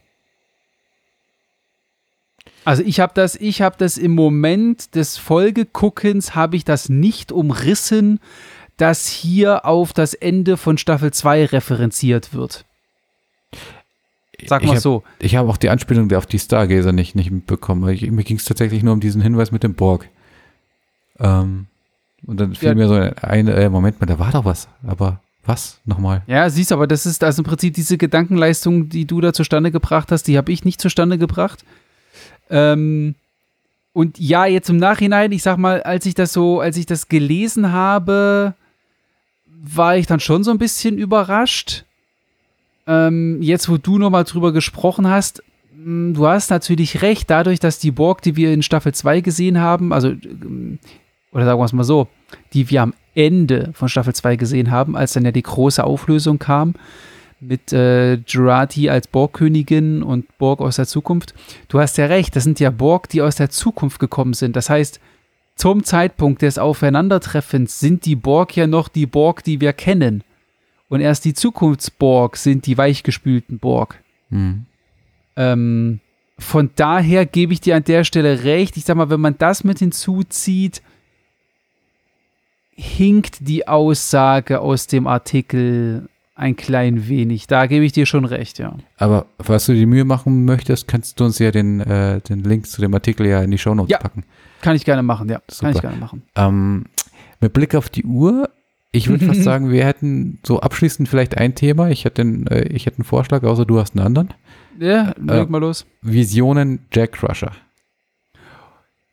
Also 2.64 2.82
ich 2.84 3.00
habe 3.00 3.12
das, 3.14 3.34
ich 3.36 3.60
habe 3.62 3.76
das 3.78 3.98
im 3.98 4.14
Moment 4.14 4.94
des 4.94 5.16
Folgeguckens 5.18 6.34
habe 6.34 6.56
ich 6.56 6.64
das 6.64 6.88
nicht 6.88 7.32
umrissen, 7.32 8.20
dass 8.76 9.06
hier 9.08 9.66
auf 9.66 9.92
das 9.92 10.14
Ende 10.14 10.56
von 10.56 10.78
Staffel 10.78 11.12
2 11.12 11.46
referenziert 11.46 12.32
wird. 12.32 12.64
Sag 14.48 14.62
ich 14.62 14.68
mal 14.68 14.74
hab, 14.74 14.82
so. 14.82 15.02
Ich 15.18 15.36
habe 15.36 15.48
auch 15.48 15.56
die 15.56 15.68
Anspielung 15.70 16.10
auf 16.12 16.26
die 16.26 16.38
Stargazer 16.38 16.92
nicht, 16.92 17.14
nicht 17.14 17.30
mitbekommen. 17.30 17.88
Ich, 17.90 18.08
mir 18.10 18.24
ging 18.24 18.36
es 18.36 18.44
tatsächlich 18.44 18.82
nur 18.82 18.92
um 18.94 19.00
diesen 19.00 19.22
Hinweis 19.22 19.52
mit 19.52 19.62
dem 19.62 19.74
Borg. 19.74 20.08
Ähm, 21.18 21.66
und 22.26 22.38
dann 22.40 22.54
fiel 22.54 22.68
Ja. 22.70 22.74
mir 22.74 22.88
so 22.88 22.94
ein, 22.94 23.48
äh, 23.48 23.68
Moment 23.68 24.00
mal, 24.00 24.06
da 24.06 24.18
war 24.18 24.32
doch 24.32 24.44
was. 24.44 24.68
Aber 24.86 25.20
was? 25.44 25.80
Nochmal. 25.84 26.22
Ja, 26.26 26.48
siehst 26.50 26.72
aber, 26.72 26.86
das 26.86 27.06
ist 27.06 27.24
also 27.24 27.40
im 27.42 27.46
Prinzip 27.46 27.74
diese 27.74 27.96
Gedankenleistung, 27.98 28.88
die 28.88 29.06
du 29.06 29.20
da 29.20 29.32
zustande 29.32 29.70
gebracht 29.70 30.12
hast, 30.12 30.24
die 30.24 30.36
habe 30.36 30.52
ich 30.52 30.64
nicht 30.64 30.80
zustande 30.80 31.18
gebracht. 31.18 31.64
Ähm, 32.50 33.14
und 33.92 34.18
ja, 34.18 34.46
jetzt 34.46 34.68
im 34.70 34.76
Nachhinein, 34.76 35.32
ich 35.32 35.42
sag 35.42 35.56
mal, 35.56 35.82
als 35.82 36.06
ich 36.06 36.14
das 36.14 36.32
so, 36.32 36.60
als 36.60 36.76
ich 36.76 36.86
das 36.86 37.08
gelesen 37.08 37.72
habe, 37.72 38.54
war 39.46 39.96
ich 39.96 40.06
dann 40.06 40.20
schon 40.20 40.44
so 40.44 40.50
ein 40.50 40.58
bisschen 40.58 40.96
überrascht. 40.98 41.84
Ähm, 42.86 43.42
jetzt, 43.42 43.68
wo 43.68 43.76
du 43.76 43.98
nochmal 43.98 44.24
drüber 44.24 44.52
gesprochen 44.52 45.08
hast, 45.08 45.42
mh, 45.74 46.14
du 46.14 46.26
hast 46.26 46.50
natürlich 46.50 47.02
recht, 47.02 47.30
dadurch, 47.30 47.60
dass 47.60 47.78
die 47.78 47.90
Borg, 47.90 48.22
die 48.22 48.36
wir 48.36 48.52
in 48.52 48.62
Staffel 48.62 48.92
2 48.92 49.20
gesehen 49.20 49.60
haben, 49.60 49.92
also, 49.92 50.08
ähm, 50.08 50.78
oder 51.32 51.44
sagen 51.44 51.60
wir 51.60 51.64
es 51.64 51.72
mal 51.72 51.84
so, 51.84 52.08
die 52.52 52.68
wir 52.70 52.82
am 52.82 52.94
Ende 53.14 53.70
von 53.74 53.88
Staffel 53.88 54.14
2 54.14 54.36
gesehen 54.36 54.70
haben, 54.70 54.96
als 54.96 55.12
dann 55.12 55.24
ja 55.24 55.32
die 55.32 55.42
große 55.42 55.82
Auflösung 55.82 56.38
kam 56.38 56.74
mit 57.40 57.72
äh, 57.72 58.14
Jurati 58.26 58.90
als 58.90 59.08
Borgkönigin 59.08 60.02
und 60.02 60.26
Borg 60.38 60.60
aus 60.60 60.76
der 60.76 60.86
Zukunft. 60.86 61.34
Du 61.68 61.80
hast 61.80 61.96
ja 61.98 62.06
recht, 62.06 62.36
das 62.36 62.44
sind 62.44 62.60
ja 62.60 62.70
Borg, 62.70 63.08
die 63.08 63.22
aus 63.22 63.36
der 63.36 63.50
Zukunft 63.50 63.98
gekommen 63.98 64.34
sind. 64.34 64.56
Das 64.56 64.68
heißt, 64.68 65.00
zum 65.56 65.84
Zeitpunkt 65.84 66.42
des 66.42 66.58
Aufeinandertreffens 66.58 67.80
sind 67.80 68.04
die 68.06 68.16
Borg 68.16 68.56
ja 68.56 68.66
noch 68.66 68.88
die 68.88 69.06
Borg, 69.06 69.42
die 69.44 69.60
wir 69.60 69.72
kennen. 69.72 70.22
Und 70.90 71.00
erst 71.00 71.24
die 71.24 71.32
Zukunftsborg 71.34 72.36
sind 72.36 72.66
die 72.66 72.76
weichgespülten 72.76 73.58
Borg. 73.58 74.02
Hm. 74.28 74.66
Ähm, 75.36 76.00
von 76.38 76.70
daher 76.76 77.24
gebe 77.24 77.52
ich 77.52 77.60
dir 77.60 77.76
an 77.76 77.84
der 77.84 78.04
Stelle 78.04 78.44
recht. 78.44 78.76
Ich 78.76 78.84
sag 78.84 78.96
mal, 78.96 79.08
wenn 79.08 79.20
man 79.20 79.38
das 79.38 79.64
mit 79.64 79.78
hinzuzieht, 79.78 80.82
hinkt 82.74 83.48
die 83.48 83.68
Aussage 83.68 84.60
aus 84.60 84.86
dem 84.86 85.06
Artikel 85.06 86.08
ein 86.34 86.56
klein 86.56 87.06
wenig. 87.08 87.46
Da 87.46 87.66
gebe 87.66 87.84
ich 87.84 87.92
dir 87.92 88.06
schon 88.06 88.24
recht, 88.24 88.58
ja. 88.58 88.74
Aber 88.96 89.26
falls 89.40 89.66
du 89.66 89.74
die 89.74 89.86
Mühe 89.86 90.04
machen 90.04 90.44
möchtest, 90.44 90.88
kannst 90.88 91.20
du 91.20 91.24
uns 91.26 91.38
ja 91.38 91.50
den, 91.50 91.80
äh, 91.80 92.20
den 92.22 92.42
Link 92.42 92.66
zu 92.66 92.80
dem 92.80 92.94
Artikel 92.94 93.26
ja 93.26 93.42
in 93.42 93.50
die 93.50 93.58
Shownotes 93.58 93.90
Ja. 93.90 93.98
packen. 93.98 94.24
Kann 94.62 94.74
ich 94.74 94.84
gerne 94.84 95.02
machen, 95.02 95.28
ja. 95.28 95.36
Kann 95.38 95.44
Super. 95.50 95.70
ich 95.70 95.80
gerne 95.82 95.96
machen. 95.98 96.22
Ähm, 96.34 96.86
mit 97.40 97.52
Blick 97.52 97.74
auf 97.74 97.90
die 97.90 98.04
Uhr, 98.04 98.48
ich 98.92 99.08
würde 99.08 99.26
fast 99.26 99.42
sagen, 99.44 99.70
wir 99.70 99.84
hätten 99.84 100.38
so 100.44 100.60
abschließend 100.60 101.08
vielleicht 101.08 101.36
ein 101.38 101.54
Thema. 101.54 101.90
Ich 101.90 102.04
hätte 102.04 102.22
einen, 102.22 102.46
äh, 102.46 102.68
ich 102.68 102.86
hätte 102.86 102.98
einen 102.98 103.04
Vorschlag, 103.04 103.42
außer 103.42 103.64
du 103.64 103.78
hast 103.78 103.96
einen 103.96 104.04
anderen. 104.06 104.34
Ja, 104.78 105.14
leg 105.18 105.48
Äh, 105.48 105.50
mal 105.50 105.58
los. 105.58 105.86
Visionen 106.02 106.86
Jack 106.92 107.12
Crusher. 107.12 107.52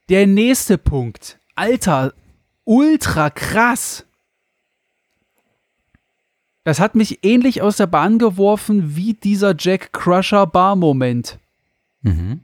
Der 0.09 0.25
nächste 0.25 0.77
Punkt. 0.77 1.37
Alter, 1.55 2.13
ultra 2.63 3.29
krass. 3.29 4.05
Das 6.63 6.79
hat 6.79 6.95
mich 6.95 7.19
ähnlich 7.23 7.61
aus 7.61 7.77
der 7.77 7.87
Bahn 7.87 8.19
geworfen 8.19 8.95
wie 8.95 9.13
dieser 9.13 9.55
Jack 9.57 9.93
Crusher 9.93 10.45
Bar-Moment. 10.45 11.39
Mhm. 12.01 12.41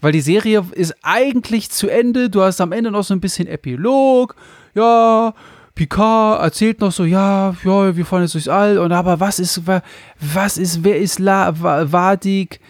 Weil 0.00 0.12
die 0.12 0.20
Serie 0.20 0.64
ist 0.72 0.94
eigentlich 1.02 1.70
zu 1.70 1.88
Ende. 1.88 2.30
Du 2.30 2.42
hast 2.42 2.60
am 2.60 2.72
Ende 2.72 2.90
noch 2.90 3.04
so 3.04 3.14
ein 3.14 3.20
bisschen 3.20 3.46
Epilog. 3.48 4.34
Ja, 4.74 5.34
Picard 5.74 6.42
erzählt 6.42 6.80
noch 6.80 6.92
so, 6.92 7.04
ja, 7.04 7.56
ja, 7.64 7.96
wir 7.96 8.04
fahren 8.06 8.22
jetzt 8.22 8.34
durchs 8.34 8.48
All. 8.48 8.78
Und 8.78 8.92
aber 8.92 9.20
was 9.20 9.38
ist, 9.38 9.66
wa- 9.66 9.82
was 10.20 10.58
ist, 10.58 10.84
wer 10.84 10.98
ist 10.98 11.18
La, 11.18 11.52
Vadik? 11.92 12.60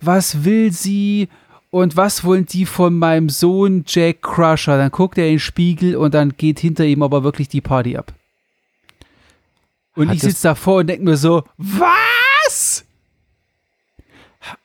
Was 0.00 0.44
will 0.44 0.72
sie? 0.72 1.28
Und 1.70 1.96
was 1.96 2.24
wollen 2.24 2.46
die 2.46 2.64
von 2.64 2.98
meinem 2.98 3.28
Sohn 3.28 3.84
Jack 3.86 4.22
Crusher? 4.22 4.78
Dann 4.78 4.90
guckt 4.90 5.18
er 5.18 5.26
in 5.26 5.34
den 5.34 5.40
Spiegel 5.40 5.96
und 5.96 6.14
dann 6.14 6.34
geht 6.36 6.58
hinter 6.58 6.84
ihm 6.84 7.02
aber 7.02 7.22
wirklich 7.24 7.48
die 7.48 7.60
Party 7.60 7.96
ab. 7.96 8.12
Und 9.94 10.08
Hat 10.08 10.16
ich 10.16 10.22
sitze 10.22 10.44
davor 10.44 10.80
und 10.80 10.86
denke 10.86 11.04
mir 11.04 11.16
so, 11.16 11.42
was? 11.58 12.84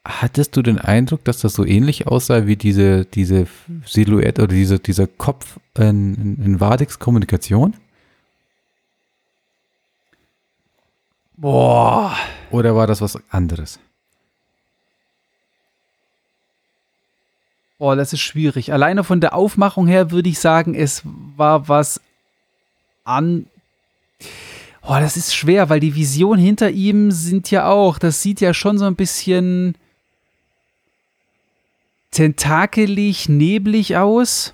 Hattest 0.05 0.55
du 0.55 0.61
den 0.61 0.77
Eindruck, 0.77 1.23
dass 1.23 1.39
das 1.39 1.53
so 1.53 1.65
ähnlich 1.65 2.07
aussah 2.07 2.45
wie 2.45 2.55
diese, 2.55 3.05
diese 3.05 3.47
Silhouette 3.85 4.43
oder 4.43 4.53
diese, 4.53 4.77
dieser 4.79 5.07
Kopf 5.07 5.57
in, 5.77 6.13
in, 6.15 6.45
in 6.45 6.59
Vadiks 6.59 6.99
Kommunikation? 6.99 7.73
Boah. 11.41 12.15
Oder 12.51 12.75
war 12.75 12.85
das 12.85 13.01
was 13.01 13.17
anderes? 13.31 13.79
Boah, 17.79 17.95
das 17.95 18.13
ist 18.13 18.21
schwierig. 18.21 18.71
Alleine 18.71 19.03
von 19.03 19.21
der 19.21 19.33
Aufmachung 19.33 19.87
her 19.87 20.11
würde 20.11 20.29
ich 20.29 20.37
sagen, 20.37 20.75
es 20.75 21.01
war 21.03 21.67
was 21.67 21.99
an. 23.03 23.47
Boah, 24.83 24.99
das 24.99 25.17
ist 25.17 25.33
schwer, 25.33 25.67
weil 25.69 25.79
die 25.79 25.95
Vision 25.95 26.37
hinter 26.37 26.69
ihm 26.69 27.09
sind 27.09 27.49
ja 27.49 27.67
auch, 27.67 27.97
das 27.97 28.21
sieht 28.21 28.39
ja 28.39 28.53
schon 28.53 28.77
so 28.77 28.85
ein 28.85 28.95
bisschen 28.95 29.73
tentakelig, 32.11 33.29
neblig 33.29 33.97
aus. 33.97 34.53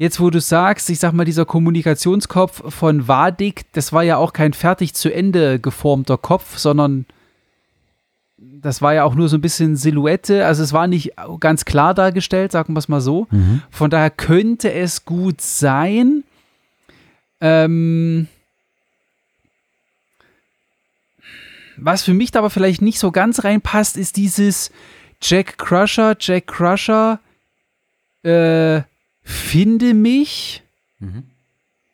Jetzt, 0.00 0.18
wo 0.18 0.30
du 0.30 0.40
sagst, 0.40 0.88
ich 0.88 0.98
sag 0.98 1.12
mal, 1.12 1.26
dieser 1.26 1.44
Kommunikationskopf 1.44 2.72
von 2.74 3.06
Wadig, 3.06 3.66
das 3.72 3.92
war 3.92 4.02
ja 4.02 4.16
auch 4.16 4.32
kein 4.32 4.54
fertig 4.54 4.94
zu 4.94 5.12
Ende 5.12 5.58
geformter 5.58 6.16
Kopf, 6.16 6.56
sondern 6.56 7.04
das 8.38 8.80
war 8.80 8.94
ja 8.94 9.04
auch 9.04 9.14
nur 9.14 9.28
so 9.28 9.36
ein 9.36 9.42
bisschen 9.42 9.76
Silhouette. 9.76 10.46
Also 10.46 10.62
es 10.62 10.72
war 10.72 10.86
nicht 10.86 11.12
ganz 11.38 11.66
klar 11.66 11.92
dargestellt, 11.92 12.50
sagen 12.50 12.72
wir 12.72 12.78
es 12.78 12.88
mal 12.88 13.02
so. 13.02 13.26
Mhm. 13.30 13.60
Von 13.70 13.90
daher 13.90 14.08
könnte 14.08 14.72
es 14.72 15.04
gut 15.04 15.42
sein. 15.42 16.24
Ähm, 17.42 18.26
was 21.76 22.04
für 22.04 22.14
mich 22.14 22.30
da 22.30 22.38
aber 22.38 22.48
vielleicht 22.48 22.80
nicht 22.80 22.98
so 22.98 23.12
ganz 23.12 23.44
reinpasst, 23.44 23.98
ist 23.98 24.16
dieses 24.16 24.70
Jack 25.20 25.58
Crusher, 25.58 26.16
Jack 26.18 26.46
Crusher, 26.46 27.20
äh, 28.22 28.80
finde 29.30 29.94
mich. 29.94 30.62
Mhm. 30.98 31.24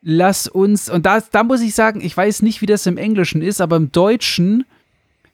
Lass 0.02 0.46
uns, 0.46 0.88
und 0.88 1.04
da, 1.04 1.20
da 1.20 1.42
muss 1.42 1.60
ich 1.60 1.74
sagen, 1.74 2.00
ich 2.00 2.16
weiß 2.16 2.42
nicht, 2.42 2.62
wie 2.62 2.66
das 2.66 2.86
im 2.86 2.96
Englischen 2.96 3.42
ist, 3.42 3.60
aber 3.60 3.76
im 3.76 3.90
Deutschen 3.90 4.64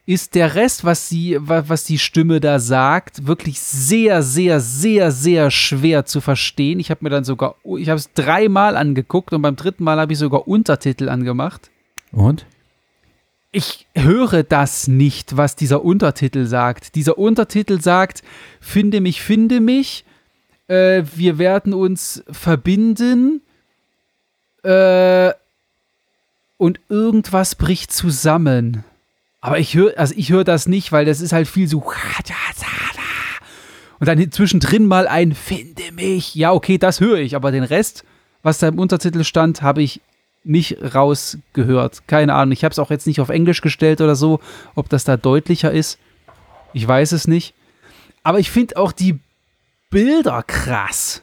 ist 0.05 0.35
der 0.35 0.55
Rest, 0.55 0.85
was 0.85 1.09
sie, 1.09 1.37
was 1.41 1.85
die 1.85 1.99
Stimme 1.99 2.41
da 2.41 2.59
sagt, 2.59 3.27
wirklich 3.27 3.61
sehr, 3.61 4.23
sehr, 4.23 4.61
sehr, 4.61 5.13
sehr 5.13 5.51
schwer 5.51 6.05
zu 6.07 6.21
verstehen. 6.21 6.81
Ich 6.81 6.91
habe 6.91 7.05
mir 7.05 7.11
dann 7.11 7.25
sogar, 7.25 7.55
ich 7.79 7.89
habe 7.89 7.99
es 7.99 8.13
dreimal 8.13 8.77
angeguckt 8.77 9.33
und 9.33 9.43
beim 9.43 9.57
dritten 9.57 9.85
Mal 9.85 10.01
habe 10.01 10.13
ich 10.13 10.19
sogar 10.19 10.49
Untertitel 10.49 11.09
angemacht. 11.09 11.71
Und? 12.11 12.47
Ich 13.53 13.87
höre 13.95 14.43
das 14.43 14.89
nicht, 14.89 15.37
was 15.37 15.55
dieser 15.55 15.85
Untertitel 15.85 16.47
sagt. 16.47 16.95
Dieser 16.95 17.19
Untertitel 17.19 17.81
sagt, 17.81 18.23
finde 18.61 19.01
mich, 19.01 19.23
finde 19.23 19.61
mich, 19.61 20.05
äh, 20.69 21.03
wir 21.15 21.39
werden 21.39 21.75
uns 21.75 22.23
verbinden 22.31 23.43
äh, 24.63 25.33
und 26.57 26.81
irgendwas 26.89 27.55
bricht 27.55 27.93
zusammen. 27.93 28.85
Aber 29.41 29.59
ich 29.59 29.75
höre, 29.75 29.99
also 29.99 30.15
ich 30.17 30.31
höre 30.31 30.45
das 30.45 30.69
nicht, 30.69 30.93
weil 30.93 31.05
das 31.05 31.21
ist 31.21 31.33
halt 31.33 31.49
viel 31.49 31.67
so. 31.67 31.85
Und 33.99 34.07
dann 34.07 34.31
zwischendrin 34.31 34.87
mal 34.87 35.09
ein 35.09 35.35
Finde 35.35 35.93
mich. 35.93 36.35
Ja, 36.35 36.53
okay, 36.53 36.79
das 36.79 37.01
höre 37.01 37.19
ich, 37.19 37.35
aber 37.35 37.51
den 37.51 37.65
Rest, 37.65 38.05
was 38.43 38.59
da 38.59 38.69
im 38.69 38.79
Untertitel 38.79 39.25
stand, 39.25 39.63
habe 39.63 39.83
ich 39.83 40.01
nicht 40.45 40.79
rausgehört. 40.95 42.07
Keine 42.07 42.35
Ahnung. 42.35 42.53
Ich 42.53 42.65
habe 42.65 42.73
es 42.73 42.79
auch 42.79 42.91
jetzt 42.91 43.07
nicht 43.07 43.21
auf 43.21 43.29
Englisch 43.29 43.61
gestellt 43.61 44.01
oder 44.01 44.17
so, 44.17 44.41
ob 44.75 44.89
das 44.89 45.05
da 45.05 45.17
deutlicher 45.17 45.71
ist. 45.71 45.99
Ich 46.73 46.87
weiß 46.87 47.13
es 47.13 47.29
nicht. 47.29 47.55
Aber 48.23 48.39
ich 48.39 48.51
finde 48.51 48.77
auch 48.77 48.93
die 48.93 49.19
Bilder 49.93 50.43
krass. 50.43 51.23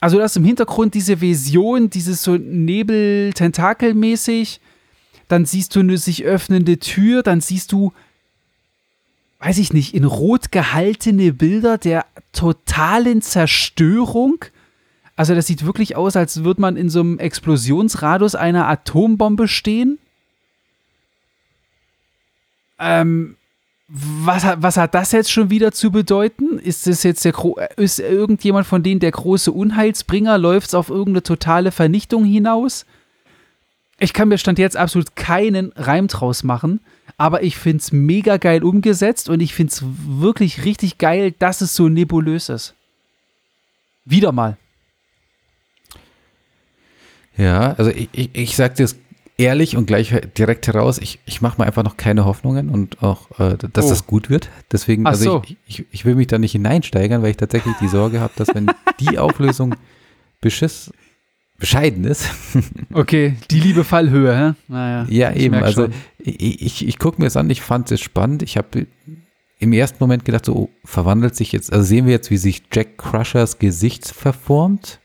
Also, 0.00 0.18
das 0.18 0.36
im 0.36 0.44
Hintergrund 0.44 0.94
diese 0.94 1.20
Vision, 1.20 1.88
dieses 1.88 2.24
so 2.24 2.36
Nebel-Tentakel-mäßig 2.36 4.58
dann 5.28 5.44
siehst 5.44 5.74
du 5.74 5.80
eine 5.80 5.98
sich 5.98 6.24
öffnende 6.24 6.78
Tür, 6.78 7.22
dann 7.22 7.40
siehst 7.40 7.72
du, 7.72 7.92
weiß 9.40 9.58
ich 9.58 9.72
nicht, 9.72 9.94
in 9.94 10.04
rot 10.04 10.52
gehaltene 10.52 11.32
Bilder 11.32 11.78
der 11.78 12.06
totalen 12.32 13.22
Zerstörung. 13.22 14.44
Also 15.16 15.34
das 15.34 15.46
sieht 15.46 15.64
wirklich 15.64 15.96
aus, 15.96 16.16
als 16.16 16.44
würde 16.44 16.60
man 16.60 16.76
in 16.76 16.90
so 16.90 17.00
einem 17.00 17.18
Explosionsradius 17.18 18.34
einer 18.34 18.68
Atombombe 18.68 19.48
stehen. 19.48 19.98
Ähm, 22.78 23.36
was 23.88 24.44
hat, 24.44 24.62
was 24.62 24.76
hat 24.76 24.94
das 24.94 25.12
jetzt 25.12 25.30
schon 25.30 25.50
wieder 25.50 25.72
zu 25.72 25.90
bedeuten? 25.90 26.58
Ist 26.58 26.86
das 26.86 27.02
jetzt 27.02 27.24
der 27.24 27.34
ist 27.76 28.00
irgendjemand 28.00 28.66
von 28.66 28.82
denen 28.82 29.00
der 29.00 29.12
große 29.12 29.52
Unheilsbringer? 29.52 30.38
Läuft 30.38 30.68
es 30.68 30.74
auf 30.74 30.88
irgendeine 30.88 31.22
totale 31.22 31.70
Vernichtung 31.70 32.24
hinaus? 32.24 32.84
ich 33.98 34.12
kann 34.12 34.28
mir 34.28 34.38
Stand 34.38 34.58
jetzt 34.58 34.76
absolut 34.76 35.16
keinen 35.16 35.72
Reim 35.74 36.08
draus 36.08 36.42
machen, 36.42 36.80
aber 37.16 37.42
ich 37.42 37.56
finde 37.56 37.78
es 37.78 37.92
mega 37.92 38.36
geil 38.36 38.62
umgesetzt 38.62 39.28
und 39.28 39.40
ich 39.40 39.54
finde 39.54 39.72
es 39.72 39.82
wirklich 39.82 40.64
richtig 40.64 40.98
geil, 40.98 41.32
dass 41.38 41.60
es 41.60 41.74
so 41.74 41.88
nebulös 41.88 42.48
ist. 42.48 42.74
Wieder 44.04 44.32
mal. 44.32 44.56
Ja, 47.36 47.72
also 47.72 47.90
ich, 47.90 48.08
ich, 48.12 48.30
ich 48.34 48.56
sag 48.56 48.74
dir 48.76 48.84
es 48.84 48.96
ehrlich 49.38 49.76
und 49.76 49.86
gleich 49.86 50.14
direkt 50.36 50.66
heraus, 50.66 50.98
ich, 50.98 51.20
ich 51.26 51.42
mache 51.42 51.60
mir 51.60 51.66
einfach 51.66 51.84
noch 51.84 51.96
keine 51.96 52.24
Hoffnungen 52.24 52.68
und 52.68 53.02
auch, 53.02 53.38
äh, 53.38 53.56
dass 53.72 53.86
oh. 53.86 53.90
das 53.90 54.06
gut 54.06 54.30
wird. 54.30 54.48
Deswegen, 54.72 55.06
Ach 55.06 55.10
also 55.10 55.24
so. 55.24 55.42
ich, 55.44 55.56
ich, 55.66 55.86
ich 55.90 56.04
will 56.04 56.14
mich 56.14 56.26
da 56.26 56.38
nicht 56.38 56.52
hineinsteigern, 56.52 57.22
weil 57.22 57.30
ich 57.30 57.36
tatsächlich 57.36 57.74
die 57.80 57.88
Sorge 57.88 58.20
habe, 58.20 58.32
dass 58.36 58.48
wenn 58.54 58.70
die 59.00 59.18
Auflösung 59.18 59.74
beschiss 60.40 60.92
bescheiden 61.58 62.04
ist. 62.04 62.30
okay, 62.92 63.36
die 63.50 63.60
liebe 63.60 63.84
Fallhöhe, 63.84 64.36
hä? 64.36 64.54
Naja, 64.68 65.06
ja, 65.08 65.32
eben. 65.32 65.54
Also 65.54 65.88
ich, 66.18 66.62
ich, 66.62 66.86
ich 66.86 66.98
gucke 66.98 67.20
mir 67.20 67.28
es 67.28 67.36
an, 67.36 67.48
ich 67.48 67.62
fand 67.62 67.90
es 67.90 68.00
spannend. 68.00 68.42
Ich 68.42 68.56
habe 68.56 68.86
im 69.58 69.72
ersten 69.72 69.96
Moment 70.00 70.24
gedacht, 70.24 70.44
so 70.44 70.54
oh, 70.54 70.70
verwandelt 70.84 71.34
sich 71.34 71.52
jetzt, 71.52 71.72
also 71.72 71.84
sehen 71.84 72.04
wir 72.04 72.12
jetzt, 72.12 72.30
wie 72.30 72.36
sich 72.36 72.64
Jack 72.72 72.98
Crushers 72.98 73.58
Gesicht 73.58 74.06
verformt. 74.06 75.00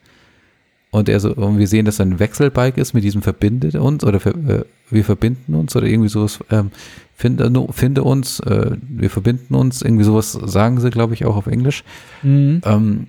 Und 0.91 1.07
er 1.07 1.21
so, 1.21 1.33
und 1.33 1.57
wir 1.57 1.67
sehen, 1.67 1.85
dass 1.85 1.99
er 1.99 2.05
ein 2.05 2.19
Wechselbalg 2.19 2.77
ist, 2.77 2.93
mit 2.93 3.03
diesem 3.05 3.21
verbindet 3.21 3.75
uns 3.75 4.03
oder 4.03 4.23
äh, 4.25 4.65
wir 4.89 5.05
verbinden 5.05 5.55
uns 5.55 5.73
oder 5.75 5.87
irgendwie 5.87 6.09
sowas, 6.09 6.39
ähm, 6.51 6.71
finde, 7.15 7.49
finde 7.71 8.03
uns, 8.03 8.41
äh, 8.41 8.75
wir 8.81 9.09
verbinden 9.09 9.55
uns, 9.55 9.81
irgendwie 9.81 10.03
sowas 10.03 10.33
sagen 10.33 10.81
sie, 10.81 10.89
glaube 10.89 11.13
ich, 11.13 11.25
auch 11.25 11.37
auf 11.37 11.47
Englisch. 11.47 11.85
Mhm. 12.23 12.61
Ähm, 12.65 13.07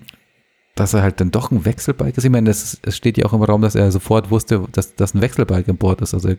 dass 0.74 0.94
er 0.94 1.02
halt 1.02 1.20
dann 1.20 1.30
doch 1.30 1.50
ein 1.50 1.64
Wechselbalg 1.64 2.16
ist. 2.16 2.24
Ich 2.24 2.30
meine, 2.30 2.48
es 2.48 2.80
steht 2.88 3.18
ja 3.18 3.26
auch 3.26 3.34
im 3.34 3.42
Raum, 3.42 3.60
dass 3.60 3.74
er 3.74 3.92
sofort 3.92 4.30
wusste, 4.30 4.64
dass 4.72 4.94
das 4.94 5.14
ein 5.14 5.20
Wechselbalg 5.20 5.68
an 5.68 5.76
Bord 5.76 6.00
ist. 6.00 6.14
Also 6.14 6.30
äh, 6.30 6.36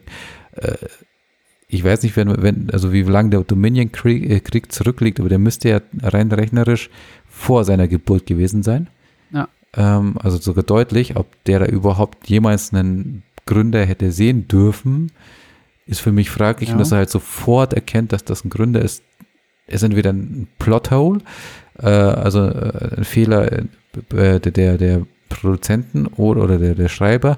ich 1.68 1.84
weiß 1.84 2.04
nicht, 2.04 2.16
wenn, 2.16 2.42
wenn, 2.42 2.70
also 2.72 2.92
wie 2.92 3.04
lange 3.04 3.32
der 3.32 3.42
Dominion-Krieg 3.42 4.30
äh, 4.30 4.40
Krieg 4.40 4.72
zurückliegt, 4.72 5.20
aber 5.20 5.30
der 5.30 5.40
müsste 5.40 5.70
ja 5.70 5.82
rein 6.02 6.32
rechnerisch 6.32 6.90
vor 7.30 7.64
seiner 7.64 7.88
Geburt 7.88 8.26
gewesen 8.26 8.64
sein. 8.64 8.88
Ähm, 9.76 10.16
also 10.22 10.38
sogar 10.38 10.64
deutlich, 10.64 11.16
ob 11.16 11.28
der 11.46 11.60
da 11.60 11.66
überhaupt 11.66 12.30
jemals 12.30 12.74
einen 12.74 13.24
Gründer 13.46 13.86
hätte 13.86 14.12
sehen 14.12 14.48
dürfen, 14.48 15.12
ist 15.86 16.02
für 16.02 16.12
mich 16.12 16.30
fraglich. 16.30 16.70
Ja. 16.70 16.76
Und 16.76 16.80
dass 16.80 16.92
er 16.92 17.00
halt 17.00 17.10
sofort 17.10 17.74
erkennt, 17.74 18.14
dass 18.14 18.24
das 18.24 18.46
ein 18.46 18.50
Gründer 18.50 18.82
ist, 18.82 19.04
ist 19.68 19.84
entweder 19.84 20.12
ein 20.12 20.48
Plothole, 20.60 21.22
äh, 21.80 21.88
also 21.88 22.46
äh, 22.46 22.98
ein 22.98 23.04
Fehler 23.04 23.52
äh, 24.14 24.40
der, 24.40 24.78
der 24.78 25.06
Produzenten 25.30 26.08
oder, 26.08 26.44
oder 26.44 26.58
der, 26.58 26.76
der 26.76 26.90
Schreiber 26.90 27.38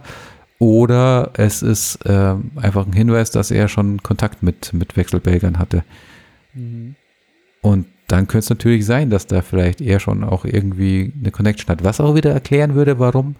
oder 0.59 1.31
es 1.33 1.61
ist 1.61 2.05
äh, 2.05 2.35
einfach 2.55 2.85
ein 2.85 2.93
Hinweis, 2.93 3.31
dass 3.31 3.51
er 3.51 3.67
schon 3.67 4.01
Kontakt 4.03 4.41
mit, 4.41 4.73
mit 4.73 4.95
Wechselbelgern 4.95 5.59
hatte. 5.59 5.83
Mhm. 6.53 6.95
Und 7.61 7.85
dann 8.07 8.27
könnte 8.27 8.45
es 8.45 8.49
natürlich 8.49 8.85
sein, 8.85 9.09
dass 9.09 9.27
da 9.27 9.41
vielleicht 9.41 9.81
er 9.81 9.99
schon 9.99 10.23
auch 10.23 10.45
irgendwie 10.45 11.11
eine 11.19 11.31
Connection 11.31 11.69
hat, 11.69 11.83
was 11.83 11.99
auch 11.99 12.15
wieder 12.15 12.31
erklären 12.31 12.75
würde, 12.75 12.99
warum, 12.99 13.35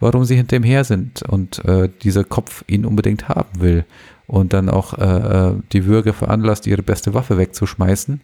warum 0.00 0.24
sie 0.24 0.36
hinter 0.36 0.56
ihm 0.56 0.64
her 0.64 0.84
sind 0.84 1.22
und 1.22 1.64
äh, 1.64 1.88
dieser 2.02 2.24
Kopf 2.24 2.64
ihn 2.66 2.84
unbedingt 2.84 3.28
haben 3.28 3.60
will 3.60 3.84
und 4.26 4.52
dann 4.52 4.68
auch 4.68 4.94
äh, 4.94 5.04
äh 5.50 5.54
die 5.72 5.86
Würge 5.86 6.12
veranlasst, 6.12 6.66
ihre 6.66 6.82
beste 6.82 7.14
Waffe 7.14 7.38
wegzuschmeißen, 7.38 8.20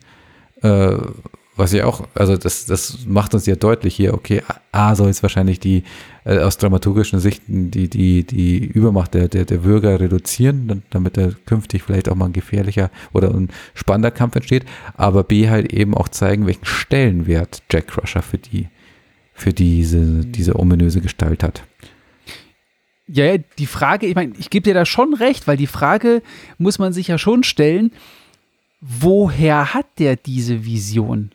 äh, 0.62 0.97
was 1.56 1.72
ja 1.72 1.86
auch, 1.86 2.06
also 2.14 2.36
das, 2.36 2.66
das 2.66 3.06
macht 3.06 3.35
uns 3.35 3.47
ja 3.47 3.55
deutlich 3.55 3.94
hier, 3.94 4.14
okay, 4.14 4.43
A 4.72 4.94
soll 4.97 5.06
jetzt 5.09 5.22
wahrscheinlich 5.22 5.60
die, 5.60 5.85
äh, 6.24 6.39
aus 6.39 6.59
dramaturgischen 6.59 7.20
Sichten, 7.20 7.70
die, 7.70 7.89
die, 7.89 8.24
die 8.24 8.59
Übermacht 8.59 9.14
der, 9.14 9.28
der, 9.28 9.44
der 9.44 9.59
Bürger 9.59 10.01
reduzieren, 10.01 10.82
damit 10.90 11.16
er 11.16 11.32
künftig 11.47 11.82
vielleicht 11.82 12.09
auch 12.09 12.16
mal 12.16 12.26
ein 12.26 12.32
gefährlicher 12.32 12.90
oder 13.12 13.32
ein 13.32 13.51
spannender 13.74 14.10
Kampf 14.10 14.35
entsteht, 14.35 14.64
aber 14.94 15.22
B 15.22 15.48
halt 15.48 15.72
eben 15.72 15.94
auch 15.94 16.09
zeigen, 16.09 16.47
welchen 16.47 16.64
Stellenwert 16.64 17.62
Jack 17.70 17.89
Crusher 17.89 18.22
für 18.22 18.39
die, 18.39 18.68
für 19.32 19.52
diese, 19.52 20.24
diese 20.24 20.59
ominöse 20.59 21.01
Gestalt 21.01 21.44
hat. 21.44 21.62
Ja, 23.06 23.36
die 23.36 23.66
Frage, 23.66 24.06
ich 24.06 24.14
meine, 24.14 24.32
ich 24.39 24.51
gebe 24.51 24.64
dir 24.64 24.74
da 24.74 24.86
schon 24.86 25.14
recht, 25.14 25.47
weil 25.47 25.59
die 25.59 25.66
Frage 25.66 26.22
muss 26.59 26.78
man 26.78 26.93
sich 26.93 27.09
ja 27.09 27.18
schon 27.18 27.44
stellen, 27.44 27.93
woher 28.81 29.74
hat 29.74 29.86
der 29.98 30.16
diese 30.16 30.64
Vision? 30.64 31.31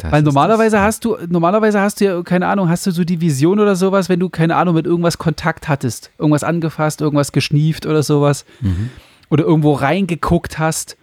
Das 0.00 0.12
Weil 0.12 0.22
normalerweise 0.22 0.80
hast 0.80 1.04
du, 1.04 1.16
normalerweise 1.28 1.80
hast 1.80 2.00
du 2.00 2.04
ja, 2.06 2.22
keine 2.22 2.46
Ahnung, 2.46 2.68
hast 2.68 2.86
du 2.86 2.90
so 2.90 3.04
die 3.04 3.20
Vision 3.20 3.60
oder 3.60 3.76
sowas, 3.76 4.08
wenn 4.08 4.18
du, 4.18 4.28
keine 4.28 4.56
Ahnung, 4.56 4.74
mit 4.74 4.86
irgendwas 4.86 5.18
Kontakt 5.18 5.68
hattest, 5.68 6.10
irgendwas 6.18 6.42
angefasst, 6.42 7.00
irgendwas 7.00 7.32
geschnieft 7.32 7.86
oder 7.86 8.02
sowas. 8.02 8.44
Mhm. 8.60 8.90
oder 9.28 9.44
irgendwo 9.44 9.74
reingeguckt 9.74 10.58
hast 10.58 10.96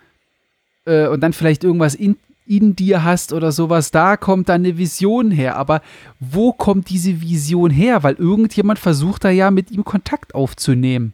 äh, 0.85 1.07
und 1.07 1.21
dann 1.21 1.33
vielleicht 1.33 1.63
irgendwas 1.63 1.95
in, 1.95 2.17
in 2.47 2.75
dir 2.75 3.03
hast 3.03 3.33
oder 3.33 3.51
sowas, 3.51 3.91
da 3.91 4.17
kommt 4.17 4.49
dann 4.49 4.65
eine 4.65 4.77
Vision 4.77 5.31
her. 5.31 5.57
Aber 5.57 5.81
wo 6.19 6.53
kommt 6.53 6.89
diese 6.89 7.21
Vision 7.21 7.71
her? 7.71 8.03
Weil 8.03 8.15
irgendjemand 8.15 8.79
versucht 8.79 9.25
da 9.25 9.29
ja 9.29 9.51
mit 9.51 9.71
ihm 9.71 9.83
Kontakt 9.83 10.33
aufzunehmen. 10.33 11.13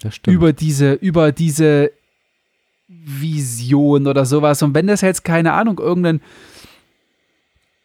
Das 0.00 0.14
stimmt. 0.14 0.34
Über 0.34 0.52
diese, 0.52 0.94
über 0.94 1.32
diese 1.32 1.90
Vision 2.88 4.06
oder 4.06 4.24
sowas. 4.24 4.62
Und 4.62 4.74
wenn 4.74 4.86
das 4.86 5.02
jetzt, 5.02 5.24
keine 5.24 5.52
Ahnung, 5.52 5.78
irgendein, 5.78 6.20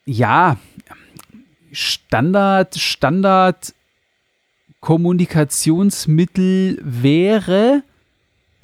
ja, 0.06 0.58
Standard, 1.72 2.76
Standard 2.76 3.74
Kommunikationsmittel 4.80 6.80
wäre, 6.84 7.84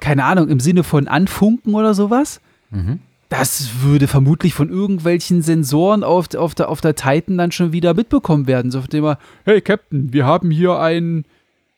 keine 0.00 0.24
Ahnung, 0.24 0.48
im 0.48 0.60
Sinne 0.60 0.84
von 0.84 1.08
Anfunken 1.08 1.74
oder 1.74 1.94
sowas, 1.94 2.40
mhm. 2.70 3.00
das 3.30 3.82
würde 3.82 4.06
vermutlich 4.06 4.52
von 4.52 4.68
irgendwelchen 4.68 5.42
Sensoren 5.42 6.04
auf, 6.04 6.34
auf, 6.34 6.54
der, 6.54 6.68
auf 6.68 6.82
der 6.82 6.94
Titan 6.94 7.38
dann 7.38 7.52
schon 7.52 7.72
wieder 7.72 7.94
mitbekommen 7.94 8.46
werden. 8.46 8.70
So 8.70 8.80
auf 8.80 8.88
dem 8.88 9.16
hey 9.44 9.62
Captain, 9.62 10.12
wir 10.12 10.26
haben 10.26 10.50
hier 10.50 10.78
ein, 10.78 11.24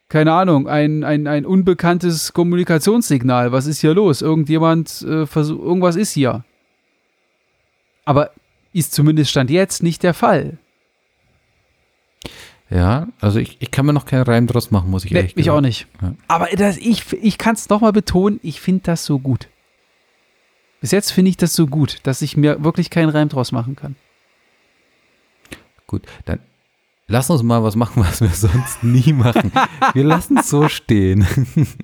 keine 0.09 0.33
Ahnung, 0.33 0.67
ein, 0.67 1.05
ein, 1.05 1.29
ein 1.29 1.47
unbekanntes 1.47 2.33
Kommunikationssignal. 2.33 3.53
Was 3.53 3.67
ist 3.67 3.81
hier 3.81 3.95
los? 3.95 4.23
Irgendjemand, 4.23 5.07
äh, 5.09 5.25
irgendwas 5.25 5.95
ist 5.95 6.13
hier. 6.13 6.45
Aber 8.05 8.33
ist 8.73 8.93
zumindest 8.93 9.31
Stand 9.31 9.51
jetzt 9.51 9.83
nicht 9.83 10.03
der 10.03 10.15
Fall. 10.15 10.59
Ja, 12.71 13.09
also 13.21 13.39
ich, 13.39 13.59
ich 13.61 13.71
kann 13.71 13.85
mir 13.85 13.93
noch 13.93 14.07
keinen 14.07 14.23
Reim 14.23 14.47
draus 14.47 14.71
machen, 14.71 14.91
muss 14.91 15.05
ich 15.05 15.11
nee, 15.11 15.19
ehrlich 15.19 15.33
Ich 15.33 15.37
gesagt. 15.45 15.57
auch 15.57 15.61
nicht. 15.61 15.87
Ja. 16.01 16.15
Aber 16.29 16.49
das, 16.57 16.79
ich, 16.79 17.13
ich 17.13 17.37
kann 17.37 17.55
es 17.55 17.69
nochmal 17.69 17.93
betonen, 17.93 18.41
ich 18.43 18.63
finde 18.63 18.83
das 18.85 19.05
so 19.05 19.19
gut. 19.19 19.49
Bis 20.81 20.91
jetzt 20.91 21.11
finde 21.11 21.29
ich 21.29 21.37
das 21.37 21.55
so 21.55 21.67
gut, 21.67 21.99
dass 22.05 22.23
ich 22.23 22.37
mir 22.37 22.65
wirklich 22.65 22.89
keinen 22.89 23.11
Reim 23.11 23.29
draus 23.29 23.53
machen 23.53 23.77
kann. 23.77 23.95
Gut, 25.87 26.07
dann 26.25 26.41
lass 27.09 27.29
uns 27.29 27.43
mal 27.43 27.63
was 27.63 27.77
machen, 27.77 28.03
was 28.03 28.23
wir 28.23 28.29
sonst 28.31 28.83
nie 28.83 29.13
machen. 29.13 29.53
Wir 29.93 30.05
lassen 30.05 30.39
es 30.39 30.49
so 30.49 30.69
stehen. 30.69 31.27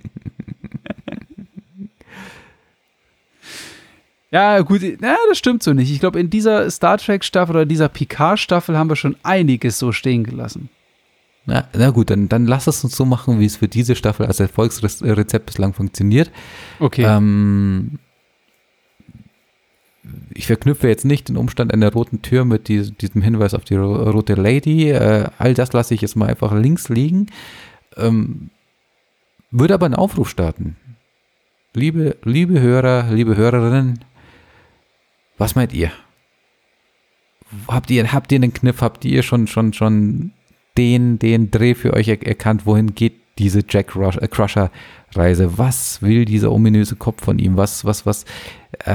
Ja, 4.31 4.61
gut, 4.61 4.83
na, 5.01 5.17
das 5.29 5.39
stimmt 5.39 5.63
so 5.63 5.73
nicht. 5.73 5.91
Ich 5.91 6.01
glaube, 6.01 6.21
in 6.21 6.29
dieser 6.29 6.71
Star 6.71 6.99
Trek-Staffel 6.99 7.57
oder 7.57 7.67
dieser 7.67 7.89
Picard-Staffel 7.89 8.77
haben 8.77 8.91
wir 8.91 8.97
schon 8.97 9.17
einiges 9.23 9.79
so 9.79 9.93
stehen 9.93 10.25
gelassen. 10.25 10.69
Na, 11.47 11.67
na 11.73 11.91
gut, 11.91 12.11
dann, 12.11 12.29
dann 12.29 12.47
lass 12.47 12.67
es 12.67 12.85
uns 12.85 12.95
so 12.95 13.07
machen, 13.07 13.41
wie 13.41 13.47
es 13.47 13.57
für 13.57 13.69
diese 13.69 13.97
Staffel 13.97 14.27
als 14.27 14.39
Erfolgsrezept 14.39 15.47
bislang 15.47 15.73
funktioniert. 15.73 16.31
Okay. 16.79 17.05
Ähm, 17.05 17.99
ich 20.35 20.47
verknüpfe 20.47 20.89
jetzt 20.89 21.07
nicht 21.07 21.31
den 21.31 21.39
Umstand 21.39 21.73
einer 21.73 21.91
roten 21.91 22.21
Tür 22.21 22.45
mit 22.45 22.69
die, 22.69 22.93
diesem 22.93 23.23
Hinweis 23.23 23.55
auf 23.55 23.65
die 23.65 23.77
ro 23.77 24.11
rote 24.11 24.35
Lady. 24.35 24.91
Äh, 24.91 25.31
all 25.39 25.55
das 25.55 25.73
lasse 25.73 25.95
ich 25.95 26.03
jetzt 26.03 26.17
mal 26.17 26.29
einfach 26.29 26.53
links 26.53 26.91
liegen. 26.91 27.29
Ähm, 27.97 28.51
würde 29.51 29.73
aber 29.73 29.87
einen 29.87 29.95
Aufruf 29.95 30.29
starten. 30.29 30.77
Liebe, 31.73 32.17
liebe 32.25 32.61
Hörer, 32.61 33.11
liebe 33.11 33.37
Hörerinnen, 33.37 34.01
was 35.39 35.55
meint 35.55 35.73
ihr? 35.73 35.91
Habt 37.67 37.91
ihr, 37.91 38.13
habt 38.13 38.31
ihr 38.33 38.37
einen 38.37 38.53
Kniff? 38.53 38.83
Habt 38.83 39.05
ihr 39.05 39.23
schon, 39.23 39.47
schon, 39.47 39.73
schon 39.73 40.33
den, 40.77 41.19
den 41.19 41.51
Dreh 41.51 41.75
für 41.75 41.95
euch 41.95 42.09
er 42.09 42.23
erkannt? 42.27 42.67
Wohin 42.67 42.95
geht 42.95 43.15
diese 43.39 43.63
Jack 43.67 43.95
äh, 43.97 44.29
Crusher 44.29 44.71
Reise? 45.15 45.57
Was 45.57 46.03
will 46.03 46.27
dieser 46.27 46.53
ominöse 46.53 46.97
Kopf 46.97 47.25
von 47.25 47.39
ihm? 47.39 47.57
Was, 47.57 47.87
was, 47.87 48.05
was, 48.05 48.25
äh, 48.85 48.93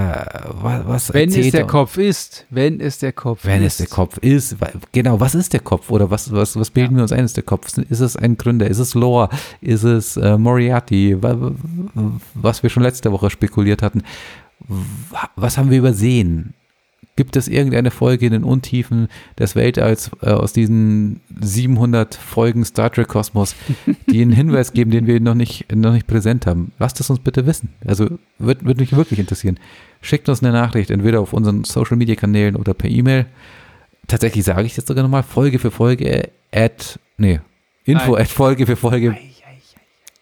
was, 0.61 0.88
was 0.88 1.14
wenn 1.15 1.30
es 1.30 1.49
der 1.49 1.61
er? 1.61 1.68
Kopf 1.68 1.98
ist, 1.98 2.45
wenn 2.52 2.80
es 2.80 2.99
der 2.99 3.11
Kopf 3.14 3.44
Wenn 3.44 3.64
ist. 3.64 3.80
es 3.80 3.88
der 3.88 3.95
Kopf 3.95 4.18
ist, 4.20 4.56
genau, 4.91 5.20
was 5.20 5.34
ist 5.34 5.53
der 5.53 5.61
Kopf 5.61 5.90
oder 5.90 6.11
was, 6.11 6.32
was, 6.32 6.56
was 6.56 6.70
bilden 6.70 6.95
wir 6.95 7.02
uns 7.02 7.11
ein, 7.11 7.26
ist 7.26 7.36
der 7.38 7.44
Kopf? 7.44 7.76
Ist 7.80 7.99
es 8.02 8.15
ein 8.15 8.38
Gründer? 8.38 8.68
Ist 8.68 8.78
es 8.78 8.94
Lore? 8.94 9.30
Ist 9.61 9.84
es 9.84 10.15
äh, 10.18 10.38
Moriarty? 10.38 11.24
Wa- 11.24 11.40
wa- 11.40 12.11
Was 12.36 12.61
wir 12.61 12.70
schon 12.70 12.84
letzte 12.84 13.11
Woche 13.11 13.32
spekuliert 13.32 13.82
hatten. 13.82 14.03
Wa- 14.68 15.30
Was 15.35 15.57
haben 15.57 15.69
wir 15.72 15.77
übersehen? 15.77 16.53
Gibt 17.15 17.35
es 17.35 17.48
irgendeine 17.48 17.91
Folge 17.91 18.26
in 18.26 18.31
den 18.31 18.44
Untiefen 18.44 19.07
des 19.38 19.56
Weltalls 19.56 20.10
äh, 20.23 20.31
aus 20.31 20.52
diesen 20.52 21.22
700 21.40 22.15
Folgen 22.15 22.65
Star 22.65 22.91
Trek 22.91 23.07
Kosmos, 23.07 23.56
die 24.10 24.19
einen 24.22 24.31
Hinweis 24.31 24.73
geben, 24.73 24.90
den 24.90 25.06
wir 25.06 25.19
noch 25.19 25.35
nicht, 25.35 25.72
noch 25.76 25.94
nicht 25.94 26.07
präsent 26.07 26.48
haben? 26.48 26.72
Lasst 26.80 26.99
es 26.99 27.11
uns 27.11 27.19
bitte 27.19 27.45
wissen. 27.45 27.69
Also 27.85 28.18
wird, 28.40 28.65
wird 28.65 28.80
mich 28.80 28.95
wirklich 28.95 29.19
interessieren. 29.19 29.60
Schickt 30.02 30.27
uns 30.27 30.41
eine 30.41 30.52
Nachricht, 30.53 30.90
entweder 30.90 31.22
auf 31.22 31.34
unseren 31.34 31.64
Social 31.65 31.98
Media 31.98 32.15
Kanälen 32.15 32.56
oder 32.56 32.73
per 32.73 32.90
E-Mail. 32.90 33.27
Tatsächlich 34.07 34.44
sage 34.44 34.64
ich 34.64 34.76
jetzt 34.76 34.88
sogar 34.88 35.03
nochmal, 35.03 35.22
Folge 35.23 35.60
für 35.60 35.69
Folge 35.72 36.30
at, 36.52 36.99
nee, 37.18 37.40
Info 37.85 38.14
Nein. 38.14 38.22
at 38.23 38.27
Folge 38.30 38.65
für 38.65 38.76
Folge. 38.76 39.11
Ei, 39.11 39.14
ei, 39.14 39.52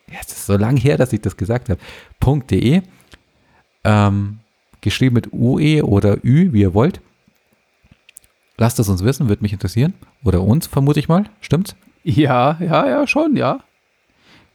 ei. 0.09 0.13
Ja, 0.13 0.19
es 0.21 0.27
ist 0.33 0.45
so 0.45 0.57
lang 0.57 0.75
her, 0.75 0.97
dass 0.97 1.13
ich 1.13 1.21
das 1.21 1.37
gesagt 1.37 1.69
habe. 1.69 1.79
.de. 2.49 2.81
Ähm, 3.83 4.39
geschrieben 4.81 5.15
mit 5.15 5.33
UE 5.33 5.83
oder 5.83 6.17
Ü, 6.23 6.53
wie 6.53 6.61
ihr 6.61 6.73
wollt. 6.73 7.01
Lasst 8.57 8.79
es 8.79 8.89
uns 8.89 9.03
wissen, 9.03 9.27
würde 9.29 9.41
mich 9.41 9.53
interessieren. 9.53 9.93
Oder 10.23 10.41
uns, 10.41 10.67
vermute 10.67 10.99
ich 10.99 11.07
mal. 11.07 11.25
Stimmt's? 11.39 11.75
Ja, 12.03 12.57
ja, 12.59 12.87
ja, 12.87 13.07
schon, 13.07 13.35
ja. 13.35 13.59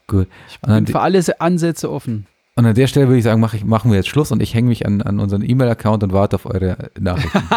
Gut. 0.07 0.29
Ich 0.49 0.61
bin 0.61 0.87
für 0.87 1.01
alle 1.01 1.21
Ansätze 1.41 1.91
offen. 1.91 2.27
und 2.55 2.67
an 2.67 2.75
der 2.75 2.87
Stelle 2.87 3.09
würde 3.09 3.19
ich 3.19 3.25
sagen, 3.25 3.41
mach 3.41 3.55
ich, 3.55 3.65
machen 3.65 3.91
wir 3.91 3.97
jetzt 3.97 4.09
Schluss 4.09 4.31
und 4.31 4.41
ich 4.41 4.55
hänge 4.55 4.69
mich 4.69 4.87
an, 4.87 5.03
an 5.03 5.19
unseren 5.19 5.43
E-Mail-Account 5.43 6.05
und 6.05 6.13
warte 6.13 6.37
auf 6.37 6.47
eure 6.47 6.91
Nachrichten. 6.99 7.43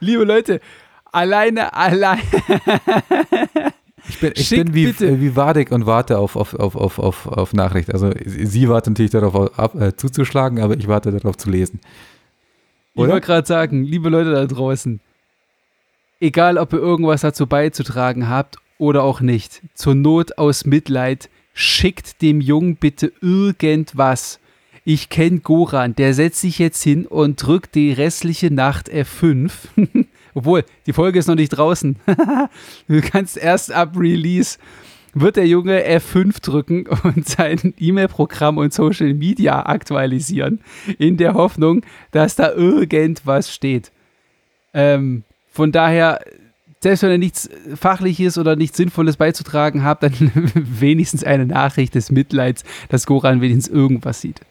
Liebe 0.00 0.24
Leute, 0.24 0.60
alleine, 1.12 1.74
allein. 1.74 2.20
Ich 4.08 4.20
bin, 4.20 4.32
ich 4.34 4.50
bin 4.50 4.74
wie, 4.74 4.86
bitte. 4.86 5.20
wie 5.20 5.36
Wadik 5.36 5.72
und 5.72 5.86
warte 5.86 6.18
auf, 6.18 6.36
auf, 6.36 6.54
auf, 6.54 6.76
auf, 6.76 6.98
auf, 6.98 7.26
auf 7.26 7.52
Nachricht. 7.52 7.92
Also 7.92 8.12
sie 8.24 8.68
wartet 8.68 8.92
natürlich 8.92 9.10
darauf 9.10 9.58
ab, 9.58 9.74
äh, 9.74 9.96
zuzuschlagen, 9.96 10.60
aber 10.60 10.76
ich 10.76 10.88
warte 10.88 11.12
darauf 11.12 11.36
zu 11.36 11.50
lesen. 11.50 11.80
Ich 12.94 13.00
Oder? 13.00 13.12
wollte 13.12 13.26
gerade 13.26 13.46
sagen, 13.46 13.84
liebe 13.84 14.08
Leute 14.08 14.32
da 14.32 14.46
draußen, 14.46 15.00
egal 16.20 16.58
ob 16.58 16.72
ihr 16.72 16.78
irgendwas 16.78 17.22
dazu 17.22 17.46
beizutragen 17.46 18.28
habt 18.28 18.56
oder 18.78 19.02
auch 19.02 19.20
nicht, 19.20 19.62
zur 19.74 19.94
Not 19.94 20.38
aus 20.38 20.64
Mitleid, 20.64 21.28
schickt 21.52 22.22
dem 22.22 22.40
Jungen 22.40 22.76
bitte 22.76 23.12
irgendwas. 23.20 24.38
Ich 24.84 25.08
kenne 25.08 25.40
Goran, 25.40 25.96
der 25.96 26.14
setzt 26.14 26.40
sich 26.40 26.58
jetzt 26.58 26.82
hin 26.82 27.06
und 27.06 27.42
drückt 27.42 27.74
die 27.74 27.92
restliche 27.92 28.52
Nacht 28.52 28.88
F5. 28.88 29.50
Obwohl, 30.36 30.66
die 30.84 30.92
Folge 30.92 31.18
ist 31.18 31.28
noch 31.28 31.34
nicht 31.34 31.48
draußen. 31.48 31.96
du 32.88 33.00
kannst 33.00 33.38
erst 33.38 33.72
ab 33.72 33.96
Release 33.96 34.58
wird 35.14 35.36
der 35.36 35.46
Junge 35.46 35.82
F5 35.82 36.42
drücken 36.42 36.86
und 37.04 37.26
sein 37.26 37.72
E-Mail-Programm 37.78 38.58
und 38.58 38.74
Social 38.74 39.14
Media 39.14 39.64
aktualisieren, 39.64 40.60
in 40.98 41.16
der 41.16 41.32
Hoffnung, 41.32 41.86
dass 42.10 42.36
da 42.36 42.52
irgendwas 42.52 43.50
steht. 43.50 43.92
Ähm, 44.74 45.24
von 45.50 45.72
daher, 45.72 46.20
selbst 46.80 47.02
wenn 47.02 47.12
ihr 47.12 47.18
nichts 47.18 47.48
Fachliches 47.74 48.36
oder 48.36 48.56
nichts 48.56 48.76
Sinnvolles 48.76 49.16
beizutragen 49.16 49.84
habt, 49.84 50.02
dann 50.02 50.12
wenigstens 50.54 51.24
eine 51.24 51.46
Nachricht 51.46 51.94
des 51.94 52.10
Mitleids, 52.10 52.62
dass 52.90 53.06
Goran 53.06 53.40
wenigstens 53.40 53.74
irgendwas 53.74 54.20
sieht. 54.20 54.42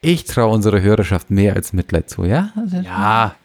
Ich 0.00 0.24
traue 0.24 0.54
unserer 0.54 0.80
Hörerschaft 0.80 1.30
mehr 1.30 1.54
als 1.54 1.74
Mitleid 1.74 2.08
zu, 2.08 2.24
ja? 2.24 2.52
Ja. 2.82 3.36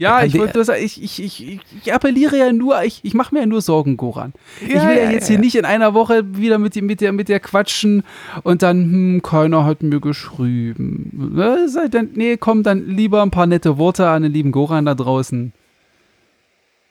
Ja, 0.00 0.24
ich, 0.24 0.36
wollte 0.38 0.64
sagen, 0.64 0.82
ich, 0.82 1.02
ich, 1.02 1.22
ich, 1.22 1.46
ich- 1.46 1.60
ich 1.84 1.92
appelliere 1.92 2.36
ja 2.38 2.52
nur, 2.54 2.82
ich, 2.84 3.00
ich 3.02 3.12
mache 3.12 3.34
mir 3.34 3.40
ja 3.42 3.46
nur 3.46 3.60
Sorgen, 3.60 3.98
Goran. 3.98 4.32
ich 4.66 4.72
Ja, 4.72 4.88
will 4.88 4.96
ja, 4.96 5.10
jetzt 5.10 5.28
hier 5.28 5.38
nicht 5.38 5.54
in 5.56 5.66
einer 5.66 5.92
Woche 5.92 6.22
wieder 6.36 6.56
mit, 6.58 6.74
die- 6.74 6.80
mit, 6.80 7.02
der, 7.02 7.12
mit 7.12 7.28
der 7.28 7.38
quatschen 7.38 8.02
und 8.42 8.62
dann, 8.62 8.78
hm, 8.84 9.22
keiner 9.22 9.66
hat 9.66 9.82
mir 9.82 10.00
geschrieben. 10.00 11.32
Ne, 11.34 11.66
dann, 11.90 12.08
nee, 12.14 12.38
komm, 12.38 12.62
dann 12.62 12.86
lieber 12.88 13.22
ein 13.22 13.30
paar 13.30 13.46
nette 13.46 13.76
Worte 13.76 14.08
an 14.08 14.22
den 14.22 14.32
lieben 14.32 14.52
Goran 14.52 14.86
da 14.86 14.94
draußen. 14.94 15.52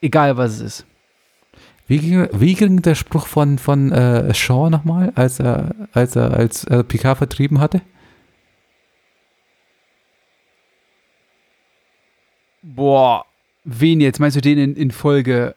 Egal, 0.00 0.36
was 0.36 0.52
es 0.54 0.60
ist. 0.60 0.86
Wie 1.88 1.98
ging, 1.98 2.28
wie 2.32 2.54
ging 2.54 2.80
der 2.82 2.94
Spruch 2.94 3.26
von, 3.26 3.58
von 3.58 3.90
äh, 3.90 4.32
Shaw 4.32 4.70
nochmal, 4.70 5.12
als 5.16 5.40
er, 5.40 5.74
als 5.92 6.14
er 6.14 6.32
als 6.32 6.62
äh, 6.64 6.84
Picard 6.84 7.18
vertrieben 7.18 7.58
hatte? 7.58 7.80
Boah, 12.74 13.24
wen 13.64 14.00
jetzt? 14.00 14.20
Meinst 14.20 14.36
du 14.36 14.40
den 14.40 14.58
in, 14.58 14.76
in 14.76 14.90
Folge 14.90 15.54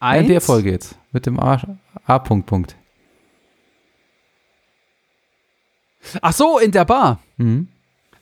1? 0.00 0.22
In 0.22 0.28
der 0.28 0.40
Folge 0.40 0.70
jetzt. 0.70 0.98
Mit 1.12 1.26
dem 1.26 1.38
A. 1.38 1.60
A. 2.06 2.18
Punkt, 2.18 2.46
Punkt. 2.46 2.76
Ach 6.22 6.32
so, 6.32 6.58
in 6.58 6.70
der 6.70 6.84
Bar. 6.84 7.18
Mhm. 7.36 7.68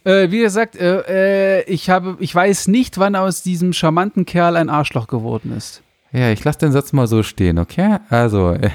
Äh, 0.05 0.31
wie 0.31 0.41
gesagt, 0.41 0.77
äh, 0.77 1.61
äh, 1.61 1.65
ich, 1.65 1.91
habe, 1.91 2.17
ich 2.21 2.35
weiß 2.35 2.69
nicht, 2.69 2.99
wann 2.99 3.17
aus 3.17 3.43
diesem 3.43 3.73
charmanten 3.73 4.27
Kerl 4.27 4.57
ein 4.57 4.69
Arschloch 4.69 5.07
geworden 5.07 5.53
ist. 5.57 5.83
Ja, 6.13 6.31
ich 6.31 6.45
lasse 6.45 6.61
den 6.61 6.73
Satz 6.73 6.93
mal 6.93 7.07
so 7.07 7.23
stehen, 7.23 7.59
okay? 7.59 7.99
Also, 8.09 8.53
äh, 8.53 8.71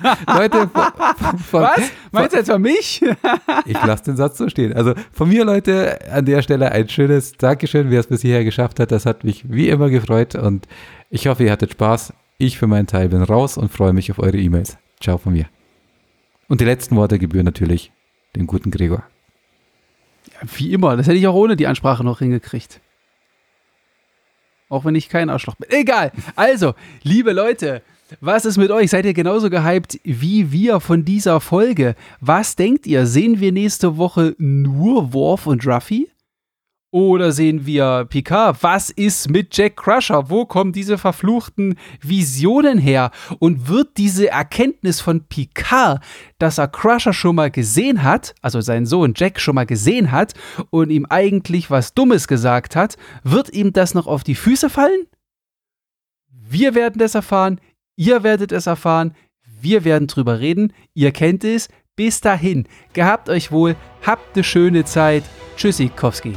Leute, 0.26 0.68
von, 0.68 1.38
von, 1.38 1.62
was? 1.62 1.90
Meinst 2.12 2.32
du 2.32 2.36
jetzt 2.38 2.50
von 2.50 2.60
mich? 2.60 3.02
ich 3.66 3.84
lasse 3.84 4.04
den 4.04 4.16
Satz 4.16 4.38
so 4.38 4.48
stehen. 4.48 4.72
Also 4.72 4.94
von 5.12 5.28
mir, 5.28 5.44
Leute, 5.44 5.98
an 6.10 6.24
der 6.24 6.42
Stelle 6.42 6.72
ein 6.72 6.88
schönes 6.88 7.32
Dankeschön, 7.32 7.90
wer 7.90 8.00
es 8.00 8.06
bis 8.06 8.22
hierher 8.22 8.44
geschafft 8.44 8.80
hat. 8.80 8.92
Das 8.92 9.06
hat 9.06 9.24
mich 9.24 9.50
wie 9.50 9.68
immer 9.68 9.90
gefreut 9.90 10.34
und 10.34 10.66
ich 11.10 11.26
hoffe, 11.26 11.44
ihr 11.44 11.52
hattet 11.52 11.72
Spaß. 11.72 12.12
Ich 12.38 12.58
für 12.58 12.66
meinen 12.66 12.86
Teil 12.86 13.08
bin 13.08 13.22
raus 13.22 13.56
und 13.56 13.72
freue 13.72 13.92
mich 13.92 14.10
auf 14.10 14.18
eure 14.18 14.36
E-Mails. 14.36 14.76
Ciao 15.00 15.18
von 15.18 15.32
mir. 15.32 15.46
Und 16.48 16.60
die 16.60 16.64
letzten 16.64 16.96
Worte 16.96 17.18
gebühren 17.18 17.46
natürlich 17.46 17.92
dem 18.34 18.46
guten 18.46 18.70
Gregor. 18.70 19.02
Ja, 20.32 20.48
wie 20.56 20.72
immer, 20.72 20.96
das 20.96 21.06
hätte 21.06 21.16
ich 21.16 21.26
auch 21.26 21.34
ohne 21.34 21.56
die 21.56 21.66
Ansprache 21.66 22.04
noch 22.04 22.18
hingekriegt. 22.18 22.80
Auch 24.68 24.84
wenn 24.84 24.94
ich 24.94 25.08
kein 25.08 25.30
Arschloch 25.30 25.54
bin. 25.54 25.70
Egal. 25.70 26.12
Also, 26.34 26.74
liebe 27.02 27.32
Leute, 27.32 27.82
was 28.20 28.44
ist 28.44 28.56
mit 28.56 28.70
euch? 28.70 28.90
Seid 28.90 29.04
ihr 29.04 29.14
genauso 29.14 29.50
gehypt 29.50 29.98
wie 30.04 30.52
wir 30.52 30.80
von 30.80 31.04
dieser 31.04 31.40
Folge? 31.40 31.94
Was 32.20 32.56
denkt 32.56 32.86
ihr? 32.86 33.06
Sehen 33.06 33.40
wir 33.40 33.52
nächste 33.52 33.96
Woche 33.96 34.34
nur 34.38 35.12
Worf 35.12 35.46
und 35.46 35.66
Ruffy? 35.66 36.08
Oder 36.92 37.32
sehen 37.32 37.66
wir 37.66 38.06
Picard? 38.08 38.62
Was 38.62 38.90
ist 38.90 39.28
mit 39.28 39.56
Jack 39.56 39.76
Crusher? 39.76 40.30
Wo 40.30 40.46
kommen 40.46 40.72
diese 40.72 40.98
verfluchten 40.98 41.76
Visionen 42.00 42.78
her? 42.78 43.10
Und 43.40 43.68
wird 43.68 43.96
diese 43.96 44.30
Erkenntnis 44.30 45.00
von 45.00 45.24
Picard, 45.24 46.02
dass 46.38 46.58
er 46.58 46.68
Crusher 46.68 47.12
schon 47.12 47.36
mal 47.36 47.50
gesehen 47.50 48.04
hat, 48.04 48.34
also 48.40 48.60
seinen 48.60 48.86
Sohn 48.86 49.14
Jack 49.16 49.40
schon 49.40 49.56
mal 49.56 49.66
gesehen 49.66 50.12
hat 50.12 50.34
und 50.70 50.90
ihm 50.90 51.06
eigentlich 51.10 51.70
was 51.70 51.92
Dummes 51.92 52.28
gesagt 52.28 52.76
hat, 52.76 52.96
wird 53.24 53.52
ihm 53.52 53.72
das 53.72 53.92
noch 53.94 54.06
auf 54.06 54.22
die 54.22 54.36
Füße 54.36 54.70
fallen? 54.70 55.06
Wir 56.30 56.76
werden 56.76 56.98
das 56.98 57.16
erfahren, 57.16 57.60
ihr 57.96 58.22
werdet 58.22 58.52
es 58.52 58.66
erfahren, 58.66 59.14
wir 59.60 59.84
werden 59.84 60.06
drüber 60.06 60.38
reden, 60.40 60.72
ihr 60.94 61.12
kennt 61.12 61.44
es. 61.44 61.68
Bis 61.96 62.20
dahin, 62.20 62.68
gehabt 62.92 63.30
euch 63.30 63.50
wohl, 63.50 63.74
habt 64.06 64.34
eine 64.34 64.44
schöne 64.44 64.84
Zeit. 64.84 65.24
Tschüssikowski. 65.56 66.34